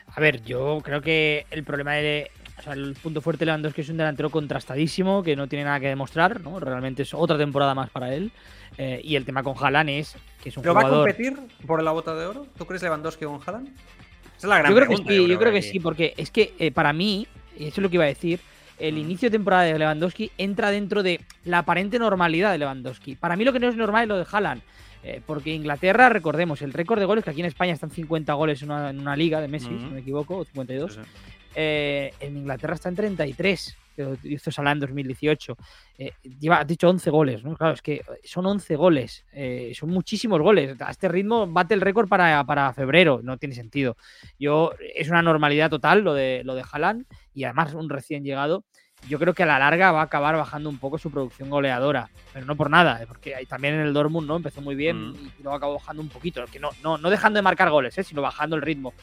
A 0.07 0.21
ver, 0.21 0.43
yo 0.43 0.81
creo 0.83 1.03
que 1.03 1.47
el 1.51 1.65
problema 1.65 1.95
de. 1.95 2.31
O 2.59 2.63
sea, 2.63 2.73
el 2.73 2.95
punto 2.95 3.21
fuerte 3.21 3.41
de 3.41 3.47
Lewandowski 3.47 3.83
es 3.83 3.89
un 3.91 3.99
delantero 3.99 4.31
contrastadísimo 4.31 5.23
que 5.23 5.37
no 5.37 5.47
tiene 5.47 5.65
nada 5.65 5.79
que 5.79 5.89
demostrar, 5.89 6.41
¿no? 6.41 6.59
Realmente 6.59 7.03
es 7.03 7.13
otra 7.13 7.37
temporada 7.37 7.75
más 7.75 7.91
para 7.91 8.15
él. 8.15 8.33
Eh, 8.79 9.01
y 9.05 9.17
el 9.17 9.25
tema 9.25 9.43
con 9.43 9.55
Haaland 9.63 9.91
es 9.91 10.17
que 10.43 10.49
es 10.49 10.57
un 10.57 10.63
¿Pero 10.63 10.75
jugador... 10.75 10.93
va 11.07 11.11
a 11.11 11.15
competir 11.15 11.39
por 11.67 11.83
la 11.83 11.93
bota 11.93 12.15
de 12.15 12.25
oro? 12.27 12.47
¿Tú 12.57 12.67
crees 12.67 12.83
Lewandowski 12.83 13.25
con 13.27 13.41
Haaland? 13.47 13.69
Esa 13.69 14.37
es 14.39 14.45
la 14.45 14.59
gran 14.59 14.71
yo 14.71 14.77
creo 14.77 14.87
pregunta, 14.89 15.09
que 15.09 15.15
sí, 15.17 15.21
yo 15.21 15.27
creo 15.27 15.39
creo 15.39 15.53
que 15.53 15.59
aquí. 15.59 15.69
sí, 15.69 15.81
porque 15.81 16.15
es 16.17 16.31
que 16.31 16.55
eh, 16.59 16.71
para 16.73 16.93
mí, 16.93 17.27
y 17.59 17.65
eso 17.67 17.81
es 17.81 17.83
lo 17.83 17.91
que 17.91 17.97
iba 17.97 18.05
a 18.05 18.09
decir, 18.09 18.41
el 18.79 18.99
inicio 18.99 19.31
de 19.31 19.37
temporada 19.37 19.63
de 19.63 19.79
Lewandowski 19.79 20.31
entra 20.37 20.71
dentro 20.71 21.03
de 21.03 21.21
la 21.45 21.59
aparente 21.59 21.99
normalidad 21.99 22.53
de 22.53 22.59
Lewandowski. 22.59 23.17
Para 23.17 23.37
mí 23.37 23.45
lo 23.45 23.53
que 23.53 23.61
no 23.61 23.69
es 23.69 23.77
normal 23.77 24.03
es 24.05 24.09
lo 24.09 24.17
de 24.19 24.27
Haaland. 24.31 24.63
eh, 25.03 25.21
porque 25.25 25.55
Inglaterra, 25.55 26.09
recordemos, 26.09 26.61
el 26.63 26.73
récord 26.73 26.99
de 26.99 27.05
goles, 27.07 27.23
que 27.25 27.31
aquí 27.31 27.41
en 27.41 27.47
España 27.47 27.73
están 27.73 27.91
50 27.91 28.33
goles 28.35 28.61
en 28.63 28.71
una, 28.71 28.91
en 28.91 28.99
una 28.99 29.15
liga 29.15 29.41
de 29.41 29.47
Messi, 29.49 29.69
si 29.69 29.75
Ujú. 29.75 29.85
no 29.85 29.91
me 29.93 30.01
equivoco, 30.01 30.39
o 30.39 30.45
52. 30.45 30.95
Sí, 30.95 31.01
sí. 31.03 31.33
Eh, 31.59 32.13
en 32.21 32.37
Inglaterra 32.37 32.75
está 32.75 32.91
en 32.91 32.97
33, 32.97 33.79
que 33.97 34.19
hizo 34.25 34.51
Salah 34.51 34.73
en 34.73 34.81
2018. 34.81 35.57
Eh, 35.97 36.13
lleva, 36.39 36.59
has 36.59 36.67
dicho 36.67 36.87
11 36.89 37.11
goles, 37.11 37.43
¿no? 37.43 37.57
Claro, 37.57 37.73
es 37.73 37.81
que 37.81 38.03
son 38.25 38.45
11 38.45 38.77
goles, 38.77 39.25
eh, 39.33 39.73
son 39.75 39.89
muchísimos 39.89 40.39
goles. 40.43 40.79
A 40.81 40.91
este 40.91 41.09
ritmo 41.09 41.47
bate 41.47 41.73
el 41.73 41.81
récord 41.81 42.09
para, 42.09 42.45
para 42.45 42.73
febrero, 42.75 43.21
no 43.23 43.39
tiene 43.39 43.55
sentido. 43.55 43.97
Yo, 44.39 44.73
es 44.95 45.09
una 45.09 45.23
normalidad 45.23 45.71
total 45.71 46.03
lo 46.03 46.13
de, 46.13 46.43
lo 46.45 46.55
de 46.55 46.65
Haaland 46.71 47.07
y 47.33 47.45
además 47.45 47.73
un 47.73 47.89
recién 47.89 48.23
llegado. 48.23 48.65
Yo 49.09 49.19
creo 49.19 49.35
que 49.35 49.43
a 49.43 49.47
la 49.47 49.59
larga 49.59 49.93
va 49.93 50.01
a 50.01 50.05
acabar 50.05 50.37
bajando 50.37 50.71
un 50.71 50.79
poco 50.79 50.97
su 50.97 51.11
producción 51.11 51.51
goleadora, 51.51 52.09
pero 52.33 52.47
no 52.47 52.57
por 52.57 52.71
nada, 52.71 53.03
eh, 53.03 53.07
porque 53.07 53.37
también 53.47 53.75
en 53.75 53.81
el 53.81 53.93
Dortmund 53.93 54.27
no 54.27 54.37
empezó 54.37 54.63
muy 54.63 54.75
bien 54.75 55.11
Mm. 55.11 55.15
y 55.39 55.43
luego 55.43 55.57
acabó 55.57 55.75
bajando 55.75 56.03
un 56.03 56.09
poquito, 56.09 56.45
que 56.47 56.59
no, 56.59 56.71
no, 56.83 56.97
no 56.97 57.11
dejando 57.11 57.37
de 57.37 57.43
marcar 57.43 57.71
goles, 57.71 57.97
eh, 57.99 58.03
sino 58.03 58.23
bajando 58.23 58.57
el 58.57 58.63
ritmo. 58.63 58.95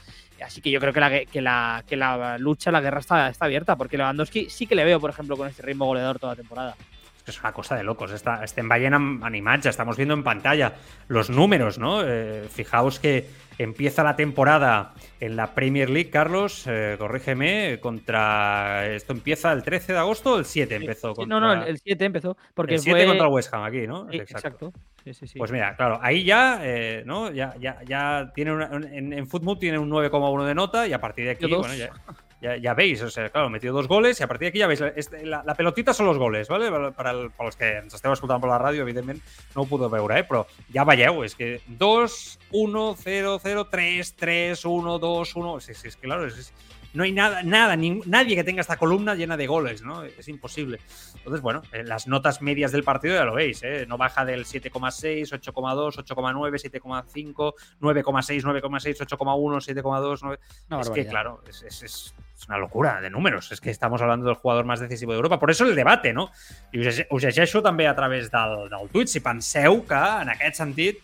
Así 0.42 0.62
que 0.62 0.72
yo 0.72 0.80
creo 0.80 0.94
que 0.94 1.00
la, 1.00 1.26
que 1.26 1.42
la, 1.42 1.84
que 1.88 1.96
la 1.96 2.38
lucha, 2.38 2.72
la 2.72 2.82
guerra 2.82 3.00
está, 3.00 3.30
está 3.30 3.46
abierta, 3.46 3.76
porque 3.76 3.98
Lewandowski 3.98 4.50
sí 4.50 4.68
que 4.68 4.76
le 4.76 4.84
veo, 4.84 5.00
por 5.00 5.10
ejemplo, 5.10 5.38
con 5.38 5.48
este 5.48 5.62
ritmo 5.62 5.86
goleador 5.86 6.20
toda 6.20 6.34
la 6.34 6.38
temporada. 6.38 6.76
Es 7.18 7.24
que 7.24 7.32
es 7.32 7.40
una 7.40 7.54
cosa 7.54 7.76
de 7.76 7.84
locos. 7.84 8.12
Está, 8.12 8.44
este 8.44 8.62
en 8.62 8.68
Bayern 8.68 9.22
Animacha, 9.24 9.70
estamos 9.70 9.96
viendo 9.96 10.14
en 10.14 10.24
pantalla 10.24 10.74
los 11.08 11.30
números, 11.30 11.80
¿no? 11.80 12.02
Eh, 12.06 12.48
fijaos 12.50 13.00
que 13.00 13.30
empieza 13.58 14.04
la 14.04 14.16
temporada 14.16 14.94
en 15.20 15.36
la 15.36 15.54
Premier 15.54 15.90
League, 15.90 16.10
Carlos, 16.10 16.66
eh, 16.68 16.96
corrígeme, 16.98 17.80
contra. 17.80 18.88
Esto 18.88 19.14
empieza 19.14 19.54
el 19.54 19.64
13 19.64 19.94
de 19.94 20.00
agosto 20.00 20.34
o 20.34 20.40
el 20.40 20.46
7 20.46 20.76
empezó. 20.76 21.14
Contra... 21.14 21.40
no, 21.40 21.56
no, 21.56 21.64
el 21.64 21.78
7 21.78 22.04
empezó, 22.04 22.38
porque 22.54 22.76
el 22.76 22.82
7 22.82 23.00
fue... 23.00 23.08
contra 23.08 23.28
el 23.28 23.34
West 23.34 23.54
Ham 23.54 23.64
aquí, 23.64 23.88
¿no? 23.88 24.10
Sí, 24.12 24.18
exacto. 24.18 24.74
Sí, 25.04 25.14
sí, 25.14 25.28
sí. 25.28 25.38
Pues 25.38 25.52
mira, 25.52 25.76
claro, 25.76 26.00
ahí 26.02 26.24
ya, 26.24 26.60
eh, 26.64 27.04
¿no? 27.06 27.30
Ya, 27.32 27.54
ya, 27.60 27.80
ya 27.86 28.32
tiene 28.34 28.54
una- 28.54 28.70
en, 28.74 29.12
en 29.12 29.28
fútbol 29.28 29.60
tiene 29.60 29.78
un 29.78 29.90
9,1 29.90 30.46
de 30.46 30.56
nota 30.56 30.88
y 30.88 30.94
a 30.94 31.02
partir 31.02 31.26
de 31.26 31.32
aquí, 31.32 31.46
bueno, 31.60 31.76
ya, 31.76 31.90
ya, 32.42 32.56
ya 32.58 32.74
veis, 32.74 33.02
o 33.02 33.10
sea, 33.10 33.30
claro, 33.30 33.50
metió 33.50 33.74
dos 33.74 33.88
goles 33.90 34.18
y 34.20 34.24
a 34.24 34.28
partir 34.28 34.46
de 34.46 34.50
aquí 34.50 34.60
ya 34.60 34.68
veis, 34.68 34.80
este- 34.96 35.26
la, 35.26 35.44
la 35.46 35.56
pelotita 35.56 35.94
son 35.94 36.06
los 36.06 36.18
goles, 36.18 36.48
¿vale? 36.48 36.70
Para, 36.94 37.12
el- 37.12 37.32
para 37.32 37.48
los 37.48 37.56
que 37.58 37.78
ens 37.84 37.94
esteu 37.94 38.14
escoltant 38.16 38.40
per 38.40 38.50
la 38.50 38.60
ràdio, 38.60 38.82
evidentment, 38.88 39.20
no 39.56 39.66
podeu 39.68 39.90
veure, 39.92 40.20
eh? 40.20 40.24
Però 40.24 40.46
ja 40.74 40.86
veieu, 40.88 41.24
és 41.28 41.36
que 41.36 41.60
2, 41.68 42.40
1, 42.52 42.96
0, 42.96 43.40
0, 43.44 43.68
3, 43.70 44.16
3, 44.16 44.64
1, 44.66 45.00
2, 45.00 45.36
1... 45.36 45.60
Sí, 45.60 45.74
sí, 45.74 45.88
es 45.90 45.98
que 45.98 46.08
claro, 46.08 46.26
es- 46.28 46.38
es- 46.48 46.54
no 46.94 47.04
hay 47.04 47.12
nada, 47.12 47.42
nada, 47.44 47.76
ni- 47.76 48.02
nadie 48.06 48.36
que 48.36 48.44
tenga 48.44 48.62
esta 48.62 48.78
columna 48.78 49.16
llena 49.16 49.36
de 49.38 49.48
goles, 49.48 49.82
¿no? 49.82 50.04
Es 50.04 50.28
imposible. 50.28 50.80
Entonces, 51.18 51.42
bueno, 51.42 51.62
las 51.86 52.08
notas 52.08 52.42
medias 52.42 52.72
del 52.72 52.84
partido 52.84 53.16
ya 53.16 53.24
lo 53.26 53.34
veis, 53.34 53.62
¿eh? 53.64 53.86
No 53.88 53.98
baja 53.98 54.26
del 54.26 54.46
7,6, 54.46 55.32
8,2, 55.34 55.98
8,9, 55.98 56.60
7,5, 56.60 57.54
9,6, 57.82 58.44
9,6, 58.44 59.00
8,1, 59.00 59.62
7,2, 59.62 60.20
9... 60.22 60.40
Una 60.70 60.82
es 60.82 60.90
que, 60.90 61.06
claro, 61.08 61.42
es, 61.48 61.64
es- 61.64 61.84
es- 61.84 62.16
es 62.36 62.48
una 62.50 62.58
locura 62.58 63.00
de 63.00 63.10
números. 63.10 63.52
Es 63.54 63.62
que 63.62 63.70
estamos 63.70 64.02
hablando 64.02 64.26
del 64.26 64.36
jugador 64.36 64.66
más 64.66 64.80
decisivo 64.82 65.14
d'Europa. 65.14 65.40
Por 65.40 65.50
eso 65.52 65.66
el 65.66 65.76
debate, 65.76 66.12
no? 66.14 66.30
I 66.74 66.80
us, 66.88 67.04
us 67.10 67.24
llegeixo 67.24 67.62
també 67.64 67.88
a 67.88 67.96
través 67.96 68.30
del, 68.30 68.68
del 68.70 68.90
tuit. 68.92 69.08
Si 69.08 69.22
penseu 69.24 69.86
que, 69.88 69.96
en 69.96 70.30
aquest 70.34 70.58
sentit, 70.60 71.00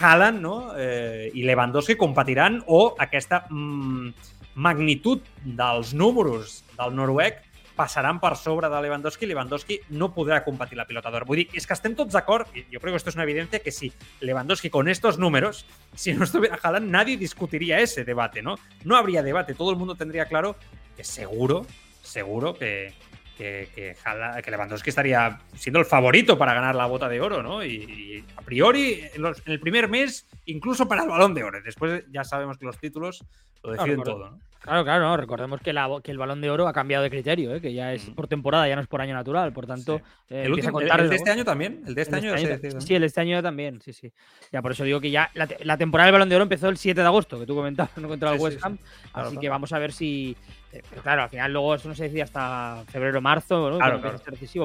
Haaland 0.00 0.40
no? 0.42 0.72
eh, 0.76 1.30
i 1.34 1.44
Lewandowski 1.46 1.94
competiran 1.94 2.62
o 2.66 2.96
aquesta 2.98 3.44
mm, 3.50 4.08
magnitud 4.54 5.22
dels 5.44 5.94
números 5.94 6.62
del 6.78 6.94
noruec 6.94 7.42
passaran 7.74 8.20
per 8.22 8.36
sobre 8.38 8.68
de 8.70 8.80
Lewandowski 8.82 9.26
Lewandowski 9.26 9.80
no 9.98 10.12
podrà 10.14 10.40
competir 10.44 10.78
la 10.78 10.86
pilota 10.86 11.10
d'or. 11.10 11.26
Vull 11.26 11.42
dir, 11.42 11.46
que 11.50 11.74
estem 11.74 11.96
tots 11.98 12.14
d'acord, 12.14 12.48
i 12.54 12.64
jo 12.70 12.80
crec 12.80 12.94
que 12.94 13.00
esto 13.02 13.10
es 13.10 13.18
una 13.18 13.24
evidencia, 13.26 13.58
que 13.58 13.72
si 13.72 13.92
Lewandowski 14.20 14.70
con 14.70 14.88
estos 14.88 15.18
números, 15.18 15.66
si 15.94 16.14
no 16.14 16.24
estuviera 16.24 16.58
Haaland, 16.62 16.90
nadie 16.90 17.16
discutiría 17.16 17.80
ese 17.80 18.04
debate, 18.04 18.42
¿no? 18.42 18.56
No 18.84 18.96
habría 18.96 19.22
debate, 19.22 19.54
todo 19.54 19.70
el 19.70 19.76
mundo 19.76 19.96
tendría 19.96 20.26
claro 20.26 20.56
que 20.96 21.04
seguro, 21.04 21.66
seguro 22.02 22.54
que, 22.54 22.94
que, 23.36 23.68
que, 23.74 23.96
que 24.42 24.50
Lewandowski 24.50 24.90
estaría 24.90 25.40
siendo 25.54 25.80
el 25.80 25.84
favorito 25.86 26.38
para 26.38 26.54
ganar 26.54 26.74
la 26.74 26.86
bota 26.86 27.08
de 27.08 27.20
oro, 27.20 27.42
¿no? 27.42 27.64
Y, 27.64 27.68
y 27.74 28.24
a 28.36 28.42
priori, 28.42 29.00
en, 29.14 29.22
los- 29.22 29.42
en 29.46 29.52
el 29.52 29.60
primer 29.60 29.88
mes, 29.88 30.26
incluso 30.46 30.86
para 30.88 31.02
el 31.02 31.08
balón 31.08 31.34
de 31.34 31.42
oro. 31.44 31.58
Después 31.62 32.04
ya 32.10 32.24
sabemos 32.24 32.58
que 32.58 32.66
los 32.66 32.78
títulos 32.78 33.24
lo 33.62 33.72
deciden 33.72 34.00
claro. 34.02 34.18
todo, 34.18 34.30
¿no? 34.30 34.38
Claro, 34.60 34.82
claro, 34.82 35.04
no. 35.04 35.16
Recordemos 35.18 35.60
que, 35.60 35.74
la, 35.74 35.90
que 36.02 36.10
el 36.10 36.16
balón 36.16 36.40
de 36.40 36.48
oro 36.48 36.66
ha 36.66 36.72
cambiado 36.72 37.04
de 37.04 37.10
criterio, 37.10 37.54
¿eh? 37.54 37.60
que 37.60 37.74
ya 37.74 37.92
es 37.92 38.04
por 38.10 38.28
temporada, 38.28 38.66
ya 38.66 38.76
no 38.76 38.80
es 38.80 38.88
por 38.88 39.02
año 39.02 39.12
natural. 39.12 39.52
Por 39.52 39.66
tanto, 39.66 39.98
Sí. 40.26 40.34
eh, 40.34 40.44
El, 40.46 40.52
último- 40.54 40.80
de 40.80 41.14
este 41.16 41.30
año 41.30 41.44
también, 41.44 41.82
el 41.86 41.94
de 41.94 42.00
este 42.00 42.16
El 42.16 42.24
año 42.24 42.32
decide, 42.32 42.74
¿no? 42.74 42.80
Sí, 42.80 42.94
el 42.94 43.02
de 43.02 43.06
este 43.08 43.20
año 43.20 43.42
también, 43.42 43.82
sí, 43.82 43.92
sí. 43.92 44.10
Ya 44.50 44.62
por 44.62 44.72
eso 44.72 44.84
digo 44.84 45.02
que 45.02 45.10
ya 45.10 45.30
la, 45.34 45.46
te- 45.46 45.62
la 45.66 45.76
temporada 45.76 46.06
del 46.06 46.12
Balón 46.14 46.30
de 46.30 46.36
Oro 46.36 46.44
empezó 46.44 46.70
el 46.70 46.78
7 46.78 46.98
de 46.98 47.06
agosto, 47.06 47.38
que 47.38 47.44
tú 47.44 47.54
comentabas, 47.54 47.94
no 47.98 48.08
contra 48.08 48.30
el 48.32 48.38
Sí, 48.38 48.42
West 48.44 48.56
sí. 48.56 48.62
Ham. 48.64 48.78
Claro, 48.78 48.92
así 49.12 49.22
claro. 49.32 49.40
que 49.40 49.48
vamos 49.50 49.72
a 49.74 49.78
ver 49.78 49.92
si. 49.92 50.34
Eh, 50.74 50.82
claro, 51.02 51.22
al 51.22 51.28
final 51.28 51.52
luego 51.52 51.74
eso 51.76 51.88
no 51.88 51.94
se 51.94 52.04
decía 52.04 52.24
hasta 52.24 52.82
febrero 52.90 53.20
marzo. 53.20 53.78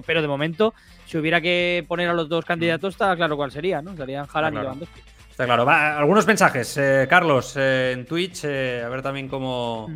Pero 0.06 0.22
de 0.22 0.28
momento, 0.28 0.74
si 1.06 1.18
hubiera 1.18 1.40
que 1.40 1.86
poner 1.88 2.10
a 2.10 2.14
los 2.14 2.28
dos 2.28 2.46
candidatos, 2.46 2.96
está 2.96 3.16
claro 3.16 3.38
cuál 3.38 3.52
sería, 3.52 3.82
¿no? 3.82 3.96
Serían 3.96 4.26
Haaland 4.32 4.54
claro. 4.54 4.60
y 4.60 4.64
Lewandowski. 4.64 5.02
Está 5.30 5.46
claro. 5.46 5.66
Va, 5.66 5.98
algunos 5.98 6.26
mensajes, 6.28 6.76
eh, 6.78 7.08
Carlos, 7.10 7.54
eh, 7.56 7.94
en 7.94 8.06
Twitch, 8.06 8.42
eh, 8.44 8.84
a 8.84 8.90
ver 8.90 9.02
también 9.02 9.28
cómo. 9.28 9.88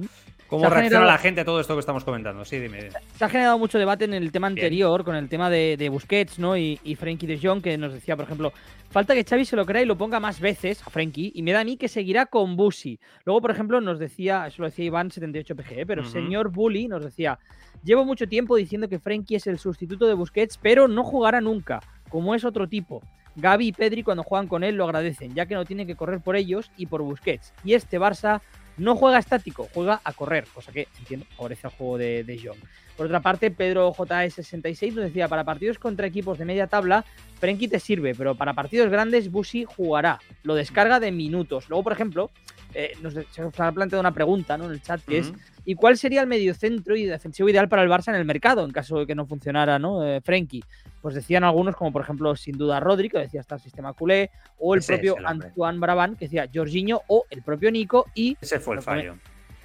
Cómo 0.58 0.70
reacciona 0.70 0.84
generado- 1.00 1.06
la 1.12 1.18
gente 1.18 1.42
a 1.42 1.46
todo 1.46 1.60
esto 1.60 1.74
que 1.76 1.80
estamos 1.80 2.04
comentando. 2.04 2.46
Sí, 2.46 2.60
dime. 2.60 2.78
dime. 2.84 2.92
Se 3.18 3.26
ha 3.26 3.30
generado 3.30 3.58
mucho 3.60 3.78
debate 3.80 4.06
en 4.06 4.14
el 4.14 4.32
tema 4.32 4.50
Bien. 4.50 4.60
anterior, 4.66 5.04
con 5.04 5.16
el 5.16 5.30
tema 5.30 5.50
de, 5.50 5.76
de 5.78 5.90
Busquets 5.90 6.40
¿no? 6.40 6.56
y, 6.58 6.80
y 6.84 6.96
Frenkie 6.96 7.28
de 7.28 7.40
Jong, 7.40 7.62
que 7.62 7.78
nos 7.78 7.94
decía, 7.94 8.16
por 8.16 8.26
ejemplo, 8.26 8.54
falta 8.90 9.14
que 9.14 9.24
Xavi 9.24 9.46
se 9.46 9.56
lo 9.56 9.66
crea 9.66 9.82
y 9.82 9.86
lo 9.86 9.98
ponga 9.98 10.20
más 10.20 10.40
veces 10.40 10.82
a 10.86 10.90
Frenkie, 10.90 11.32
y 11.36 11.42
me 11.42 11.52
da 11.52 11.62
a 11.62 11.64
mí 11.64 11.78
que 11.78 11.88
seguirá 11.88 12.26
con 12.28 12.56
Busi. 12.56 13.00
Luego, 13.26 13.42
por 13.42 13.52
ejemplo, 13.52 13.82
nos 13.82 14.00
decía, 14.00 14.48
eso 14.48 14.62
lo 14.62 14.70
decía 14.70 14.86
Iván 14.86 15.10
78PG, 15.10 15.72
¿eh? 15.80 15.86
pero 15.86 16.02
el 16.02 16.08
Ujú. 16.08 16.14
señor 16.14 16.50
Bully 16.52 16.88
nos 16.88 17.04
decía, 17.04 17.40
llevo 17.84 18.06
mucho 18.06 18.28
tiempo 18.28 18.56
diciendo 18.56 18.88
que 18.88 19.00
Frenkie 19.00 19.36
es 19.36 19.48
el 19.48 19.60
sustituto 19.60 20.06
de 20.08 20.14
Busquets, 20.14 20.58
pero 20.62 20.88
no 20.88 21.04
jugará 21.04 21.42
nunca, 21.42 21.80
como 22.10 22.36
es 22.36 22.46
otro 22.46 22.68
tipo. 22.68 23.02
Gaby 23.36 23.70
y 23.70 23.72
Pedri 23.72 24.04
cuando 24.04 24.22
juegan 24.22 24.48
con 24.48 24.64
él 24.64 24.76
lo 24.76 24.84
agradecen, 24.84 25.34
ya 25.34 25.48
que 25.48 25.56
no 25.56 25.66
tiene 25.66 25.88
que 25.88 25.96
correr 25.96 26.20
por 26.22 26.36
ellos 26.36 26.70
y 26.78 26.86
por 26.86 27.02
Busquets. 27.02 27.52
Y 27.64 27.74
este 27.74 28.00
Barça 28.00 28.42
no 28.78 28.96
juega 28.96 29.20
estático, 29.20 29.68
juega 29.74 30.02
a 30.04 30.14
correr, 30.14 30.46
cosa 30.54 30.72
que 30.72 30.88
entiendo 31.00 31.26
favorece 31.36 31.68
al 31.68 31.74
juego 31.74 31.98
de, 31.98 32.24
de 32.24 32.40
Jong. 32.40 32.58
Por 32.98 33.08
otra 33.08 33.22
parte, 33.22 33.52
Pedro 33.52 33.94
JS66 33.94 34.94
nos 34.94 35.06
decía, 35.06 35.28
para 35.28 35.44
partidos 35.44 35.80
contra 35.80 36.06
equipos 36.06 36.38
de 36.38 36.46
media 36.46 36.68
tabla, 36.68 37.06
Frenkie 37.40 37.68
te 37.68 37.80
sirve, 37.80 38.14
pero 38.16 38.36
para 38.36 38.54
partidos 38.54 38.90
grandes, 38.90 39.32
Busi 39.32 39.66
jugará. 39.66 40.20
Lo 40.44 40.56
descarga 40.56 41.00
de 41.00 41.12
minutos. 41.12 41.70
Luego, 41.70 41.84
por 41.84 41.94
ejemplo, 41.94 42.30
eh, 42.76 42.94
nos, 43.02 43.14
se 43.14 43.42
nos 43.42 43.60
ha 43.60 43.72
planteado 43.72 44.00
una 44.00 44.14
pregunta 44.14 44.58
¿no? 44.58 44.66
en 44.66 44.72
el 44.72 44.82
chat, 44.82 45.02
que 45.02 45.20
es. 45.20 45.34
¿y 45.66 45.76
cuál 45.76 45.98
sería 45.98 46.22
el 46.22 46.28
mediocentro 46.28 46.96
y 46.96 47.06
defensivo 47.06 47.50
ideal 47.50 47.70
para 47.70 47.84
el 47.84 47.90
Barça 47.90 48.10
en 48.10 48.16
el 48.16 48.26
mercado, 48.26 48.66
en 48.66 48.72
caso 48.72 49.00
de 49.00 49.08
que 49.08 49.16
no 49.16 49.26
funcionara 49.26 49.80
¿no? 49.80 50.06
Eh, 50.06 50.22
Frenkie? 50.22 50.64
Pues 51.02 51.16
decían 51.16 51.44
algunos, 51.44 51.76
como 51.76 51.92
por 51.92 52.02
ejemplo, 52.02 52.36
sin 52.36 52.58
duda 52.58 52.80
Rodri, 52.80 53.10
que 53.10 53.20
decía 53.20 53.42
hasta 53.42 53.56
el 53.56 53.62
sistema 53.62 53.94
culé, 53.94 54.32
o 54.58 54.74
el 54.74 54.80
Ese 54.80 54.94
propio 54.94 55.18
el. 55.18 55.26
Antoine 55.26 55.80
Brabant, 55.80 56.18
que 56.18 56.26
decía 56.26 56.50
Jorginho, 56.54 57.02
o 57.08 57.26
el 57.30 57.42
propio 57.44 57.72
Nico, 57.72 58.08
y 58.16 58.38
Ese 58.42 58.60
fue 58.60 58.76
el 58.76 58.82
fallo. 58.82 59.16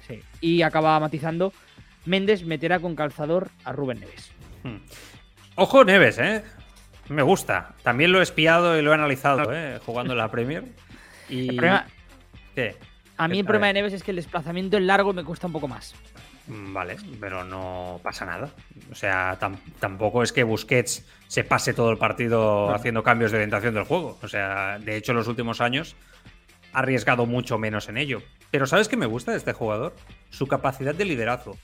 Sí. 0.07 0.19
Y 0.41 0.61
acaba 0.61 0.99
matizando. 0.99 1.53
Méndez 2.05 2.43
meterá 2.43 2.79
con 2.79 2.95
calzador 2.95 3.49
a 3.63 3.71
Rubén 3.71 3.99
Neves. 3.99 4.31
Hmm. 4.63 4.77
Ojo 5.55 5.83
Neves, 5.83 6.17
¿eh? 6.19 6.43
Me 7.09 7.21
gusta. 7.21 7.75
También 7.83 8.11
lo 8.11 8.19
he 8.19 8.23
espiado 8.23 8.77
y 8.77 8.81
lo 8.81 8.91
he 8.91 8.93
analizado, 8.93 9.53
¿eh? 9.53 9.79
Jugando 9.85 10.13
en 10.13 10.19
la 10.19 10.31
Premier. 10.31 10.63
Y... 11.31 11.59
¿Qué? 12.55 12.75
A 13.17 13.27
mí 13.27 13.37
el 13.37 13.45
problema 13.45 13.67
de 13.67 13.73
Neves 13.73 13.93
es 13.93 14.01
que 14.01 14.09
el 14.09 14.15
desplazamiento 14.15 14.77
en 14.77 14.87
largo 14.87 15.13
me 15.13 15.23
cuesta 15.23 15.45
un 15.45 15.53
poco 15.53 15.67
más. 15.67 15.93
Mm, 16.47 16.73
vale, 16.73 16.97
pero 17.19 17.43
no 17.43 17.99
pasa 18.01 18.25
nada. 18.25 18.49
O 18.91 18.95
sea, 18.95 19.37
tampoco 19.79 20.23
es 20.23 20.33
que 20.33 20.43
Busquets 20.43 21.05
se 21.27 21.43
pase 21.43 21.73
todo 21.73 21.91
el 21.91 21.97
partido 21.97 22.73
haciendo 22.73 23.03
cambios 23.03 23.31
de 23.31 23.37
orientación 23.37 23.75
del 23.75 23.83
juego. 23.83 24.17
O 24.23 24.27
sea, 24.27 24.79
de 24.79 24.97
hecho, 24.97 25.11
en 25.11 25.17
los 25.17 25.27
últimos 25.27 25.61
años 25.61 25.95
ha 26.73 26.79
arriesgado 26.79 27.25
mucho 27.25 27.59
menos 27.59 27.89
en 27.89 27.97
ello. 27.97 28.23
Pero 28.51 28.65
¿sabes 28.65 28.87
qué 28.89 28.97
me 28.97 29.05
gusta 29.05 29.31
de 29.31 29.37
este 29.37 29.53
jugador? 29.53 29.95
Su 30.29 30.47
capacidad 30.47 30.95
de 30.95 31.05
liderazgo. 31.05 31.57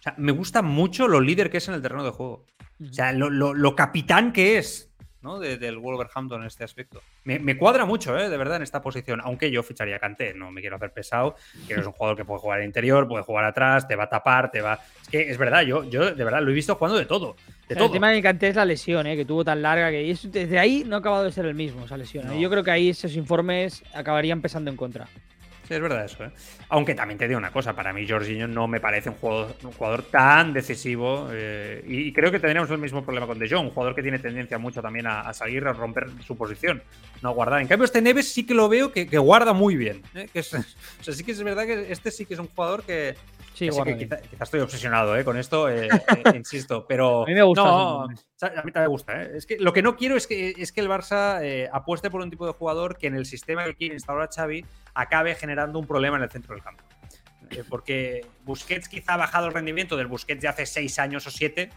O 0.00 0.02
sea, 0.02 0.14
me 0.16 0.32
gusta 0.32 0.62
mucho 0.62 1.06
lo 1.08 1.20
líder 1.20 1.50
que 1.50 1.58
es 1.58 1.68
en 1.68 1.74
el 1.74 1.82
terreno 1.82 2.02
de 2.02 2.10
juego. 2.10 2.46
O 2.82 2.92
sea, 2.92 3.12
lo, 3.12 3.76
capitán 3.76 4.32
que 4.32 4.56
es 4.56 4.90
¿no? 5.20 5.38
del 5.38 5.76
Wolverhampton 5.76 6.40
en 6.40 6.46
este 6.46 6.64
aspecto. 6.64 7.02
Me, 7.24 7.58
cuadra 7.58 7.84
mucho, 7.84 8.18
¿eh? 8.18 8.30
de 8.30 8.36
verdad, 8.38 8.56
en 8.56 8.62
esta 8.62 8.80
posición. 8.80 9.20
Aunque 9.22 9.50
yo 9.50 9.62
ficharía 9.62 9.96
a 9.96 9.98
Kanté, 9.98 10.32
no 10.32 10.50
me 10.50 10.62
quiero 10.62 10.76
hacer 10.76 10.94
pesado. 10.94 11.36
Que 11.68 11.74
es 11.74 11.86
un 11.86 11.92
jugador 11.92 12.16
que 12.16 12.24
puede 12.24 12.40
jugar 12.40 12.60
al 12.60 12.64
interior, 12.64 13.06
puede 13.06 13.22
jugar 13.24 13.44
atrás, 13.44 13.86
te 13.86 13.94
va 13.94 14.04
a 14.04 14.08
tapar, 14.08 14.50
te 14.50 14.62
va. 14.62 14.80
Es 15.02 15.08
que 15.08 15.30
es 15.30 15.36
verdad, 15.36 15.60
yo, 15.60 15.84
yo 15.84 16.14
de 16.14 16.24
verdad 16.24 16.40
lo 16.40 16.50
he 16.50 16.54
visto 16.54 16.76
jugando 16.76 16.98
de 16.98 17.04
todo. 17.04 17.36
De 17.68 17.74
todo. 17.74 17.84
El 17.84 17.92
tema 17.92 18.10
de 18.10 18.22
Kanté 18.22 18.48
es 18.48 18.56
la 18.56 18.64
lesión, 18.64 19.06
¿eh? 19.06 19.16
que 19.16 19.26
tuvo 19.26 19.44
tan 19.44 19.60
larga 19.60 19.90
que 19.90 20.16
desde 20.24 20.58
ahí 20.58 20.82
no 20.86 20.96
ha 20.96 21.00
acabado 21.00 21.24
de 21.24 21.32
ser 21.32 21.44
el 21.44 21.54
mismo, 21.54 21.84
esa 21.84 21.98
lesión. 21.98 22.32
¿eh? 22.32 22.40
Yo 22.40 22.48
creo 22.48 22.64
que 22.64 22.70
ahí 22.70 22.88
esos 22.88 23.14
informes 23.16 23.82
acabarían 23.92 24.40
pesando 24.40 24.70
en 24.70 24.78
contra 24.78 25.06
es 25.74 25.80
verdad 25.80 26.04
eso, 26.04 26.24
¿eh? 26.24 26.30
Aunque 26.68 26.94
también 26.94 27.18
te 27.18 27.28
digo 27.28 27.38
una 27.38 27.52
cosa, 27.52 27.74
para 27.74 27.92
mí 27.92 28.06
Jorginho 28.08 28.48
no 28.48 28.66
me 28.66 28.80
parece 28.80 29.10
un 29.10 29.16
jugador, 29.16 29.54
un 29.62 29.72
jugador 29.72 30.02
tan 30.02 30.52
decisivo 30.52 31.28
eh, 31.32 31.84
y, 31.86 32.12
creo 32.12 32.30
que 32.30 32.38
tendríamos 32.40 32.70
el 32.70 32.78
mismo 32.78 33.04
problema 33.04 33.26
con 33.26 33.38
De 33.38 33.48
Jong, 33.48 33.66
un 33.66 33.70
jugador 33.70 33.94
que 33.94 34.02
tiene 34.02 34.18
tendencia 34.18 34.58
mucho 34.58 34.82
también 34.82 35.06
a, 35.06 35.32
salir, 35.32 35.66
a 35.66 35.72
romper 35.72 36.08
su 36.26 36.36
posición, 36.36 36.82
no 37.22 37.30
a 37.30 37.32
guardar. 37.32 37.60
En 37.60 37.68
cambio 37.68 37.84
este 37.84 38.02
Neves 38.02 38.32
sí 38.32 38.44
que 38.44 38.54
lo 38.54 38.68
veo 38.68 38.92
que, 38.92 39.04
guarda 39.18 39.52
muy 39.52 39.76
bien, 39.76 40.02
¿eh? 40.14 40.28
que 40.32 40.40
o 40.40 40.42
sea, 40.42 41.14
sí 41.14 41.24
que 41.24 41.32
es 41.32 41.42
verdad 41.42 41.66
que 41.66 41.92
este 41.92 42.10
sí 42.10 42.24
que 42.26 42.34
es 42.34 42.40
un 42.40 42.48
jugador 42.48 42.82
que, 42.82 43.14
Sí, 43.60 43.68
que 43.84 43.98
quizás 43.98 44.22
estoy 44.40 44.60
obsesionado 44.60 45.14
¿eh? 45.18 45.22
con 45.22 45.36
esto, 45.36 45.68
eh, 45.68 45.86
eh, 45.86 45.90
insisto, 46.34 46.86
pero. 46.88 47.24
A 47.24 47.26
mí 47.26 47.34
me 47.34 47.42
gusta. 47.42 47.62
No, 47.62 48.04
a 48.04 48.08
mí 48.08 48.16
también 48.72 48.72
me 48.74 48.86
gusta. 48.86 49.22
Es 49.22 49.44
que 49.44 49.58
lo 49.58 49.74
que 49.74 49.82
no 49.82 49.96
quiero 49.96 50.16
es 50.16 50.26
que, 50.26 50.54
es 50.56 50.72
que 50.72 50.80
el 50.80 50.88
Barça 50.88 51.68
apueste 51.70 52.10
por 52.10 52.22
un 52.22 52.30
tipo 52.30 52.46
de 52.46 52.54
jugador 52.54 52.96
que 52.96 53.08
en 53.08 53.16
el 53.16 53.26
sistema 53.26 53.66
que 53.66 53.74
quiere 53.74 53.94
instalar 53.94 54.22
a 54.22 54.32
Xavi 54.32 54.64
acabe 54.94 55.34
generando 55.34 55.78
un 55.78 55.86
problema 55.86 56.16
en 56.16 56.22
el 56.22 56.30
centro 56.30 56.54
del 56.54 56.64
campo. 56.64 56.82
porque 57.68 58.24
Busquets 58.46 58.88
quizá 58.88 59.12
ha 59.14 59.18
bajado 59.18 59.48
el 59.48 59.52
rendimiento 59.52 59.94
del 59.94 60.06
Busquets 60.06 60.40
de 60.40 60.48
hace 60.48 60.64
seis 60.64 60.98
años 60.98 61.26
o 61.26 61.30
siete, 61.30 61.68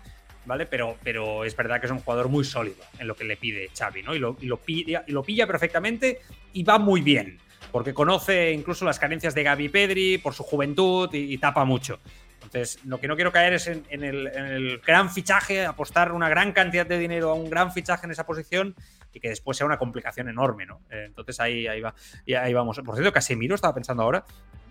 ¿vale? 0.45 0.65
Pero, 0.65 0.95
pero 1.03 1.43
es 1.43 1.53
verdad 1.53 1.81
que 1.81 1.87
es 1.87 1.91
un 1.91 1.99
jugador 1.99 2.29
muy 2.29 2.45
sólido 2.45 2.81
en 2.97 3.09
lo 3.09 3.15
que 3.15 3.25
le 3.25 3.35
pide 3.35 3.69
Xavi, 3.77 4.03
¿no? 4.03 4.15
Y 4.15 4.19
lo, 4.19 4.37
y 4.39 4.45
lo, 4.45 4.55
pilla, 4.55 5.03
y 5.05 5.11
lo 5.11 5.21
pilla 5.21 5.45
perfectamente 5.45 6.21
y 6.53 6.63
va 6.63 6.79
muy 6.79 7.01
bien 7.01 7.39
porque 7.71 7.93
conoce 7.93 8.51
incluso 8.51 8.85
las 8.85 8.99
carencias 8.99 9.33
de 9.33 9.43
Gaby 9.43 9.69
Pedri 9.69 10.17
por 10.17 10.33
su 10.33 10.43
juventud 10.43 11.09
y, 11.13 11.37
tapa 11.37 11.65
mucho. 11.65 11.99
Entonces, 12.43 12.83
lo 12.85 12.99
que 12.99 13.07
no 13.07 13.15
quiero 13.15 13.31
caer 13.31 13.53
es 13.53 13.67
en, 13.67 13.85
el, 14.03 14.79
gran 14.85 15.09
fichaje, 15.09 15.65
apostar 15.65 16.11
una 16.11 16.29
gran 16.29 16.51
cantidad 16.51 16.85
de 16.85 16.97
dinero 16.97 17.31
a 17.31 17.33
un 17.33 17.49
gran 17.49 17.71
fichaje 17.71 18.05
en 18.05 18.11
esa 18.11 18.25
posición 18.25 18.75
y 19.13 19.19
que 19.19 19.29
después 19.29 19.57
sea 19.57 19.65
una 19.65 19.77
complicación 19.77 20.27
enorme, 20.27 20.65
¿no? 20.65 20.81
Eh, 20.89 21.05
entonces 21.07 21.39
ahí, 21.39 21.67
ahí, 21.67 21.81
va, 21.81 21.93
y 22.25 22.33
ahí 22.33 22.53
vamos. 22.53 22.79
Por 22.83 22.95
cierto, 22.95 23.13
Casemiro 23.13 23.55
estaba 23.55 23.73
pensando 23.73 24.03
ahora, 24.03 24.25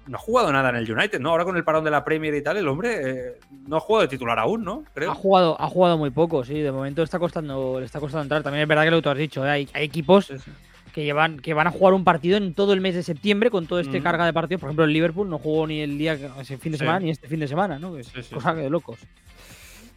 no 0.06 0.16
ha 0.16 0.20
jugado 0.20 0.52
nada 0.52 0.70
en 0.70 0.76
el 0.76 0.90
United, 0.90 1.20
¿no? 1.20 1.30
Ahora 1.30 1.44
con 1.44 1.56
el 1.56 1.64
parón 1.64 1.84
de 1.84 1.90
la 1.90 2.04
Premier 2.04 2.34
y 2.34 2.42
tal, 2.42 2.56
el 2.56 2.68
hombre 2.68 3.00
eh, 3.02 3.40
no 3.66 3.76
ha 3.76 3.80
jugado 3.80 4.02
de 4.02 4.08
titular 4.08 4.38
aún, 4.38 4.64
¿no? 4.64 4.84
Ha 4.96 5.14
jugado, 5.14 5.60
ha 5.60 5.68
jugado 5.68 5.98
muy 5.98 6.10
poco, 6.10 6.44
sí. 6.44 6.60
De 6.60 6.72
momento 6.72 7.02
está 7.02 7.18
costando, 7.18 7.78
le 7.78 7.86
está 7.86 8.00
costando 8.00 8.22
entrar. 8.22 8.42
También 8.42 8.62
es 8.62 8.68
verdad 8.68 8.84
que 8.84 8.90
lo 8.90 8.96
que 8.98 9.02
tú 9.02 9.10
has 9.10 9.18
dicho, 9.18 9.46
¿eh? 9.46 9.50
hay, 9.50 9.68
equipos 9.74 10.32
que 10.92 11.04
llevan 11.04 11.38
que 11.38 11.54
van 11.54 11.66
a 11.66 11.70
jugar 11.70 11.94
un 11.94 12.04
partido 12.04 12.36
en 12.36 12.54
todo 12.54 12.72
el 12.72 12.80
mes 12.80 12.94
de 12.94 13.02
septiembre 13.02 13.50
con 13.50 13.66
todo 13.66 13.80
este 13.80 14.02
carga 14.02 14.26
de 14.26 14.32
partidos. 14.32 14.60
Por 14.60 14.68
ejemplo, 14.68 14.84
el 14.84 14.92
Liverpool 14.92 15.28
no 15.28 15.38
jugó 15.38 15.66
ni 15.66 15.80
el 15.80 15.98
día 15.98 16.18
ese 16.40 16.58
fin 16.58 16.72
de 16.72 16.78
semana 16.78 17.00
ni 17.00 17.10
este 17.10 17.28
fin 17.28 17.40
de 17.40 17.48
semana, 17.48 17.78
¿no? 17.78 17.96
Es 17.96 18.10
cosa 18.32 18.54
de 18.54 18.68
locos. 18.68 18.98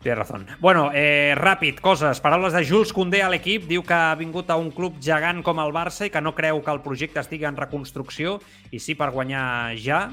Tienes 0.05 0.19
razón. 0.19 0.45
Bueno, 0.59 0.91
eh, 0.93 1.33
ràpid, 1.33 1.79
coses. 1.81 2.19
Paraules 2.21 2.53
de 2.53 2.61
Jules 2.63 2.91
Koundé 2.93 3.23
a 3.25 3.29
l'equip. 3.33 3.63
Diu 3.65 3.81
que 3.81 3.95
ha 3.97 4.13
vingut 4.13 4.51
a 4.53 4.57
un 4.61 4.67
club 4.69 4.99
gegant 5.01 5.39
com 5.41 5.57
el 5.63 5.73
Barça 5.73 6.05
i 6.05 6.11
que 6.13 6.21
no 6.21 6.35
creu 6.37 6.59
que 6.61 6.69
el 6.69 6.83
projecte 6.85 7.17
estigui 7.23 7.47
en 7.49 7.57
reconstrucció 7.57 8.35
i 8.69 8.77
sí 8.77 8.93
per 8.93 9.07
guanyar 9.15 9.73
ja. 9.81 10.03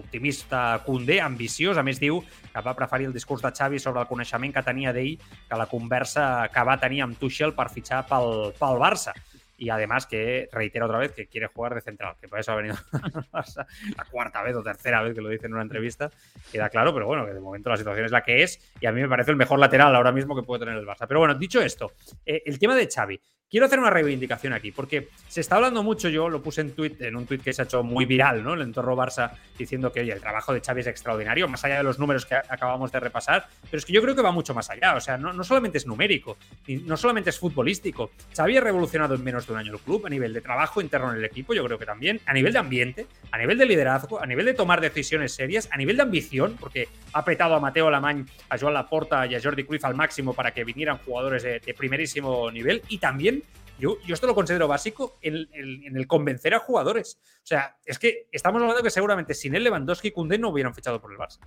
Optimista 0.00 0.80
Koundé, 0.86 1.20
ambiciós. 1.20 1.76
A 1.76 1.84
més, 1.84 2.00
diu 2.00 2.22
que 2.46 2.64
va 2.64 2.72
preferir 2.78 3.10
el 3.10 3.12
discurs 3.12 3.44
de 3.44 3.52
Xavi 3.52 3.76
sobre 3.76 4.00
el 4.00 4.08
coneixement 4.08 4.56
que 4.56 4.64
tenia 4.64 4.96
d'ell 4.96 5.20
que 5.20 5.60
la 5.60 5.68
conversa 5.68 6.48
que 6.48 6.64
va 6.64 6.80
tenir 6.80 7.04
amb 7.04 7.20
Tuchel 7.20 7.52
per 7.52 7.68
fitxar 7.76 8.06
pel, 8.08 8.56
pel 8.56 8.80
Barça 8.80 9.12
y 9.56 9.70
además 9.70 10.06
que 10.06 10.48
reitera 10.52 10.86
otra 10.86 10.98
vez 10.98 11.12
que 11.12 11.26
quiere 11.26 11.46
jugar 11.46 11.74
de 11.74 11.80
central, 11.80 12.16
que 12.20 12.28
por 12.28 12.38
eso 12.38 12.52
ha 12.52 12.56
venido 12.56 12.76
la 13.32 14.04
cuarta 14.10 14.42
vez 14.42 14.56
o 14.56 14.62
tercera 14.62 15.02
vez 15.02 15.14
que 15.14 15.20
lo 15.20 15.28
dice 15.28 15.46
en 15.46 15.54
una 15.54 15.62
entrevista, 15.62 16.10
queda 16.50 16.68
claro, 16.68 16.92
pero 16.92 17.06
bueno, 17.06 17.26
que 17.26 17.32
de 17.32 17.40
momento 17.40 17.70
la 17.70 17.76
situación 17.76 18.06
es 18.06 18.12
la 18.12 18.22
que 18.22 18.42
es 18.42 18.72
y 18.80 18.86
a 18.86 18.92
mí 18.92 19.00
me 19.00 19.08
parece 19.08 19.30
el 19.30 19.36
mejor 19.36 19.58
lateral 19.58 19.94
ahora 19.94 20.12
mismo 20.12 20.34
que 20.34 20.42
puede 20.42 20.60
tener 20.64 20.76
el 20.76 20.86
Barça. 20.86 21.06
Pero 21.06 21.20
bueno, 21.20 21.34
dicho 21.34 21.60
esto, 21.60 21.92
eh, 22.26 22.42
el 22.46 22.58
tema 22.58 22.74
de 22.74 22.88
Xavi, 22.88 23.20
quiero 23.52 23.66
hacer 23.66 23.78
una 23.78 23.90
reivindicación 23.90 24.54
aquí, 24.54 24.72
porque 24.72 25.10
se 25.28 25.42
está 25.42 25.56
hablando 25.56 25.82
mucho, 25.82 26.08
yo 26.08 26.30
lo 26.30 26.42
puse 26.42 26.62
en, 26.62 26.72
tweet, 26.72 26.96
en 27.00 27.16
un 27.16 27.26
tuit 27.26 27.42
que 27.42 27.52
se 27.52 27.60
ha 27.60 27.64
hecho 27.66 27.82
muy 27.82 28.06
viral, 28.06 28.42
¿no? 28.42 28.54
El 28.54 28.62
entorno 28.62 28.96
Barça 28.96 29.32
diciendo 29.58 29.92
que, 29.92 30.00
oye, 30.00 30.12
el 30.12 30.20
trabajo 30.20 30.54
de 30.54 30.62
Xavi 30.62 30.80
es 30.80 30.86
extraordinario, 30.86 31.46
más 31.48 31.62
allá 31.62 31.76
de 31.76 31.82
los 31.82 31.98
números 31.98 32.24
que 32.24 32.34
acabamos 32.34 32.90
de 32.90 32.98
repasar, 32.98 33.46
pero 33.64 33.76
es 33.76 33.84
que 33.84 33.92
yo 33.92 34.00
creo 34.00 34.16
que 34.16 34.22
va 34.22 34.32
mucho 34.32 34.54
más 34.54 34.70
allá, 34.70 34.96
o 34.96 35.00
sea, 35.00 35.18
no, 35.18 35.44
solamente 35.44 35.76
es 35.76 35.86
numérico, 35.86 36.38
no 36.66 36.96
solamente 36.96 37.28
es 37.28 37.38
futbolístico, 37.38 38.12
Xavi 38.34 38.56
ha 38.56 38.62
revolucionado 38.62 39.14
en 39.14 39.22
menos 39.22 39.46
de 39.46 39.52
un 39.52 39.58
año 39.58 39.74
el 39.74 39.80
club, 39.80 40.06
a 40.06 40.08
nivel 40.08 40.32
de 40.32 40.40
trabajo 40.40 40.80
interno 40.80 41.12
en 41.12 41.18
el 41.18 41.24
equipo, 41.26 41.52
yo 41.52 41.62
creo 41.62 41.78
que 41.78 41.84
también, 41.84 42.20
a 42.24 42.32
nivel 42.32 42.54
de 42.54 42.58
ambiente, 42.58 43.06
a 43.30 43.36
nivel 43.36 43.58
de 43.58 43.66
liderazgo, 43.66 44.18
a 44.18 44.24
nivel 44.24 44.46
de 44.46 44.54
tomar 44.54 44.80
decisiones 44.80 45.34
serias, 45.34 45.68
a 45.70 45.76
nivel 45.76 45.98
de 45.98 46.04
ambición, 46.04 46.56
porque 46.58 46.88
ha 47.12 47.18
apretado 47.18 47.54
a 47.54 47.60
Mateo 47.60 47.88
Alemany, 47.88 48.24
a 48.48 48.56
Joan 48.56 48.72
Laporta 48.72 49.26
y 49.26 49.34
a 49.34 49.42
Jordi 49.42 49.64
Cruyff 49.64 49.84
al 49.84 49.94
máximo 49.94 50.32
para 50.32 50.52
que 50.52 50.64
vinieran 50.64 50.96
jugadores 51.04 51.42
de, 51.42 51.60
primerísimo 51.76 52.50
nivel, 52.50 52.82
y 52.88 52.96
también 52.96 53.41
yo, 53.78 53.98
yo, 54.06 54.14
esto 54.14 54.26
lo 54.26 54.34
considero 54.34 54.68
básico 54.68 55.18
en, 55.22 55.48
el 55.52 56.06
convencer 56.06 56.54
a 56.54 56.58
jugadores. 56.58 57.18
O 57.42 57.46
sea, 57.46 57.76
es 57.84 57.98
que 57.98 58.28
estamos 58.30 58.60
hablando 58.62 58.82
que 58.82 58.90
seguramente 58.90 59.34
sin 59.34 59.54
él 59.54 59.64
Lewandowski 59.64 60.08
y 60.08 60.10
Koundé 60.12 60.38
no 60.38 60.50
hubieran 60.50 60.74
fichado 60.74 61.00
por 61.00 61.12
el 61.12 61.18
Barça. 61.18 61.38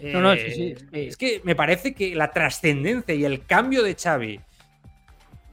No, 0.00 0.20
no, 0.20 0.34
sí, 0.34 0.50
sí, 0.50 0.74
Es 0.92 1.16
que 1.16 1.40
me 1.44 1.54
parece 1.54 1.94
que 1.94 2.14
la 2.14 2.32
trascendencia 2.32 3.14
y 3.14 3.24
el 3.24 3.46
cambio 3.46 3.82
de 3.82 3.94
Xavi 3.94 4.40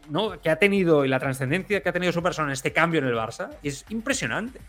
¿no? 0.10 0.40
que 0.42 0.50
ha 0.50 0.56
tenido 0.58 1.06
y 1.06 1.08
la 1.08 1.20
trascendencia 1.20 1.82
que 1.82 1.90
ha 1.90 1.94
tenido 1.94 2.12
su 2.12 2.24
persona 2.24 2.48
en 2.48 2.54
este 2.54 2.74
cambio 2.74 3.00
en 3.00 3.08
el 3.08 3.16
Barça 3.16 3.50
es 3.64 3.86
impresionante. 3.90 4.60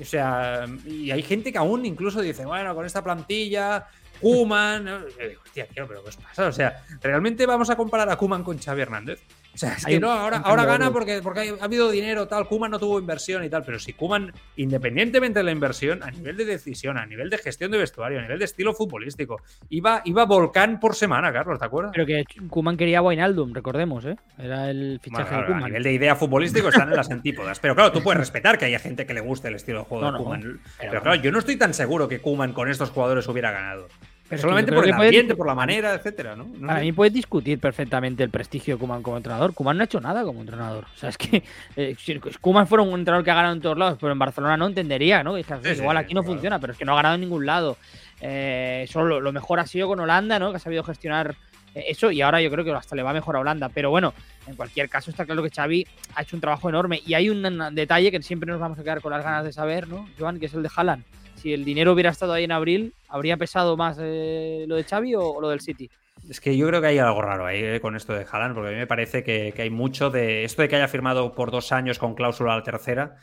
O 0.00 0.04
sea, 0.04 0.66
y 0.84 1.10
hay 1.10 1.22
gente 1.22 1.52
que 1.52 1.58
aún 1.58 1.86
incluso 1.86 2.20
dice, 2.20 2.44
bueno, 2.44 2.74
con 2.74 2.84
esta 2.84 3.02
plantilla, 3.02 3.86
Kuman. 4.20 4.88
hostia, 4.88 5.66
tío, 5.66 5.86
pero 5.86 6.02
¿qué 6.02 6.08
os 6.10 6.16
pasa? 6.16 6.46
O 6.46 6.52
sea, 6.52 6.84
¿realmente 7.00 7.46
vamos 7.46 7.70
a 7.70 7.76
comparar 7.76 8.08
a 8.10 8.16
Kuman 8.16 8.42
con 8.42 8.58
Xavi 8.58 8.82
Hernández? 8.82 9.22
O 9.56 9.58
sea, 9.58 9.72
es 9.72 9.86
que 9.86 9.98
no, 9.98 10.12
ahora, 10.12 10.36
ahora 10.44 10.66
gana 10.66 10.92
porque, 10.92 11.22
porque 11.22 11.56
ha 11.58 11.64
habido 11.64 11.90
dinero, 11.90 12.28
tal. 12.28 12.46
Kuman 12.46 12.70
no 12.70 12.78
tuvo 12.78 13.00
inversión 13.00 13.42
y 13.42 13.48
tal. 13.48 13.64
Pero 13.64 13.78
si 13.78 13.94
Kuman, 13.94 14.30
independientemente 14.56 15.38
de 15.38 15.44
la 15.44 15.50
inversión, 15.50 16.02
a 16.02 16.10
nivel 16.10 16.36
de 16.36 16.44
decisión, 16.44 16.98
a 16.98 17.06
nivel 17.06 17.30
de 17.30 17.38
gestión 17.38 17.70
de 17.70 17.78
vestuario, 17.78 18.18
a 18.18 18.22
nivel 18.22 18.38
de 18.38 18.44
estilo 18.44 18.74
futbolístico, 18.74 19.40
iba, 19.70 20.02
iba 20.04 20.26
volcán 20.26 20.78
por 20.78 20.94
semana, 20.94 21.32
Carlos, 21.32 21.58
¿te 21.58 21.64
acuerdas? 21.64 21.92
Pero 21.94 22.04
que 22.04 22.24
Kuman 22.50 22.76
quería 22.76 22.98
a 22.98 23.02
Wijnaldum, 23.02 23.54
recordemos, 23.54 24.04
¿eh? 24.04 24.16
Era 24.36 24.68
el 24.68 25.00
fichaje 25.02 25.34
de 25.34 25.46
Kuman. 25.46 25.62
A 25.62 25.66
nivel 25.68 25.82
de 25.82 25.92
idea 25.94 26.16
futbolístico 26.16 26.68
están 26.68 26.90
en 26.90 26.96
las 26.96 27.10
antípodas. 27.10 27.58
Pero 27.58 27.74
claro, 27.74 27.92
tú 27.92 28.02
puedes 28.02 28.20
respetar 28.20 28.58
que 28.58 28.66
haya 28.66 28.78
gente 28.78 29.06
que 29.06 29.14
le 29.14 29.22
guste 29.22 29.48
el 29.48 29.54
estilo 29.54 29.78
de 29.78 29.84
juego 29.86 30.12
de 30.12 30.18
Kuman. 30.18 30.60
pero, 30.78 31.00
claro, 31.00 31.14
yo 31.22 31.32
no 31.32 31.38
estoy 31.38 31.56
tan 31.56 31.72
seguro 31.72 32.08
que 32.08 32.20
Kuman 32.20 32.52
con 32.52 32.68
estos 32.68 32.90
jugadores 32.90 33.26
hubiera 33.26 33.52
ganado. 33.52 33.88
Solamente 34.34 34.72
por 34.72 34.84
el 34.84 34.92
ambiente, 34.92 35.36
por 35.36 35.46
la 35.46 35.54
manera, 35.54 35.94
etcétera, 35.94 36.34
¿no? 36.34 36.46
a 36.68 36.80
mí 36.80 36.92
puedes 36.92 37.12
discutir 37.12 37.60
perfectamente 37.60 38.24
el 38.24 38.30
prestigio 38.30 38.74
de 38.74 38.80
Kuman 38.80 39.02
como 39.02 39.16
entrenador. 39.16 39.54
Kuman 39.54 39.76
no 39.76 39.82
ha 39.82 39.84
hecho 39.84 40.00
nada 40.00 40.24
como 40.24 40.40
entrenador. 40.40 40.84
O 40.94 40.98
sea, 40.98 41.10
es 41.10 41.18
que 41.18 41.44
eh, 41.76 41.94
si 41.98 42.18
Kuman 42.40 42.66
fuera 42.66 42.82
un 42.82 42.98
entrenador 42.98 43.24
que 43.24 43.30
ha 43.30 43.34
ganado 43.34 43.54
en 43.54 43.60
todos 43.60 43.78
lados, 43.78 43.98
pero 44.00 44.12
en 44.12 44.18
Barcelona 44.18 44.56
no 44.56 44.66
entendería, 44.66 45.22
¿no? 45.22 45.38
igual 45.38 45.96
aquí 45.96 46.12
no 46.14 46.24
funciona, 46.24 46.58
pero 46.58 46.72
es 46.72 46.78
que 46.78 46.84
no 46.84 46.92
ha 46.92 46.96
ganado 46.96 47.14
en 47.14 47.20
ningún 47.20 47.46
lado. 47.46 47.76
Eh, 48.20 48.86
solo 48.90 49.20
lo 49.20 49.32
mejor 49.32 49.60
ha 49.60 49.66
sido 49.66 49.86
con 49.86 50.00
Holanda, 50.00 50.38
¿no? 50.38 50.50
Que 50.50 50.56
ha 50.56 50.60
sabido 50.60 50.82
gestionar 50.82 51.36
eh, 51.74 51.84
eso 51.88 52.10
y 52.10 52.22
ahora 52.22 52.40
yo 52.40 52.50
creo 52.50 52.64
que 52.64 52.72
hasta 52.72 52.96
le 52.96 53.04
va 53.04 53.12
mejor 53.12 53.36
a 53.36 53.40
Holanda. 53.40 53.68
Pero 53.68 53.90
bueno, 53.90 54.12
en 54.48 54.56
cualquier 54.56 54.88
caso 54.88 55.10
está 55.10 55.24
claro 55.24 55.42
que 55.42 55.50
Xavi 55.50 55.86
ha 56.16 56.22
hecho 56.22 56.36
un 56.36 56.40
trabajo 56.40 56.68
enorme. 56.68 57.00
Y 57.06 57.14
hay 57.14 57.30
un 57.30 57.42
detalle 57.74 58.10
que 58.10 58.20
siempre 58.22 58.50
nos 58.50 58.58
vamos 58.58 58.78
a 58.78 58.82
quedar 58.82 59.00
con 59.00 59.12
las 59.12 59.22
ganas 59.22 59.44
de 59.44 59.52
saber, 59.52 59.86
¿no, 59.86 60.08
Joan? 60.18 60.40
Que 60.40 60.46
es 60.46 60.54
el 60.54 60.64
de 60.64 60.70
Haaland 60.74 61.04
si 61.36 61.52
el 61.52 61.64
dinero 61.64 61.92
hubiera 61.92 62.10
estado 62.10 62.32
ahí 62.32 62.44
en 62.44 62.52
abril, 62.52 62.94
¿habría 63.16 63.36
pesado 63.36 63.76
más 63.76 63.98
eh, 64.00 64.64
lo 64.68 64.76
de 64.76 64.84
Xavi 64.84 65.14
o, 65.14 65.40
lo 65.40 65.48
del 65.48 65.60
City? 65.60 65.90
Es 66.28 66.40
que 66.40 66.56
yo 66.56 66.66
creo 66.68 66.80
que 66.80 66.88
hay 66.88 66.98
algo 66.98 67.22
raro 67.22 67.46
ahí 67.46 67.62
eh, 67.62 67.80
con 67.80 67.94
esto 67.94 68.12
de 68.12 68.26
Haaland, 68.30 68.54
porque 68.54 68.68
a 68.68 68.72
mí 68.72 68.78
me 68.78 68.86
parece 68.86 69.22
que, 69.22 69.52
hay 69.56 69.70
mucho 69.70 70.10
de. 70.10 70.44
Esto 70.44 70.62
de 70.62 70.68
que 70.68 70.76
haya 70.76 70.88
firmado 70.88 71.34
por 71.34 71.50
dos 71.50 71.72
años 71.72 71.98
con 71.98 72.14
cláusula 72.14 72.54
a 72.54 72.56
la 72.56 72.62
tercera, 72.62 73.16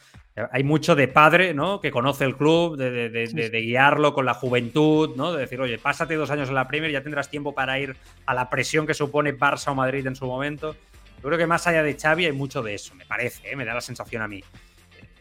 hay 0.51 0.63
mucho 0.63 0.95
de 0.95 1.07
padre, 1.07 1.53
¿no? 1.53 1.79
Que 1.81 1.91
conoce 1.91 2.23
el 2.25 2.35
club, 2.35 2.77
de, 2.77 3.61
guiarlo 3.61 4.13
con 4.13 4.25
la 4.25 4.33
juventud, 4.33 5.15
¿no? 5.15 5.33
De 5.33 5.41
decir, 5.41 5.59
oye, 5.59 5.77
pásate 5.77 6.15
dos 6.15 6.31
años 6.31 6.49
en 6.49 6.55
la 6.55 6.67
Premier, 6.67 6.91
ya 6.91 7.03
tendrás 7.03 7.29
tiempo 7.29 7.53
para 7.53 7.79
ir 7.79 7.95
a 8.25 8.33
la 8.33 8.49
presión 8.49 8.87
que 8.87 8.93
supone 8.93 9.37
Barça 9.37 9.71
o 9.71 9.75
Madrid 9.75 10.05
en 10.05 10.15
su 10.15 10.25
momento. 10.25 10.75
Yo 11.17 11.29
creo 11.29 11.37
que 11.37 11.47
más 11.47 11.65
allá 11.67 11.83
de 11.83 11.97
Xavi 11.97 12.25
hay 12.25 12.31
mucho 12.31 12.61
de 12.61 12.75
eso, 12.75 12.95
me 12.95 13.05
parece, 13.05 13.49
¿eh? 13.49 13.55
me 13.55 13.65
da 13.65 13.73
la 13.73 13.81
sensación 13.81 14.21
a 14.21 14.27
mí. 14.27 14.43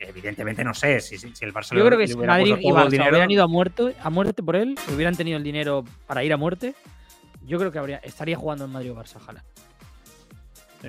Evidentemente 0.09 0.65
no 0.65 0.75
sé 0.75 1.01
si, 1.01 1.15
el 1.15 1.55
Barça 1.55 1.77
Yo 1.77 1.85
creo 1.87 1.99
que 1.99 2.09
si 2.09 2.17
Madrid 2.17 2.57
y 2.61 2.71
Barça 2.71 2.89
hubieran 2.89 3.31
ido 3.31 3.45
a 3.45 3.49
muerte, 3.49 3.95
a 4.03 4.11
muerte 4.11 4.43
por 4.43 4.57
él, 4.57 4.75
hubieran 4.93 5.17
tenido 5.17 5.37
el 5.37 5.45
dinero 5.45 5.85
para 6.07 6.25
ir 6.25 6.33
a 6.33 6.37
muerte, 6.37 6.75
yo 7.47 7.59
creo 7.59 7.71
que 7.71 7.79
habría, 7.79 7.99
estaría 7.99 8.37
jugando 8.37 8.65
en 8.65 8.73
Madrid 8.73 8.93
o 8.93 8.97
Barça, 8.97 9.17
ojalá. 9.17 9.43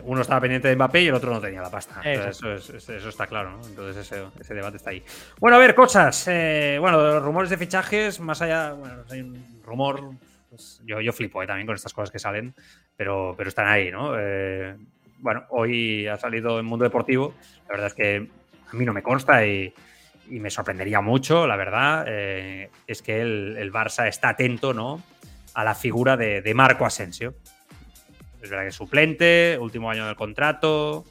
Uno 0.01 0.21
estaba 0.21 0.41
pendiente 0.41 0.67
de 0.67 0.75
Mbappé 0.75 1.03
y 1.03 1.07
el 1.07 1.13
otro 1.13 1.31
no 1.31 1.39
tenía 1.39 1.61
la 1.61 1.69
pasta. 1.69 2.01
Eso, 2.03 2.55
está 2.55 3.27
claro, 3.27 3.51
¿no? 3.51 3.67
Entonces 3.67 4.11
ese, 4.39 4.53
debate 4.53 4.77
está 4.77 4.89
ahí. 4.89 5.03
Bueno, 5.39 5.57
a 5.57 5.59
ver, 5.59 5.75
cosas. 5.75 6.27
Eh, 6.27 6.77
bueno, 6.79 7.19
rumores 7.19 7.51
de 7.51 7.57
fichajes, 7.57 8.19
más 8.19 8.41
allá, 8.41 8.73
bueno, 8.73 9.03
hay 9.11 9.21
un 9.21 9.61
rumor. 9.63 10.11
Pues, 10.49 10.81
yo, 10.85 10.99
yo 10.99 11.13
flipo 11.13 11.43
eh, 11.43 11.47
también 11.47 11.67
con 11.67 11.75
estas 11.75 11.93
cosas 11.93 12.09
que 12.09 12.19
salen, 12.19 12.55
pero, 12.95 13.35
pero 13.37 13.49
están 13.49 13.67
ahí, 13.67 13.91
¿no? 13.91 14.13
Eh, 14.17 14.75
bueno, 15.19 15.45
hoy 15.49 16.07
ha 16.07 16.17
salido 16.17 16.59
en 16.59 16.65
Mundo 16.65 16.83
Deportivo. 16.83 17.35
La 17.67 17.73
verdad 17.73 17.87
es 17.87 17.93
que 17.93 18.29
a 18.73 18.75
mí 18.75 18.85
no 18.85 18.93
me 18.93 19.03
consta 19.03 19.45
y, 19.45 19.73
me 20.29 20.49
sorprendería 20.49 20.99
mucho, 20.99 21.45
la 21.45 21.55
verdad. 21.55 22.05
es 22.07 23.01
que 23.03 23.21
el, 23.21 23.55
el 23.57 23.71
Barça 23.71 24.07
está 24.07 24.29
atento, 24.29 24.73
¿no? 24.73 25.03
a 25.53 25.63
la 25.63 25.75
figura 25.75 26.17
de, 26.17 26.53
Marco 26.53 26.85
Asensio. 26.85 27.35
Es 28.41 28.49
verdad 28.49 28.63
que 28.63 28.69
es 28.69 28.75
suplente, 28.75 29.57
último 29.59 29.89
año 29.89 30.05
del 30.05 30.15
contrato, 30.15 31.05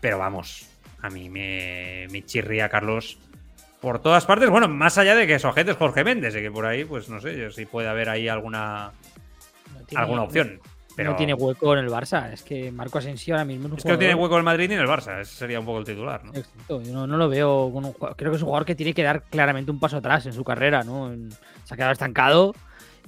pero 0.00 0.18
vamos, 0.18 0.68
a 1.00 1.10
mí 1.10 1.28
me, 1.28 2.06
me 2.10 2.24
chirría 2.24 2.68
Carlos 2.68 3.18
por 3.80 4.00
todas 4.00 4.24
partes. 4.26 4.48
Bueno, 4.48 4.68
más 4.68 4.96
allá 4.98 5.14
de 5.16 5.26
que 5.26 5.38
su 5.38 5.48
agente 5.48 5.72
es 5.72 5.78
Jorge 5.78 6.04
Méndez, 6.04 6.36
y 6.36 6.40
que 6.40 6.50
por 6.50 6.66
ahí, 6.66 6.84
pues 6.84 7.08
no 7.08 7.20
sé, 7.20 7.50
si 7.50 7.66
puede 7.66 7.88
haber 7.88 8.08
ahí 8.08 8.28
alguna, 8.28 8.92
alguna 9.94 10.22
opción. 10.22 10.60
Pero... 10.96 11.12
No 11.12 11.16
tiene 11.16 11.34
hueco 11.34 11.72
en 11.74 11.84
el 11.84 11.90
Barça. 11.90 12.32
Es 12.32 12.42
que 12.42 12.70
Marco 12.70 12.98
Asensio 12.98 13.34
ahora 13.34 13.44
mismo 13.44 13.68
es, 13.68 13.78
es 13.78 13.84
que 13.84 13.92
no 13.92 13.98
tiene 13.98 14.14
hueco 14.14 14.34
en 14.34 14.38
el 14.38 14.44
Madrid 14.44 14.68
ni 14.68 14.74
en 14.74 14.80
el 14.80 14.88
Barça. 14.88 15.20
Ese 15.20 15.34
sería 15.34 15.60
un 15.60 15.66
poco 15.66 15.78
el 15.78 15.84
titular, 15.84 16.24
¿no? 16.24 16.32
Exacto. 16.34 16.82
Yo 16.82 17.06
no, 17.06 17.16
lo 17.16 17.28
veo. 17.28 17.72
Creo 18.16 18.30
que 18.30 18.36
es 18.36 18.42
un 18.42 18.46
jugador 18.46 18.66
que 18.66 18.74
tiene 18.74 18.94
que 18.94 19.02
dar 19.02 19.22
claramente 19.24 19.70
un 19.70 19.80
paso 19.80 19.96
atrás 19.96 20.26
en 20.26 20.32
su 20.32 20.44
carrera, 20.44 20.82
¿no? 20.84 21.12
Se 21.64 21.74
ha 21.74 21.76
quedado 21.76 21.92
estancado 21.92 22.54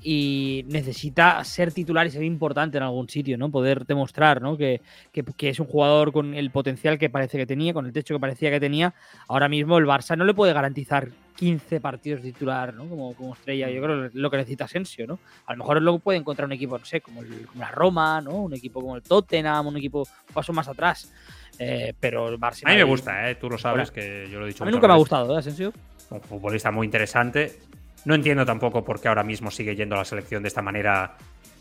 y 0.02 0.64
necesita 0.68 1.42
ser 1.44 1.72
titular 1.72 2.06
y 2.06 2.10
ser 2.10 2.22
importante 2.24 2.76
en 2.76 2.82
algún 2.82 3.08
sitio, 3.08 3.38
¿no? 3.38 3.50
Poder 3.50 3.86
demostrar, 3.86 4.42
¿no? 4.42 4.56
Que, 4.56 4.80
es 5.12 5.60
un 5.60 5.66
jugador 5.66 6.12
con 6.12 6.34
el 6.34 6.50
potencial 6.50 6.98
que 6.98 7.08
parece 7.08 7.38
que 7.38 7.46
tenía, 7.46 7.72
con 7.72 7.86
el 7.86 7.92
techo 7.92 8.14
que 8.14 8.20
parecía 8.20 8.50
que 8.50 8.60
tenía. 8.60 8.94
Ahora 9.28 9.48
mismo 9.48 9.78
el 9.78 9.86
Barça 9.86 10.16
no 10.16 10.24
le 10.24 10.34
puede 10.34 10.52
garantizar 10.52 11.08
15 11.36 11.80
partidos 11.80 12.22
titular, 12.22 12.72
¿no? 12.74 12.88
Como, 12.88 13.14
como 13.14 13.34
estrella. 13.34 13.68
Yo 13.68 13.82
creo 13.82 14.10
que 14.10 14.18
lo 14.18 14.30
que 14.30 14.36
necesita 14.36 14.64
Asensio, 14.64 15.06
¿no? 15.06 15.18
A 15.46 15.52
lo 15.52 15.58
mejor 15.58 15.82
luego 15.82 15.98
puede 15.98 16.18
encontrar 16.18 16.46
un 16.46 16.52
equipo, 16.52 16.78
no 16.78 16.84
sé, 16.84 17.00
como, 17.00 17.22
la 17.58 17.70
Roma, 17.70 18.20
¿no? 18.20 18.42
Un 18.42 18.54
equipo 18.54 18.80
como 18.80 18.96
el 18.96 19.02
Tottenham, 19.02 19.66
un 19.66 19.76
equipo 19.76 20.00
un 20.00 20.34
paso 20.34 20.52
más 20.52 20.68
atrás. 20.68 21.12
Eh, 21.58 21.94
pero 21.98 22.28
el 22.28 22.38
Barça. 22.38 22.62
A 22.64 22.70
mí 22.70 22.76
me 22.76 22.84
gusta, 22.84 23.30
¿eh? 23.30 23.36
Tú 23.36 23.48
lo 23.48 23.58
sabes, 23.58 23.90
que 23.90 24.28
yo 24.30 24.38
lo 24.38 24.46
he 24.46 24.48
dicho. 24.48 24.64
A 24.64 24.66
mí 24.66 24.72
nunca 24.72 24.86
me 24.86 24.94
ha 24.94 24.96
gustado, 24.96 25.34
¿eh, 25.34 25.38
Asensio? 25.38 25.72
Un 26.10 26.20
futbolista 26.20 26.70
muy 26.70 26.86
interesante. 26.86 27.58
No 28.04 28.14
entiendo 28.14 28.44
tampoco 28.44 28.84
por 28.84 29.00
qué 29.00 29.08
ahora 29.08 29.22
mismo 29.22 29.50
sigue 29.50 29.74
yendo 29.74 29.94
a 29.94 29.98
la 29.98 30.04
selección 30.04 30.42
de 30.42 30.48
esta 30.48 30.62
manera. 30.62 31.16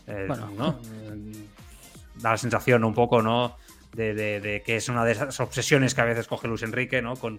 Eh, 0.06 0.24
bueno. 0.28 0.50
¿no? 0.56 0.78
Da 2.16 2.32
la 2.32 2.36
sensación 2.36 2.84
un 2.84 2.94
poco, 2.94 3.22
¿no? 3.22 3.56
De, 3.92 4.62
que 4.66 4.76
es 4.76 4.88
una 4.88 5.04
de 5.04 5.12
esas 5.12 5.38
obsesiones 5.38 5.94
que 5.94 6.00
a 6.00 6.04
veces 6.04 6.26
coge 6.26 6.48
Luis 6.48 6.62
Enrique, 6.62 7.00
¿no? 7.00 7.14
Con, 7.16 7.38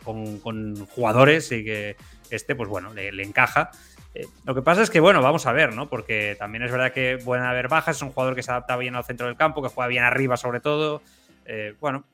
jugadores 0.87 1.51
y 1.51 1.65
que 1.65 1.97
este, 2.29 2.55
pues 2.55 2.69
bueno, 2.69 2.93
le, 2.93 3.23
encaja. 3.23 3.71
Eh, 4.13 4.27
lo 4.45 4.55
que 4.55 4.61
pasa 4.61 4.81
es 4.81 4.89
que, 4.89 4.99
bueno, 4.99 5.21
vamos 5.21 5.45
a 5.45 5.51
ver, 5.51 5.73
¿no? 5.73 5.89
Porque 5.89 6.35
también 6.39 6.63
es 6.63 6.71
verdad 6.71 6.91
que 6.91 7.17
pueden 7.23 7.45
haber 7.45 7.67
bajas, 7.67 7.97
es 7.97 8.01
un 8.01 8.11
jugador 8.11 8.35
que 8.35 8.43
se 8.43 8.51
adapta 8.51 8.77
bien 8.77 8.95
al 8.95 9.03
centro 9.03 9.27
del 9.27 9.35
campo, 9.35 9.61
que 9.61 9.69
juega 9.69 9.87
bien 9.87 10.03
arriba 10.03 10.37
sobre 10.37 10.59
todo. 10.59 11.01
Eh, 11.45 11.75
bueno, 11.79 12.05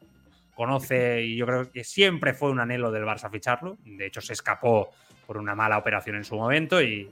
conoce 0.56 1.24
y 1.24 1.38
yo 1.38 1.46
creo 1.46 1.72
que 1.72 1.84
siempre 1.84 2.34
fue 2.34 2.50
un 2.50 2.60
anhelo 2.60 2.92
del 2.92 3.04
Barça 3.04 3.30
ficharlo. 3.30 3.78
De 3.86 4.06
hecho, 4.06 4.22
se 4.22 4.34
escapó 4.34 4.92
por 5.26 5.38
una 5.38 5.56
mala 5.56 5.78
operación 5.78 6.16
en 6.16 6.26
su 6.26 6.36
momento 6.36 6.82
y 6.82 7.10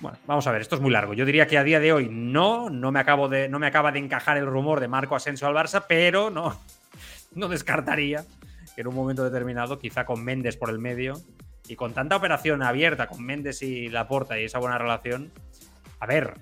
bueno, 0.00 0.18
vamos 0.26 0.46
a 0.46 0.52
ver, 0.52 0.62
esto 0.62 0.76
es 0.76 0.80
muy 0.80 0.90
largo. 0.90 1.12
Yo 1.12 1.26
diría 1.26 1.46
que 1.46 1.58
a 1.58 1.64
día 1.64 1.78
de 1.78 1.92
hoy 1.92 2.08
no, 2.10 2.70
no 2.70 2.90
me, 2.90 3.00
acabo 3.00 3.28
de, 3.28 3.48
no 3.48 3.58
me 3.58 3.66
acaba 3.66 3.92
de 3.92 3.98
encajar 3.98 4.38
el 4.38 4.46
rumor 4.46 4.80
de 4.80 4.88
Marco 4.88 5.14
Asensio 5.14 5.46
al 5.46 5.54
Barça, 5.54 5.84
pero 5.86 6.30
no, 6.30 6.58
no 7.34 7.48
descartaría 7.48 8.24
que 8.74 8.80
en 8.80 8.86
un 8.86 8.94
momento 8.94 9.24
determinado, 9.24 9.78
quizá 9.78 10.06
con 10.06 10.24
Méndez 10.24 10.56
por 10.56 10.70
el 10.70 10.78
medio 10.78 11.20
y 11.68 11.76
con 11.76 11.94
tanta 11.94 12.16
operación 12.16 12.62
abierta 12.62 13.06
con 13.06 13.24
Méndez 13.24 13.62
y 13.62 13.88
Laporta 13.88 14.38
y 14.38 14.44
esa 14.44 14.58
buena 14.58 14.78
relación, 14.78 15.30
a 15.98 16.06
ver, 16.06 16.34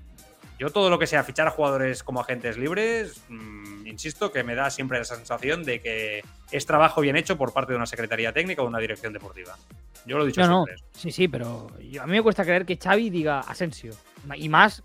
yo 0.59 0.71
todo 0.71 0.91
lo 0.91 0.99
que 0.99 1.07
sea 1.07 1.23
fichar 1.23 1.47
a 1.47 1.51
jugadores 1.51 2.03
como 2.03 2.21
agentes 2.21 2.59
libres, 2.59 3.23
mm, 3.29 3.87
insisto 3.87 4.33
que 4.33 4.43
me 4.43 4.55
da 4.55 4.71
siempre 4.71 4.99
esa 5.01 5.15
sensación 5.15 5.63
de 5.63 5.81
que 5.81 6.23
es 6.51 6.67
trabajo 6.67 7.01
bien 7.01 7.17
hecho 7.17 7.39
por 7.39 7.53
parte 7.53 7.73
de 7.73 7.77
una 7.77 7.87
secretaría 7.87 8.33
técnica 8.33 8.63
o 8.63 8.67
una 8.67 8.79
dirección 8.79 9.13
deportiva. 9.13 9.57
Yo 10.05 10.19
lo 10.19 10.25
he 10.25 10.27
dicho 10.29 10.43
siempre. 10.43 10.77
Sí, 10.93 11.13
sí, 11.13 11.29
pero 11.29 11.69
a 12.01 12.07
mí 12.07 12.13
me 12.13 12.23
cuesta 12.23 12.45
creer 12.45 12.67
que 12.67 12.77
Xavi 12.77 13.11
diga 13.11 13.41
Asensio. 13.41 13.93
Y 14.35 14.49
más 14.49 14.83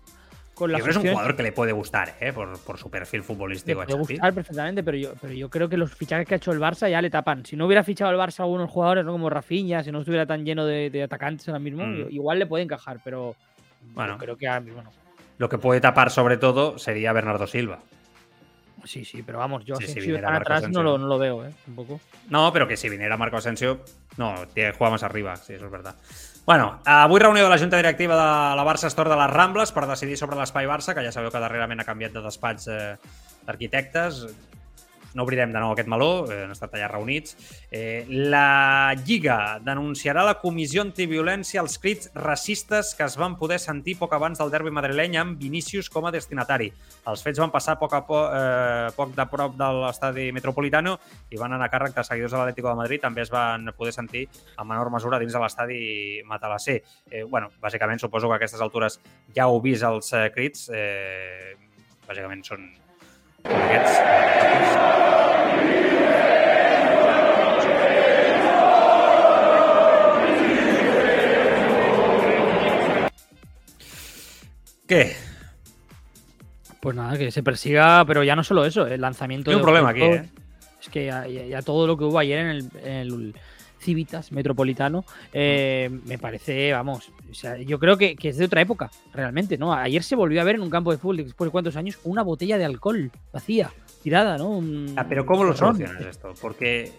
con 0.54 0.70
la 0.70 0.78
es 0.78 0.96
un 0.96 1.08
jugador 1.08 1.36
que 1.36 1.42
le 1.42 1.52
puede 1.52 1.72
gustar, 1.72 2.14
¿eh? 2.20 2.32
por, 2.32 2.78
su 2.78 2.90
perfil 2.90 3.22
futbolístico. 3.22 3.80
Le 3.80 3.86
puede 3.86 3.98
gustar 3.98 4.32
perfectamente, 4.32 4.82
pero 4.82 4.96
yo, 4.96 5.14
pero 5.20 5.32
yo 5.32 5.50
creo 5.50 5.68
que 5.68 5.76
los 5.76 5.94
fichajes 5.94 6.26
que 6.26 6.34
ha 6.34 6.36
hecho 6.36 6.52
el 6.52 6.60
Barça 6.60 6.88
ya 6.88 7.02
le 7.02 7.10
tapan. 7.10 7.44
Si 7.44 7.56
no 7.56 7.66
hubiera 7.66 7.82
fichado 7.82 8.10
el 8.10 8.18
Barça 8.18 8.40
algunos 8.40 8.70
jugadores, 8.70 9.04
¿no? 9.04 9.12
como 9.12 9.28
Rafinha, 9.28 9.82
si 9.82 9.90
no 9.90 10.00
estuviera 10.00 10.26
tan 10.26 10.44
lleno 10.44 10.64
de, 10.64 11.02
atacantes 11.02 11.48
ahora 11.48 11.58
mismo, 11.58 11.84
mm. 11.84 12.10
igual 12.10 12.38
le 12.38 12.46
puede 12.46 12.64
encajar, 12.64 13.00
pero 13.02 13.34
bueno, 13.94 14.16
creo 14.16 14.36
que 14.36 14.48
bueno, 14.48 14.90
lo 15.38 15.48
que 15.48 15.58
puede 15.58 15.80
tapar 15.80 16.10
sobre 16.10 16.36
todo 16.36 16.78
sería 16.78 17.12
Bernardo 17.12 17.46
Silva. 17.46 17.80
Sí, 18.84 19.04
sí, 19.04 19.22
pero 19.22 19.38
vamos, 19.38 19.64
yo 19.64 19.76
si 19.76 20.14
atrás 20.14 20.68
no 20.68 20.82
lo, 20.82 20.98
no 20.98 21.06
lo, 21.06 21.18
veo, 21.18 21.46
¿eh? 21.46 21.50
Un 21.66 21.74
poco. 21.74 22.00
No, 22.28 22.52
pero 22.52 22.68
que 22.68 22.76
si 22.76 22.90
viniera 22.90 23.16
Marco 23.16 23.38
Asensio, 23.38 23.80
no, 24.18 24.34
juega 24.54 24.90
más 24.90 25.02
arriba, 25.02 25.36
sí, 25.36 25.54
eso 25.54 25.64
es 25.64 25.70
verdad. 25.70 25.96
Bueno, 26.46 26.78
avui 26.84 27.20
reunió 27.20 27.42
de 27.44 27.48
la 27.48 27.56
Junta 27.56 27.78
Directiva 27.78 28.16
de 28.16 28.56
la 28.56 28.64
Barça 28.64 28.90
Store 28.92 29.08
de 29.08 29.16
les 29.16 29.30
Rambles 29.30 29.70
per 29.72 29.86
decidir 29.88 30.18
sobre 30.20 30.36
l'espai 30.36 30.66
Barça, 30.68 30.92
que 30.92 31.00
ja 31.06 31.12
sabeu 31.12 31.32
que 31.32 31.40
darrerament 31.40 31.80
ha 31.80 31.86
canviat 31.88 32.12
de 32.12 32.20
despatx 32.20 32.66
eh, 32.68 32.80
d'arquitectes 33.48 34.26
no 35.14 35.24
obrirem 35.24 35.52
de 35.54 35.60
nou 35.62 35.72
aquest 35.72 35.88
meló, 35.90 36.26
eh, 36.30 36.42
han 36.44 36.52
estat 36.52 36.74
allà 36.74 36.88
reunits. 36.90 37.36
Eh, 37.70 38.04
la 38.10 38.94
Lliga 39.04 39.58
denunciarà 39.64 40.24
la 40.26 40.36
comissió 40.42 40.82
antiviolència 40.82 41.62
als 41.62 41.78
crits 41.78 42.10
racistes 42.14 42.94
que 42.94 43.06
es 43.06 43.16
van 43.16 43.38
poder 43.38 43.60
sentir 43.62 43.96
poc 43.98 44.12
abans 44.12 44.38
del 44.42 44.52
derbi 44.52 44.74
madrileny 44.74 45.16
amb 45.20 45.38
Vinícius 45.40 45.88
com 45.90 46.06
a 46.06 46.12
destinatari. 46.14 46.72
Els 47.10 47.22
fets 47.24 47.40
van 47.40 47.52
passar 47.54 47.78
poc 47.78 47.94
a 47.94 48.02
poc, 48.06 48.30
eh, 48.34 48.90
poc 48.96 49.14
de 49.14 49.26
prop 49.30 49.56
de 49.56 49.70
l'estadi 49.80 50.30
Metropolitano 50.32 50.98
i 51.30 51.40
van 51.40 51.54
anar 51.54 51.70
a 51.70 51.72
càrrec 51.72 51.94
de 51.94 52.04
seguidors 52.04 52.32
de 52.32 52.38
l'Atlético 52.38 52.68
de 52.68 52.82
Madrid. 52.82 53.00
També 53.00 53.22
es 53.22 53.30
van 53.30 53.70
poder 53.76 53.92
sentir 53.92 54.28
en 54.58 54.68
menor 54.68 54.90
mesura 54.90 55.18
dins 55.18 55.32
de 55.32 55.40
l'estadi 55.40 56.22
Matalassé. 56.26 56.82
Eh, 57.10 57.22
bueno, 57.22 57.50
bàsicament 57.60 58.00
suposo 58.00 58.28
que 58.28 58.34
a 58.34 58.36
aquestes 58.42 58.60
altures 58.60 59.00
ja 59.34 59.46
heu 59.46 59.60
vist 59.60 59.82
els 59.82 60.12
eh, 60.12 60.30
crits. 60.34 60.70
Eh, 60.74 61.54
bàsicament 62.08 62.44
són. 62.44 62.83
¿Qué? 74.86 75.16
Pues 76.80 76.94
nada, 76.94 77.16
que 77.16 77.30
se 77.30 77.42
persiga, 77.42 78.04
pero 78.06 78.22
ya 78.22 78.36
no 78.36 78.44
solo 78.44 78.64
eso, 78.66 78.86
el 78.86 79.00
lanzamiento 79.00 79.50
Hay 79.50 79.56
un 79.56 79.62
problema 79.62 79.90
aquí, 79.90 80.02
¿eh? 80.02 80.28
Es 80.80 80.90
que 80.90 81.06
ya, 81.06 81.62
todo 81.62 81.86
lo 81.86 81.96
que 81.96 82.04
hubo 82.04 82.18
ayer 82.18 82.38
en 82.40 82.46
el, 82.48 82.70
en 82.82 82.92
el 82.92 83.34
Civitas 83.84 84.32
Metropolitano, 84.32 85.04
eh, 85.32 85.90
me 86.06 86.18
parece, 86.18 86.72
vamos, 86.72 87.12
o 87.30 87.34
sea, 87.34 87.58
yo 87.58 87.78
creo 87.78 87.98
que, 87.98 88.16
es 88.20 88.38
de 88.38 88.46
otra 88.46 88.62
época, 88.62 88.90
realmente, 89.12 89.58
¿no? 89.58 89.74
Ayer 89.74 90.02
se 90.02 90.16
volvió 90.16 90.40
a 90.40 90.44
ver 90.44 90.56
en 90.56 90.62
un 90.62 90.70
campo 90.70 90.90
de 90.90 90.98
fútbol 90.98 91.18
después 91.18 91.48
de 91.48 91.52
cuántos 91.52 91.76
años 91.76 92.00
una 92.04 92.22
botella 92.22 92.56
de 92.56 92.64
alcohol 92.64 93.10
vacía, 93.32 93.70
tirada, 94.02 94.38
¿no? 94.38 94.62
Ah, 94.96 95.04
pero 95.08 95.26
¿cómo 95.26 95.44
lo 95.44 95.54
solucionas 95.54 96.00
esto? 96.00 96.32
Porque 96.40 96.92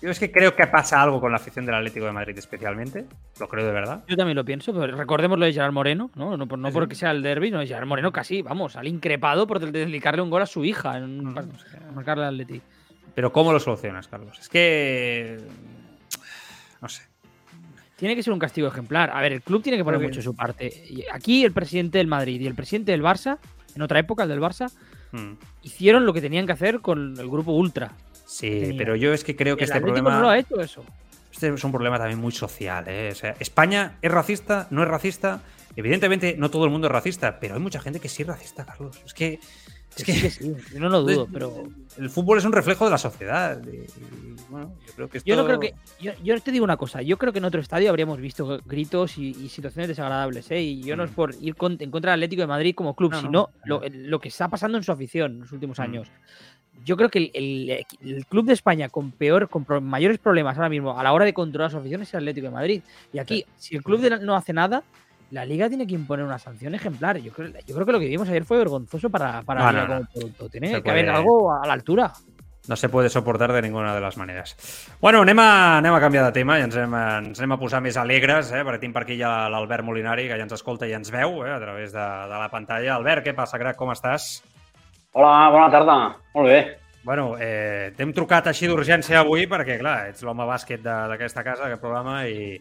yo 0.00 0.10
es 0.10 0.20
que 0.20 0.30
creo 0.30 0.54
que 0.54 0.66
pasa 0.66 1.02
algo 1.02 1.20
con 1.20 1.32
la 1.32 1.38
afición 1.38 1.64
del 1.64 1.74
Atlético 1.74 2.06
de 2.06 2.12
Madrid 2.12 2.36
especialmente, 2.38 3.06
lo 3.40 3.48
creo 3.48 3.66
de 3.66 3.72
verdad. 3.72 4.04
Yo 4.06 4.16
también 4.16 4.36
lo 4.36 4.44
pienso, 4.44 4.72
pero 4.72 4.94
recordemos 4.94 5.38
lo 5.38 5.46
de 5.46 5.52
Gerard 5.52 5.72
Moreno, 5.72 6.10
¿no? 6.14 6.36
No, 6.36 6.44
no 6.44 6.72
porque 6.72 6.94
sea 6.94 7.10
el 7.10 7.22
derby, 7.22 7.50
no, 7.50 7.64
Gerard 7.66 7.86
Moreno 7.86 8.12
casi, 8.12 8.42
vamos, 8.42 8.76
al 8.76 8.86
increpado 8.86 9.46
por 9.46 9.58
dedicarle 9.58 10.22
un 10.22 10.30
gol 10.30 10.42
a 10.42 10.46
su 10.46 10.64
hija 10.64 10.98
en 10.98 11.24
marcarle 11.94 12.24
al 12.24 12.34
Atlético. 12.34 12.64
Pero 13.14 13.32
¿cómo 13.32 13.52
lo 13.52 13.58
solucionas, 13.58 14.06
Carlos? 14.06 14.38
Es 14.38 14.48
que 14.48 15.38
no 16.80 16.88
sé. 16.88 17.02
Tiene 17.96 18.14
que 18.14 18.22
ser 18.22 18.32
un 18.32 18.38
castigo 18.38 18.68
ejemplar. 18.68 19.10
A 19.12 19.20
ver, 19.20 19.32
el 19.32 19.42
club 19.42 19.62
tiene 19.62 19.76
que 19.76 19.84
poner 19.84 20.00
mucho 20.00 20.22
su 20.22 20.34
parte. 20.34 20.72
Aquí 21.12 21.44
el 21.44 21.52
presidente 21.52 21.98
del 21.98 22.06
Madrid 22.06 22.40
y 22.40 22.46
el 22.46 22.54
presidente 22.54 22.92
del 22.92 23.02
Barça 23.02 23.38
en 23.78 23.82
otra 23.82 24.00
época, 24.00 24.24
el 24.24 24.28
del 24.28 24.40
Barça, 24.40 24.72
mm. 25.12 25.32
hicieron 25.62 26.04
lo 26.04 26.12
que 26.12 26.20
tenían 26.20 26.46
que 26.46 26.52
hacer 26.52 26.80
con 26.80 27.14
el 27.18 27.28
grupo 27.28 27.52
Ultra. 27.52 27.92
Sí, 28.26 28.74
pero 28.76 28.96
yo 28.96 29.12
es 29.12 29.22
que 29.22 29.36
creo 29.36 29.56
que 29.56 29.64
este 29.64 29.80
problema. 29.80 30.16
no 30.16 30.22
lo 30.22 30.28
ha 30.30 30.38
hecho 30.38 30.60
eso. 30.60 30.84
Este 31.32 31.48
es 31.48 31.64
un 31.64 31.70
problema 31.70 31.96
también 31.96 32.18
muy 32.18 32.32
social. 32.32 32.84
¿eh? 32.88 33.10
O 33.12 33.14
sea, 33.14 33.36
España 33.38 33.96
es 34.02 34.10
racista, 34.10 34.66
no 34.70 34.82
es 34.82 34.88
racista. 34.88 35.42
Evidentemente, 35.76 36.34
no 36.36 36.50
todo 36.50 36.64
el 36.64 36.70
mundo 36.70 36.88
es 36.88 36.92
racista, 36.92 37.38
pero 37.38 37.54
hay 37.54 37.60
mucha 37.60 37.80
gente 37.80 38.00
que 38.00 38.08
sí 38.08 38.22
es 38.22 38.28
racista, 38.28 38.64
Carlos. 38.66 39.00
Es 39.06 39.14
que. 39.14 39.38
Es 39.98 40.04
que, 40.04 40.30
sí, 40.30 40.54
yo 40.72 40.80
no 40.80 40.88
lo 40.88 41.02
dudo, 41.02 41.28
pero. 41.32 41.64
El 41.96 42.10
fútbol 42.10 42.38
es 42.38 42.44
un 42.44 42.52
reflejo 42.52 42.84
de 42.84 42.90
la 42.92 42.98
sociedad. 42.98 43.60
bueno, 44.48 44.74
yo 44.86 44.92
creo 44.94 45.08
que 45.08 45.18
esto... 45.18 45.28
Yo 45.28 45.36
no 45.36 45.44
creo 45.44 45.60
que. 45.60 45.74
Yo, 46.00 46.40
te 46.40 46.52
digo 46.52 46.64
una 46.64 46.76
cosa, 46.76 47.02
yo 47.02 47.18
creo 47.18 47.32
que 47.32 47.38
en 47.38 47.44
otro 47.44 47.60
estadio 47.60 47.90
habríamos 47.90 48.20
visto 48.20 48.60
gritos 48.64 49.18
y, 49.18 49.48
situaciones 49.48 49.88
desagradables, 49.88 50.50
¿eh? 50.50 50.60
Y 50.60 50.82
yo 50.82 50.96
no 50.96 51.04
es 51.04 51.10
mm. 51.10 51.14
por 51.14 51.34
ir 51.40 51.56
en 51.60 51.90
contra 51.90 52.12
del 52.12 52.20
Atlético 52.20 52.42
de 52.42 52.46
Madrid 52.46 52.74
como 52.74 52.94
club, 52.94 53.14
sino 53.14 53.50
Lo, 53.64 53.82
lo, 53.90 54.20
que 54.20 54.28
está 54.28 54.48
pasando 54.48 54.78
en 54.78 54.84
su 54.84 54.92
afición 54.92 55.32
en 55.32 55.40
los 55.40 55.52
últimos 55.52 55.78
mm. 55.78 55.82
años 55.82 56.08
yo 56.84 56.96
creo 56.96 57.08
que 57.08 57.30
el, 57.34 58.24
club 58.26 58.46
de 58.46 58.52
España 58.52 58.88
con 58.88 59.10
peor, 59.10 59.48
con 59.48 59.66
mayores 59.84 60.18
problemas 60.18 60.56
ahora 60.56 60.68
mismo 60.68 60.98
a 60.98 61.02
la 61.02 61.12
hora 61.12 61.24
de 61.24 61.34
controlar 61.34 61.70
sus 61.70 61.80
aficiones 61.80 62.08
es 62.08 62.14
el 62.14 62.20
Atlético 62.20 62.46
de 62.46 62.52
Madrid. 62.52 62.82
Y 63.12 63.18
aquí, 63.18 63.44
si 63.56 63.76
el 63.76 63.82
club 63.82 64.00
no 64.22 64.36
hace 64.36 64.52
nada, 64.52 64.82
la 65.30 65.44
liga 65.44 65.68
tiene 65.68 65.86
que 65.86 65.94
imponer 65.94 66.24
una 66.24 66.38
sanción 66.38 66.74
ejemplar. 66.74 67.18
Yo 67.18 67.32
creo, 67.32 67.48
yo 67.66 67.74
creo 67.74 67.86
que 67.86 67.92
lo 67.92 68.00
que 68.00 68.06
vimos 68.06 68.28
ayer 68.28 68.44
fue 68.44 68.58
vergonzoso 68.58 69.10
para, 69.10 69.42
para 69.42 69.64
la 69.64 69.72
liga 69.72 69.86
como 69.86 70.08
producto. 70.12 70.48
Tiene 70.48 70.82
que 70.82 70.90
haber 70.90 71.10
algo 71.10 71.52
a 71.52 71.66
la 71.66 71.72
altura. 71.72 72.12
No 72.68 72.76
se 72.76 72.90
puede 72.90 73.08
soportar 73.08 73.52
de 73.52 73.62
ninguna 73.62 73.94
de 73.94 74.00
las 74.00 74.18
maneras. 74.18 74.56
Bueno, 75.00 75.22
anem 75.22 75.38
a, 75.40 75.78
anem 75.78 75.94
a 75.94 76.00
canviar 76.02 76.26
de 76.26 76.34
tema 76.36 76.58
i 76.60 76.66
ens 76.66 76.76
anem, 76.76 76.96
ens 77.00 77.40
anem 77.40 77.54
a 77.56 77.56
posar 77.56 77.80
més 77.80 77.96
alegres, 77.96 78.50
eh? 78.52 78.60
perquè 78.60 78.82
tinc 78.82 78.92
per 78.92 79.06
aquí 79.06 79.16
ja 79.16 79.48
l'Albert 79.48 79.86
Molinari, 79.88 80.26
que 80.28 80.36
ja 80.36 80.44
ens 80.44 80.52
escolta 80.52 80.84
i 80.84 80.92
ens 80.92 81.08
veu 81.08 81.46
eh? 81.46 81.54
a 81.54 81.56
través 81.62 81.96
de, 81.96 82.04
de 82.04 82.42
la 82.42 82.50
pantalla. 82.52 82.98
Albert, 82.98 83.24
què 83.24 83.32
passa, 83.32 83.56
crac? 83.56 83.78
Com 83.80 83.94
estàs? 83.94 84.28
Hola, 85.16 85.48
bona 85.54 85.70
tarda. 85.72 85.96
Molt 86.36 86.52
bé. 86.52 86.60
Bueno, 87.08 87.30
eh, 87.40 87.94
t'hem 87.96 88.12
trucat 88.12 88.50
així 88.52 88.68
d'urgència 88.68 89.22
avui 89.22 89.48
perquè, 89.48 89.78
clar, 89.80 90.10
ets 90.12 90.20
l'home 90.26 90.44
bàsquet 90.44 90.84
d'aquesta 90.84 91.46
casa, 91.46 91.64
d'aquest 91.64 91.80
programa, 91.80 92.20
i, 92.28 92.58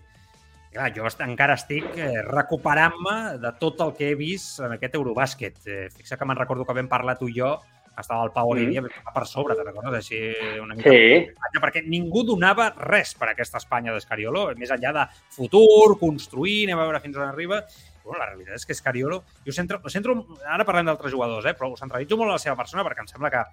clar, 0.78 0.92
jo 0.96 1.08
encara 1.26 1.58
estic 1.58 1.98
eh, 1.98 2.22
recuperant-me 2.28 3.38
de 3.42 3.52
tot 3.62 3.82
el 3.86 3.96
que 3.98 4.12
he 4.12 4.20
vist 4.20 4.62
en 4.64 4.78
aquest 4.78 4.96
Eurobàsquet. 5.00 5.60
Eh, 5.66 5.88
fixa 5.96 6.18
que 6.18 6.28
me'n 6.28 6.40
recordo 6.40 6.66
que 6.66 6.78
vam 6.78 6.90
parlar 6.92 7.18
tu 7.20 7.30
i 7.32 7.36
jo, 7.40 7.56
estava 7.98 8.24
el 8.28 8.32
Pau 8.32 8.52
Olivia 8.54 8.84
mm. 8.84 9.12
per 9.14 9.26
sobre, 9.26 9.56
te 9.58 9.66
recordes? 9.66 10.06
Així 10.06 10.60
una 10.62 10.78
mica 10.78 10.94
sí. 10.94 11.60
perquè 11.62 11.82
ningú 11.88 12.24
donava 12.28 12.70
res 12.78 13.16
per 13.18 13.32
aquesta 13.32 13.62
Espanya 13.62 13.96
d'Escariolo, 13.96 14.52
més 14.60 14.74
enllà 14.74 14.94
de 15.00 15.06
futur, 15.34 15.98
construir, 16.00 16.66
anem 16.68 16.84
a 16.84 16.86
veure 16.86 17.02
fins 17.04 17.18
on 17.18 17.26
arriba, 17.26 17.64
bueno, 18.04 18.22
la 18.22 18.30
realitat 18.30 18.60
és 18.60 18.68
que 18.68 18.78
Escariolo... 18.78 19.24
Jo 19.48 19.56
centro, 19.56 19.82
centro, 19.92 20.16
ara 20.46 20.66
parlem 20.68 20.88
d'altres 20.92 21.14
jugadors, 21.14 21.48
eh, 21.50 21.56
però 21.58 21.72
ho 21.72 21.80
centralitzo 21.80 22.20
molt 22.20 22.30
en 22.30 22.38
la 22.38 22.44
seva 22.44 22.60
persona 22.60 22.86
perquè 22.88 23.04
em 23.04 23.10
sembla 23.10 23.34
que 23.34 23.44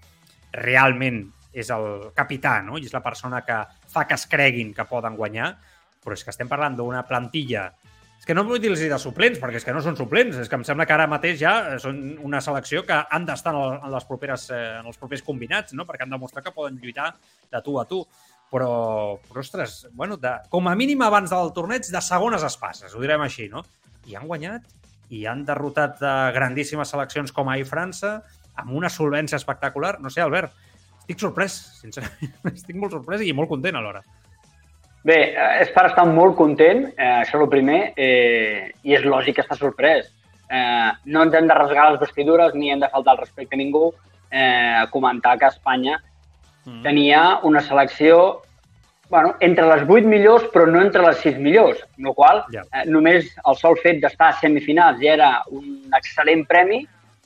realment 0.61 1.25
és 1.55 1.71
el 1.71 2.11
capità, 2.15 2.59
no? 2.67 2.79
I 2.79 2.87
és 2.89 2.95
la 2.95 3.03
persona 3.03 3.41
que 3.47 3.61
fa 3.91 4.05
que 4.11 4.19
es 4.19 4.27
creguin 4.31 4.73
que 4.75 4.87
poden 4.91 5.17
guanyar, 5.17 5.55
però 6.05 6.17
és 6.17 6.25
que 6.25 6.33
estem 6.35 6.51
parlant 6.51 6.77
d'una 6.79 7.03
plantilla 7.09 7.71
és 8.25 8.29
que 8.29 8.33
no 8.33 8.47
vull 8.49 8.57
dir-los 8.57 8.81
de 8.81 8.97
suplents, 8.97 9.37
perquè 9.37 9.59
és 9.61 9.67
que 9.67 9.73
no 9.77 9.83
són 9.85 9.99
suplents, 9.99 10.39
és 10.41 10.49
que 10.49 10.57
em 10.57 10.63
sembla 10.65 10.87
que 10.89 10.95
ara 10.95 11.05
mateix 11.11 11.35
ja 11.43 11.77
són 11.83 11.99
una 12.25 12.39
selecció 12.41 12.81
que 12.89 12.97
han 12.97 13.27
d'estar 13.29 13.53
en, 13.53 13.83
les 13.93 14.07
properes, 14.09 14.47
eh, 14.49 14.61
en 14.79 14.89
els 14.89 14.97
propers 14.97 15.21
combinats, 15.27 15.75
no? 15.77 15.85
perquè 15.85 16.07
han 16.07 16.15
demostrat 16.15 16.47
que 16.47 16.55
poden 16.57 16.79
lluitar 16.81 17.11
de 17.53 17.61
tu 17.67 17.77
a 17.77 17.85
tu. 17.91 18.01
Però, 18.49 18.71
però 19.29 19.43
ostres, 19.43 19.75
bueno, 19.93 20.17
de, 20.17 20.33
com 20.49 20.71
a 20.71 20.75
mínim 20.79 21.05
abans 21.05 21.37
del 21.37 21.53
torneig, 21.53 21.85
de 21.93 22.03
segones 22.05 22.49
espases, 22.49 22.97
ho 22.97 23.05
direm 23.05 23.21
així, 23.25 23.51
no? 23.53 23.61
i 24.09 24.17
han 24.17 24.25
guanyat 24.31 24.73
i 25.13 25.27
han 25.29 25.45
derrotat 25.45 26.01
de 26.01 26.13
grandíssimes 26.33 26.97
seleccions 26.97 27.33
com 27.35 27.53
ahir 27.53 27.69
França 27.69 28.17
amb 28.57 28.73
una 28.73 28.89
solvència 28.89 29.37
espectacular. 29.37 29.99
No 30.01 30.09
sé, 30.09 30.25
Albert, 30.25 30.57
estic 31.03 31.21
sorprès, 31.21 31.59
sincerament. 31.83 32.39
Estic 32.57 32.81
molt 32.81 32.97
sorprès 32.97 33.29
i 33.29 33.37
molt 33.37 33.53
content 33.53 33.77
alhora. 33.77 34.01
Bé, 35.05 35.19
eh, 35.37 35.49
és 35.61 35.71
per 35.75 35.85
estar 35.91 36.07
molt 36.09 36.37
content, 36.39 36.87
eh, 36.97 37.11
això 37.21 37.37
és 37.37 37.43
el 37.45 37.51
primer, 37.53 37.81
eh, 37.97 38.73
i 38.83 38.95
és 38.97 39.05
lògic 39.05 39.39
estar 39.43 39.59
sorprès. 39.59 40.09
Eh, 40.49 40.91
no 41.13 41.23
ens 41.23 41.35
hem 41.35 41.47
de 41.47 41.55
rasgar 41.55 41.91
les 41.91 42.01
vestidures 42.01 42.55
ni 42.55 42.71
hem 42.71 42.81
de 42.81 42.89
faltar 42.89 43.15
el 43.15 43.21
respecte 43.21 43.55
a 43.55 43.59
ningú 43.59 43.93
eh, 44.31 44.85
comentar 44.91 45.39
que 45.39 45.47
Espanya 45.47 45.99
mm. 46.65 46.83
tenia 46.83 47.41
una 47.43 47.61
selecció 47.61 48.43
bueno, 49.11 49.35
entre 49.41 49.67
les 49.67 49.83
8 49.89 50.07
millors, 50.09 50.45
però 50.53 50.67
no 50.67 50.81
entre 50.81 51.03
les 51.05 51.19
6 51.21 51.39
millors, 51.39 51.83
amb 51.99 52.09
la 52.09 52.15
qual 52.15 52.45
yeah. 52.53 52.65
eh, 52.73 52.85
només 52.89 53.29
el 53.45 53.57
sol 53.61 53.77
fet 53.83 54.01
d'estar 54.01 54.31
a 54.33 54.39
semifinals 54.41 55.01
ja 55.03 55.13
era 55.19 55.31
un 55.53 55.93
excel·lent 55.93 56.47
premi 56.49 56.81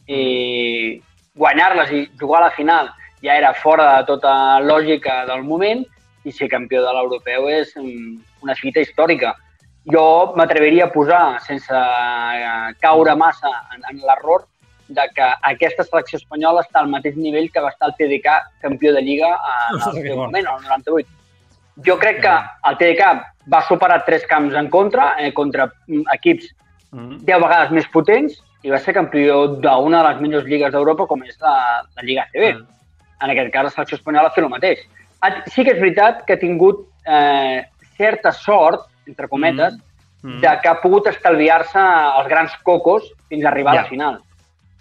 i 0.09 1.01
guanyar-les 1.39 1.93
i 1.95 2.03
jugar 2.19 2.43
a 2.43 2.49
la 2.49 2.57
final 2.57 2.91
ja 3.23 3.39
era 3.39 3.55
fora 3.55 3.87
de 3.97 4.07
tota 4.11 4.35
lògica 4.65 5.25
del 5.31 5.47
moment 5.47 5.87
i 6.29 6.35
ser 6.37 6.51
campió 6.53 6.85
de 6.85 6.95
l'europeu 6.95 7.49
és 7.53 7.75
una 7.81 8.57
fita 8.59 8.85
històrica. 8.85 9.35
Jo 9.89 10.05
m'atreviria 10.37 10.87
a 10.87 10.93
posar, 10.93 11.41
sense 11.47 11.73
eh, 11.73 12.73
caure 12.85 13.17
massa 13.17 13.53
en, 13.75 13.85
en 13.91 14.03
l'error, 14.05 14.45
de 14.89 15.05
que 15.15 15.27
aquesta 15.51 15.85
selecció 15.85 16.17
espanyola 16.21 16.63
està 16.65 16.81
al 16.81 16.89
mateix 16.93 17.17
nivell 17.17 17.51
que 17.53 17.61
va 17.61 17.73
estar 17.75 17.91
el 17.91 17.97
TDK 17.99 18.39
campió 18.65 18.95
de 18.97 19.03
Lliga 19.05 19.35
en 19.37 19.83
el 19.83 20.03
seu 20.03 20.17
moment, 20.17 20.47
el 20.49 20.65
98 20.65 21.19
jo 21.87 21.99
crec 21.99 22.21
que 22.23 22.35
el 22.71 22.79
TDK 22.79 23.11
va 23.53 23.63
superar 23.69 24.05
tres 24.05 24.27
camps 24.27 24.55
en 24.55 24.69
contra, 24.71 25.15
eh, 25.19 25.33
contra 25.33 25.69
equips 26.15 26.51
mm. 26.91 27.21
deu 27.29 27.43
vegades 27.45 27.73
més 27.75 27.89
potents 27.93 28.39
i 28.67 28.73
va 28.73 28.81
ser 28.83 28.97
campió 28.97 29.45
d'una 29.63 30.03
de 30.03 30.09
les 30.09 30.23
millors 30.25 30.49
lligues 30.49 30.73
d'Europa 30.75 31.07
com 31.07 31.23
és 31.23 31.37
la, 31.41 31.85
la 31.85 32.03
Lliga. 32.03 32.27
Mm. 32.35 32.65
En 33.23 33.35
aquest 33.35 33.53
cas, 33.55 33.69
la 33.69 33.75
selecció 33.75 33.99
espanyola 33.99 34.33
fet 34.35 34.45
el 34.45 34.51
mateix. 34.51 34.83
Sí 35.51 35.65
que 35.65 35.75
és 35.75 35.81
veritat 35.81 36.25
que 36.27 36.37
ha 36.37 36.41
tingut 36.41 36.85
eh, 37.07 37.65
certa 37.99 38.33
sort, 38.33 38.87
entre 39.09 39.29
cometes, 39.29 39.75
mm. 39.75 39.89
Mm. 40.23 40.41
de 40.43 40.55
que 40.63 40.69
ha 40.71 40.81
pogut 40.83 41.09
estalviar-se 41.11 41.83
els 42.21 42.29
grans 42.31 42.55
cocos 42.67 43.07
fins 43.29 43.45
a 43.45 43.51
arribar 43.53 43.75
ja. 43.75 43.81
a 43.81 43.83
la 43.83 43.89
final. 43.89 44.19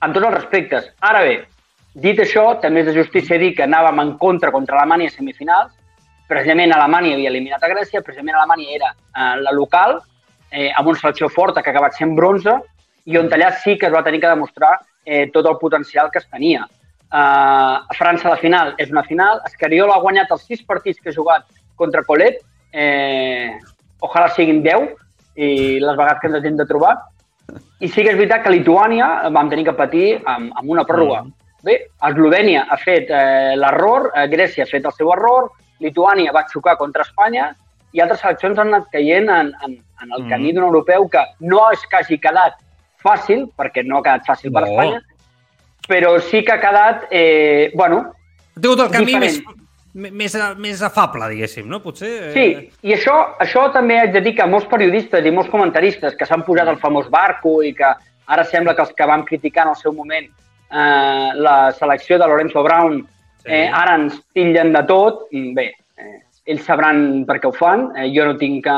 Amb 0.06 0.14
tots 0.14 0.28
els 0.28 0.36
respectes. 0.36 0.92
Ara 1.02 1.24
bé, 1.26 1.36
dit 2.06 2.20
això, 2.22 2.46
també 2.62 2.84
és 2.84 2.90
de 2.92 2.96
justícia 2.98 3.40
dir 3.42 3.56
que 3.58 3.66
anàvem 3.66 4.04
en 4.04 4.16
contra 4.22 4.54
contra 4.54 4.78
Alemanya 4.78 5.10
a 5.10 5.16
semifinals, 5.16 5.74
precisament 6.30 6.74
Alemanya 6.76 7.16
havia 7.16 7.32
eliminat 7.32 7.64
a 7.64 7.72
Grècia, 7.72 8.04
precisament 8.06 8.38
Alemanya 8.38 8.76
era 8.76 8.94
eh, 8.94 9.36
la 9.42 9.54
local, 9.56 10.00
eh, 10.52 10.70
amb 10.76 10.94
una 10.94 11.00
selecció 11.00 11.30
forta 11.30 11.64
que 11.64 11.72
ha 11.72 11.76
acabat 11.76 11.98
sent 11.98 12.16
bronze, 12.16 12.58
i 13.08 13.18
on 13.18 13.32
allà 13.32 13.54
sí 13.64 13.78
que 13.80 13.88
es 13.88 13.94
va 13.94 14.04
tenir 14.04 14.20
que 14.22 14.30
demostrar 14.30 14.76
eh, 15.06 15.30
tot 15.32 15.48
el 15.48 15.58
potencial 15.62 16.12
que 16.12 16.20
es 16.20 16.28
tenia. 16.28 16.66
Eh, 17.08 17.76
a 17.88 17.96
França 17.96 18.30
la 18.30 18.40
final 18.42 18.74
és 18.78 18.92
una 18.92 19.04
final, 19.08 19.42
Escariol 19.48 19.92
ha 19.94 20.02
guanyat 20.04 20.32
els 20.36 20.46
sis 20.48 20.64
partits 20.68 21.00
que 21.00 21.14
ha 21.14 21.16
jugat 21.16 21.46
contra 21.80 22.04
Colet, 22.04 22.42
eh, 22.74 23.54
ojalà 24.04 24.28
siguin 24.36 24.64
10, 24.66 24.90
i 25.38 25.80
les 25.80 25.96
vegades 25.98 26.20
que 26.22 26.32
ens 26.32 26.46
hem 26.46 26.58
de 26.58 26.66
trobar, 26.68 26.98
i 27.80 27.88
sí 27.88 28.04
que 28.04 28.12
és 28.12 28.18
veritat 28.18 28.44
que 28.44 28.52
Lituània 28.52 29.30
vam 29.32 29.50
tenir 29.52 29.68
que 29.70 29.76
patir 29.78 30.08
amb, 30.26 30.52
amb 30.58 30.74
una 30.74 30.84
pròrroga. 30.88 31.24
Mm. 31.24 31.34
Bé, 31.68 31.78
Eslovènia 32.10 32.66
ha 32.70 32.78
fet 32.82 33.10
eh, 33.14 33.56
l'error, 33.58 34.12
eh, 34.14 34.28
Grècia 34.32 34.66
ha 34.66 34.70
fet 34.70 34.86
el 34.86 34.96
seu 34.98 35.12
error, 35.16 35.50
Lituània 35.84 36.34
va 36.36 36.46
xocar 36.52 36.76
contra 36.78 37.06
Espanya 37.06 37.52
i 37.94 38.02
altres 38.04 38.22
seleccions 38.24 38.60
han 38.60 38.74
anat 38.74 38.90
caient 38.94 39.30
en, 39.32 39.54
en, 39.66 39.76
en 40.04 40.10
el 40.12 40.24
mm. 40.24 40.30
camí 40.32 40.54
d'un 40.54 40.68
europeu 40.68 41.08
que 41.14 41.24
no 41.40 41.64
és 41.74 41.86
que 41.90 42.02
hagi 42.02 42.20
quedat 42.22 42.58
fàcil, 43.04 43.46
perquè 43.58 43.86
no 43.86 44.00
ha 44.00 44.06
quedat 44.06 44.28
fàcil 44.28 44.52
no. 44.52 44.58
per 44.58 44.66
Espanya, 44.68 45.02
però 45.88 46.18
sí 46.20 46.44
que 46.46 46.56
ha 46.56 46.62
quedat, 46.62 47.08
eh, 47.12 47.72
bueno, 47.76 48.04
ha 48.56 48.60
tingut 48.60 48.86
el 48.86 48.92
camí 48.94 49.18
més, 49.22 49.42
més, 49.94 50.38
més 50.62 50.82
afable, 50.84 51.30
diguéssim, 51.34 51.68
no? 51.70 51.82
Potser... 51.84 52.12
Eh... 52.30 52.34
Sí, 52.36 52.48
i 52.88 52.96
això, 52.96 53.18
això 53.44 53.68
també 53.74 54.00
haig 54.02 54.14
de 54.16 54.24
dir 54.26 54.36
que 54.38 54.50
molts 54.50 54.70
periodistes 54.72 55.26
i 55.26 55.34
molts 55.34 55.52
comentaristes 55.54 56.18
que 56.20 56.28
s'han 56.30 56.46
posat 56.48 56.70
el 56.70 56.82
famós 56.82 57.10
barco 57.14 57.62
i 57.64 57.74
que 57.78 57.94
ara 58.28 58.44
sembla 58.46 58.76
que 58.76 58.84
els 58.84 58.96
que 58.98 59.08
vam 59.08 59.24
criticar 59.26 59.66
en 59.66 59.76
el 59.76 59.80
seu 59.80 59.96
moment 59.96 60.28
eh, 60.28 61.30
la 61.40 61.60
selecció 61.78 62.20
de 62.20 62.28
Lorenzo 62.28 62.66
Brown 62.66 63.06
Eh, 63.48 63.68
ara 63.72 63.96
ens 63.96 64.20
tillen 64.36 64.74
de 64.76 64.84
tot. 64.88 65.26
Bé, 65.32 65.70
eh, 65.98 66.18
ells 66.52 66.66
sabran 66.68 67.24
per 67.28 67.40
què 67.40 67.48
ho 67.48 67.56
fan. 67.56 67.90
Eh, 67.96 68.10
jo 68.16 68.28
no 68.28 68.36
tinc 68.40 68.66
que 68.66 68.78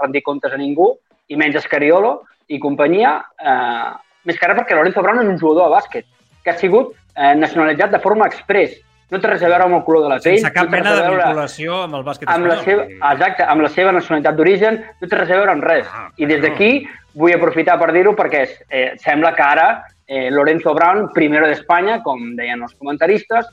rendir 0.00 0.22
comptes 0.22 0.54
a 0.54 0.60
ningú, 0.60 0.94
i 1.28 1.36
menys 1.36 1.58
Escariolo 1.62 2.20
i 2.48 2.60
companyia. 2.62 3.16
Eh, 3.38 3.90
més 4.24 4.38
que 4.38 4.48
res 4.48 4.60
perquè 4.60 4.78
Lorenzo 4.78 5.02
Brown 5.02 5.20
és 5.24 5.32
un 5.34 5.40
jugador 5.40 5.68
de 5.68 5.76
bàsquet 5.76 6.06
que 6.44 6.52
ha 6.52 6.58
sigut 6.60 6.92
eh, 7.16 7.34
nacionalitzat 7.34 7.94
de 7.96 8.02
forma 8.04 8.28
express. 8.30 8.76
No 9.12 9.20
té 9.20 9.28
res 9.28 9.42
a 9.44 9.48
veure 9.52 9.66
amb 9.66 9.76
el 9.78 9.82
color 9.86 10.04
de 10.06 10.10
la 10.10 10.18
pell. 10.18 10.38
Sense 10.40 10.52
cap 10.54 10.68
no 10.68 10.74
mena 10.74 10.92
de 10.96 11.08
vinculació 11.08 11.80
amb 11.84 11.98
el 11.98 12.04
bàsquet 12.06 12.30
amb. 12.30 12.48
La 12.50 12.58
seva, 12.64 12.86
exacte, 13.12 13.46
amb 13.46 13.64
la 13.64 13.70
seva 13.72 13.92
nacionalitat 13.94 14.38
d'origen, 14.38 14.78
no 15.00 15.08
té 15.08 15.18
res 15.20 15.32
a 15.32 15.40
veure 15.40 15.54
amb 15.54 15.66
res. 15.68 15.88
Ah, 15.90 16.06
I 16.16 16.28
des 16.30 16.40
d'aquí 16.42 16.70
vull 17.14 17.34
aprofitar 17.36 17.76
per 17.78 17.92
dir-ho 17.94 18.14
perquè 18.18 18.44
eh, 18.44 18.86
sembla 19.02 19.34
que 19.36 19.44
ara 19.44 19.68
eh, 20.06 20.30
Lorenzo 20.32 20.74
Brown, 20.74 21.10
primero 21.14 21.46
d'Espanya, 21.46 22.00
com 22.02 22.32
deien 22.38 22.64
els 22.64 22.74
comentaristes, 22.74 23.48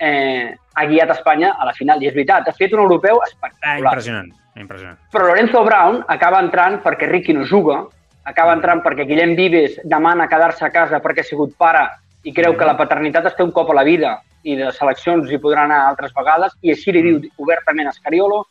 eh, 0.00 0.54
ha 0.74 0.86
guiat 0.86 1.14
Espanya 1.14 1.54
a 1.56 1.68
la 1.70 1.74
final. 1.76 2.02
I 2.02 2.10
és 2.10 2.16
veritat, 2.16 2.48
ha 2.50 2.56
fet 2.56 2.74
un 2.76 2.84
europeu 2.84 3.22
espectacular. 3.26 3.72
Ah, 3.72 3.78
impressionant, 3.94 4.32
impressionant. 4.58 4.98
Però 5.14 5.30
Lorenzo 5.30 5.62
Brown 5.64 6.02
acaba 6.12 6.42
entrant 6.44 6.82
perquè 6.84 7.08
Ricky 7.10 7.36
no 7.36 7.46
juga, 7.46 7.84
acaba 8.26 8.56
entrant 8.58 8.82
perquè 8.84 9.06
Guillem 9.06 9.36
Vives 9.38 9.78
demana 9.84 10.28
quedar-se 10.28 10.66
a 10.66 10.74
casa 10.74 11.00
perquè 11.00 11.22
ha 11.22 11.30
sigut 11.30 11.54
pare 11.56 11.86
i 12.26 12.34
creu 12.34 12.56
que 12.58 12.66
la 12.66 12.76
paternitat 12.78 13.28
es 13.30 13.36
té 13.38 13.44
un 13.46 13.54
cop 13.54 13.70
a 13.70 13.78
la 13.78 13.84
vida 13.86 14.16
i 14.46 14.56
de 14.58 14.70
seleccions 14.74 15.30
hi 15.30 15.38
podran 15.42 15.70
anar 15.70 15.92
altres 15.92 16.12
vegades, 16.16 16.54
i 16.62 16.72
així 16.74 16.94
li 16.94 17.02
diu 17.04 17.20
obertament 17.42 17.86
a 17.86 17.94
Escariolo, 17.94 18.44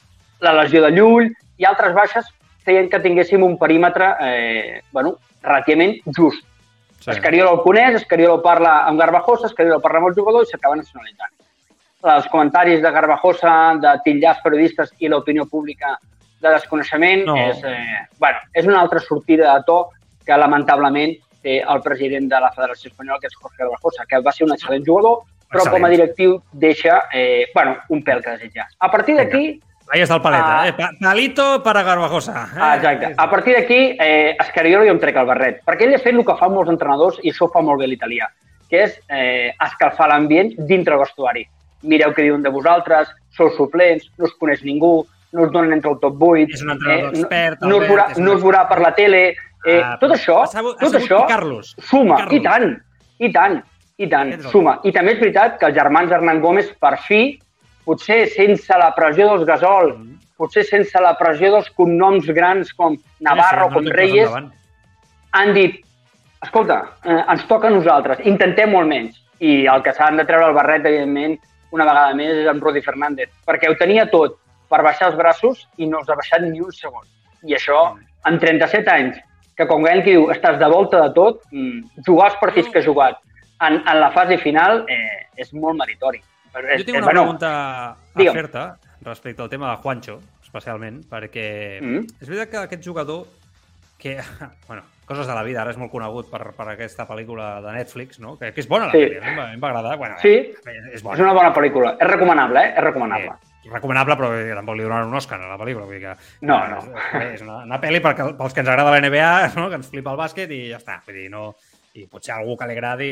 la 0.44 0.56
lesió 0.62 0.82
de 0.84 0.92
Llull 0.96 1.30
i 1.60 1.68
altres 1.68 1.96
baixes 1.96 2.28
feien 2.66 2.90
que 2.90 3.00
tinguéssim 3.04 3.44
un 3.44 3.58
perímetre 3.62 4.10
eh, 4.22 4.82
bueno, 4.92 5.16
relativament 5.44 6.00
just. 6.18 6.44
Sí. 7.02 7.12
Escariolo 7.14 7.58
el 7.58 7.64
coneix, 7.64 8.00
Escariolo 8.00 8.42
parla 8.44 8.80
amb 8.90 9.00
Garbajosa, 9.00 9.52
Escariolo 9.52 9.82
parla 9.84 10.02
amb 10.02 10.10
el 10.10 10.16
jugador 10.18 10.46
i 10.46 10.50
s'acaba 10.50 10.80
nacionalitzant. 10.80 11.34
Els 12.16 12.28
comentaris 12.32 12.82
de 12.82 12.92
Garbajosa, 12.96 13.54
de 13.82 13.94
titllars 14.06 14.42
periodistes 14.44 14.92
i 15.02 15.12
l'opinió 15.12 15.46
pública 15.52 15.96
de 16.42 16.50
desconeixement 16.50 17.26
no. 17.28 17.38
és, 17.50 17.62
eh, 17.66 18.08
bueno, 18.20 18.42
és 18.54 18.68
una 18.68 18.82
altra 18.82 19.02
sortida 19.04 19.54
de 19.54 19.68
to 19.68 19.80
que 20.26 20.38
lamentablement 20.38 21.14
té 21.46 21.60
el 21.62 21.82
president 21.86 22.28
de 22.32 22.42
la 22.42 22.52
Federació 22.56 22.92
Espanyola, 22.92 23.22
que 23.22 23.30
és 23.30 23.38
Jorge 23.38 23.62
Garbajosa, 23.62 24.08
que 24.10 24.22
va 24.26 24.34
ser 24.34 24.48
un 24.48 24.56
excel·lent 24.56 24.88
jugador, 24.88 25.22
però 25.46 25.62
Excel·lent. 25.62 25.78
com 25.78 25.88
a 25.88 25.94
directiu 25.94 26.36
deixa 26.66 27.04
eh, 27.14 27.46
bueno, 27.54 27.78
un 27.94 28.04
pèl 28.04 28.24
que 28.26 28.36
desitjar. 28.40 28.68
A 28.80 28.92
partir 28.92 29.18
d'aquí... 29.20 29.46
Ahí 29.94 30.02
està 30.02 30.16
el 30.18 30.24
paleta, 30.24 30.54
uh, 30.64 30.70
eh? 30.72 30.88
Palito 30.98 31.44
para 31.62 31.84
Garbajosa. 31.86 32.48
Eh? 32.56 32.70
Exacte. 32.80 33.12
A 33.22 33.30
partir 33.30 33.54
d'aquí, 33.54 33.82
eh, 34.02 34.36
Escariolo 34.42 34.88
jo 34.88 34.96
em 34.96 35.02
trec 35.04 35.20
el 35.22 35.28
barret, 35.30 35.60
perquè 35.68 35.86
ell 35.86 35.94
ha 35.94 36.02
fet 36.02 36.16
el 36.16 36.26
que 36.26 36.38
fan 36.40 36.56
molts 36.56 36.74
entrenadors 36.74 37.20
i 37.22 37.30
això 37.30 37.52
fa 37.54 37.62
molt 37.62 37.84
bé 37.84 37.92
l'italià, 37.92 38.32
que 38.72 38.82
és 38.88 38.96
eh, 39.14 39.54
escalfar 39.62 40.10
l'ambient 40.10 40.56
dintre 40.72 40.98
el 40.98 41.04
vestuari. 41.06 41.46
Mireu 41.86 42.16
què 42.18 42.26
diuen 42.26 42.42
de 42.42 42.50
vosaltres, 42.50 43.14
sou 43.38 43.54
suplents, 43.54 44.10
no 44.18 44.26
us 44.26 44.34
coneix 44.42 44.66
ningú, 44.66 45.06
no 45.36 45.46
us 45.46 45.52
donen 45.54 45.78
entre 45.78 45.92
el 45.94 46.00
top 46.02 46.18
8. 46.32 46.58
És 46.58 46.66
un 46.66 46.74
entrenador 46.74 47.12
eh, 47.12 47.20
expert. 47.20 47.62
No, 47.62 47.70
no, 47.70 47.82
us 47.84 47.92
veurà, 47.92 48.08
no 48.18 48.36
us 48.40 48.42
veurà 48.42 48.66
per 48.72 48.80
la 48.82 48.96
tele. 48.98 49.22
Eh, 49.66 49.80
ah, 49.82 49.96
tot 50.02 50.14
això, 50.14 50.44
sabut, 50.52 50.78
tot 50.80 50.94
això 51.00 51.24
suma, 51.90 52.20
i 52.30 52.42
tant, 52.44 52.76
i 53.18 53.32
tant. 53.34 53.64
I 53.96 54.10
tant, 54.12 54.34
suma. 54.52 54.74
I 54.84 54.92
també 54.92 55.14
és 55.16 55.22
veritat 55.22 55.56
que 55.60 55.70
els 55.70 55.76
germans 55.78 56.12
Hernán 56.12 56.42
Gómez, 56.44 56.68
per 56.84 56.98
fi, 57.06 57.38
potser 57.88 58.26
sense 58.34 58.78
la 58.82 58.90
pressió 58.98 59.30
dels 59.30 59.46
Gasol, 59.48 59.94
mm. 59.94 60.18
potser 60.42 60.66
sense 60.68 61.00
la 61.00 61.14
pressió 61.16 61.54
dels 61.54 61.70
cognoms 61.78 62.28
grans 62.36 62.74
com 62.76 62.98
Navarro, 63.24 63.70
sí, 63.70 63.72
sí, 63.72 63.76
com 63.78 63.92
Reyes, 63.96 64.34
han 65.40 65.54
dit, 65.56 65.78
escolta, 66.44 66.82
eh, 67.06 67.22
ens 67.22 67.46
toca 67.48 67.72
a 67.72 67.76
nosaltres, 67.76 68.20
intentem 68.28 68.76
molt 68.76 68.92
menys. 68.92 69.22
I 69.40 69.64
el 69.72 69.84
que 69.84 69.94
s'han 69.96 70.20
de 70.20 70.26
treure 70.28 70.50
el 70.52 70.58
barret, 70.58 70.86
evidentment, 70.88 71.38
una 71.76 71.88
vegada 71.88 72.16
més, 72.20 72.34
és 72.44 72.50
en 72.52 72.60
Rudi 72.64 72.84
Fernández, 72.84 73.32
perquè 73.48 73.72
ho 73.72 73.78
tenia 73.80 74.08
tot 74.12 74.38
per 74.72 74.82
baixar 74.84 75.12
els 75.12 75.18
braços 75.20 75.64
i 75.78 75.88
no 75.88 76.02
els 76.02 76.12
ha 76.12 76.20
baixat 76.20 76.44
ni 76.44 76.60
un 76.64 76.76
segon. 76.76 77.04
I 77.48 77.56
això, 77.56 77.80
en 78.28 78.40
37 78.44 78.92
anys, 78.92 79.20
que 79.56 79.68
com 79.68 79.86
que 79.86 79.96
diu, 80.06 80.30
estàs 80.34 80.60
de 80.60 80.70
volta 80.72 81.02
de 81.04 81.14
tot, 81.16 81.44
mm, 81.52 82.04
jugar 82.08 82.32
els 82.32 82.40
partits 82.42 82.72
que 82.72 82.82
ha 82.82 82.86
jugat, 82.86 83.22
en, 83.62 83.80
en 83.80 84.00
la 84.00 84.12
fase 84.12 84.38
final 84.42 84.84
eh, 84.92 85.28
és 85.40 85.54
molt 85.54 85.80
meritori. 85.80 86.22
Jo 86.56 86.84
tinc 86.88 86.98
una 86.98 87.08
bueno, 87.08 87.24
pregunta 87.24 87.52
a 87.92 88.26
fer-te 88.36 88.66
respecte 89.06 89.42
al 89.44 89.50
tema 89.52 89.72
de 89.72 89.78
Juancho, 89.84 90.20
especialment, 90.44 91.02
perquè 91.12 91.48
mm. 91.82 92.20
és 92.22 92.30
veritat 92.30 92.52
que 92.52 92.62
aquest 92.64 92.86
jugador 92.86 93.26
que, 94.00 94.18
bueno, 94.68 94.84
coses 95.06 95.28
de 95.28 95.36
la 95.36 95.44
vida, 95.44 95.62
ara 95.62 95.74
és 95.74 95.80
molt 95.80 95.92
conegut 95.94 96.30
per, 96.32 96.50
per 96.58 96.70
aquesta 96.74 97.06
pel·lícula 97.08 97.60
de 97.64 97.76
Netflix, 97.76 98.20
no? 98.20 98.36
que, 98.40 98.52
que 98.56 98.64
és 98.64 98.70
bona 98.70 98.90
la 98.90 98.96
sí. 98.96 99.04
pel·lícula, 99.04 99.32
a 99.32 99.36
mi 99.36 99.58
em 99.60 99.64
va 99.64 99.72
agradar. 99.72 99.98
Bueno, 100.02 100.20
sí, 100.24 100.34
eh, 100.36 100.80
és, 100.94 101.04
bona. 101.04 101.18
és 101.18 101.26
una 101.26 101.36
bona 101.38 101.52
pel·lícula. 101.56 101.96
És 102.00 102.10
recomanable, 102.12 102.64
eh? 102.64 102.74
És 102.74 102.88
recomanable. 102.88 103.36
Eh, 103.36 103.55
recomanable, 103.72 104.18
però 104.20 104.32
tampoc 104.58 104.78
li 104.78 104.86
donaran 104.86 105.12
un 105.12 105.20
Òscar 105.20 105.40
a 105.42 105.52
la 105.52 105.60
pel·lícula. 105.62 105.88
Vull 105.90 106.00
dir 106.00 106.04
que, 106.08 106.16
no, 106.48 106.60
no. 106.72 106.82
És, 107.22 107.32
és 107.40 107.46
una, 107.46 107.62
una 107.66 107.80
pel·li 107.82 108.02
perquè, 108.04 108.28
pels 108.38 108.56
que 108.56 108.64
ens 108.64 108.74
agrada 108.74 108.94
la 108.94 109.02
NBA, 109.04 109.32
no? 109.60 109.70
que 109.72 109.80
ens 109.82 109.90
flipa 109.94 110.14
el 110.14 110.22
bàsquet 110.22 110.54
i 110.54 110.62
ja 110.74 110.82
està. 110.82 111.00
Vull 111.08 111.18
dir, 111.20 111.30
no, 111.34 111.50
i 111.96 112.04
potser 112.12 112.34
algú 112.36 112.58
que 112.60 112.68
li 112.68 112.76
agradi 112.76 113.10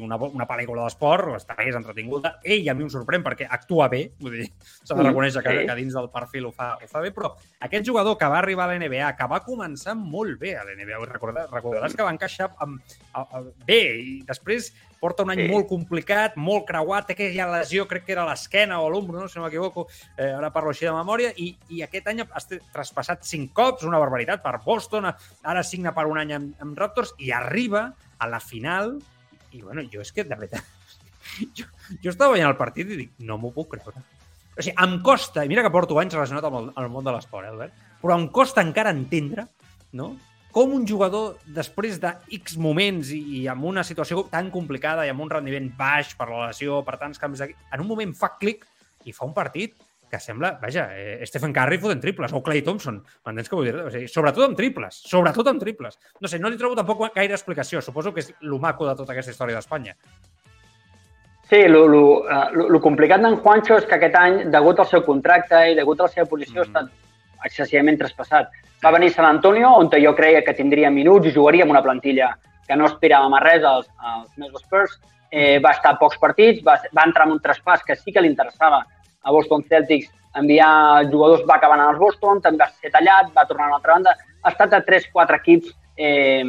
una, 0.00 0.16
una 0.24 0.46
pel·lícula 0.48 0.86
d'esport 0.86 1.34
està 1.36 1.56
més 1.58 1.76
entretinguda. 1.76 2.38
Ell 2.54 2.70
a 2.72 2.74
mi 2.76 2.86
em 2.86 2.90
sorprèn 2.92 3.24
perquè 3.24 3.44
actua 3.44 3.90
bé, 3.92 4.06
vull 4.22 4.38
dir, 4.38 4.46
s'ha 4.62 4.94
de 4.94 5.02
mm, 5.02 5.08
reconèixer 5.10 5.42
que, 5.44 5.54
que 5.68 5.76
dins 5.76 5.96
del 5.98 6.08
perfil 6.14 6.48
ho 6.48 6.52
fa, 6.56 6.70
ho 6.80 6.88
fa 6.88 7.02
bé, 7.04 7.12
però 7.12 7.34
aquest 7.66 7.84
jugador 7.88 8.16
que 8.20 8.30
va 8.32 8.38
arribar 8.40 8.70
a 8.70 8.72
l'NBA, 8.72 9.12
que 9.18 9.28
va 9.28 9.42
començar 9.44 9.94
molt 9.98 10.40
bé 10.40 10.54
a 10.56 10.64
l'NBA, 10.64 11.02
recordaràs, 11.12 11.96
que 11.98 12.06
va 12.06 12.14
encaixar 12.14 12.48
amb, 12.64 12.80
bé 13.66 13.82
i 14.00 14.14
després 14.26 14.70
porta 15.02 15.24
un 15.26 15.32
any 15.34 15.40
sí. 15.42 15.48
molt 15.50 15.66
complicat, 15.66 16.36
molt 16.38 16.62
creuat, 16.68 17.08
aquella 17.10 17.48
lesió, 17.56 17.88
crec 17.90 18.04
que 18.06 18.14
era 18.14 18.26
l'esquena 18.28 18.78
o 18.78 18.86
l'ombro, 18.92 19.18
no? 19.18 19.26
si 19.28 19.40
no 19.40 19.48
m'equivoco, 19.48 19.88
eh, 20.14 20.30
ara 20.30 20.52
parlo 20.54 20.70
així 20.70 20.86
de 20.86 20.92
memòria, 20.94 21.32
i, 21.42 21.48
i 21.74 21.82
aquest 21.82 22.06
any 22.12 22.22
ha 22.22 22.28
traspassat 22.28 23.26
cinc 23.26 23.50
cops, 23.56 23.82
una 23.88 23.98
barbaritat, 23.98 24.44
per 24.44 24.60
Boston, 24.62 25.10
ara 25.10 25.66
signa 25.66 25.90
per 25.96 26.06
un 26.06 26.22
any 26.22 26.36
amb, 26.38 26.54
amb 26.62 26.78
Raptors, 26.78 27.16
i 27.18 27.34
arriba 27.34 27.88
a 28.22 28.30
la 28.30 28.38
final, 28.38 28.94
i 29.50 29.64
bueno, 29.64 29.82
jo 29.90 30.06
és 30.06 30.14
que, 30.14 30.22
de 30.22 30.38
veritat, 30.38 30.62
jo, 31.58 31.66
jo 31.98 32.14
estava 32.14 32.36
veient 32.36 32.52
el 32.52 32.60
partit 32.60 32.94
i 32.94 33.02
dic, 33.02 33.14
no 33.26 33.42
m'ho 33.42 33.50
puc 33.56 33.74
creure. 33.74 34.06
O 34.52 34.62
sigui, 34.62 34.76
em 34.86 35.00
costa, 35.02 35.42
i 35.42 35.50
mira 35.50 35.66
que 35.66 35.74
porto 35.74 35.98
anys 35.98 36.14
relacionat 36.14 36.46
amb 36.46 36.60
el, 36.60 36.74
amb 36.76 36.84
el 36.86 36.92
món 36.94 37.10
de 37.10 37.16
l'esport, 37.16 37.48
eh, 37.48 37.50
Albert, 37.50 37.88
però 38.04 38.14
em 38.20 38.30
costa 38.30 38.62
encara 38.62 38.94
entendre, 38.94 39.50
no?, 39.98 40.12
com 40.52 40.74
un 40.76 40.84
jugador, 40.86 41.38
després 41.56 41.96
de 42.00 42.12
X 42.38 42.58
moments 42.60 43.10
i, 43.16 43.22
i 43.40 43.46
amb 43.50 43.64
una 43.70 43.84
situació 43.86 44.26
tan 44.30 44.50
complicada 44.52 45.06
i 45.06 45.12
amb 45.12 45.24
un 45.24 45.32
rendiment 45.32 45.70
baix 45.78 46.12
per 46.18 46.28
la 46.28 46.50
lesió, 46.50 46.82
per 46.86 46.98
tants 47.00 47.20
canvis 47.20 47.42
d'aquí, 47.42 47.56
en 47.72 47.82
un 47.84 47.88
moment 47.88 48.12
fa 48.14 48.34
clic 48.38 48.66
i 49.08 49.16
fa 49.16 49.24
un 49.26 49.32
partit 49.34 49.74
que 50.12 50.20
sembla, 50.20 50.58
vaja, 50.60 50.90
eh, 50.92 51.24
Stephen 51.24 51.54
Curry 51.56 51.78
fotent 51.80 52.02
triples, 52.02 52.34
o 52.36 52.42
Clay 52.44 52.60
Thompson, 52.60 52.98
m'entens 53.24 53.48
què 53.48 53.56
vull 53.56 53.70
dir? 53.70 53.78
O 53.80 53.88
sigui, 53.88 54.10
sobretot 54.12 54.44
amb 54.44 54.58
triples, 54.58 54.98
sobretot 55.08 55.48
amb 55.48 55.62
triples. 55.62 55.96
No 56.20 56.28
sé, 56.28 56.36
no 56.38 56.50
li 56.52 56.60
trobo 56.60 56.76
tampoc 56.76 57.06
gaire 57.14 57.32
explicació, 57.32 57.80
suposo 57.80 58.12
que 58.12 58.20
és 58.20 58.28
el 58.42 58.58
maco 58.60 58.84
de 58.84 58.92
tota 58.98 59.16
aquesta 59.16 59.32
història 59.32 59.56
d'Espanya. 59.56 59.96
Sí, 61.48 61.62
el 61.64 61.80
eh, 61.80 62.80
complicat 62.84 63.24
d'en 63.24 63.38
Juancho 63.40 63.80
és 63.80 63.88
que 63.88 63.96
aquest 63.96 64.20
any, 64.20 64.38
degut 64.52 64.84
al 64.84 64.90
seu 64.92 65.00
contracte 65.06 65.64
i 65.72 65.80
degut 65.80 66.04
a 66.04 66.10
la 66.10 66.12
seva 66.12 66.28
posició, 66.28 66.60
mm. 66.60 66.60
ha 66.60 66.68
estat 66.68 67.11
excessivament 67.44 67.98
traspassat. 68.00 68.50
Va 68.82 68.92
venir 68.94 69.12
San 69.12 69.28
Antonio, 69.28 69.70
on 69.78 69.90
jo 69.90 70.14
creia 70.14 70.42
que 70.42 70.54
tindria 70.54 70.90
minuts 70.90 71.26
i 71.26 71.34
jugaria 71.34 71.62
amb 71.64 71.70
una 71.70 71.82
plantilla 71.82 72.32
que 72.66 72.76
no 72.76 72.86
aspiràvem 72.86 73.34
a 73.34 73.40
res 73.40 73.64
als, 73.64 73.88
als 73.98 74.30
meus 74.36 74.62
Spurs. 74.62 74.98
Eh, 75.30 75.58
va 75.64 75.70
estar 75.72 75.96
pocs 75.98 76.18
partits, 76.20 76.62
va, 76.64 76.76
va 76.92 77.06
entrar 77.06 77.26
en 77.26 77.32
un 77.32 77.40
traspàs 77.40 77.82
que 77.86 77.96
sí 77.96 78.12
que 78.12 78.20
li 78.20 78.28
interessava 78.28 78.82
a 79.22 79.32
Boston 79.32 79.64
Celtics 79.64 80.10
enviar 80.36 81.08
jugadors, 81.10 81.44
va 81.48 81.56
acabar 81.56 81.78
en 81.78 81.86
els 81.86 81.98
Boston, 81.98 82.40
també 82.40 82.64
va 82.64 82.70
ser 82.80 82.90
tallat, 82.92 83.32
va 83.36 83.46
tornar 83.48 83.68
a 83.68 83.74
l'altra 83.74 83.96
banda. 83.96 84.14
Ha 84.42 84.52
estat 84.52 84.74
a 84.76 84.82
3-4 84.84 85.38
equips 85.40 85.72
eh, 85.96 86.44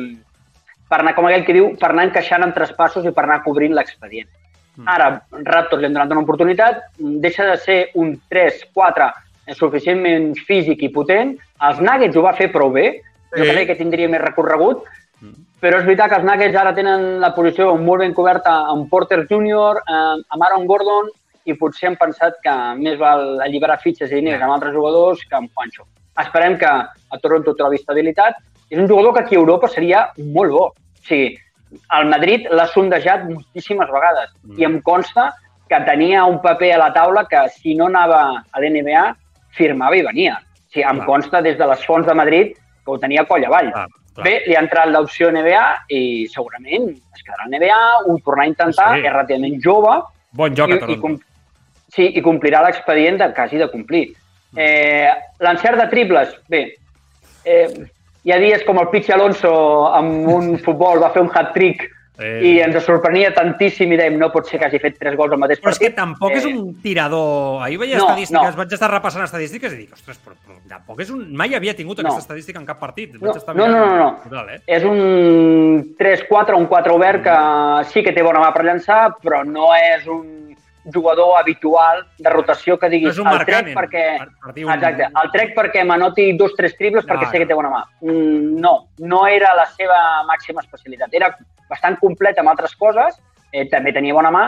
per 0.89 1.01
anar, 1.01 1.15
com 1.17 1.27
aquell 1.27 1.45
que 1.47 1.55
diu, 1.57 1.73
per 1.79 1.91
anar 1.91 2.07
encaixant 2.09 2.45
en 2.45 2.53
traspassos 2.55 3.05
i 3.07 3.13
per 3.15 3.25
anar 3.25 3.41
cobrint 3.45 3.75
l'expedient. 3.75 4.29
Mm. 4.75 4.87
Ara, 4.89 5.09
Raptors 5.45 5.81
li 5.81 5.89
han 5.89 5.95
donat 5.97 6.13
una 6.15 6.23
oportunitat, 6.23 6.81
deixa 6.97 7.45
de 7.49 7.57
ser 7.61 7.79
un 7.99 8.15
3-4 8.31 9.09
suficientment 9.57 10.33
físic 10.47 10.83
i 10.83 10.91
potent. 10.93 11.35
Els 11.67 11.81
Nuggets 11.83 12.17
ho 12.17 12.25
va 12.25 12.35
fer 12.37 12.51
prou 12.53 12.71
bé, 12.71 12.89
sí. 12.99 13.39
jo 13.39 13.49
crec 13.49 13.71
que 13.71 13.79
tindria 13.79 14.11
més 14.11 14.23
recorregut, 14.23 14.85
mm. 15.21 15.33
però 15.63 15.81
és 15.81 15.87
veritat 15.87 16.11
que 16.11 16.21
els 16.21 16.29
Nuggets 16.29 16.59
ara 16.59 16.75
tenen 16.77 17.19
la 17.23 17.33
posició 17.35 17.73
molt 17.79 18.05
ben 18.05 18.15
coberta 18.15 18.55
amb 18.71 18.87
Porter 18.91 19.23
Jr., 19.29 19.83
eh, 19.83 20.15
amb 20.35 20.47
Aaron 20.47 20.67
Gordon, 20.69 21.11
i 21.43 21.55
potser 21.59 21.89
hem 21.89 21.99
pensat 21.99 22.37
que 22.43 22.53
més 22.79 22.95
val 22.99 23.41
alliberar 23.43 23.81
fitxes 23.83 24.11
i 24.11 24.21
diners 24.21 24.41
amb 24.41 24.55
altres 24.55 24.75
jugadors 24.75 25.23
que 25.27 25.35
amb 25.35 25.51
Juancho. 25.51 25.85
Esperem 26.23 26.57
que 26.61 26.69
a 26.69 27.19
Toronto 27.21 27.55
trobi 27.57 27.79
estabilitat. 27.81 28.37
És 28.69 28.79
un 28.79 28.87
jugador 28.87 29.13
que 29.13 29.23
aquí 29.25 29.35
a 29.35 29.41
Europa 29.41 29.67
seria 29.67 30.05
molt 30.17 30.53
bo. 30.53 30.65
O 30.71 31.07
sigui, 31.07 31.33
el 31.97 32.07
Madrid 32.09 32.47
l'ha 32.51 32.67
sondejat 32.71 33.25
moltíssimes 33.27 33.89
vegades 33.91 34.29
mm. 34.43 34.59
i 34.61 34.67
em 34.69 34.79
consta 34.85 35.31
que 35.69 35.79
tenia 35.87 36.25
un 36.29 36.39
paper 36.41 36.73
a 36.75 36.79
la 36.85 36.91
taula 36.95 37.25
que 37.29 37.43
si 37.57 37.75
no 37.75 37.89
anava 37.89 38.21
a 38.51 38.61
l'NBA 38.61 39.05
firmava 39.57 39.97
i 39.97 40.05
venia. 40.05 40.37
O 40.39 40.73
sigui, 40.73 40.85
em 40.85 41.01
Clar. 41.01 41.07
consta 41.07 41.41
des 41.45 41.57
de 41.57 41.67
les 41.69 41.83
fonts 41.85 42.07
de 42.07 42.15
Madrid 42.17 42.55
que 42.55 42.91
ho 42.91 42.97
tenia 42.99 43.25
coll 43.29 43.45
avall. 43.45 43.71
Clar. 43.71 43.87
Clar. 44.13 44.25
Bé, 44.27 44.33
li 44.45 44.55
ha 44.55 44.61
entrat 44.61 44.91
l'opció 44.93 45.31
NBA 45.33 45.61
i 45.89 46.01
segurament 46.29 46.91
es 46.93 47.23
quedarà 47.23 47.47
a 47.47 47.49
NBA, 47.49 47.83
ho 48.05 48.17
tornarà 48.21 48.45
a 48.45 48.51
intentar, 48.51 48.89
sí. 48.93 49.05
és 49.05 49.13
relativament 49.13 49.61
jove. 49.63 49.95
Bon 50.37 50.53
joc 50.57 50.75
a 50.75 50.81
Toronto. 50.83 51.15
I, 51.17 51.33
Sí, 51.93 52.07
i 52.17 52.21
complirà 52.25 52.63
l'expedient 52.65 53.19
de 53.21 53.27
quasi 53.37 53.59
de 53.61 53.67
complir. 53.69 54.07
Mm. 54.53 54.63
Eh, 54.63 55.11
L'encert 55.45 55.77
de 55.77 55.85
triples, 55.91 56.31
bé, 56.49 56.63
eh, 57.45 57.67
hi 58.23 58.33
ha 58.33 58.39
dies 58.41 58.63
com 58.65 58.79
el 58.81 58.89
Pichi 58.89 59.13
Alonso 59.13 59.51
amb 59.93 60.29
un 60.33 60.55
futbol 60.65 61.01
va 61.03 61.11
fer 61.13 61.21
un 61.21 61.29
hat-trick 61.29 61.85
eh. 62.19 62.39
i 62.45 62.51
ens 62.63 62.77
sorprenia 62.85 63.31
tantíssim 63.35 63.93
i 63.93 63.97
dèiem 63.99 64.17
no 64.19 64.29
pot 64.33 64.49
ser 64.49 64.59
que 64.61 64.67
hagi 64.67 64.81
fet 64.83 64.99
tres 64.99 65.17
gols 65.19 65.33
al 65.33 65.41
mateix 65.41 65.61
però 65.61 65.71
partit. 65.71 65.81
Però 65.81 65.89
és 65.89 65.95
que 65.95 65.99
tampoc 65.99 66.35
eh... 66.35 66.41
és 66.41 66.47
un 66.49 66.73
tirador... 66.83 67.63
Ahir 67.65 67.79
veia 67.81 67.97
no, 67.97 68.09
estadístiques, 68.09 68.53
no. 68.53 68.61
vaig 68.61 68.77
estar 68.77 68.91
repassant 68.91 69.25
estadístiques 69.25 69.73
i 69.73 69.81
dic, 69.83 69.95
ostres, 69.97 70.19
però, 70.23 70.37
però 70.45 70.59
tampoc 70.75 71.01
és 71.05 71.13
un... 71.13 71.25
Mai 71.39 71.55
havia 71.57 71.75
tingut 71.77 72.01
no. 72.01 72.07
aquesta 72.07 72.27
estadística 72.27 72.61
en 72.61 72.69
cap 72.69 72.81
partit. 72.81 73.17
No, 73.19 73.33
estar 73.33 73.57
no, 73.57 73.67
no, 73.67 73.81
no, 73.81 73.97
no. 73.97 74.11
Total, 74.27 74.53
eh? 74.55 74.61
És 74.77 74.85
un 74.87 75.95
3-4, 75.99 76.59
un 76.59 76.69
4 76.71 76.95
obert 76.99 77.25
que 77.25 77.37
sí 77.93 78.05
que 78.05 78.15
té 78.15 78.25
bona 78.25 78.43
mà 78.43 78.53
per 78.55 78.67
llançar, 78.67 79.03
però 79.23 79.43
no 79.47 79.71
és 79.77 80.07
un 80.11 80.43
jugador 80.91 81.37
habitual 81.39 82.03
de 82.19 82.29
rotació 82.29 82.75
que 82.79 82.89
diguis 82.91 83.17
no 83.17 83.31
el 83.31 83.45
trec 83.47 83.69
perquè... 83.71 84.03
Per, 84.19 84.27
per 84.43 84.53
un... 84.65 84.71
Exacte, 84.73 85.07
el 85.21 85.31
trec 85.35 85.53
perquè 85.55 85.83
m'anoti 85.87 86.33
dos, 86.39 86.55
tres 86.57 86.75
triples 86.79 87.05
no, 87.05 87.13
perquè 87.13 87.29
sé 87.31 87.41
que 87.41 87.47
té 87.49 87.57
bona 87.57 87.71
mà. 87.71 87.83
Mm, 88.03 88.59
no, 88.59 88.73
no 88.99 89.23
era 89.31 89.53
la 89.55 89.67
seva 89.77 89.99
màxima 90.27 90.63
especialitat. 90.65 91.15
Era 91.15 91.31
bastant 91.69 91.97
complet 92.01 92.39
amb 92.39 92.51
altres 92.53 92.75
coses, 92.79 93.19
eh, 93.51 93.67
també 93.71 93.93
tenia 93.95 94.15
bona 94.15 94.31
mà, 94.33 94.43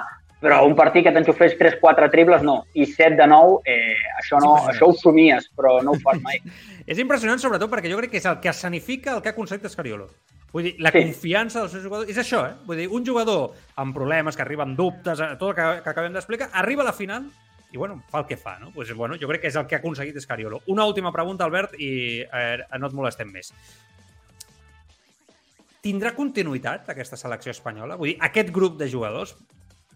però 0.45 0.59
un 0.67 0.75
partit 0.77 1.05
que 1.07 1.13
t'enxufés 1.15 1.55
3-4 1.57 2.11
triples, 2.13 2.43
no. 2.45 2.59
I 2.77 2.85
7 2.85 3.15
de 3.17 3.27
9, 3.31 3.61
eh, 3.65 3.95
això, 4.19 4.39
no, 4.43 4.55
això 4.69 4.91
ho 4.91 4.95
somies, 4.99 5.49
però 5.57 5.79
no 5.83 5.95
ho 5.95 6.01
fas 6.03 6.21
mai. 6.21 6.41
és 6.91 7.01
impressionant, 7.01 7.41
sobretot, 7.41 7.71
perquè 7.71 7.89
jo 7.91 7.99
crec 8.01 8.13
que 8.13 8.21
és 8.21 8.29
el 8.29 8.41
que 8.43 8.51
escenifica 8.51 9.15
el 9.15 9.23
que 9.23 9.31
ha 9.31 9.35
aconseguit 9.35 9.65
Escariolo. 9.71 10.09
Vull 10.55 10.69
dir, 10.69 10.75
la 10.79 10.91
sí. 10.93 11.01
confiança 11.01 11.63
dels 11.63 11.73
seus 11.75 11.83
jugadors... 11.83 12.11
És 12.11 12.19
això, 12.21 12.45
eh? 12.47 12.53
Vull 12.67 12.77
dir, 12.79 12.85
un 12.93 13.03
jugador 13.07 13.57
amb 13.81 13.95
problemes, 13.95 14.37
que 14.37 14.45
arriba 14.45 14.63
amb 14.63 14.77
dubtes, 14.77 15.19
eh, 15.19 15.33
tot 15.39 15.51
el 15.51 15.57
que, 15.57 15.65
que 15.83 15.91
acabem 15.91 16.13
d'explicar, 16.15 16.51
arriba 16.61 16.85
a 16.85 16.91
la 16.91 16.95
final 16.95 17.25
i, 17.73 17.77
bueno, 17.77 17.97
fa 18.07 18.21
el 18.21 18.29
que 18.29 18.37
fa, 18.37 18.57
no? 18.61 18.69
Pues, 18.71 18.93
bueno, 18.95 19.17
jo 19.19 19.27
crec 19.27 19.41
que 19.43 19.51
és 19.51 19.57
el 19.59 19.65
que 19.67 19.75
ha 19.75 19.81
aconseguit 19.81 20.15
Escariolo. 20.15 20.61
Una 20.71 20.85
última 20.87 21.11
pregunta, 21.11 21.43
Albert, 21.43 21.75
i 21.75 22.21
eh, 22.23 22.61
no 22.79 22.87
et 22.87 22.95
molestem 22.95 23.33
més. 23.33 23.51
Tindrà 25.85 26.15
continuïtat 26.17 26.87
aquesta 26.89 27.17
selecció 27.19 27.53
espanyola? 27.53 27.93
Vull 27.99 28.15
dir, 28.15 28.17
aquest 28.25 28.49
grup 28.53 28.79
de 28.79 28.87
jugadors 28.89 29.35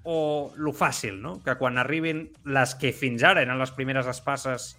o 0.06 0.52
lo 0.62 0.70
fàcil, 0.70 1.16
no? 1.18 1.40
Que 1.42 1.56
quan 1.58 1.80
arribin 1.82 2.28
les 2.46 2.76
que 2.78 2.92
fins 2.94 3.24
ara 3.26 3.42
eren 3.42 3.58
les 3.58 3.74
primeres 3.74 4.06
espasses 4.12 4.76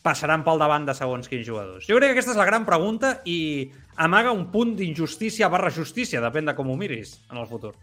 passaran 0.00 0.46
pel 0.46 0.62
davant 0.62 0.86
de 0.88 0.94
segons 0.96 1.28
quins 1.28 1.44
jugadors? 1.44 1.84
Jo 1.84 1.98
crec 1.98 2.08
que 2.08 2.16
aquesta 2.16 2.32
és 2.32 2.40
la 2.40 2.46
gran 2.48 2.64
pregunta 2.64 3.18
i 3.28 3.68
amaga 4.00 4.32
un 4.32 4.46
punt 4.54 4.72
d'injustícia 4.78 5.50
barra 5.52 5.68
justícia, 5.74 6.22
depèn 6.24 6.48
de 6.48 6.54
com 6.56 6.70
ho 6.72 6.76
miris 6.80 7.18
en 7.28 7.42
el 7.42 7.48
futur. 7.50 7.74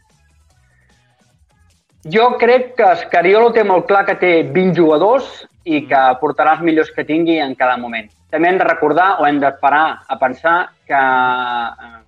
Jo 2.10 2.32
crec 2.42 2.74
que 2.80 2.90
Escariolo 3.00 3.52
té 3.54 3.62
molt 3.66 3.86
clar 3.90 4.02
que 4.10 4.18
té 4.22 4.32
20 4.50 4.74
jugadors 4.78 5.30
i 5.66 5.84
que 5.90 6.02
portarà 6.22 6.58
els 6.58 6.66
millors 6.66 6.90
que 6.94 7.06
tingui 7.06 7.38
en 7.42 7.54
cada 7.58 7.78
moment. 7.82 8.10
També 8.34 8.50
hem 8.50 8.58
de 8.62 8.68
recordar 8.68 9.16
o 9.22 9.30
hem 9.30 9.38
d'esperar 9.42 9.86
a 10.10 10.18
pensar 10.22 10.58
que 10.90 10.98
eh, 10.98 12.05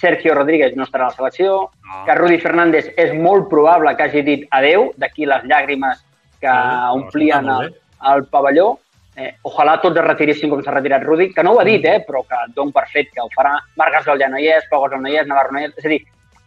Sergio 0.00 0.34
Rodríguez 0.34 0.76
no 0.76 0.86
estarà 0.86 1.08
a 1.08 1.12
la 1.12 1.16
selecció, 1.16 1.70
no. 1.84 2.02
que 2.06 2.14
Rudi 2.18 2.38
Fernández 2.42 2.90
és 2.96 3.14
molt 3.14 3.48
probable 3.50 3.94
que 3.96 4.06
hagi 4.06 4.22
dit 4.26 4.44
adeu, 4.54 4.92
d'aquí 4.96 5.26
les 5.26 5.46
llàgrimes 5.50 6.04
que 6.40 6.52
sí, 6.52 6.92
omplien 6.98 7.48
el, 7.54 7.72
el 8.12 8.26
pavelló. 8.30 8.76
Eh, 9.18 9.32
ojalà 9.50 9.80
tots 9.82 9.98
es 9.98 10.06
retiressin 10.06 10.52
com 10.52 10.62
s'ha 10.62 10.76
retirat 10.76 11.02
Rudi, 11.02 11.32
que 11.34 11.42
no 11.42 11.56
ho 11.56 11.58
ha 11.58 11.66
dit, 11.66 11.84
eh, 11.90 11.98
però 12.06 12.22
que 12.22 12.38
don 12.54 12.70
per 12.74 12.86
fet 12.92 13.10
que 13.10 13.24
ho 13.24 13.26
farà. 13.34 13.56
Marc 13.80 13.98
Gasol 13.98 14.22
ja 14.22 14.30
no 14.30 14.38
hi 14.38 14.46
és, 14.54 14.68
Pau 14.70 14.84
Gasol 14.84 15.02
no 15.02 15.10
hi 15.10 15.18
és, 15.18 15.26
Navarro 15.26 15.56
no 15.56 15.64
hi 15.64 15.66
és. 15.66 15.74
És 15.80 15.88
a 15.88 15.92
dir, 15.94 16.00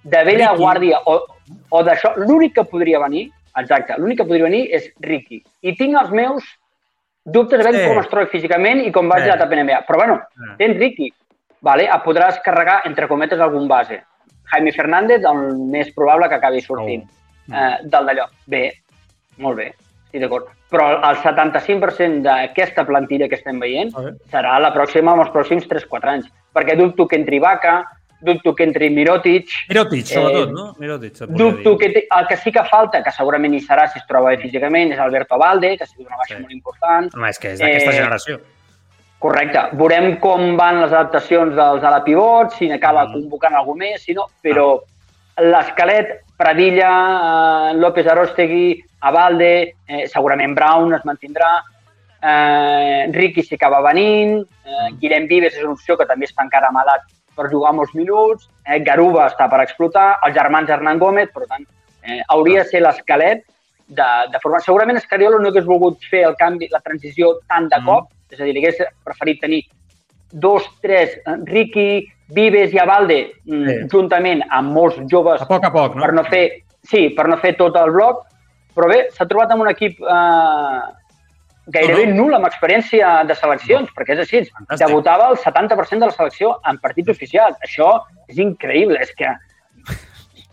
de 0.03 0.23
vella 0.23 0.53
Ricky. 0.53 0.61
guàrdia 0.63 1.01
o, 1.11 1.17
o 1.69 1.83
d'això, 1.83 2.13
l'únic 2.23 2.55
que 2.55 2.67
podria 2.71 3.03
venir, 3.03 3.27
exacte, 3.59 3.99
l'únic 3.99 4.21
que 4.21 4.27
podria 4.29 4.47
venir 4.47 4.63
és 4.71 4.87
Ricky. 5.03 5.41
I 5.67 5.75
tinc 5.75 5.99
els 5.99 6.15
meus 6.15 6.47
dubtes 7.25 7.59
de 7.59 7.73
sí. 7.75 7.83
com 7.85 7.99
es 8.01 8.07
troba 8.09 8.31
físicament 8.31 8.85
i 8.85 8.91
com 8.95 9.11
vaig 9.11 9.27
sí. 9.27 9.33
a 9.33 9.37
la 9.37 9.49
NBA. 9.51 9.83
Però 9.89 9.99
bueno, 9.99 10.21
sí. 10.31 10.53
tens 10.63 10.79
Ricky, 10.79 11.11
vale? 11.61 11.87
et 11.87 12.05
podràs 12.05 12.41
carregar, 12.45 12.81
entre 12.89 13.07
cometes, 13.07 13.39
algun 13.39 13.67
base. 13.69 14.01
Jaime 14.51 14.73
Fernández, 14.75 15.23
el 15.27 15.55
més 15.71 15.91
probable 15.95 16.27
que 16.29 16.39
acabi 16.39 16.61
sortint 16.61 17.05
oh. 17.05 17.55
eh, 17.55 17.77
del 17.87 18.09
d'allò. 18.09 18.27
Bé, 18.51 18.65
molt 19.39 19.61
bé, 19.61 19.69
estic 20.09 20.25
d'acord. 20.25 20.51
Però 20.71 20.87
el 20.97 21.17
75% 21.23 22.21
d'aquesta 22.23 22.85
plantilla 22.87 23.27
que 23.31 23.39
estem 23.39 23.59
veient 23.59 23.91
serà 24.31 24.57
la 24.63 24.71
pròxima 24.75 25.15
en 25.15 25.23
els 25.23 25.33
pròxims 25.33 25.67
3-4 25.71 26.13
anys. 26.13 26.29
Perquè 26.55 26.77
dubto 26.79 27.07
que 27.07 27.19
entri 27.19 27.39
Vaca, 27.43 27.81
dubto 28.21 28.53
que 28.55 28.63
entri 28.63 28.89
Mirotic... 28.93 29.51
Mirotic, 29.69 30.05
sobretot, 30.07 30.49
eh, 30.51 30.55
no? 30.55 30.69
Mirotic, 30.79 31.19
dubto 31.27 31.75
dir. 31.75 31.91
que 31.91 32.07
el 32.07 32.27
que 32.29 32.37
sí 32.37 32.51
que 32.55 32.63
falta, 32.69 33.03
que 33.03 33.11
segurament 33.11 33.57
hi 33.57 33.61
serà 33.65 33.87
si 33.91 33.99
es 33.99 34.07
troba 34.07 34.31
bé 34.31 34.39
físicament, 34.43 34.93
és 34.95 35.03
Alberto 35.03 35.39
Valde, 35.41 35.75
que 35.75 35.87
ha 35.87 35.89
sigut 35.89 36.07
una 36.07 36.21
baixa 36.21 36.37
sí. 36.37 36.41
molt 36.43 36.55
important. 36.55 37.11
Home, 37.17 37.31
és 37.33 37.41
que 37.41 37.55
és 37.55 37.63
d'aquesta 37.63 37.91
eh, 37.91 37.99
generació. 37.99 38.41
Correcte. 39.21 39.67
Veurem 39.77 40.15
com 40.17 40.55
van 40.57 40.79
les 40.81 40.89
adaptacions 40.89 41.53
dels 41.53 41.83
ala 41.85 41.99
pivots, 42.01 42.55
si 42.57 42.71
n'acaba 42.71 43.03
mm. 43.05 43.11
convocant 43.13 43.53
algú 43.57 43.75
més, 43.77 44.01
si 44.01 44.15
no, 44.17 44.25
però 44.41 44.71
ah. 44.79 45.43
l'esquelet, 45.45 46.15
Pradilla, 46.41 46.93
eh, 47.69 47.75
López 47.77 48.07
Arostegui, 48.09 48.79
Avalde, 49.05 49.51
eh, 49.85 50.07
segurament 50.09 50.55
Brown 50.57 50.95
es 50.97 51.03
mantindrà, 51.05 51.51
eh, 52.17 53.11
Ricky 53.13 53.43
s'hi 53.45 53.59
acaba 53.59 53.83
venint, 53.85 54.39
eh, 54.41 54.71
mm. 54.71 54.97
Guillem 55.03 55.27
Vives 55.29 55.53
és 55.53 55.67
una 55.67 55.75
opció 55.77 55.99
que 55.99 56.07
també 56.09 56.25
està 56.25 56.41
encara 56.47 56.71
amb 56.71 56.81
edat 56.81 57.05
per 57.37 57.51
jugar 57.51 57.75
molts 57.77 57.93
minuts, 57.93 58.47
eh, 58.65 58.79
Garuba 58.87 59.27
està 59.29 59.45
per 59.51 59.59
explotar, 59.61 60.15
els 60.25 60.33
germans 60.33 60.71
Hernán 60.73 60.97
Gómez, 61.03 61.29
per 61.35 61.45
tant, 61.45 61.67
eh, 62.01 62.23
hauria 62.33 62.63
de 62.63 62.73
ser 62.73 62.81
l'esquelet 62.81 63.45
de, 63.85 64.09
de 64.33 64.41
forma... 64.41 64.63
Segurament 64.65 64.97
Escariolo 64.97 65.37
no 65.37 65.53
hagués 65.53 65.69
volgut 65.69 66.09
fer 66.09 66.23
el 66.25 66.33
canvi, 66.41 66.71
la 66.73 66.81
transició 66.81 67.35
tant 67.45 67.69
de 67.69 67.77
mm. 67.77 67.85
cop, 67.85 68.09
mm 68.09 68.20
és 68.31 68.39
a 68.39 68.47
dir, 68.47 68.55
li 68.55 68.63
hagués 68.63 68.81
preferit 69.05 69.41
tenir 69.43 69.61
dos, 70.31 70.65
tres, 70.81 71.17
eh, 71.25 71.37
Ricky, 71.45 72.07
Vives 72.31 72.73
i 72.73 72.79
Avalde, 72.79 73.19
mm, 73.45 73.67
sí. 73.67 73.77
juntament 73.91 74.43
amb 74.49 74.71
molts 74.71 74.99
joves... 75.11 75.43
A 75.43 75.49
poc 75.49 75.67
a 75.67 75.71
poc, 75.73 75.97
no? 75.97 76.05
Per 76.05 76.15
no 76.15 76.23
fer, 76.31 76.45
sí, 76.87 77.09
per 77.15 77.27
no 77.27 77.37
fer 77.41 77.57
tot 77.59 77.75
el 77.79 77.91
bloc, 77.91 78.23
però 78.75 78.87
bé, 78.87 79.03
s'ha 79.11 79.27
trobat 79.27 79.51
amb 79.51 79.65
un 79.65 79.71
equip 79.73 79.99
eh, 79.99 80.81
gairebé 81.75 82.07
no, 82.07 82.15
no. 82.15 82.17
nul 82.23 82.37
amb 82.39 82.47
experiència 82.47 83.11
de 83.27 83.35
seleccions, 83.37 83.89
no. 83.89 83.95
perquè 83.97 84.15
és 84.15 84.23
així, 84.23 84.43
Fantàstic. 84.49 84.85
debutava 84.85 85.29
el 85.33 85.39
70% 85.43 85.99
de 85.99 86.09
la 86.09 86.15
selecció 86.15 86.55
en 86.69 86.79
partits 86.83 87.11
oficials. 87.11 87.59
Això 87.67 87.93
és 88.31 88.39
increïble, 88.41 88.99
és 89.01 89.11
que... 89.17 89.35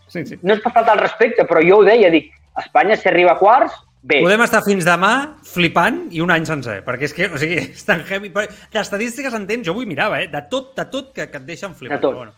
Sí, 0.09 0.25
sí. 0.25 0.39
No 0.43 0.55
és 0.57 0.63
per 0.65 0.73
faltar 0.73 0.97
el 0.97 1.05
respecte, 1.05 1.45
però 1.45 1.63
jo 1.65 1.83
ho 1.83 1.87
deia, 1.87 2.11
dic, 2.11 2.33
Espanya, 2.59 2.97
si 2.99 3.07
arriba 3.11 3.37
a 3.37 3.39
quarts, 3.39 3.75
Bé. 4.09 4.23
Podem 4.25 4.41
estar 4.41 4.63
fins 4.65 4.87
demà 4.89 5.13
flipant 5.45 6.07
i 6.17 6.23
un 6.25 6.31
any 6.33 6.47
sencer, 6.49 6.79
perquè 6.87 7.09
és 7.11 7.15
que, 7.17 7.27
o 7.29 7.41
sigui, 7.41 7.59
és 7.75 7.85
tan 7.85 8.01
heavy. 8.09 8.31
Que 8.33 8.81
estadístiques 8.81 9.35
entens, 9.37 9.67
jo 9.67 9.75
vull 9.77 9.89
mirar, 9.91 10.09
eh? 10.17 10.29
De 10.33 10.41
tot, 10.49 10.71
de 10.79 10.87
tot 10.89 11.11
que, 11.13 11.27
que 11.29 11.43
et 11.43 11.49
deixen 11.49 11.75
flipant. 11.77 11.99
De 11.99 12.07
tot. 12.07 12.17
Bueno. 12.17 12.33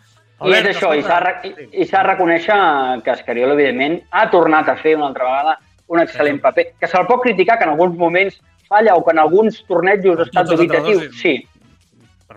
I 0.51 0.57
és 0.57 0.71
això, 0.71 0.95
i 0.97 1.05
s'ha 1.05 2.01
de 2.01 2.03
reconèixer 2.09 2.57
que 3.05 3.13
Escariolo, 3.13 3.55
evidentment, 3.55 3.99
ha 4.11 4.25
tornat 4.33 4.71
a 4.73 4.77
fer 4.81 4.97
una 4.97 5.11
altra 5.13 5.29
vegada 5.29 5.59
un 5.91 6.01
excel·lent 6.01 6.39
sí. 6.39 6.43
paper, 6.43 6.67
que 6.81 6.89
se'l 6.91 7.07
pot 7.09 7.23
criticar 7.23 7.59
que 7.59 7.67
en 7.67 7.75
alguns 7.75 7.97
moments 7.99 8.39
falla 8.71 8.95
o 8.97 9.05
que 9.05 9.13
en 9.13 9.19
alguns 9.19 9.59
tornejos 9.69 10.23
ha 10.23 10.29
estat 10.29 10.51
dubitatiu, 10.51 11.03
sí. 11.19 11.35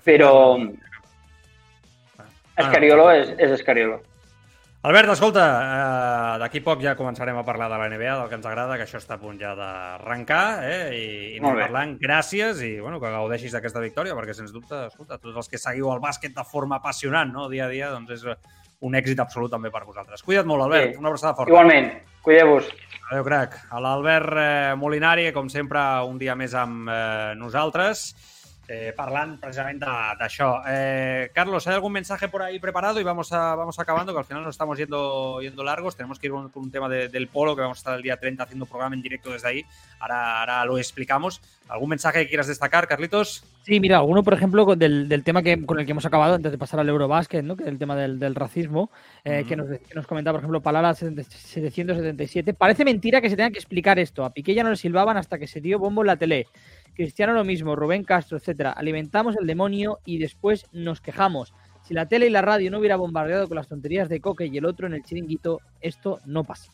Però 0.03 0.34
Escariolo 2.60 3.07
és, 3.14 3.30
és 3.38 3.53
Escariolo. 3.55 4.01
Albert, 4.84 5.14
escolta, 5.14 5.43
eh, 5.64 6.39
d'aquí 6.41 6.60
poc 6.60 6.81
ja 6.84 6.91
començarem 6.99 7.38
a 7.39 7.45
parlar 7.47 7.69
de 7.72 7.77
la 7.80 7.85
NBA, 7.88 8.18
del 8.19 8.26
que 8.27 8.35
ens 8.35 8.47
agrada, 8.49 8.76
que 8.76 8.84
això 8.84 8.99
està 8.99 9.15
a 9.15 9.22
punt 9.22 9.38
ja 9.39 9.53
d'arrencar, 9.55 10.41
eh, 10.68 10.89
i, 10.91 11.05
i 11.38 11.39
anem 11.39 11.61
parlant. 11.61 11.93
Gràcies 12.01 12.60
i 12.68 12.73
bueno, 12.81 12.99
que 12.99 13.14
gaudeixis 13.14 13.55
d'aquesta 13.55 13.80
victòria, 13.80 14.18
perquè 14.18 14.35
sens 14.35 14.51
dubte, 14.51 14.81
escolta, 14.89 15.22
tots 15.23 15.39
els 15.39 15.47
que 15.47 15.61
seguiu 15.61 15.88
el 15.93 16.03
bàsquet 16.03 16.35
de 16.35 16.43
forma 16.43 16.81
apassionant, 16.81 17.31
no?, 17.31 17.47
dia 17.47 17.69
a 17.69 17.72
dia, 17.72 17.93
doncs 17.95 18.11
és 18.18 18.27
un 18.84 18.99
èxit 18.99 19.23
absolut 19.23 19.55
també 19.55 19.72
per 19.72 19.85
vosaltres. 19.88 20.19
Cuida't 20.27 20.51
molt, 20.51 20.68
Albert, 20.68 20.91
sí. 20.91 20.99
una 20.99 21.14
abraçada 21.14 21.38
forta. 21.39 21.55
Igualment, 21.55 21.89
cuideu-vos. 22.27 22.68
Adéu, 23.07 23.23
crac. 23.23 23.55
A 23.72 23.80
l'Albert 23.88 24.35
eh, 24.35 24.76
Molinari, 24.76 25.30
com 25.31 25.47
sempre, 25.47 25.80
un 26.03 26.19
dia 26.19 26.35
més 26.35 26.60
amb 26.60 26.91
eh, 26.91 27.31
nosaltres 27.39 28.10
eh, 28.68 28.94
parlant 28.95 29.40
precisament 29.41 29.81
d'això. 29.81 30.61
Eh, 30.68 31.31
Carlos, 31.34 31.68
¿hay 31.68 31.76
algún 31.76 31.91
mensaje 31.91 32.27
por 32.27 32.41
ahí 32.41 32.60
preparado? 32.60 32.99
Y 32.99 33.03
vamos, 33.03 33.31
a, 33.34 33.56
vamos 33.56 33.77
acabando, 33.80 34.14
que 34.14 34.19
al 34.19 34.26
final 34.26 34.44
nos 34.44 34.56
estamos 34.56 34.77
yendo, 34.77 35.41
yendo 35.41 35.64
largos. 35.64 35.95
Tenemos 35.95 36.19
que 36.19 36.27
ir 36.27 36.34
con, 36.34 36.49
con 36.49 36.64
un 36.64 36.72
tema 36.72 36.88
de, 36.88 37.10
del 37.10 37.27
polo, 37.27 37.56
que 37.56 37.61
vamos 37.61 37.80
a 37.80 37.81
estar 37.81 37.95
el 37.95 38.02
día 38.02 38.18
30 38.18 38.44
haciendo 38.44 38.65
un 38.65 38.69
programa 38.69 38.95
en 38.95 39.02
directo 39.02 39.31
desde 39.31 39.48
ahí. 39.48 39.65
Ahora, 39.99 40.40
ahora 40.40 40.65
lo 40.65 40.77
explicamos. 40.77 41.41
¿Algún 41.68 41.90
mensaje 41.90 42.23
que 42.23 42.30
quieras 42.30 42.48
destacar, 42.48 42.88
Carlitos? 42.88 43.44
Sí, 43.64 43.80
mira, 43.80 43.98
alguno, 43.98 44.23
por 44.23 44.34
ejemplo, 44.34 44.76
del, 44.76 45.07
del 45.07 45.23
tema 45.23 45.41
que, 45.41 45.65
con 45.65 45.80
el 45.80 45.85
que 45.85 45.91
hemos 45.91 46.06
acabado 46.06 46.35
antes 46.35 46.52
de 46.52 46.57
pasar 46.57 46.81
al 46.81 46.90
Eurobasket, 46.90 47.44
¿no? 47.44 47.56
que 47.56 47.64
es 47.64 47.69
el 47.69 47.80
tema 47.80 47.95
del, 47.95 48.19
del 48.19 48.35
racismo, 48.35 48.91
eh, 49.23 49.45
que, 49.48 49.56
nos, 49.56 49.68
que 49.68 49.95
nos 49.95 50.06
comentaba, 50.06 50.34
por 50.34 50.41
ejemplo, 50.41 50.61
Palala 50.61 50.94
777. 50.94 52.53
Parece 52.53 52.84
mentira 52.84 53.22
que 53.22 53.30
se 53.30 53.38
tenga 53.38 53.52
que 53.52 53.60
explicar 53.60 53.99
esto. 53.99 54.26
A 54.26 54.34
Piqué 54.34 54.53
ya 54.53 54.64
no 54.64 54.69
le 54.69 54.76
silbaban 54.76 55.15
hasta 55.15 55.40
que 55.40 55.48
se 55.48 55.61
dio 55.61 55.80
bombo 55.80 56.02
en 56.02 56.07
la 56.07 56.18
tele. 56.18 56.48
Cristiano 56.94 57.34
lo 57.34 57.44
mismo, 57.44 57.76
Rubén 57.76 58.03
Castro, 58.03 58.38
etcétera. 58.38 58.72
Alimentamos 58.72 59.36
el 59.38 59.48
demonio 59.48 59.99
y 60.06 60.20
después 60.20 60.65
nos 60.72 61.02
quejamos. 61.02 61.53
Si 61.84 61.94
la 61.94 62.07
tele 62.07 62.28
y 62.28 62.30
la 62.30 62.41
radio 62.41 62.72
no 62.72 62.80
hubiera 62.80 62.95
bombardeado 62.95 63.48
con 63.48 63.56
las 63.56 63.68
tonterías 63.68 64.07
de 64.10 64.22
Coque 64.22 64.45
y 64.45 64.57
el 64.57 64.65
otro 64.65 64.88
en 64.88 64.94
el 64.94 65.03
chiringuito, 65.03 65.60
esto 65.82 66.20
no 66.26 66.44
pasa. 66.44 66.72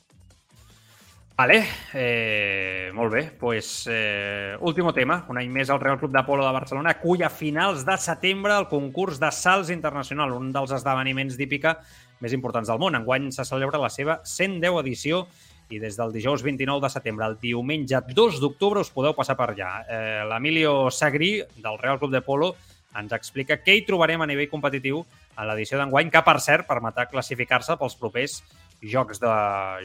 Vale, 1.40 1.64
eh, 1.94 2.92
molt 2.94 3.14
bé. 3.14 3.32
Pues, 3.40 3.88
eh, 3.90 4.58
último 4.60 4.94
tema. 4.94 5.26
Un 5.30 5.38
any 5.40 5.48
més 5.48 5.70
el 5.72 5.80
Real 5.80 5.96
Club 5.98 6.12
de 6.12 6.24
Polo 6.28 6.44
de 6.44 6.52
Barcelona 6.52 6.92
acull 6.98 7.24
a 7.24 7.30
finals 7.32 7.86
de 7.88 7.96
setembre 7.96 8.58
el 8.60 8.68
concurs 8.68 9.22
de 9.22 9.32
salts 9.32 9.72
internacional, 9.72 10.34
un 10.36 10.52
dels 10.52 10.74
esdeveniments 10.76 11.38
d'hípica 11.40 11.78
més 12.20 12.36
importants 12.36 12.68
del 12.68 12.82
món. 12.84 13.00
Enguany 13.00 13.32
se 13.32 13.48
celebra 13.48 13.80
la 13.80 13.88
seva 13.88 14.20
110 14.28 14.82
edició 14.84 15.30
i 15.70 15.80
des 15.80 15.98
del 15.98 16.12
dijous 16.14 16.42
29 16.44 16.82
de 16.82 16.90
setembre 16.90 17.26
al 17.26 17.38
diumenge 17.42 18.02
2 18.16 18.40
d'octubre 18.42 18.82
us 18.82 18.90
podeu 18.94 19.14
passar 19.14 19.38
per 19.38 19.52
allà. 19.52 19.72
Eh, 19.86 20.26
L'Emilio 20.30 20.90
Sagri, 20.90 21.38
del 21.62 21.78
Real 21.78 22.00
Club 22.02 22.12
de 22.16 22.22
Polo, 22.26 22.56
ens 22.98 23.14
explica 23.14 23.60
què 23.62 23.76
hi 23.78 23.86
trobarem 23.86 24.22
a 24.22 24.28
nivell 24.30 24.50
competitiu 24.50 25.04
en 25.38 25.48
l'edició 25.48 25.78
d'enguany, 25.78 26.10
que, 26.10 26.24
per 26.26 26.40
cert, 26.42 26.66
permetrà 26.68 27.06
classificar-se 27.12 27.78
pels 27.78 27.96
propers 28.00 28.40
Jocs, 28.82 29.22
de, 29.22 29.34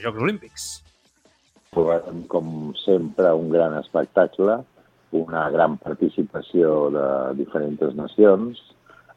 Jocs 0.02 0.22
Olímpics. 0.24 0.68
Com 1.74 2.72
sempre, 2.78 3.32
un 3.34 3.50
gran 3.52 3.74
espectacle, 3.80 4.60
una 5.14 5.48
gran 5.50 5.76
participació 5.82 6.88
de 6.94 7.08
diferents 7.38 7.94
nacions, 7.98 8.62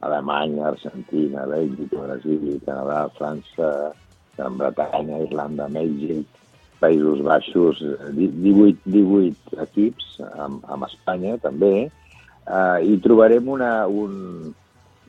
Alemanya, 0.02 0.68
Argentina, 0.74 1.46
Bèlgica, 1.50 2.04
Brasil, 2.04 2.60
Canadà, 2.66 3.08
França, 3.18 3.70
Gran 4.38 4.58
Bretanya, 4.60 5.24
Irlanda, 5.26 5.66
Mèxic, 5.74 6.28
Països 6.82 7.24
Baixos, 7.26 7.82
18, 8.14 8.86
18 8.86 9.62
equips, 9.66 10.18
amb, 10.38 10.66
amb 10.70 10.88
Espanya 10.88 11.38
també, 11.42 11.88
eh, 11.88 12.78
i 12.86 12.98
trobarem 13.04 13.50
una, 13.50 13.72
un, 13.88 14.54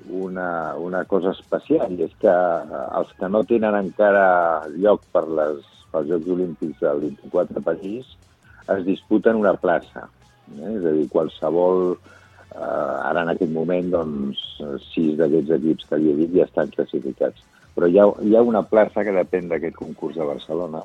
una, 0.08 0.74
una 0.76 1.04
cosa 1.04 1.34
especial, 1.36 1.92
i 1.92 2.06
és 2.08 2.14
que 2.22 2.32
eh, 2.32 2.84
els 3.00 3.12
que 3.18 3.28
no 3.28 3.44
tenen 3.48 3.76
encara 3.78 4.28
lloc 4.76 5.04
per 5.12 5.26
les, 5.28 5.64
pels 5.92 6.08
Jocs 6.10 6.32
Olímpics 6.36 6.80
del 6.84 7.04
24 7.06 7.60
a 7.60 7.64
París 7.64 8.14
es 8.76 8.84
disputen 8.84 9.40
una 9.40 9.54
plaça. 9.56 10.08
Eh? 10.56 10.76
És 10.76 10.84
a 10.84 10.94
dir, 10.94 11.08
qualsevol... 11.12 11.98
Eh, 12.48 12.94
ara 13.04 13.22
en 13.26 13.28
aquest 13.34 13.50
moment, 13.52 13.90
doncs, 13.92 14.38
sis 14.88 15.12
d'aquests 15.18 15.52
equips 15.58 15.84
que 15.84 15.98
havia 15.98 16.14
dit 16.16 16.30
ja 16.32 16.46
estan 16.46 16.70
classificats. 16.72 17.42
Però 17.76 17.86
hi 17.86 17.98
ha, 18.00 18.06
hi 18.24 18.32
ha 18.34 18.40
una 18.42 18.64
plaça 18.66 19.04
que 19.04 19.12
depèn 19.14 19.50
d'aquest 19.50 19.76
concurs 19.76 20.16
de 20.16 20.24
Barcelona, 20.26 20.80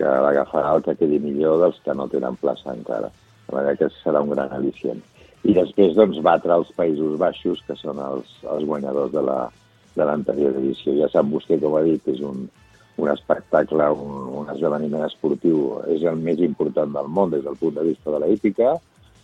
que 0.00 0.16
l'agafarà 0.24 0.74
el 0.78 0.84
que 0.86 0.96
quedi 0.96 1.20
millor 1.20 1.60
dels 1.60 1.78
que 1.84 1.94
no 1.94 2.08
tenen 2.08 2.40
plaça 2.40 2.72
encara. 2.72 3.12
De 3.46 3.56
manera 3.56 3.76
que 3.76 3.92
serà 4.00 4.24
un 4.24 4.32
gran 4.32 4.52
al·licient. 4.56 5.00
I 5.44 5.54
després, 5.56 5.92
doncs, 5.96 6.20
batre 6.24 6.56
els 6.56 6.72
Països 6.76 7.18
Baixos, 7.20 7.60
que 7.66 7.76
són 7.76 8.00
els, 8.00 8.32
els 8.48 8.64
guanyadors 8.68 9.12
de 9.12 9.24
la 9.28 9.40
de 9.96 10.06
l'anterior 10.06 10.56
edició. 10.60 10.94
Ja 10.98 11.08
sap 11.12 11.28
vostè, 11.30 11.58
com 11.60 11.76
ha 11.76 11.84
dit, 11.86 12.08
és 12.12 12.20
un, 12.24 12.44
un 13.00 13.12
espectacle, 13.12 13.88
un, 14.04 14.28
un 14.42 14.52
esdeveniment 14.54 15.06
esportiu, 15.06 15.80
és 15.92 16.04
el 16.08 16.20
més 16.20 16.42
important 16.46 16.92
del 16.94 17.10
món 17.18 17.32
des 17.34 17.44
del 17.46 17.58
punt 17.60 17.76
de 17.78 17.86
vista 17.90 18.14
de 18.14 18.22
l'ètica, 18.22 18.76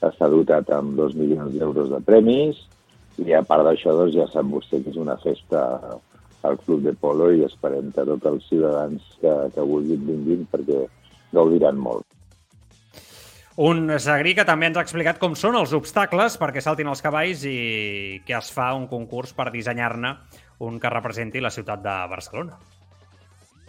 està 0.06 0.28
dotat 0.32 0.70
amb 0.74 0.96
dos 0.98 1.14
milions 1.16 1.54
d'euros 1.54 1.92
de 1.92 2.02
premis, 2.04 2.64
i 3.22 3.32
a 3.32 3.42
part 3.48 3.64
d'això, 3.64 3.94
doncs, 3.96 4.16
ja 4.16 4.26
sap 4.32 4.50
vostè 4.52 4.82
que 4.82 4.92
és 4.92 5.00
una 5.00 5.16
festa 5.22 5.62
al 6.46 6.58
Club 6.62 6.84
de 6.86 6.94
Polo 6.98 7.30
i 7.34 7.44
esperem 7.46 7.90
que 7.94 8.04
tots 8.08 8.30
els 8.30 8.46
ciutadans 8.50 9.02
que, 9.20 9.32
que 9.54 9.66
vulguin 9.72 10.04
vinguin 10.06 10.46
perquè 10.52 10.84
gaudiran 11.34 11.78
molt. 11.78 12.06
Un 13.56 13.88
sagrí 14.04 14.34
que 14.36 14.44
també 14.44 14.68
ens 14.68 14.76
ha 14.76 14.84
explicat 14.84 15.16
com 15.20 15.32
són 15.38 15.56
els 15.56 15.72
obstacles 15.76 16.34
perquè 16.36 16.60
saltin 16.60 16.90
els 16.92 17.00
cavalls 17.00 17.44
i 17.48 18.20
que 18.28 18.36
es 18.36 18.50
fa 18.52 18.74
un 18.76 18.84
concurs 18.90 19.32
per 19.36 19.48
dissenyar-ne 19.54 20.12
un 20.66 20.76
que 20.80 20.92
representi 20.92 21.40
la 21.40 21.52
ciutat 21.52 21.80
de 21.84 21.94
Barcelona. 22.10 22.58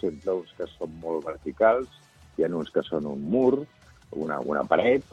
Sempre 0.01 0.35
uns 0.41 0.51
que 0.57 0.67
són 0.73 0.91
molt 1.01 1.23
verticals, 1.25 1.87
hi 2.35 2.43
ha 2.43 2.51
uns 2.51 2.69
que 2.71 2.83
són 2.83 3.07
un 3.07 3.23
mur, 3.31 3.63
una, 4.11 4.41
una 4.43 4.65
paret, 4.67 5.07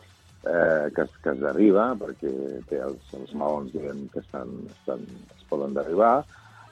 eh, 0.44 0.90
que, 0.94 1.06
que 1.22 1.32
es 1.32 1.40
derriba 1.40 1.92
perquè 2.00 2.32
té 2.68 2.80
els, 2.84 3.14
els 3.16 3.32
maons 3.38 3.72
diguem, 3.72 4.04
que 4.12 4.20
estan, 4.20 4.52
estan, 4.74 5.06
es 5.38 5.46
poden 5.50 5.74
derribar, 5.76 6.24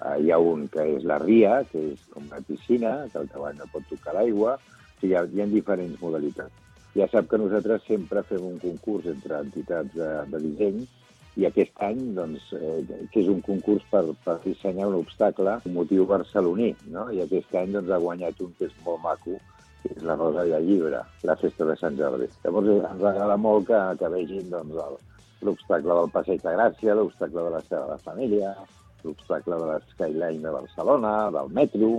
Uh, 0.03 0.17
hi 0.19 0.33
ha 0.35 0.39
un 0.43 0.65
que 0.67 0.83
és 0.97 1.05
la 1.07 1.21
ria, 1.23 1.61
que 1.71 1.79
és 1.93 2.01
com 2.11 2.25
una 2.27 2.41
piscina, 2.43 2.97
que 3.13 3.21
el 3.21 3.29
cavall 3.31 3.55
no 3.59 3.69
pot 3.71 3.87
tocar 3.87 4.17
l'aigua. 4.17 4.57
O 4.57 4.97
sigui, 4.99 5.13
hi, 5.13 5.15
ha, 5.19 5.23
hi 5.31 5.45
ha 5.45 5.47
diferents 5.53 6.01
modalitats. 6.03 6.59
Ja 6.97 7.07
sap 7.13 7.29
que 7.31 7.39
nosaltres 7.39 7.87
sempre 7.87 8.25
fem 8.27 8.43
un 8.45 8.59
concurs 8.61 9.07
entre 9.13 9.39
entitats 9.47 9.95
de, 9.95 10.09
de 10.33 10.41
disseny 10.43 10.83
i 11.41 11.47
aquest 11.49 11.79
any, 11.87 12.01
doncs, 12.17 12.51
eh, 12.59 12.83
que 13.13 13.23
és 13.23 13.31
un 13.33 13.41
concurs 13.47 13.87
per, 13.93 14.03
per 14.27 14.37
dissenyar 14.43 14.91
un 14.91 14.99
obstacle, 14.99 15.55
un 15.69 15.79
motiu 15.79 16.05
barceloní, 16.11 16.73
no? 16.93 17.07
I 17.15 17.23
aquest 17.25 17.55
any 17.63 17.73
doncs, 17.79 17.95
ha 17.95 18.03
guanyat 18.03 18.43
un 18.45 18.53
que 18.59 18.69
és 18.69 18.77
molt 18.85 19.01
maco, 19.07 19.39
que 19.85 19.95
és 19.95 20.05
la 20.05 20.19
Rosa 20.19 20.45
el 20.45 20.69
Llibre, 20.69 21.01
la 21.31 21.39
festa 21.41 21.71
de 21.71 21.79
Sant 21.81 21.97
Jordi. 22.03 22.29
Llavors 22.45 22.75
ens 22.75 23.09
agrada 23.15 23.39
molt 23.41 23.71
que, 23.71 23.81
que 24.03 24.13
vegin 24.19 24.53
doncs, 24.53 25.01
l'obstacle 25.47 25.97
del 26.03 26.13
Passeig 26.19 26.45
de 26.45 26.59
Gràcia, 26.59 26.99
l'obstacle 26.99 27.49
de 27.49 27.57
la 27.57 27.65
seva 27.71 27.89
de 27.95 28.01
família, 28.05 28.53
l'obstacle 29.05 29.59
de 29.61 29.69
l'Skyline 29.71 30.43
de 30.43 30.57
Barcelona, 30.59 31.15
del 31.35 31.53
metro... 31.55 31.93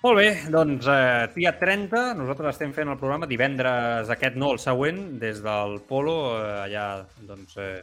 Molt 0.00 0.16
bé, 0.16 0.28
doncs 0.48 0.86
eh, 0.88 1.26
dia 1.34 1.50
30, 1.60 2.14
nosaltres 2.16 2.54
estem 2.54 2.70
fent 2.72 2.88
el 2.88 2.96
programa 2.96 3.26
divendres 3.28 4.08
aquest, 4.08 4.38
no, 4.40 4.54
el 4.54 4.60
següent, 4.62 5.00
des 5.20 5.42
del 5.44 5.74
Polo, 5.84 6.14
eh, 6.38 6.54
allà 6.62 6.84
doncs, 7.28 7.58
eh, 7.60 7.82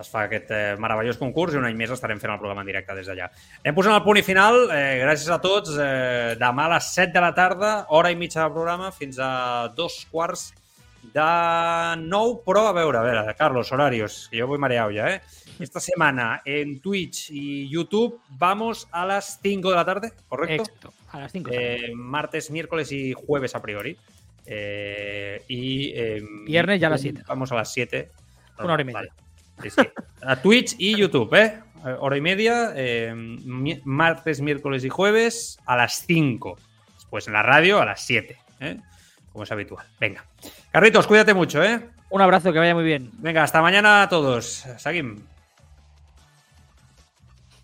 es 0.00 0.08
fa 0.08 0.22
aquest 0.24 0.48
eh, 0.56 0.76
meravellós 0.80 1.18
concurs 1.20 1.52
i 1.52 1.60
un 1.60 1.66
any 1.68 1.76
més 1.76 1.92
estarem 1.92 2.20
fent 2.22 2.32
el 2.32 2.40
programa 2.40 2.64
en 2.64 2.70
directe 2.70 2.96
des 2.96 3.10
d'allà. 3.10 3.28
Hem 3.60 3.76
posat 3.76 3.98
el 3.98 4.06
punt 4.06 4.20
i 4.20 4.24
final, 4.24 4.62
eh, 4.72 4.96
gràcies 5.02 5.28
a 5.34 5.40
tots, 5.44 5.74
eh, 5.76 6.32
demà 6.40 6.64
a 6.64 6.74
les 6.78 6.88
7 6.94 7.12
de 7.18 7.24
la 7.26 7.34
tarda, 7.36 7.74
hora 7.96 8.12
i 8.12 8.16
mitja 8.16 8.46
de 8.46 8.56
programa, 8.56 8.88
fins 8.96 9.20
a 9.20 9.68
dos 9.76 10.00
quarts 10.10 10.48
de 11.12 11.28
nou, 12.06 12.38
però 12.44 12.66
a 12.68 12.74
veure, 12.76 12.98
a 13.00 13.04
veure, 13.04 13.36
Carlos, 13.36 13.72
horarios, 13.72 14.22
que 14.30 14.40
jo 14.40 14.48
voy 14.48 14.58
mareado 14.58 14.92
ja, 14.96 15.12
eh? 15.14 15.20
Esta 15.60 15.80
semana 15.80 16.42
en 16.44 16.80
Twitch 16.80 17.30
y 17.30 17.68
YouTube 17.68 18.20
vamos 18.30 18.88
a 18.90 19.04
las 19.06 19.38
5 19.42 19.70
de 19.70 19.76
la 19.76 19.84
tarde, 19.84 20.12
¿correcto? 20.28 20.62
Exacto, 20.62 20.92
a 21.12 21.20
las 21.20 21.32
5. 21.32 21.50
Eh, 21.52 21.92
martes, 21.94 22.50
miércoles 22.50 22.90
y 22.92 23.12
jueves 23.12 23.54
a 23.54 23.62
priori. 23.62 23.96
Eh, 24.46 25.42
y 25.48 25.92
eh, 25.94 26.22
Viernes 26.46 26.80
ya 26.80 26.86
a 26.88 26.90
las 26.90 27.00
7. 27.02 27.22
Vamos 27.28 27.52
a 27.52 27.56
las 27.56 27.72
7. 27.72 28.10
Una 28.58 28.72
hora 28.74 28.82
y 28.82 28.84
media. 28.86 28.98
Vale. 29.00 29.12
Sí, 29.62 29.70
sí. 29.70 29.82
A 30.22 30.36
Twitch 30.40 30.74
y 30.78 30.96
YouTube, 30.96 31.34
¿eh? 31.34 31.60
Hora 32.00 32.16
y 32.16 32.20
media, 32.20 32.74
mi- 33.14 33.80
martes, 33.84 34.40
miércoles 34.40 34.84
y 34.84 34.88
jueves 34.88 35.58
a 35.66 35.76
las 35.76 36.04
5. 36.06 36.58
Después 36.94 37.26
en 37.26 37.32
la 37.34 37.42
radio 37.42 37.80
a 37.80 37.84
las 37.86 38.02
7, 38.02 38.36
¿eh? 38.60 38.76
Como 39.32 39.44
es 39.44 39.52
habitual. 39.52 39.86
Venga. 39.98 40.24
Carritos, 40.72 41.06
cuídate 41.06 41.32
mucho, 41.34 41.62
¿eh? 41.62 41.80
Un 42.10 42.20
abrazo, 42.20 42.52
que 42.52 42.58
vaya 42.58 42.74
muy 42.74 42.84
bien. 42.84 43.10
Venga, 43.18 43.42
hasta 43.44 43.62
mañana 43.62 44.02
a 44.02 44.08
todos. 44.08 44.64
Seguim. 44.78 45.20